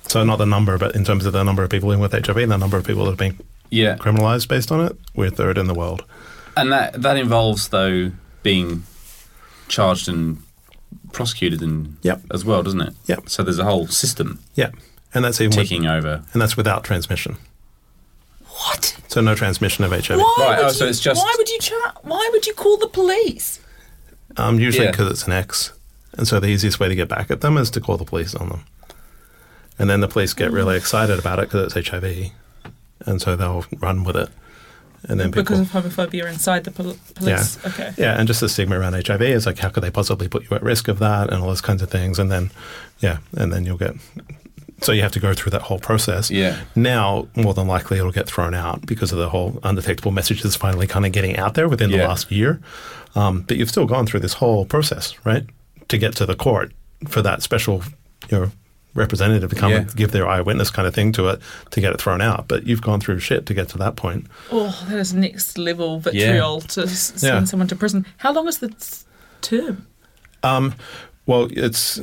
So 0.07 0.23
not 0.23 0.37
the 0.37 0.45
number, 0.45 0.77
but 0.77 0.95
in 0.95 1.03
terms 1.03 1.25
of 1.25 1.33
the 1.33 1.43
number 1.43 1.63
of 1.63 1.69
people 1.69 1.89
living 1.89 2.01
with 2.01 2.13
HIV 2.13 2.37
and 2.37 2.51
the 2.51 2.57
number 2.57 2.77
of 2.77 2.85
people 2.85 3.03
that 3.05 3.11
have 3.11 3.17
been 3.17 3.37
Yeah, 3.69 3.97
criminalized 3.97 4.47
based 4.47 4.71
on 4.71 4.85
it, 4.85 4.97
we're 5.15 5.29
third 5.29 5.57
in 5.57 5.67
the 5.67 5.73
world. 5.73 6.03
and 6.55 6.71
that 6.71 7.01
that 7.01 7.17
involves 7.17 7.67
though 7.67 8.11
being 8.41 8.83
charged 9.67 10.07
and 10.09 10.37
prosecuted 11.11 11.61
and 11.61 11.97
Yep. 12.03 12.21
as 12.33 12.45
well, 12.45 12.63
doesn't 12.63 12.81
it? 12.81 12.93
Yep. 13.07 13.29
So 13.29 13.43
there's 13.43 13.59
a 13.59 13.65
whole 13.65 13.87
system 13.87 14.39
Yeah, 14.55 14.69
and 15.13 15.23
that's 15.25 15.41
even 15.41 15.57
with, 15.57 15.67
ticking 15.67 15.85
over. 15.85 16.23
and 16.33 16.41
that's 16.41 16.55
without 16.57 16.83
transmission. 16.83 17.37
What? 18.45 18.95
So 19.07 19.21
no 19.21 19.35
transmission 19.35 19.83
of 19.83 19.91
HIV. 19.91 20.17
Why 20.19 20.35
Right, 20.39 20.57
would 20.57 20.63
oh, 20.65 20.67
you, 20.69 20.73
so 20.73 20.85
it's 20.87 20.99
just- 20.99 21.21
Why 21.21 21.33
would 21.37 21.49
you 21.49 21.59
char- 21.59 21.93
Why 22.03 22.29
would 22.31 22.47
you 22.47 22.53
call 22.53 22.77
the 22.77 22.87
police? 22.87 23.59
Um, 24.37 24.59
usually 24.59 24.85
Yeah. 24.85 24.91
because 24.91 25.11
it's 25.11 25.25
an 25.25 25.33
ex, 25.33 25.73
and 26.17 26.27
so 26.27 26.39
the 26.39 26.47
easiest 26.47 26.79
way 26.79 26.87
to 26.87 26.95
get 26.95 27.07
back 27.09 27.29
at 27.29 27.41
them 27.41 27.57
is 27.57 27.69
to 27.71 27.81
call 27.81 27.97
the 27.97 28.05
police 28.05 28.33
on 28.35 28.49
them, 28.49 28.63
and 29.79 29.89
then 29.89 30.01
the 30.01 30.07
police 30.07 30.33
get 30.33 30.51
really 30.51 30.75
excited 30.77 31.19
about 31.19 31.39
it 31.39 31.49
because 31.49 31.75
it's 31.75 31.89
HIV, 31.89 32.31
and 33.05 33.21
so 33.21 33.35
they'll 33.35 33.65
run 33.79 34.03
with 34.03 34.15
it, 34.15 34.29
and 35.03 35.19
then 35.19 35.31
people. 35.31 35.43
Because 35.43 35.59
of 35.59 35.69
homophobia 35.69 36.25
inside 36.27 36.63
the 36.63 36.71
pol- 36.71 36.97
police. 37.15 37.63
Okay. 37.65 37.93
Yeah, 37.97 38.17
and 38.17 38.27
just 38.27 38.41
the 38.41 38.49
stigma 38.49 38.79
around 38.79 38.93
HIV 38.93 39.21
is 39.21 39.45
like, 39.45 39.59
how 39.59 39.69
could 39.69 39.83
they 39.83 39.91
possibly 39.91 40.27
put 40.27 40.49
you 40.49 40.55
at 40.55 40.63
risk 40.63 40.87
of 40.87 40.99
that, 40.99 41.31
and 41.31 41.41
all 41.41 41.47
those 41.49 41.61
kinds 41.61 41.81
of 41.81 41.89
things, 41.89 42.19
and 42.19 42.31
then, 42.31 42.51
yeah, 42.99 43.17
and 43.35 43.51
then 43.53 43.65
you'll 43.65 43.77
get. 43.77 43.95
So 44.79 44.91
you 44.91 45.01
have 45.01 45.11
to 45.13 45.19
go 45.19 45.33
through 45.33 45.49
that 45.51 45.63
whole 45.63 45.79
process. 45.79 46.29
Yeah. 46.29 46.59
Now, 46.75 47.27
more 47.35 47.55
than 47.55 47.67
likely, 47.67 47.97
it'll 47.97 48.11
get 48.11 48.27
thrown 48.27 48.53
out 48.53 48.85
because 48.85 49.11
of 49.11 49.17
the 49.17 49.29
whole 49.29 49.59
undetectable 49.63 50.11
messages 50.11 50.55
finally 50.55 50.85
kind 50.85 51.03
of 51.03 51.11
getting 51.11 51.35
out 51.35 51.55
there 51.55 51.67
within 51.67 51.89
the 51.89 51.97
last 51.97 52.31
year. 52.31 52.59
Um, 53.15 53.41
but 53.41 53.57
you've 53.57 53.69
still 53.69 53.87
gone 53.87 54.05
through 54.05 54.19
this 54.19 54.33
whole 54.33 54.65
process, 54.65 55.15
right, 55.25 55.45
to 55.87 55.97
get 55.97 56.15
to 56.17 56.27
the 56.27 56.35
court 56.35 56.73
for 57.07 57.23
that 57.23 57.41
special, 57.41 57.81
you 58.29 58.37
know, 58.39 58.51
representative 58.97 59.49
to 59.51 59.55
come 59.55 59.71
Yeah. 59.71 59.77
and 59.79 59.95
give 59.95 60.11
their 60.11 60.27
eyewitness 60.27 60.69
kind 60.71 60.87
of 60.87 60.93
thing 60.93 61.11
to 61.13 61.27
it 61.29 61.39
to 61.71 61.79
get 61.79 61.93
it 61.93 62.01
thrown 62.01 62.19
out. 62.21 62.47
But 62.47 62.65
you've 62.67 62.81
gone 62.81 62.99
through 62.99 63.19
shit 63.19 63.45
to 63.45 63.53
get 63.53 63.69
to 63.69 63.77
that 63.77 63.95
point. 63.95 64.27
Oh, 64.51 64.85
that 64.89 64.97
is 64.97 65.13
next 65.13 65.57
level 65.57 65.99
vitriol 65.99 66.61
to 66.61 66.87
send 66.87 67.21
Yeah. 67.23 67.43
someone 67.45 67.67
to 67.69 67.75
prison. 67.75 68.05
How 68.17 68.33
long 68.33 68.47
is 68.47 68.57
the 68.57 68.73
term? 69.41 69.87
Um, 70.43 70.73
well, 71.25 71.47
it's 71.51 71.99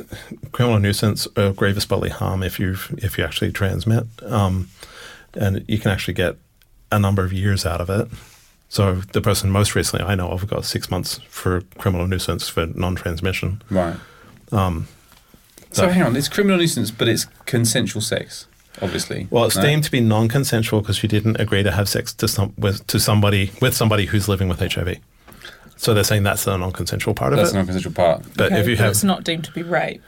criminal 0.51 0.79
nuisance 0.79 1.27
or 1.37 1.51
grievous 1.53 1.85
bodily 1.85 2.09
harm 2.11 2.43
if 2.43 2.59
you 2.59 2.77
if 2.97 3.17
you 3.17 3.23
actually 3.23 3.51
transmit, 3.51 4.05
um, 4.25 4.69
and 5.33 5.63
you 5.67 5.77
can 5.79 5.91
actually 5.91 6.13
get 6.13 6.37
a 6.91 6.99
number 6.99 7.23
of 7.23 7.33
years 7.33 7.65
out 7.65 7.81
of 7.81 7.89
it. 7.89 8.07
So 8.69 8.95
the 9.13 9.21
person 9.21 9.49
most 9.51 9.73
recently 9.75 10.05
I 10.05 10.15
know 10.15 10.29
of 10.29 10.47
got 10.47 10.65
six 10.65 10.89
months 10.91 11.19
for 11.29 11.61
criminal 11.77 12.07
nuisance 12.07 12.47
for 12.49 12.65
non-transmission. 12.67 13.61
Right. 13.69 13.95
Um, 14.51 14.87
So 15.75 15.81
So- 15.83 15.89
hang 15.89 16.03
on, 16.03 16.15
it's 16.15 16.29
criminal 16.29 16.57
nuisance, 16.57 16.89
but 16.89 17.09
it's 17.09 17.25
consensual 17.45 18.01
sex, 18.01 18.47
obviously. 18.81 19.27
well, 19.29 19.43
it's 19.43 19.57
No? 19.57 19.61
deemed 19.63 19.83
to 19.83 19.91
be 19.91 19.99
non-consensual 19.99 20.79
because 20.81 21.03
you 21.03 21.09
didn't 21.09 21.37
agree 21.37 21.63
to 21.63 21.71
have 21.71 21.89
sex 21.89 22.13
to 22.13 22.29
some 22.29 22.53
with 22.57 22.87
to 22.87 22.97
somebody 22.97 23.51
with 23.61 23.75
somebody 23.75 24.05
who's 24.05 24.29
living 24.29 24.47
with 24.47 24.61
HIV. 24.61 24.99
So 25.75 25.93
they're 25.93 26.05
saying 26.05 26.23
that's 26.23 26.45
the 26.45 26.55
non-consensual 26.55 27.13
part 27.13 27.33
of 27.33 27.39
it. 27.39 27.41
That's 27.41 27.49
it. 27.49 27.53
the 27.53 27.57
non-consensual 27.59 27.93
part. 27.93 28.23
but 28.37 28.45
Okay, 28.53 28.61
if 28.61 28.67
you 28.69 28.77
have, 28.77 28.91
it's 28.91 29.03
not 29.03 29.25
deemed 29.25 29.43
to 29.43 29.51
be 29.51 29.63
rape. 29.63 30.01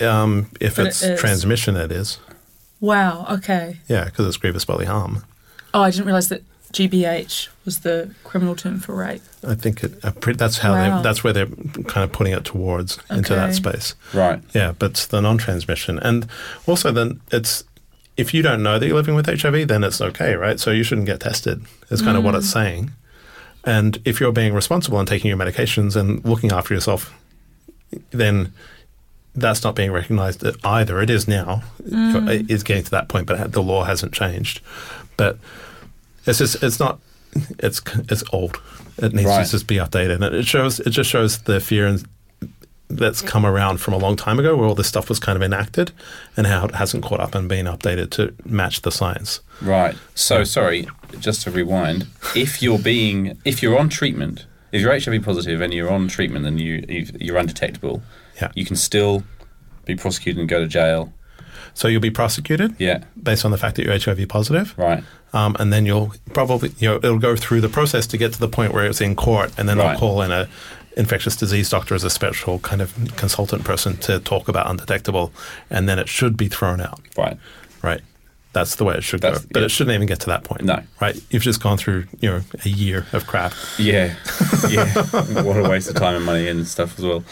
um, 0.00 0.50
if 0.60 0.76
But 0.76 0.88
it's 0.88 1.02
is. 1.02 1.18
transmission, 1.18 1.76
it 1.76 1.90
is. 1.90 2.18
Wow. 2.80 3.26
Okay. 3.30 3.78
Yeah, 3.88 4.04
because 4.04 4.26
it's 4.26 4.36
grievous 4.36 4.66
bodily 4.66 4.84
harm. 4.86 5.24
Oh, 5.72 5.80
I 5.80 5.90
didn't 5.90 6.04
realize 6.06 6.28
that 6.28 6.42
GBH 6.76 7.48
was 7.64 7.80
the 7.80 8.14
criminal 8.24 8.54
term 8.54 8.80
for 8.80 8.94
rape. 8.94 9.22
I 9.46 9.54
think 9.54 9.82
it, 9.82 10.04
uh, 10.04 10.10
pre- 10.12 10.34
that's 10.34 10.58
how 10.58 10.72
Wow. 10.74 10.96
they 10.98 11.02
that's 11.02 11.24
where 11.24 11.32
they're 11.32 11.46
kind 11.86 12.04
of 12.04 12.12
putting 12.12 12.32
it 12.32 12.44
towards 12.44 12.98
into 13.10 13.34
that 13.34 13.54
space. 13.54 13.94
Right. 14.12 14.40
Yeah, 14.54 14.72
but 14.78 14.90
it's 14.92 15.06
the 15.06 15.20
non-transmission, 15.22 15.98
and 16.00 16.26
also 16.66 16.92
then 16.92 17.20
it's 17.32 17.64
if 18.16 18.32
you 18.32 18.42
don't 18.42 18.62
know 18.62 18.78
that 18.78 18.86
you're 18.86 18.96
living 18.96 19.14
with 19.14 19.26
HIV, 19.26 19.68
then 19.68 19.84
it's 19.84 20.00
okay, 20.00 20.34
right? 20.34 20.58
So 20.58 20.70
you 20.70 20.82
shouldn't 20.82 21.06
get 21.06 21.20
tested. 21.20 21.62
Is 21.90 22.00
kind 22.02 22.16
of 22.16 22.24
what 22.24 22.34
Mm. 22.34 22.38
it's 22.38 22.50
saying. 22.50 22.92
And 23.64 23.98
if 24.04 24.20
you're 24.20 24.32
being 24.32 24.54
responsible 24.54 24.98
and 24.98 25.06
taking 25.08 25.28
your 25.28 25.36
medications 25.38 25.96
and 25.96 26.24
looking 26.24 26.50
after 26.52 26.72
yourself, 26.72 27.12
then 28.12 28.52
that's 29.34 29.62
not 29.64 29.74
being 29.74 29.92
recognized 29.92 30.42
either. 30.64 31.00
It 31.02 31.10
is 31.10 31.28
now. 31.28 31.62
Mm. 31.82 32.28
It 32.30 32.50
is 32.50 32.62
getting 32.62 32.84
to 32.84 32.90
that 32.92 33.08
point, 33.08 33.26
but 33.26 33.52
the 33.52 33.62
law 33.62 33.84
hasn't 33.84 34.12
changed. 34.14 34.60
But 35.18 35.38
it's 36.26 36.38
just 36.38 36.62
it's 36.62 36.78
not 36.80 36.98
it's 37.58 37.80
it's 38.10 38.24
old. 38.32 38.60
It 38.98 39.12
needs 39.12 39.26
Right. 39.28 39.44
to 39.44 39.50
just 39.50 39.66
be 39.66 39.76
updated. 39.76 40.22
And 40.22 40.34
it 40.34 40.46
shows 40.46 40.80
it 40.80 40.90
just 40.90 41.10
shows 41.10 41.38
the 41.42 41.60
fear 41.60 41.86
and 41.86 42.04
that's 42.88 43.20
come 43.20 43.44
around 43.44 43.78
from 43.78 43.94
a 43.94 43.96
long 43.98 44.14
time 44.14 44.38
ago 44.38 44.54
where 44.56 44.66
all 44.68 44.74
this 44.76 44.86
stuff 44.86 45.08
was 45.08 45.18
kind 45.18 45.34
of 45.36 45.42
enacted 45.42 45.90
and 46.36 46.46
how 46.46 46.66
it 46.66 46.74
hasn't 46.76 47.02
caught 47.02 47.18
up 47.18 47.34
and 47.34 47.48
been 47.48 47.66
updated 47.66 48.10
to 48.10 48.32
match 48.44 48.82
the 48.82 48.92
science. 48.92 49.40
Right. 49.60 49.96
So 50.14 50.44
sorry, 50.44 50.86
just 51.18 51.42
to 51.42 51.50
rewind. 51.50 52.06
If 52.36 52.62
you're 52.62 52.78
being, 52.78 53.38
if 53.44 53.60
you're 53.60 53.76
on 53.76 53.88
treatment, 53.88 54.46
if 54.70 54.80
you're 54.80 54.92
HIV 54.98 55.24
positive 55.24 55.60
and 55.60 55.74
you're 55.74 55.90
on 55.90 56.06
treatment 56.06 56.46
and 56.46 56.60
you 56.60 56.84
you've- 56.88 57.16
you're 57.20 57.36
undetectable, 57.38 58.02
Yeah. 58.40 58.50
you 58.54 58.64
can 58.64 58.76
still 58.76 59.24
be 59.84 59.96
prosecuted 59.96 60.38
and 60.38 60.48
go 60.48 60.60
to 60.60 60.68
jail. 60.68 61.12
So 61.76 61.88
you'll 61.88 62.00
be 62.00 62.10
prosecuted 62.10 62.74
Yeah. 62.78 63.00
based 63.22 63.44
on 63.44 63.50
the 63.50 63.58
fact 63.58 63.76
that 63.76 63.84
you're 63.84 63.92
HIV 63.94 64.26
positive. 64.28 64.72
Right. 64.78 65.04
Um, 65.34 65.54
and 65.60 65.70
then 65.72 65.84
you'll 65.84 66.14
probably, 66.32 66.72
you 66.78 66.88
know, 66.88 66.96
it'll 66.96 67.18
go 67.18 67.36
through 67.36 67.60
the 67.60 67.68
process 67.68 68.06
to 68.08 68.16
get 68.16 68.32
to 68.32 68.40
the 68.40 68.48
point 68.48 68.72
where 68.72 68.86
it's 68.86 69.02
in 69.02 69.14
court, 69.14 69.52
and 69.58 69.68
then 69.68 69.76
Right. 69.76 69.90
they'll 69.90 69.98
call 69.98 70.22
in 70.22 70.32
a 70.32 70.48
infectious 70.96 71.36
disease 71.36 71.68
doctor 71.68 71.94
as 71.94 72.02
a 72.02 72.08
special 72.08 72.58
kind 72.60 72.80
of 72.80 72.94
consultant 73.16 73.62
person 73.64 73.98
to 73.98 74.18
talk 74.20 74.48
about 74.48 74.66
undetectable, 74.70 75.30
and 75.70 75.86
then 75.86 75.98
it 75.98 76.08
should 76.08 76.34
be 76.38 76.48
thrown 76.48 76.80
out. 76.80 76.98
Right. 77.18 77.36
Right. 77.82 78.00
That's 78.56 78.76
the 78.76 78.84
way 78.84 78.94
it 78.94 79.04
should 79.04 79.20
That's- 79.20 79.42
go. 79.42 79.48
But 79.52 79.60
yeah. 79.60 79.66
it 79.66 79.68
shouldn't 79.68 79.94
even 79.94 80.06
get 80.06 80.20
to 80.20 80.26
that 80.28 80.42
point. 80.42 80.64
No. 80.64 80.82
Right. 80.98 81.14
You've 81.28 81.42
just 81.42 81.62
gone 81.62 81.76
through, 81.76 82.06
you 82.20 82.30
know, 82.30 82.40
a 82.64 82.68
year 82.70 83.04
of 83.12 83.26
crap. 83.26 83.52
Yeah. 83.78 84.14
Yeah. 84.70 84.86
what 85.42 85.58
a 85.58 85.68
waste 85.68 85.90
of 85.90 85.96
time 85.96 86.16
and 86.16 86.24
money 86.24 86.48
and 86.48 86.66
stuff 86.66 86.98
as 86.98 87.04
well. 87.04 87.22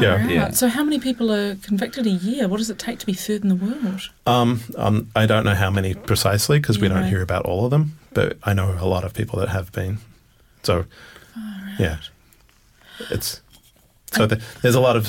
Yeah. 0.00 0.16
Right. 0.16 0.30
Yeah. 0.30 0.50
So 0.50 0.66
how 0.66 0.82
many 0.82 0.98
people 0.98 1.30
are 1.30 1.54
convicted 1.54 2.06
a 2.06 2.10
year? 2.10 2.48
What 2.48 2.56
does 2.56 2.68
it 2.68 2.80
take 2.80 2.98
to 2.98 3.06
be 3.06 3.12
third 3.12 3.44
in 3.44 3.48
the 3.48 3.54
world? 3.54 4.10
Um, 4.26 4.60
um, 4.76 5.08
I 5.14 5.26
don't 5.26 5.44
know 5.44 5.54
how 5.54 5.70
many 5.70 5.94
precisely 5.94 6.58
because 6.58 6.80
we 6.80 6.88
don't 6.88 7.02
right. 7.02 7.08
hear 7.08 7.22
about 7.22 7.44
all 7.46 7.64
of 7.64 7.70
them, 7.70 7.96
but 8.12 8.36
I 8.42 8.52
know 8.52 8.76
a 8.78 8.88
lot 8.88 9.04
of 9.04 9.14
people 9.14 9.38
that 9.38 9.50
have 9.50 9.70
been. 9.70 9.98
So, 10.64 10.86
yeah, 11.78 11.98
it's 13.08 13.40
so 14.12 14.26
the, 14.26 14.42
there's 14.62 14.74
a 14.74 14.80
lot 14.80 14.96
of 14.96 15.06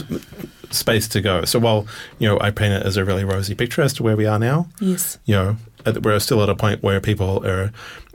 space 0.73 1.07
to 1.09 1.21
go. 1.21 1.45
So 1.45 1.59
while 1.59 1.85
you 2.19 2.27
know 2.27 2.39
I 2.39 2.51
paint 2.51 2.73
it 2.73 2.85
as 2.85 2.97
a 2.97 3.05
really 3.05 3.23
rosy 3.23 3.55
picture 3.55 3.81
as 3.81 3.93
to 3.93 4.03
where 4.03 4.15
we 4.17 4.25
are 4.25 4.39
now, 4.39 4.67
Yes. 4.79 5.17
you 5.25 5.35
know 5.35 5.57
we're 6.01 6.19
still 6.19 6.41
at 6.41 6.49
a 6.49 6.55
point 6.55 6.81
where 6.81 7.01
people 7.01 7.45
are 7.45 7.71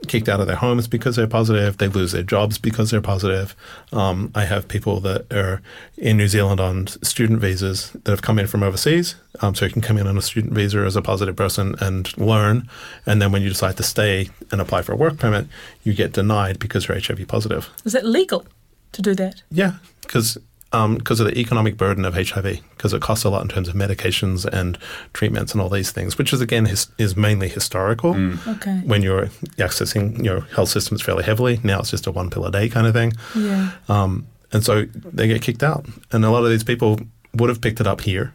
kicked 0.07 0.29
out 0.29 0.41
of 0.41 0.47
their 0.47 0.57
homes 0.57 0.87
because 0.89 1.17
they're 1.17 1.27
positive. 1.27 1.77
They 1.77 1.89
lose 1.89 2.13
their 2.13 2.23
jobs 2.23 2.57
because 2.57 2.91
they're 2.91 3.03
positive. 3.03 3.55
Um, 3.93 4.31
I 4.35 4.45
have 4.47 4.69
people 4.69 5.01
that 5.01 5.31
are 5.33 5.61
in 5.99 6.17
New 6.17 6.29
Zealand 6.29 6.61
on 6.61 6.87
student 6.87 7.41
visas 7.41 7.91
that 8.05 8.11
have 8.11 8.23
come 8.23 8.39
in 8.39 8.47
from 8.47 8.63
overseas. 8.63 9.17
Um, 9.41 9.55
so 9.55 9.67
you 9.67 9.73
can 9.73 9.83
come 9.83 9.99
in 9.99 10.07
on 10.07 10.17
a 10.17 10.23
student 10.23 10.55
visa 10.55 10.79
as 10.79 10.97
a 10.97 11.03
positive 11.03 11.37
person 11.37 11.75
and 11.81 12.17
learn. 12.17 12.69
And 13.05 13.21
then 13.21 13.33
when 13.33 13.43
you 13.43 13.49
decide 13.51 13.77
to 13.77 13.83
stay 13.83 14.31
and 14.51 14.61
apply 14.63 14.81
for 14.83 14.93
a 14.93 14.97
work 14.97 15.19
permit, 15.19 15.47
you 15.83 15.93
get 15.93 16.13
denied 16.13 16.59
because 16.61 16.89
you're 16.89 16.99
HIV 16.99 17.27
positive. 17.29 17.69
Is 17.85 17.95
it 17.95 18.05
legal 18.05 18.47
to 18.93 19.03
do 19.03 19.15
that? 19.17 19.43
Yeah, 19.51 19.73
because 20.03 20.39
because 20.71 21.19
of 21.21 21.27
the 21.27 21.39
economic 21.39 21.77
burden 21.77 22.05
of 22.05 22.15
HIV, 22.15 22.61
because 22.77 22.93
it 22.93 23.01
costs 23.01 23.25
a 23.25 23.31
lot 23.31 23.43
in 23.43 23.49
terms 23.49 23.69
of 23.69 23.75
medications 23.75 24.45
and 24.45 24.79
treatments 25.15 25.53
and 25.53 25.61
all 25.63 25.71
these 25.71 25.91
things, 25.93 26.19
which 26.19 26.33
is 26.33 26.41
again 26.43 26.67
his, 26.67 26.89
is 26.99 27.17
mainly 27.17 27.49
historical. 27.49 28.15
Okay. 28.47 28.81
When 28.85 29.03
you're 29.03 29.27
accessing 29.57 30.23
your 30.23 30.41
health 30.43 30.69
systems 30.69 31.01
fairly 31.03 31.25
heavily, 31.25 31.59
now 31.65 31.81
it's 31.81 31.91
just 31.91 32.07
a 32.07 32.11
one 32.13 32.29
pill 32.31 32.45
a 32.45 32.53
day 32.53 32.69
kind 32.69 32.87
of 32.87 32.93
thing, 32.93 33.13
Yeah. 33.35 33.71
um, 33.89 34.27
and 34.53 34.63
so 34.65 34.85
they 34.95 35.27
get 35.27 35.41
kicked 35.43 35.63
out. 35.63 35.87
And 36.13 36.25
a 36.25 36.31
lot 36.31 36.45
of 36.45 36.51
these 36.51 36.65
people 36.65 37.01
would 37.35 37.49
have 37.49 37.61
picked 37.61 37.81
it 37.81 37.87
up 37.87 38.03
here 38.03 38.33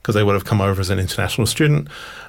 because 0.00 0.14
they 0.16 0.24
would 0.24 0.34
have 0.34 0.44
come 0.44 0.60
over 0.60 0.80
as 0.80 0.90
an 0.90 0.98
international 0.98 1.46
student, 1.46 1.86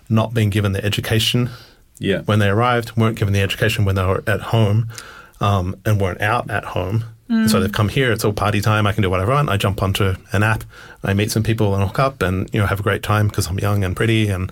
not 0.10 0.34
been 0.34 0.51
given 0.51 0.73
the 0.73 0.85
education 0.85 1.49
Yeah. 1.97 2.19
when 2.22 2.38
they 2.39 2.49
arrived, 2.49 2.95
weren't 2.95 3.18
given 3.18 3.34
the 3.34 3.41
education 3.41 3.84
when 3.84 3.95
they 3.95 4.03
were 4.05 4.23
at 4.27 4.41
home, 4.41 4.89
um, 5.41 5.76
and 5.85 5.99
weren't 5.99 6.22
out 6.22 6.49
at 6.51 6.65
home. 6.65 7.03
And 7.41 7.51
So 7.51 7.60
they've 7.60 7.72
come 7.72 7.89
here. 7.89 8.11
It's 8.11 8.23
all 8.23 8.34
party 8.34 8.61
time. 8.61 8.88
I 8.88 8.93
can 8.93 9.01
do 9.01 9.10
whatever 9.10 9.31
I 9.31 9.35
want. 9.35 9.49
I 9.49 9.57
jump 9.57 9.81
onto 9.81 10.15
an 10.31 10.43
app. 10.43 10.64
I 11.03 11.14
meet 11.14 11.31
some 11.31 11.43
people 11.43 11.73
and 11.76 11.84
hook 11.84 11.99
up, 11.99 12.22
and 12.22 12.49
you 12.53 12.60
know 12.60 12.65
have 12.65 12.80
a 12.80 12.84
great 12.84 13.03
time 13.03 13.27
because 13.27 13.47
I'm 13.47 13.60
young 13.60 13.84
and 13.84 13.95
pretty 13.95 14.30
and 14.30 14.51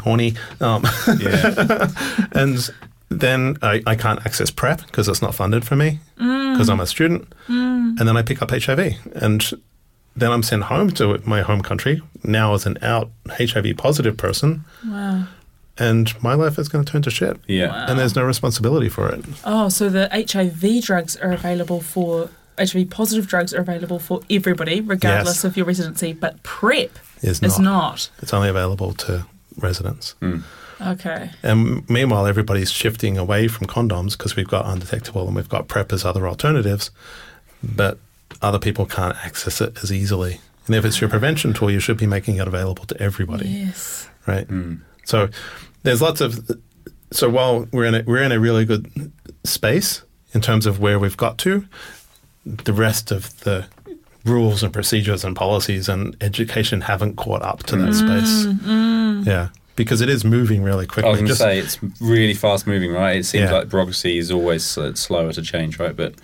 horny. 0.00 0.34
Um, 0.60 0.84
Yeah. 1.20 1.88
and 2.32 2.70
then 3.08 3.56
I, 3.62 3.82
I 3.86 3.94
can't 3.94 4.24
access 4.26 4.50
PrEP 4.50 4.86
because 4.86 5.08
it's 5.08 5.22
not 5.22 5.34
funded 5.34 5.64
for 5.64 5.76
me 5.76 6.00
mm. 6.18 6.52
because 6.52 6.68
I'm 6.68 6.80
a 6.80 6.86
student. 6.86 7.28
Mm. 7.48 7.98
And 7.98 8.08
then 8.08 8.16
I 8.16 8.22
pick 8.22 8.42
up 8.42 8.50
HIV, 8.50 8.94
and 9.14 9.52
then 10.16 10.32
I'm 10.32 10.42
sent 10.42 10.64
home 10.64 10.90
to 10.92 11.20
my 11.26 11.42
home 11.42 11.62
country 11.62 12.00
now 12.24 12.54
as 12.54 12.66
an 12.66 12.78
out 12.82 13.10
HIV 13.28 13.76
positive 13.76 14.16
person, 14.16 14.64
Wow. 14.84 15.26
And 15.78 16.20
my 16.22 16.34
life 16.34 16.58
is 16.58 16.68
going 16.68 16.84
to 16.84 16.90
turn 16.92 17.02
to 17.02 17.10
shit. 17.10 17.38
Yeah. 17.46 17.86
And 17.88 17.98
there's 17.98 18.16
no 18.16 18.24
responsibility 18.24 18.88
for 18.88 19.08
it. 19.08 19.24
Oh, 19.44 19.68
so 19.68 19.88
the 19.88 20.08
HIV 20.10 20.82
drugs 20.84 21.16
are 21.16 21.32
available 21.32 21.80
for 21.80 22.30
HIV 22.58 22.88
positive 22.88 23.26
drugs 23.26 23.52
are 23.52 23.60
available 23.60 23.98
for 23.98 24.22
everybody, 24.30 24.80
regardless 24.80 25.36
Yes. 25.38 25.44
of 25.44 25.56
your 25.58 25.66
residency, 25.66 26.14
but 26.14 26.42
PrEP 26.42 26.98
Is 27.22 27.42
is 27.42 27.58
not. 27.58 27.62
not. 27.62 28.10
It's 28.22 28.32
only 28.32 28.48
available 28.48 28.94
to 28.94 29.26
residents. 29.58 30.14
Hmm. 30.20 30.38
Okay. 30.80 31.30
And 31.42 31.88
meanwhile, 31.90 32.26
everybody's 32.26 32.70
shifting 32.70 33.18
away 33.18 33.48
from 33.48 33.66
condoms 33.66 34.12
because 34.12 34.36
we've 34.36 34.48
got 34.48 34.64
undetectable 34.66 35.26
and 35.26 35.36
we've 35.36 35.48
got 35.48 35.68
PrEP 35.68 35.92
as 35.92 36.04
other 36.04 36.26
alternatives, 36.28 36.90
but 37.62 37.98
other 38.42 38.58
people 38.58 38.86
can't 38.86 39.16
access 39.24 39.60
it 39.60 39.78
as 39.82 39.90
easily. 39.92 40.40
And 40.66 40.74
if 40.74 40.84
it's 40.84 41.00
your 41.00 41.08
prevention 41.10 41.52
tool, 41.52 41.70
you 41.70 41.80
should 41.80 41.96
be 41.96 42.06
making 42.06 42.36
it 42.36 42.46
available 42.48 42.84
to 42.86 43.00
everybody, 43.00 43.48
Yes. 43.48 44.08
right? 44.26 44.46
Hmm. 44.46 44.76
So 45.04 45.28
there's 45.86 46.02
lots 46.02 46.20
of. 46.20 46.48
So 47.12 47.30
while 47.30 47.66
we're 47.72 47.84
in 47.86 47.94
a, 47.94 48.02
we're 48.06 48.22
in 48.22 48.32
a 48.32 48.38
really 48.40 48.64
good 48.64 49.12
space 49.44 50.02
in 50.34 50.40
terms 50.40 50.66
of 50.66 50.78
where 50.80 50.98
we've 50.98 51.16
got 51.16 51.38
to, 51.38 51.64
the 52.44 52.72
rest 52.72 53.10
of 53.10 53.40
the 53.40 53.66
rules 54.24 54.62
and 54.62 54.72
procedures 54.72 55.24
and 55.24 55.34
policies 55.36 55.88
and 55.88 56.16
education 56.20 56.80
haven't 56.82 57.14
caught 57.16 57.42
up 57.42 57.62
to 57.64 57.76
that 57.76 57.94
space. 57.94 59.26
Yeah, 59.26 59.48
because 59.76 60.00
it 60.00 60.08
is 60.08 60.24
moving 60.24 60.62
really 60.62 60.84
I 60.84 60.88
quickly. 60.88 61.10
was 61.12 61.20
going 61.20 61.28
to 61.28 61.36
say 61.36 61.58
it's 61.58 61.78
really 62.00 62.34
fast 62.34 62.66
moving, 62.66 62.92
right? 62.92 63.16
It 63.16 63.24
seems 63.24 63.50
Yeah. 63.50 63.58
like 63.58 63.68
bureaucracy 63.68 64.18
is 64.18 64.30
always 64.32 64.76
uh, 64.76 64.94
slower 64.94 65.32
to 65.32 65.42
change, 65.42 65.78
right? 65.78 65.96
But 65.96 66.14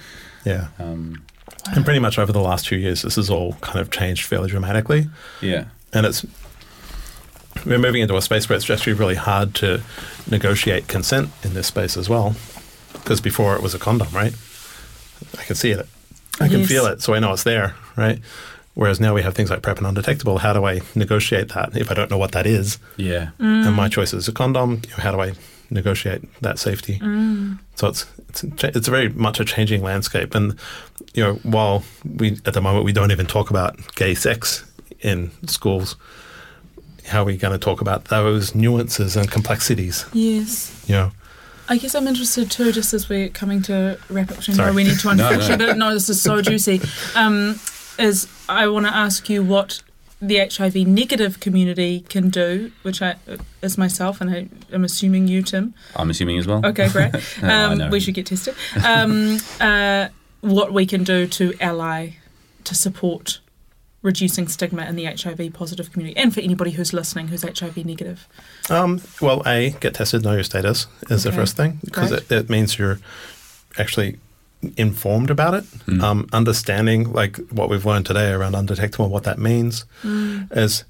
yeah. 0.45 0.69
um, 0.81 1.23
And 1.75 1.85
pretty 1.85 2.01
much 2.01 2.19
over 2.19 2.33
the 2.33 2.41
last 2.41 2.69
few 2.69 2.79
years, 2.79 3.03
this 3.03 3.15
has 3.17 3.31
all 3.31 3.53
kind 3.61 3.79
of 3.79 3.91
changed 3.91 4.25
fairly 4.27 4.51
dramatically. 4.51 5.09
yeah, 5.41 5.67
And 5.93 6.07
it's 6.07 6.27
we're 7.65 7.79
moving 7.79 8.03
into 8.03 8.17
a 8.17 8.23
space 8.23 8.49
where 8.49 8.57
it's 8.57 8.69
actually 8.69 8.95
really 8.95 9.15
hard 9.15 9.55
to 9.57 9.83
negotiate 10.31 10.89
consent 10.89 11.31
in 11.43 11.55
this 11.55 11.67
space 11.67 11.97
as 11.97 12.09
well. 12.09 12.35
Because 12.93 13.21
before 13.21 13.55
it 13.57 13.63
was 13.63 13.75
a 13.75 13.79
condom, 13.79 14.09
right? 14.13 14.35
I 15.39 15.43
can 15.45 15.57
see 15.57 15.71
it. 15.71 15.87
I 16.41 16.49
can 16.49 16.61
Yes. 16.61 16.69
feel 16.69 16.87
it, 16.87 17.03
so 17.03 17.15
I 17.15 17.19
know 17.19 17.33
it's 17.33 17.43
there, 17.43 17.75
right? 17.97 18.19
Whereas 18.75 19.01
now 19.01 19.13
we 19.15 19.23
have 19.23 19.35
things 19.35 19.51
like 19.51 19.61
PrEP 19.63 19.79
and 19.79 19.87
undetectable. 19.87 20.39
How 20.39 20.53
do 20.53 20.65
I 20.65 20.81
negotiate 20.95 21.51
that 21.51 21.77
if 21.77 21.91
I 21.91 21.95
don't 21.95 22.11
know 22.11 22.17
what 22.19 22.33
that 22.33 22.47
is? 22.47 22.79
yeah, 22.97 23.31
And 23.39 23.75
my 23.75 23.89
mm. 23.89 23.93
choice 23.93 24.15
is 24.15 24.29
a 24.29 24.33
condom. 24.33 24.81
How 24.97 25.13
do 25.13 25.21
I 25.21 25.33
negotiate 25.71 26.23
that 26.43 26.59
safety? 26.59 26.99
Mm. 27.01 27.59
So 27.75 27.89
it's 27.89 28.07
it's 28.31 28.45
it's 28.65 28.89
very 28.89 29.09
much 29.11 29.41
a 29.41 29.45
changing 29.45 29.83
landscape. 29.83 30.35
And 30.35 30.55
you 31.13 31.23
know, 31.23 31.35
while 31.43 31.85
we 32.19 32.39
at 32.47 32.55
the 32.55 32.61
moment 32.63 32.85
we 32.87 32.93
don't 32.93 33.11
even 33.13 33.27
talk 33.27 33.51
about 33.51 33.77
gay 33.95 34.15
sex 34.15 34.65
in 35.01 35.31
schools, 35.47 35.97
how 37.07 37.23
are 37.23 37.25
we 37.25 37.37
going 37.37 37.53
to 37.53 37.59
talk 37.59 37.81
about 37.81 38.07
those 38.07 38.55
nuances 38.55 39.17
and 39.17 39.31
complexities? 39.31 40.05
Yes. 40.13 40.85
You 40.89 40.95
know, 40.97 41.13
I 41.69 41.79
guess 41.79 41.95
I'm 41.95 42.07
interested 42.09 42.51
too, 42.51 42.73
just 42.73 42.93
as 42.95 43.09
we're 43.09 43.29
coming 43.29 43.63
to 43.63 43.99
wrap 44.11 44.31
up, 44.31 44.37
which 44.39 44.49
know 44.49 44.55
Sorry. 44.57 44.73
we 44.75 44.85
need 44.85 44.99
to 44.99 45.07
No, 45.15 45.15
no. 45.15 45.29
unfortunately, 45.29 45.67
but 45.67 45.77
no, 45.79 45.95
this 45.95 46.09
is 46.09 46.21
so 46.21 46.43
juicy. 46.43 46.81
Um, 47.15 47.59
is 47.99 48.27
I 48.49 48.67
want 48.69 48.87
to 48.87 48.95
ask 48.95 49.29
you 49.29 49.43
what 49.43 49.83
the 50.21 50.39
HIV 50.39 50.77
negative 50.87 51.41
community 51.41 52.01
can 52.09 52.31
do, 52.31 52.71
which 52.83 53.03
I 53.03 53.17
is 53.61 53.77
myself, 53.77 54.21
and 54.21 54.31
I 54.31 54.49
am 54.73 54.85
assuming 54.85 55.27
you, 55.29 55.43
Tim. 55.43 55.75
I'm 55.97 56.11
assuming 56.11 56.39
as 56.39 56.47
well. 56.47 56.65
Okay, 56.65 56.89
great. 56.89 57.13
No, 57.43 57.71
Um, 57.73 57.79
know. 57.79 57.89
we 57.91 58.01
should 58.01 58.15
get 58.15 58.27
tested. 58.27 58.55
Um, 58.85 59.39
uh, 59.61 60.09
what 60.41 60.73
we 60.73 60.87
can 60.87 61.05
do 61.05 61.27
to 61.27 61.55
ally 61.61 62.11
to 62.65 62.75
support 62.75 63.41
reducing 64.03 64.49
stigma 64.49 64.85
in 64.87 64.97
the 64.97 65.05
HIV 65.05 65.53
positive 65.53 65.93
community, 65.93 66.19
and 66.19 66.35
for 66.35 66.41
anybody 66.41 66.73
who's 66.73 66.93
listening 66.93 67.29
who's 67.29 67.43
HIV 67.43 67.85
negative. 67.87 68.29
um, 68.71 69.01
well, 69.21 69.43
a 69.47 69.71
get 69.81 69.95
tested, 69.95 70.25
know 70.25 70.33
your 70.33 70.43
status 70.43 70.87
is 71.11 71.23
the 71.25 71.33
first 71.33 71.57
thing 71.57 71.79
because 71.85 72.13
it, 72.13 72.31
it 72.31 72.51
means 72.51 72.79
you're 72.79 72.99
actually 73.79 74.19
informed 74.77 75.31
about 75.31 75.55
it, 75.55 75.65
um, 76.01 76.29
understanding 76.33 77.13
like 77.13 77.37
what 77.51 77.69
we've 77.69 77.85
learned 77.85 78.07
today 78.07 78.31
around 78.31 78.55
undetectable, 78.55 79.09
what 79.09 79.25
that 79.25 79.39
means, 79.39 79.85
as 80.51 80.85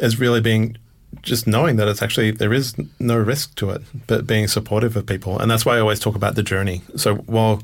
as 0.00 0.20
really 0.20 0.40
being 0.40 0.76
just 1.22 1.46
knowing 1.46 1.76
that 1.76 1.88
it's 1.88 2.02
actually 2.02 2.30
there 2.30 2.52
is 2.52 2.74
no 2.98 3.16
risk 3.16 3.54
to 3.56 3.70
it, 3.70 3.82
but 4.06 4.26
being 4.26 4.46
supportive 4.46 4.94
of 4.96 5.06
people, 5.06 5.38
and 5.38 5.50
that's 5.50 5.64
why 5.64 5.76
I 5.76 5.80
always 5.80 6.00
talk 6.00 6.14
about 6.14 6.34
the 6.34 6.42
journey. 6.42 6.82
So 6.96 7.16
while 7.16 7.62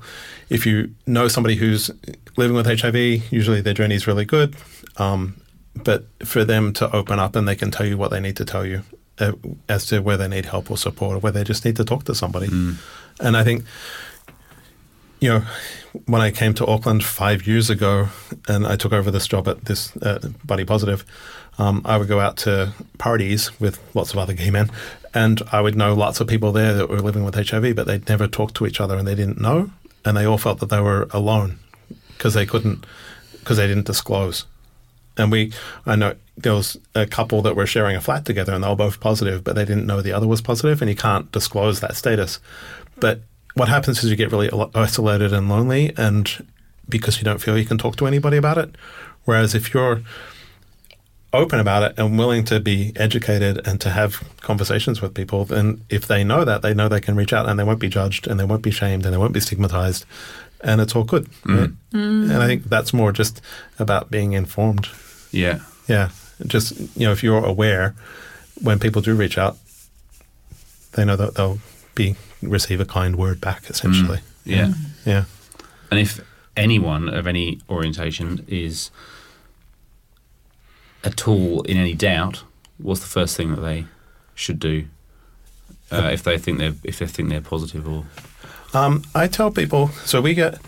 if 0.51 0.67
you 0.67 0.95
know 1.07 1.29
somebody 1.29 1.57
who's 1.57 1.91
living 2.37 2.57
with 2.57 2.67
HIV, 2.67 3.33
usually 3.33 3.61
their 3.61 3.75
journey 3.75 3.95
is 3.95 4.07
really 4.07 4.25
good, 4.25 4.57
um, 4.97 5.41
but 5.75 6.05
for 6.25 6.45
them 6.45 6.73
to 6.75 6.95
open 6.95 7.19
up 7.19 7.37
and 7.37 7.47
they 7.47 7.57
can 7.57 7.71
tell 7.71 7.87
you 7.87 7.97
what 7.97 8.11
they 8.11 8.21
need 8.21 8.37
to 8.37 8.45
tell 8.45 8.65
you 8.65 8.83
uh, 9.19 9.33
as 9.69 9.87
to 9.87 10.01
where 10.01 10.17
they 10.17 10.29
need 10.29 10.47
help 10.47 10.71
or 10.71 10.77
support, 10.77 11.17
or 11.17 11.19
where 11.21 11.33
they 11.33 11.45
just 11.45 11.65
need 11.65 11.77
to 11.77 11.85
talk 11.85 12.05
to 12.05 12.15
somebody, 12.15 12.47
and 13.21 13.37
I 13.37 13.45
think 13.45 13.65
you 15.25 15.31
know, 15.31 15.43
when 16.05 16.21
I 16.21 16.31
came 16.31 16.53
to 16.55 16.67
Auckland 16.67 17.03
five 17.03 17.47
years 17.47 17.71
ago 17.71 18.09
and 18.47 18.67
I 18.67 18.77
took 18.77 18.93
over 18.93 19.11
this 19.11 19.27
job 19.27 19.49
at 19.49 19.65
this 19.65 19.97
uh, 19.99 20.19
Body 20.45 20.67
Positive, 20.67 21.03
um, 21.57 21.81
I 21.87 21.97
would 21.97 22.09
go 22.09 22.21
out 22.21 22.37
to 22.39 22.75
parties 22.99 23.59
with 23.59 23.81
lots 23.95 24.13
of 24.13 24.19
other 24.19 24.35
gay 24.35 24.51
men 24.51 24.71
and 25.15 25.41
I 25.51 25.63
would 25.63 25.77
know 25.77 25.95
lots 25.95 26.21
of 26.21 26.27
people 26.27 26.53
there 26.53 26.75
that 26.75 26.91
were 26.91 27.01
living 27.01 27.25
with 27.25 27.37
HIV, 27.37 27.75
but 27.75 27.87
they'd 27.87 28.07
never 28.07 28.27
talked 28.27 28.57
to 28.57 28.67
each 28.67 28.83
other 28.83 28.99
and 28.99 29.09
they 29.09 29.15
didn't 29.15 29.41
know. 29.41 29.71
And 30.05 30.15
they 30.15 30.27
all 30.27 30.37
felt 30.37 30.61
that 30.61 30.69
they 30.69 30.81
were 30.81 31.09
alone 31.13 31.59
because 32.17 32.35
they 32.35 32.47
couldn't, 32.47 32.85
because 33.39 33.57
they 33.57 33.67
didn't 33.67 33.87
disclose. 33.87 34.45
And 35.17 35.31
we, 35.31 35.53
I 35.87 35.97
know 35.97 36.15
there 36.37 36.55
was 36.55 36.77
a 36.95 37.07
couple 37.07 37.43
that 37.43 37.55
were 37.55 37.67
sharing 37.67 37.95
a 37.95 38.01
flat 38.01 38.25
together 38.25 38.53
and 38.53 38.65
they 38.65 38.69
were 38.69 38.75
both 38.75 38.99
positive, 38.99 39.45
but 39.45 39.55
they 39.55 39.65
didn't 39.65 39.87
know 39.87 40.03
the 40.03 40.13
other 40.13 40.27
was 40.27 40.41
positive 40.41 40.83
and 40.83 40.89
you 40.89 40.97
can't 40.97 41.31
disclose 41.31 41.81
that 41.81 41.97
status. 41.97 42.41
But 42.97 43.21
what 43.55 43.69
happens 43.69 44.03
is 44.03 44.11
you 44.11 44.17
get 44.17 44.33
really 44.33 44.51
isolated 44.75 45.33
and 45.33 45.49
lonely, 45.49 45.93
and 45.97 46.45
because 46.89 47.19
you 47.19 47.25
don't 47.25 47.41
feel 47.41 47.57
you 47.57 47.65
can 47.65 47.79
talk 47.79 47.97
to 47.97 48.07
anybody 48.07 48.37
about 48.37 48.59
it. 48.59 48.75
Whereas 49.25 49.55
if 49.55 49.73
you're 49.73 50.03
open 51.33 51.59
about 51.59 51.83
it 51.83 51.99
and 51.99 52.19
willing 52.19 52.45
to 52.45 52.61
be 52.61 52.93
educated 52.97 53.67
and 53.67 53.81
to 53.81 53.91
have 53.91 54.23
conversations 54.41 55.01
with 55.01 55.15
people, 55.15 55.45
then 55.45 55.83
if 55.89 56.07
they 56.07 56.23
know 56.23 56.45
that, 56.45 56.63
they 56.63 56.75
know 56.75 56.89
they 56.89 57.01
can 57.01 57.17
reach 57.17 57.33
out 57.33 57.49
and 57.49 57.59
they 57.59 57.65
won't 57.65 57.81
be 57.81 57.89
judged 57.89 58.27
and 58.27 58.39
they 58.39 58.45
won't 58.45 58.63
be 58.63 58.71
shamed 58.71 59.05
and 59.05 59.13
they 59.13 59.19
won't 59.19 59.33
be 59.33 59.41
stigmatized, 59.41 60.05
and 60.65 60.81
it's 60.81 60.97
all 60.97 61.05
good. 61.05 61.29
Right? 61.45 61.71
Mm. 61.93 62.31
And 62.31 62.33
I 62.33 62.47
think 62.47 62.65
that's 62.65 62.93
more 62.93 63.13
just 63.13 63.41
about 63.79 64.11
being 64.11 64.33
informed. 64.33 64.89
Yeah. 65.31 65.61
Yeah. 65.87 66.11
Just, 66.47 66.79
you 66.97 67.07
know, 67.07 67.13
if 67.13 67.23
you're 67.23 67.45
aware 67.45 67.95
when 68.61 68.79
people 68.79 69.03
do 69.03 69.15
reach 69.15 69.39
out, 69.39 69.57
they 70.93 71.05
know 71.05 71.17
that 71.17 71.35
they'll 71.35 71.59
be 71.95 72.17
receive 72.43 72.81
a 72.81 72.85
kind 72.85 73.17
word 73.17 73.41
back 73.41 73.69
essentially. 73.69 74.19
Mm. 74.19 74.23
Yeah. 74.45 74.73
Yeah. 75.05 75.25
And 75.91 76.01
if 76.01 76.21
anyone 76.57 77.09
of 77.09 77.27
any 77.27 77.61
orientation 77.69 78.45
is 78.49 78.91
at 81.05 81.29
all 81.29 81.63
in 81.63 81.77
any 81.77 81.95
doubt, 81.95 82.43
what's 82.79 83.01
the 83.01 83.07
first 83.07 83.37
thing 83.37 83.55
that 83.55 83.61
they 83.61 83.87
should 84.35 84.59
do 84.59 84.87
uh, 85.93 86.11
if 86.13 86.23
they 86.25 86.39
think 86.39 86.59
they're 86.59 86.75
if 86.83 86.99
they 86.99 87.07
think 87.07 87.29
they're 87.29 87.41
positive 87.41 87.87
or 87.89 88.05
Um, 88.75 89.03
I 89.15 89.27
tell 89.29 89.51
people, 89.51 89.89
so 90.05 90.21
we 90.21 90.35
get 90.35 90.59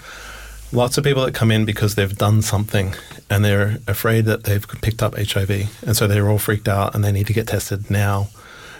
lots 0.73 0.97
of 0.99 1.05
people 1.05 1.25
that 1.25 1.35
come 1.35 1.51
in 1.51 1.65
because 1.65 1.95
they've 1.95 2.17
done 2.17 2.43
something 2.43 2.95
and 3.31 3.45
they're 3.45 3.79
afraid 3.87 4.25
that 4.27 4.45
they've 4.45 4.67
picked 4.83 5.03
up 5.03 5.17
HIV. 5.17 5.51
And 5.87 5.97
so 5.97 6.07
they're 6.07 6.29
all 6.29 6.39
freaked 6.39 6.69
out 6.69 6.95
and 6.95 7.03
they 7.05 7.13
need 7.13 7.27
to 7.27 7.33
get 7.33 7.49
tested 7.49 7.91
now 7.91 8.29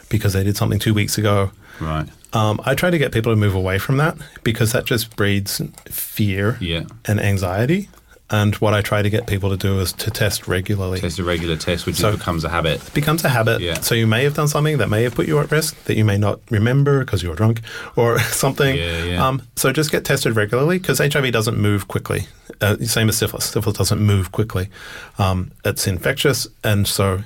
because 0.09 0.33
they 0.33 0.45
did 0.45 0.57
something 0.57 0.79
two 0.79 0.95
weeks 0.95 1.19
ago. 1.19 1.51
right? 1.81 2.09
Um, 2.33 2.61
I 2.65 2.75
try 2.75 2.91
to 2.91 2.99
get 2.99 3.13
people 3.13 3.33
to 3.33 3.37
move 3.37 3.55
away 3.55 3.79
from 3.79 3.97
that 3.97 4.17
because 4.45 4.73
that 4.73 4.85
just 4.85 5.17
breeds 5.17 5.61
fear 5.87 6.59
Yeah. 6.61 6.85
and 7.07 7.19
anxiety. 7.21 7.89
And 8.29 8.57
what 8.57 8.75
I 8.75 8.81
try 8.81 9.03
to 9.03 9.09
get 9.11 9.29
people 9.29 9.51
to 9.51 9.57
do 9.57 9.79
is 9.79 9.93
to 9.95 10.11
test 10.11 10.49
regularly. 10.49 11.01
Test 11.01 11.21
a 11.21 11.25
regular 11.25 11.55
test, 11.57 11.87
which 11.87 11.95
So- 11.97 12.11
becomes 12.17 12.43
a 12.43 12.49
habit. 12.49 12.85
It 12.85 12.93
becomes 12.95 13.25
a 13.25 13.29
habit. 13.29 13.61
Yeah. 13.61 13.81
So 13.81 13.95
you 13.95 14.07
may 14.09 14.25
have 14.25 14.35
done 14.35 14.49
something 14.49 14.79
that 14.79 14.89
may 14.91 15.05
have 15.05 15.15
put 15.15 15.29
you 15.29 15.39
at 15.39 15.51
risk 15.53 15.77
that 15.85 15.97
you 15.97 16.05
may 16.05 16.19
not 16.19 16.41
remember 16.51 17.05
because 17.05 17.23
you 17.23 17.29
were 17.29 17.37
drunk 17.37 17.61
or 17.95 18.19
something. 18.33 18.77
Yeah, 18.77 19.05
yeah. 19.05 19.27
Um, 19.27 19.43
so 19.55 19.73
just 19.73 19.93
get 19.93 20.05
tested 20.05 20.35
regularly 20.35 20.79
because 20.79 20.99
HIV 20.99 21.31
doesn't 21.33 21.57
move 21.57 21.87
quickly. 21.87 22.27
Uh, 22.61 22.77
same 22.79 23.09
as 23.09 23.17
syphilis. 23.17 23.45
Syphilis 23.45 23.79
doesn't 23.79 24.01
move 24.01 24.33
quickly. 24.33 24.71
Um, 25.19 25.53
it's 25.65 25.87
infectious, 25.87 26.49
and 26.65 26.89
so 26.89 27.21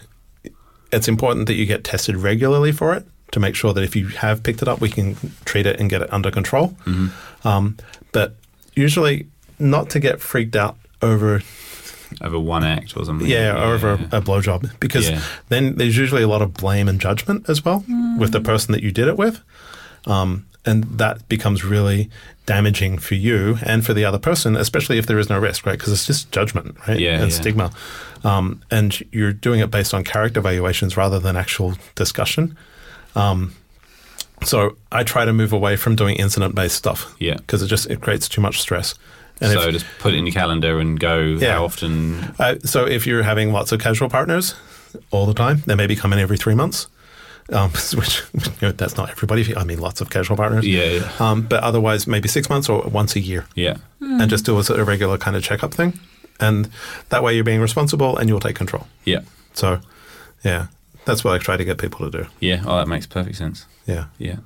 it's 0.92 1.08
important 1.08 1.46
that 1.46 1.54
you 1.54 1.64
get 1.66 1.82
tested 1.84 2.16
regularly 2.16 2.72
for 2.72 2.94
it 2.94 3.06
to 3.32 3.40
make 3.40 3.54
sure 3.54 3.72
that 3.72 3.84
if 3.84 3.94
you 3.94 4.08
have 4.08 4.42
picked 4.42 4.60
it 4.60 4.68
up, 4.68 4.80
we 4.80 4.90
can 4.90 5.16
treat 5.44 5.64
it 5.64 5.78
and 5.80 5.88
get 5.88 6.02
it 6.02 6.12
under 6.12 6.30
control. 6.30 6.70
Mm-hmm. 6.84 7.46
Um, 7.48 7.76
but 8.12 8.34
usually, 8.74 9.28
not 9.58 9.88
to 9.90 10.00
get 10.00 10.20
freaked 10.20 10.56
out 10.56 10.76
over 11.02 11.42
Over 12.20 12.38
one 12.38 12.64
act 12.64 12.96
or 12.96 13.04
something. 13.04 13.26
yeah, 13.28 13.52
or 13.54 13.74
over 13.74 13.90
a, 13.90 14.18
a 14.18 14.22
blowjob 14.22 14.78
because 14.80 15.08
Yeah. 15.08 15.20
then 15.48 15.76
there's 15.76 15.96
usually 15.96 16.22
a 16.22 16.28
lot 16.28 16.42
of 16.42 16.54
blame 16.54 16.88
and 16.88 17.00
judgment 17.00 17.48
as 17.48 17.64
well 17.64 17.84
with 18.18 18.32
the 18.32 18.40
person 18.40 18.72
that 18.72 18.82
you 18.82 18.90
did 18.90 19.08
it 19.08 19.16
with. 19.16 19.40
Um, 20.06 20.46
and 20.66 20.84
that 20.98 21.26
becomes 21.28 21.64
really 21.64 22.10
damaging 22.46 22.98
for 22.98 23.14
you 23.14 23.58
and 23.62 23.86
for 23.86 23.94
the 23.94 24.04
other 24.04 24.18
person, 24.18 24.56
especially 24.56 24.98
if 24.98 25.06
there 25.06 25.18
is 25.18 25.30
no 25.30 25.38
risk, 25.38 25.64
right? 25.64 25.78
Because 25.78 25.92
it's 25.92 26.06
just 26.06 26.30
judgment, 26.32 26.76
right? 26.86 26.98
Yeah, 26.98 27.20
and 27.22 27.30
yeah. 27.30 27.36
stigma. 27.36 27.70
Um, 28.24 28.60
and 28.70 29.00
you're 29.12 29.32
doing 29.32 29.60
it 29.60 29.70
based 29.70 29.94
on 29.94 30.04
character 30.04 30.40
evaluations 30.40 30.96
rather 30.96 31.18
than 31.18 31.36
actual 31.36 31.74
discussion. 31.94 32.56
Um, 33.16 33.54
so 34.44 34.76
I 34.92 35.02
try 35.04 35.24
to 35.24 35.32
move 35.32 35.52
away 35.52 35.76
from 35.76 35.96
doing 35.96 36.16
incident 36.16 36.54
based 36.54 36.76
stuff. 36.76 37.14
Yeah. 37.18 37.36
Because 37.36 37.62
it 37.62 37.68
just 37.68 37.88
it 37.88 38.00
creates 38.00 38.28
too 38.28 38.40
much 38.40 38.60
stress. 38.60 38.94
And 39.40 39.52
so 39.52 39.62
if- 39.68 39.72
just 39.72 39.86
put 39.98 40.12
it 40.14 40.18
in 40.18 40.26
your 40.26 40.32
calendar 40.34 40.78
and 40.78 40.98
go 41.00 41.18
Yeah. 41.40 41.54
how 41.54 41.64
often. 41.64 42.34
uh, 42.38 42.56
so 42.64 42.84
if 42.86 43.06
you're 43.06 43.22
having 43.22 43.52
lots 43.52 43.72
of 43.72 43.80
casual 43.80 44.08
partners 44.08 44.54
all 45.10 45.26
the 45.26 45.34
time, 45.34 45.62
they 45.66 45.74
maybe 45.74 45.96
come 45.96 46.12
in 46.12 46.18
every 46.18 46.36
three 46.36 46.54
months. 46.54 46.86
Um, 47.52 47.70
which 47.94 48.22
you 48.34 48.50
know, 48.62 48.72
that's 48.72 48.96
not 48.96 49.10
everybody. 49.10 49.56
I 49.56 49.64
mean, 49.64 49.80
lots 49.80 50.00
of 50.00 50.08
casual 50.10 50.36
partners. 50.36 50.64
Yeah, 50.66 50.84
yeah. 50.84 51.10
Um, 51.18 51.42
but 51.42 51.62
otherwise, 51.64 52.06
maybe 52.06 52.28
six 52.28 52.48
months 52.48 52.68
or 52.68 52.82
once 52.82 53.16
a 53.16 53.20
year, 53.20 53.44
Yeah. 53.56 53.76
and 54.00 54.30
just 54.30 54.44
do 54.44 54.56
a, 54.58 54.62
sort 54.62 54.78
of 54.78 54.86
regular 54.86 55.18
kind 55.18 55.36
of 55.36 55.42
checkup 55.42 55.74
thing. 55.74 55.98
And 56.38 56.70
that 57.08 57.22
way, 57.24 57.34
you're 57.34 57.42
being 57.44 57.60
responsible 57.60 58.16
and 58.16 58.28
you'll 58.28 58.40
take 58.40 58.54
control. 58.56 58.86
Yeah. 59.04 59.20
So, 59.54 59.80
yeah, 60.44 60.66
that's 61.06 61.24
what 61.24 61.34
I 61.34 61.38
try 61.38 61.56
to 61.56 61.64
get 61.64 61.78
people 61.78 62.08
to 62.10 62.22
do. 62.22 62.28
Yeah. 62.38 62.62
Oh, 62.64 62.76
that 62.76 62.86
makes 62.88 63.06
perfect 63.06 63.36
sense. 63.36 63.66
Yeah. 63.86 64.04
Yeah. 64.18 64.36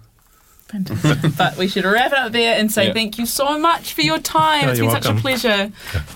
Fantastic. 0.74 1.36
but 1.38 1.56
we 1.56 1.68
should 1.68 1.84
wrap 1.84 2.10
it 2.12 2.18
up 2.18 2.32
there 2.32 2.58
and 2.58 2.70
say 2.72 2.88
Yeah. 2.88 2.92
thank 2.94 3.16
you 3.16 3.26
so 3.26 3.58
much 3.58 3.92
for 3.94 4.00
your 4.02 4.18
time. 4.18 4.66
Oh, 4.66 4.70
it's 4.70 4.78
you're 4.80 4.90
been 4.92 5.02
such 5.02 5.12
a 5.16 5.20
pleasure. 5.20 5.70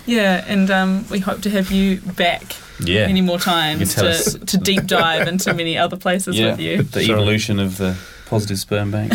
Yeah, 0.05 0.43
and 0.47 0.69
um, 0.69 1.05
we 1.09 1.19
hope 1.19 1.41
to 1.43 1.49
have 1.49 1.71
you 1.71 2.01
back 2.01 2.43
Yeah. 2.81 3.07
many 3.07 3.21
more 3.21 3.39
times 3.39 3.95
to, 3.95 4.09
us. 4.09 4.33
to 4.33 4.57
deep 4.57 4.85
dive 4.85 5.27
into 5.29 5.53
many 5.53 5.77
other 5.77 5.95
places 5.95 6.37
yeah. 6.37 6.51
with 6.51 6.59
you. 6.59 6.83
The 6.83 7.03
Sure. 7.03 7.15
evolution 7.15 7.59
of 7.59 7.77
the 7.77 7.95
positive 8.25 8.59
sperm 8.59 8.91
bank. 8.91 9.13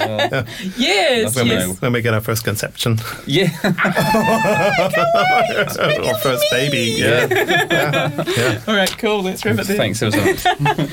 Well, 0.00 0.44
Yes, 0.78 1.36
When, 1.36 1.46
yes. 1.46 1.66
we, 1.68 1.74
when 1.74 1.92
we 1.92 2.00
get 2.02 2.14
our 2.14 2.20
first 2.22 2.42
conception 2.44 2.98
yeah. 3.26 3.50
or 6.02 6.18
first 6.20 6.44
baby, 6.50 6.94
yeah. 6.98 7.26
yeah, 7.30 8.24
yeah. 8.36 8.62
All 8.66 8.74
right, 8.74 8.96
cool. 8.98 9.22
Let's 9.22 9.44
wrap 9.44 9.58
it 9.58 9.66
there. 9.66 9.76
Thanks 9.76 9.98
so 10.00 10.08
much. 10.10 10.90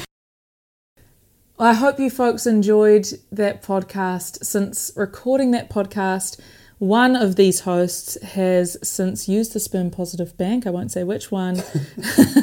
I 1.59 1.73
hope 1.73 1.99
you 1.99 2.09
folks 2.09 2.47
enjoyed 2.47 3.07
that 3.31 3.61
podcast. 3.61 4.43
Since 4.43 4.91
recording 4.95 5.51
that 5.51 5.69
podcast, 5.69 6.39
one 6.79 7.15
of 7.15 7.35
these 7.35 7.61
hosts 7.61 8.19
has 8.21 8.75
since 8.81 9.29
used 9.29 9.53
the 9.53 9.59
sperm 9.59 9.91
positive 9.91 10.35
bank. 10.35 10.65
I 10.65 10.71
won't 10.71 10.91
say 10.91 11.03
which 11.03 11.31
one, 11.31 11.57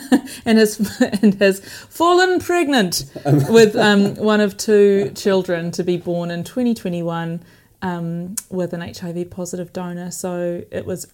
and 0.44 0.58
has 0.58 1.00
and 1.22 1.34
has 1.34 1.60
fallen 1.88 2.38
pregnant 2.38 3.04
with 3.48 3.74
um, 3.74 4.14
one 4.14 4.40
of 4.40 4.56
two 4.56 5.10
children 5.16 5.72
to 5.72 5.82
be 5.82 5.96
born 5.96 6.30
in 6.30 6.44
2021 6.44 7.42
um, 7.82 8.36
with 8.48 8.72
an 8.72 8.80
HIV 8.80 9.28
positive 9.30 9.72
donor. 9.72 10.12
So 10.12 10.62
it 10.70 10.86
was 10.86 11.12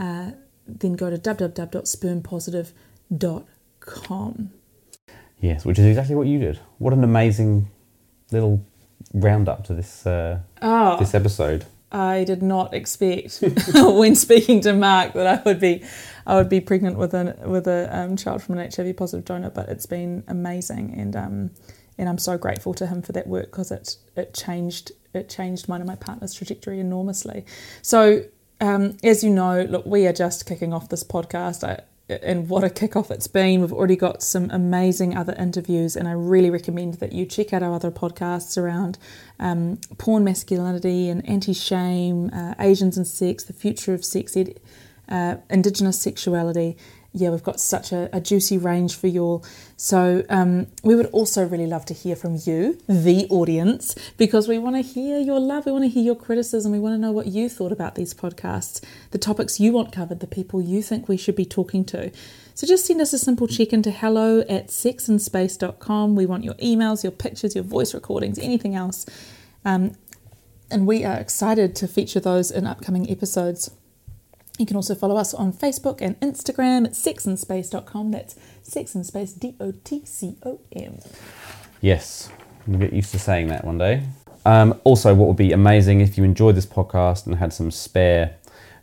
uh, 0.00 0.32
then 0.66 0.94
go 0.94 1.10
to 1.10 1.18
www.spermpositive.com. 3.84 4.50
Yes, 5.40 5.64
which 5.64 5.78
is 5.78 5.84
exactly 5.86 6.14
what 6.14 6.26
you 6.26 6.38
did. 6.38 6.58
What 6.78 6.92
an 6.92 7.04
amazing 7.04 7.68
little 8.32 8.64
roundup 9.12 9.64
to 9.64 9.74
this 9.74 10.06
uh, 10.06 10.40
Oh. 10.62 10.96
this 10.98 11.14
episode. 11.14 11.66
I 11.92 12.24
did 12.24 12.42
not 12.42 12.74
expect 12.74 13.38
when 13.74 14.16
speaking 14.16 14.60
to 14.62 14.72
Mark 14.72 15.12
that 15.12 15.26
I 15.26 15.42
would 15.44 15.60
be 15.60 15.84
I 16.26 16.36
would 16.36 16.48
be 16.48 16.60
pregnant 16.60 16.96
with 16.96 17.14
a 17.14 17.36
with 17.44 17.66
a 17.68 17.88
um, 17.96 18.16
child 18.16 18.42
from 18.42 18.58
an 18.58 18.70
HIV 18.74 18.96
positive 18.96 19.24
donor, 19.24 19.50
but 19.50 19.68
it's 19.68 19.86
been 19.86 20.24
amazing 20.26 20.94
and 20.98 21.14
um, 21.14 21.50
and 21.98 22.08
I'm 22.08 22.18
so 22.18 22.36
grateful 22.38 22.74
to 22.74 22.86
him 22.86 23.02
for 23.02 23.12
that 23.12 23.26
work 23.26 23.46
because 23.46 23.70
it 23.70 23.96
it 24.16 24.34
changed 24.34 24.92
it 25.12 25.28
changed 25.28 25.68
mine 25.68 25.80
and 25.82 25.88
my 25.88 25.94
partner's 25.96 26.34
trajectory 26.34 26.80
enormously. 26.80 27.44
So 27.82 28.24
um, 28.60 28.96
as 29.04 29.22
you 29.22 29.30
know, 29.30 29.62
look, 29.62 29.84
we 29.84 30.06
are 30.06 30.12
just 30.12 30.46
kicking 30.46 30.72
off 30.72 30.88
this 30.88 31.04
podcast. 31.04 31.62
I, 31.64 31.80
and 32.08 32.48
what 32.48 32.64
a 32.64 32.68
kickoff 32.68 33.10
it's 33.10 33.26
been. 33.26 33.60
We've 33.60 33.72
already 33.72 33.96
got 33.96 34.22
some 34.22 34.50
amazing 34.50 35.16
other 35.16 35.34
interviews, 35.38 35.96
and 35.96 36.06
I 36.06 36.12
really 36.12 36.50
recommend 36.50 36.94
that 36.94 37.12
you 37.12 37.24
check 37.24 37.52
out 37.52 37.62
our 37.62 37.72
other 37.72 37.90
podcasts 37.90 38.58
around 38.58 38.98
um, 39.40 39.78
porn 39.96 40.22
masculinity 40.22 41.08
and 41.08 41.26
anti 41.28 41.54
shame, 41.54 42.30
uh, 42.32 42.54
Asians 42.58 42.96
and 42.96 43.06
sex, 43.06 43.44
the 43.44 43.54
future 43.54 43.94
of 43.94 44.04
sex 44.04 44.36
ed, 44.36 44.60
uh, 45.08 45.36
Indigenous 45.48 45.98
sexuality, 45.98 46.76
yeah, 47.16 47.30
we've 47.30 47.44
got 47.44 47.60
such 47.60 47.92
a, 47.92 48.10
a 48.12 48.20
juicy 48.20 48.58
range 48.58 48.96
for 48.96 49.06
you 49.06 49.22
all. 49.22 49.44
So 49.76 50.24
um, 50.28 50.66
we 50.82 50.96
would 50.96 51.06
also 51.06 51.46
really 51.46 51.66
love 51.66 51.84
to 51.86 51.94
hear 51.94 52.16
from 52.16 52.40
you, 52.44 52.80
the 52.88 53.28
audience, 53.30 53.94
because 54.18 54.48
we 54.48 54.58
want 54.58 54.74
to 54.74 54.82
hear 54.82 55.20
your 55.20 55.38
love, 55.38 55.64
we 55.64 55.72
want 55.72 55.84
to 55.84 55.88
hear 55.88 56.02
your 56.02 56.16
criticism, 56.16 56.72
we 56.72 56.80
want 56.80 56.94
to 56.94 56.98
know 56.98 57.12
what 57.12 57.28
you 57.28 57.48
thought 57.48 57.70
about 57.70 57.94
these 57.94 58.14
podcasts, 58.14 58.82
the 59.12 59.18
topics 59.18 59.60
you 59.60 59.72
want 59.72 59.92
covered, 59.92 60.18
the 60.18 60.26
people 60.26 60.60
you 60.60 60.82
think 60.82 61.08
we 61.08 61.16
should 61.16 61.36
be 61.36 61.44
talking 61.44 61.84
to. 61.84 62.10
So 62.54 62.66
just 62.66 62.84
send 62.84 63.00
us 63.00 63.12
a 63.12 63.18
simple 63.18 63.46
check 63.46 63.72
into 63.72 63.92
hello 63.92 64.40
at 64.40 64.68
sexinspace.com. 64.68 66.16
We 66.16 66.26
want 66.26 66.42
your 66.42 66.54
emails, 66.54 67.04
your 67.04 67.12
pictures, 67.12 67.54
your 67.54 67.64
voice 67.64 67.94
recordings, 67.94 68.40
anything 68.40 68.74
else. 68.74 69.06
Um, 69.64 69.94
and 70.68 70.84
we 70.84 71.04
are 71.04 71.16
excited 71.16 71.76
to 71.76 71.86
feature 71.86 72.20
those 72.20 72.50
in 72.50 72.66
upcoming 72.66 73.08
episodes. 73.08 73.70
You 74.58 74.66
can 74.66 74.76
also 74.76 74.94
follow 74.94 75.16
us 75.16 75.34
on 75.34 75.52
Facebook 75.52 76.00
and 76.00 76.18
Instagram 76.20 76.84
at 76.84 76.92
sexinspace.com. 76.92 78.10
That's 78.12 78.36
sex 78.62 78.94
in 78.94 79.02
space, 79.02 79.32
D 79.32 79.56
O 79.58 79.72
T 79.82 80.04
C 80.04 80.36
O 80.44 80.60
M. 80.72 80.98
Yes, 81.80 82.30
we'll 82.66 82.78
get 82.78 82.92
used 82.92 83.10
to 83.12 83.18
saying 83.18 83.48
that 83.48 83.64
one 83.64 83.78
day. 83.78 84.04
Um, 84.46 84.80
also, 84.84 85.14
what 85.14 85.26
would 85.26 85.36
be 85.36 85.52
amazing 85.52 86.00
if 86.00 86.16
you 86.16 86.24
enjoyed 86.24 86.54
this 86.54 86.66
podcast 86.66 87.26
and 87.26 87.36
had 87.36 87.52
some 87.52 87.70
spare 87.70 88.36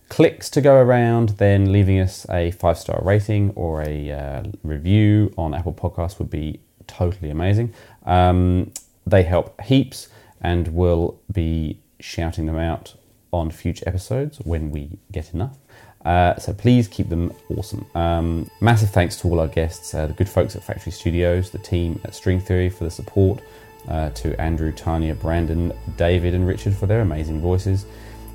clicks 0.10 0.50
to 0.50 0.60
go 0.60 0.76
around, 0.76 1.30
then 1.38 1.72
leaving 1.72 1.98
us 1.98 2.26
a 2.30 2.52
five 2.52 2.78
star 2.78 3.00
rating 3.02 3.52
or 3.56 3.82
a 3.82 4.12
uh, 4.12 4.44
review 4.64 5.34
on 5.38 5.54
Apple 5.54 5.74
Podcasts 5.74 6.20
would 6.20 6.30
be 6.30 6.60
totally 6.88 7.30
amazing. 7.30 7.74
Um, 8.06 8.74
they 9.06 9.24
help 9.24 9.62
heaps 9.62 10.10
and 10.42 10.68
we'll 10.70 11.18
be 11.32 11.80
shouting 12.02 12.46
them 12.46 12.58
out 12.58 12.96
on 13.32 13.52
future 13.52 13.84
episodes 13.88 14.40
when 14.40 14.72
we 14.72 15.00
get 15.12 15.34
enough. 15.34 15.58
Uh, 16.06 16.36
so 16.38 16.54
please 16.54 16.88
keep 16.88 17.10
them 17.10 17.32
awesome. 17.56 17.86
Um, 17.94 18.50
massive 18.60 18.90
thanks 18.90 19.18
to 19.18 19.28
all 19.28 19.40
our 19.40 19.48
guests, 19.48 19.94
uh, 19.94 20.08
the 20.08 20.14
good 20.14 20.30
folks 20.30 20.56
at 20.56 20.64
Factory 20.64 20.92
Studios, 20.92 21.52
the 21.52 21.60
team 21.60 22.00
at 22.04 22.16
String 22.16 22.40
Theory 22.40 22.70
for 22.70 22.84
the 22.84 22.92
support, 22.92 23.42
uh, 23.88 24.10
to 24.12 24.40
Andrew, 24.42 24.72
Tanya, 24.72 25.14
Brandon, 25.16 25.72
David, 25.98 26.34
and 26.34 26.48
Richard 26.48 26.76
for 26.76 26.88
their 26.88 27.02
amazing 27.02 27.40
voices. 27.40 27.86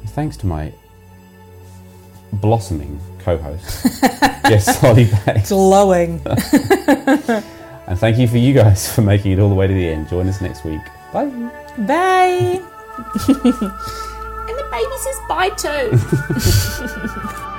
And 0.00 0.10
thanks 0.10 0.36
to 0.38 0.46
my 0.46 0.72
blossoming 2.34 3.00
co-host, 3.18 4.00
yes, 4.48 4.80
Solly 4.80 5.08
Bates. 5.24 5.48
Glowing. 5.48 6.20
and 6.26 7.98
thank 7.98 8.18
you 8.18 8.28
for 8.28 8.38
you 8.38 8.54
guys 8.54 8.92
for 8.92 9.02
making 9.02 9.32
it 9.32 9.40
all 9.40 9.48
the 9.48 9.54
way 9.54 9.66
to 9.66 9.74
the 9.74 9.88
end. 9.88 10.08
Join 10.08 10.28
us 10.28 10.40
next 10.40 10.64
week. 10.64 10.82
Bye. 11.12 11.50
Bye. 11.78 12.62
And 14.48 14.56
the 14.58 14.68
baby 14.70 14.96
says 14.98 15.18
bye 15.28 15.50
too. 15.50 17.42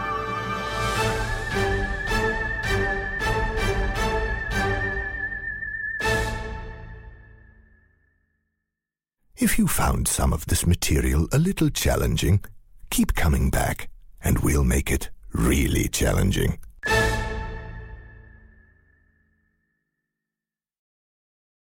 If 9.40 9.60
you 9.60 9.68
found 9.68 10.08
some 10.08 10.34
of 10.34 10.48
this 10.48 10.66
material 10.66 11.28
a 11.32 11.38
little 11.38 11.70
challenging, 11.70 12.44
keep 12.90 13.14
coming 13.14 13.52
back, 13.52 13.88
and 14.24 14.40
we'll 14.40 14.64
make 14.64 14.92
it 14.92 15.12
really 15.32 15.88
challenging. 15.90 16.58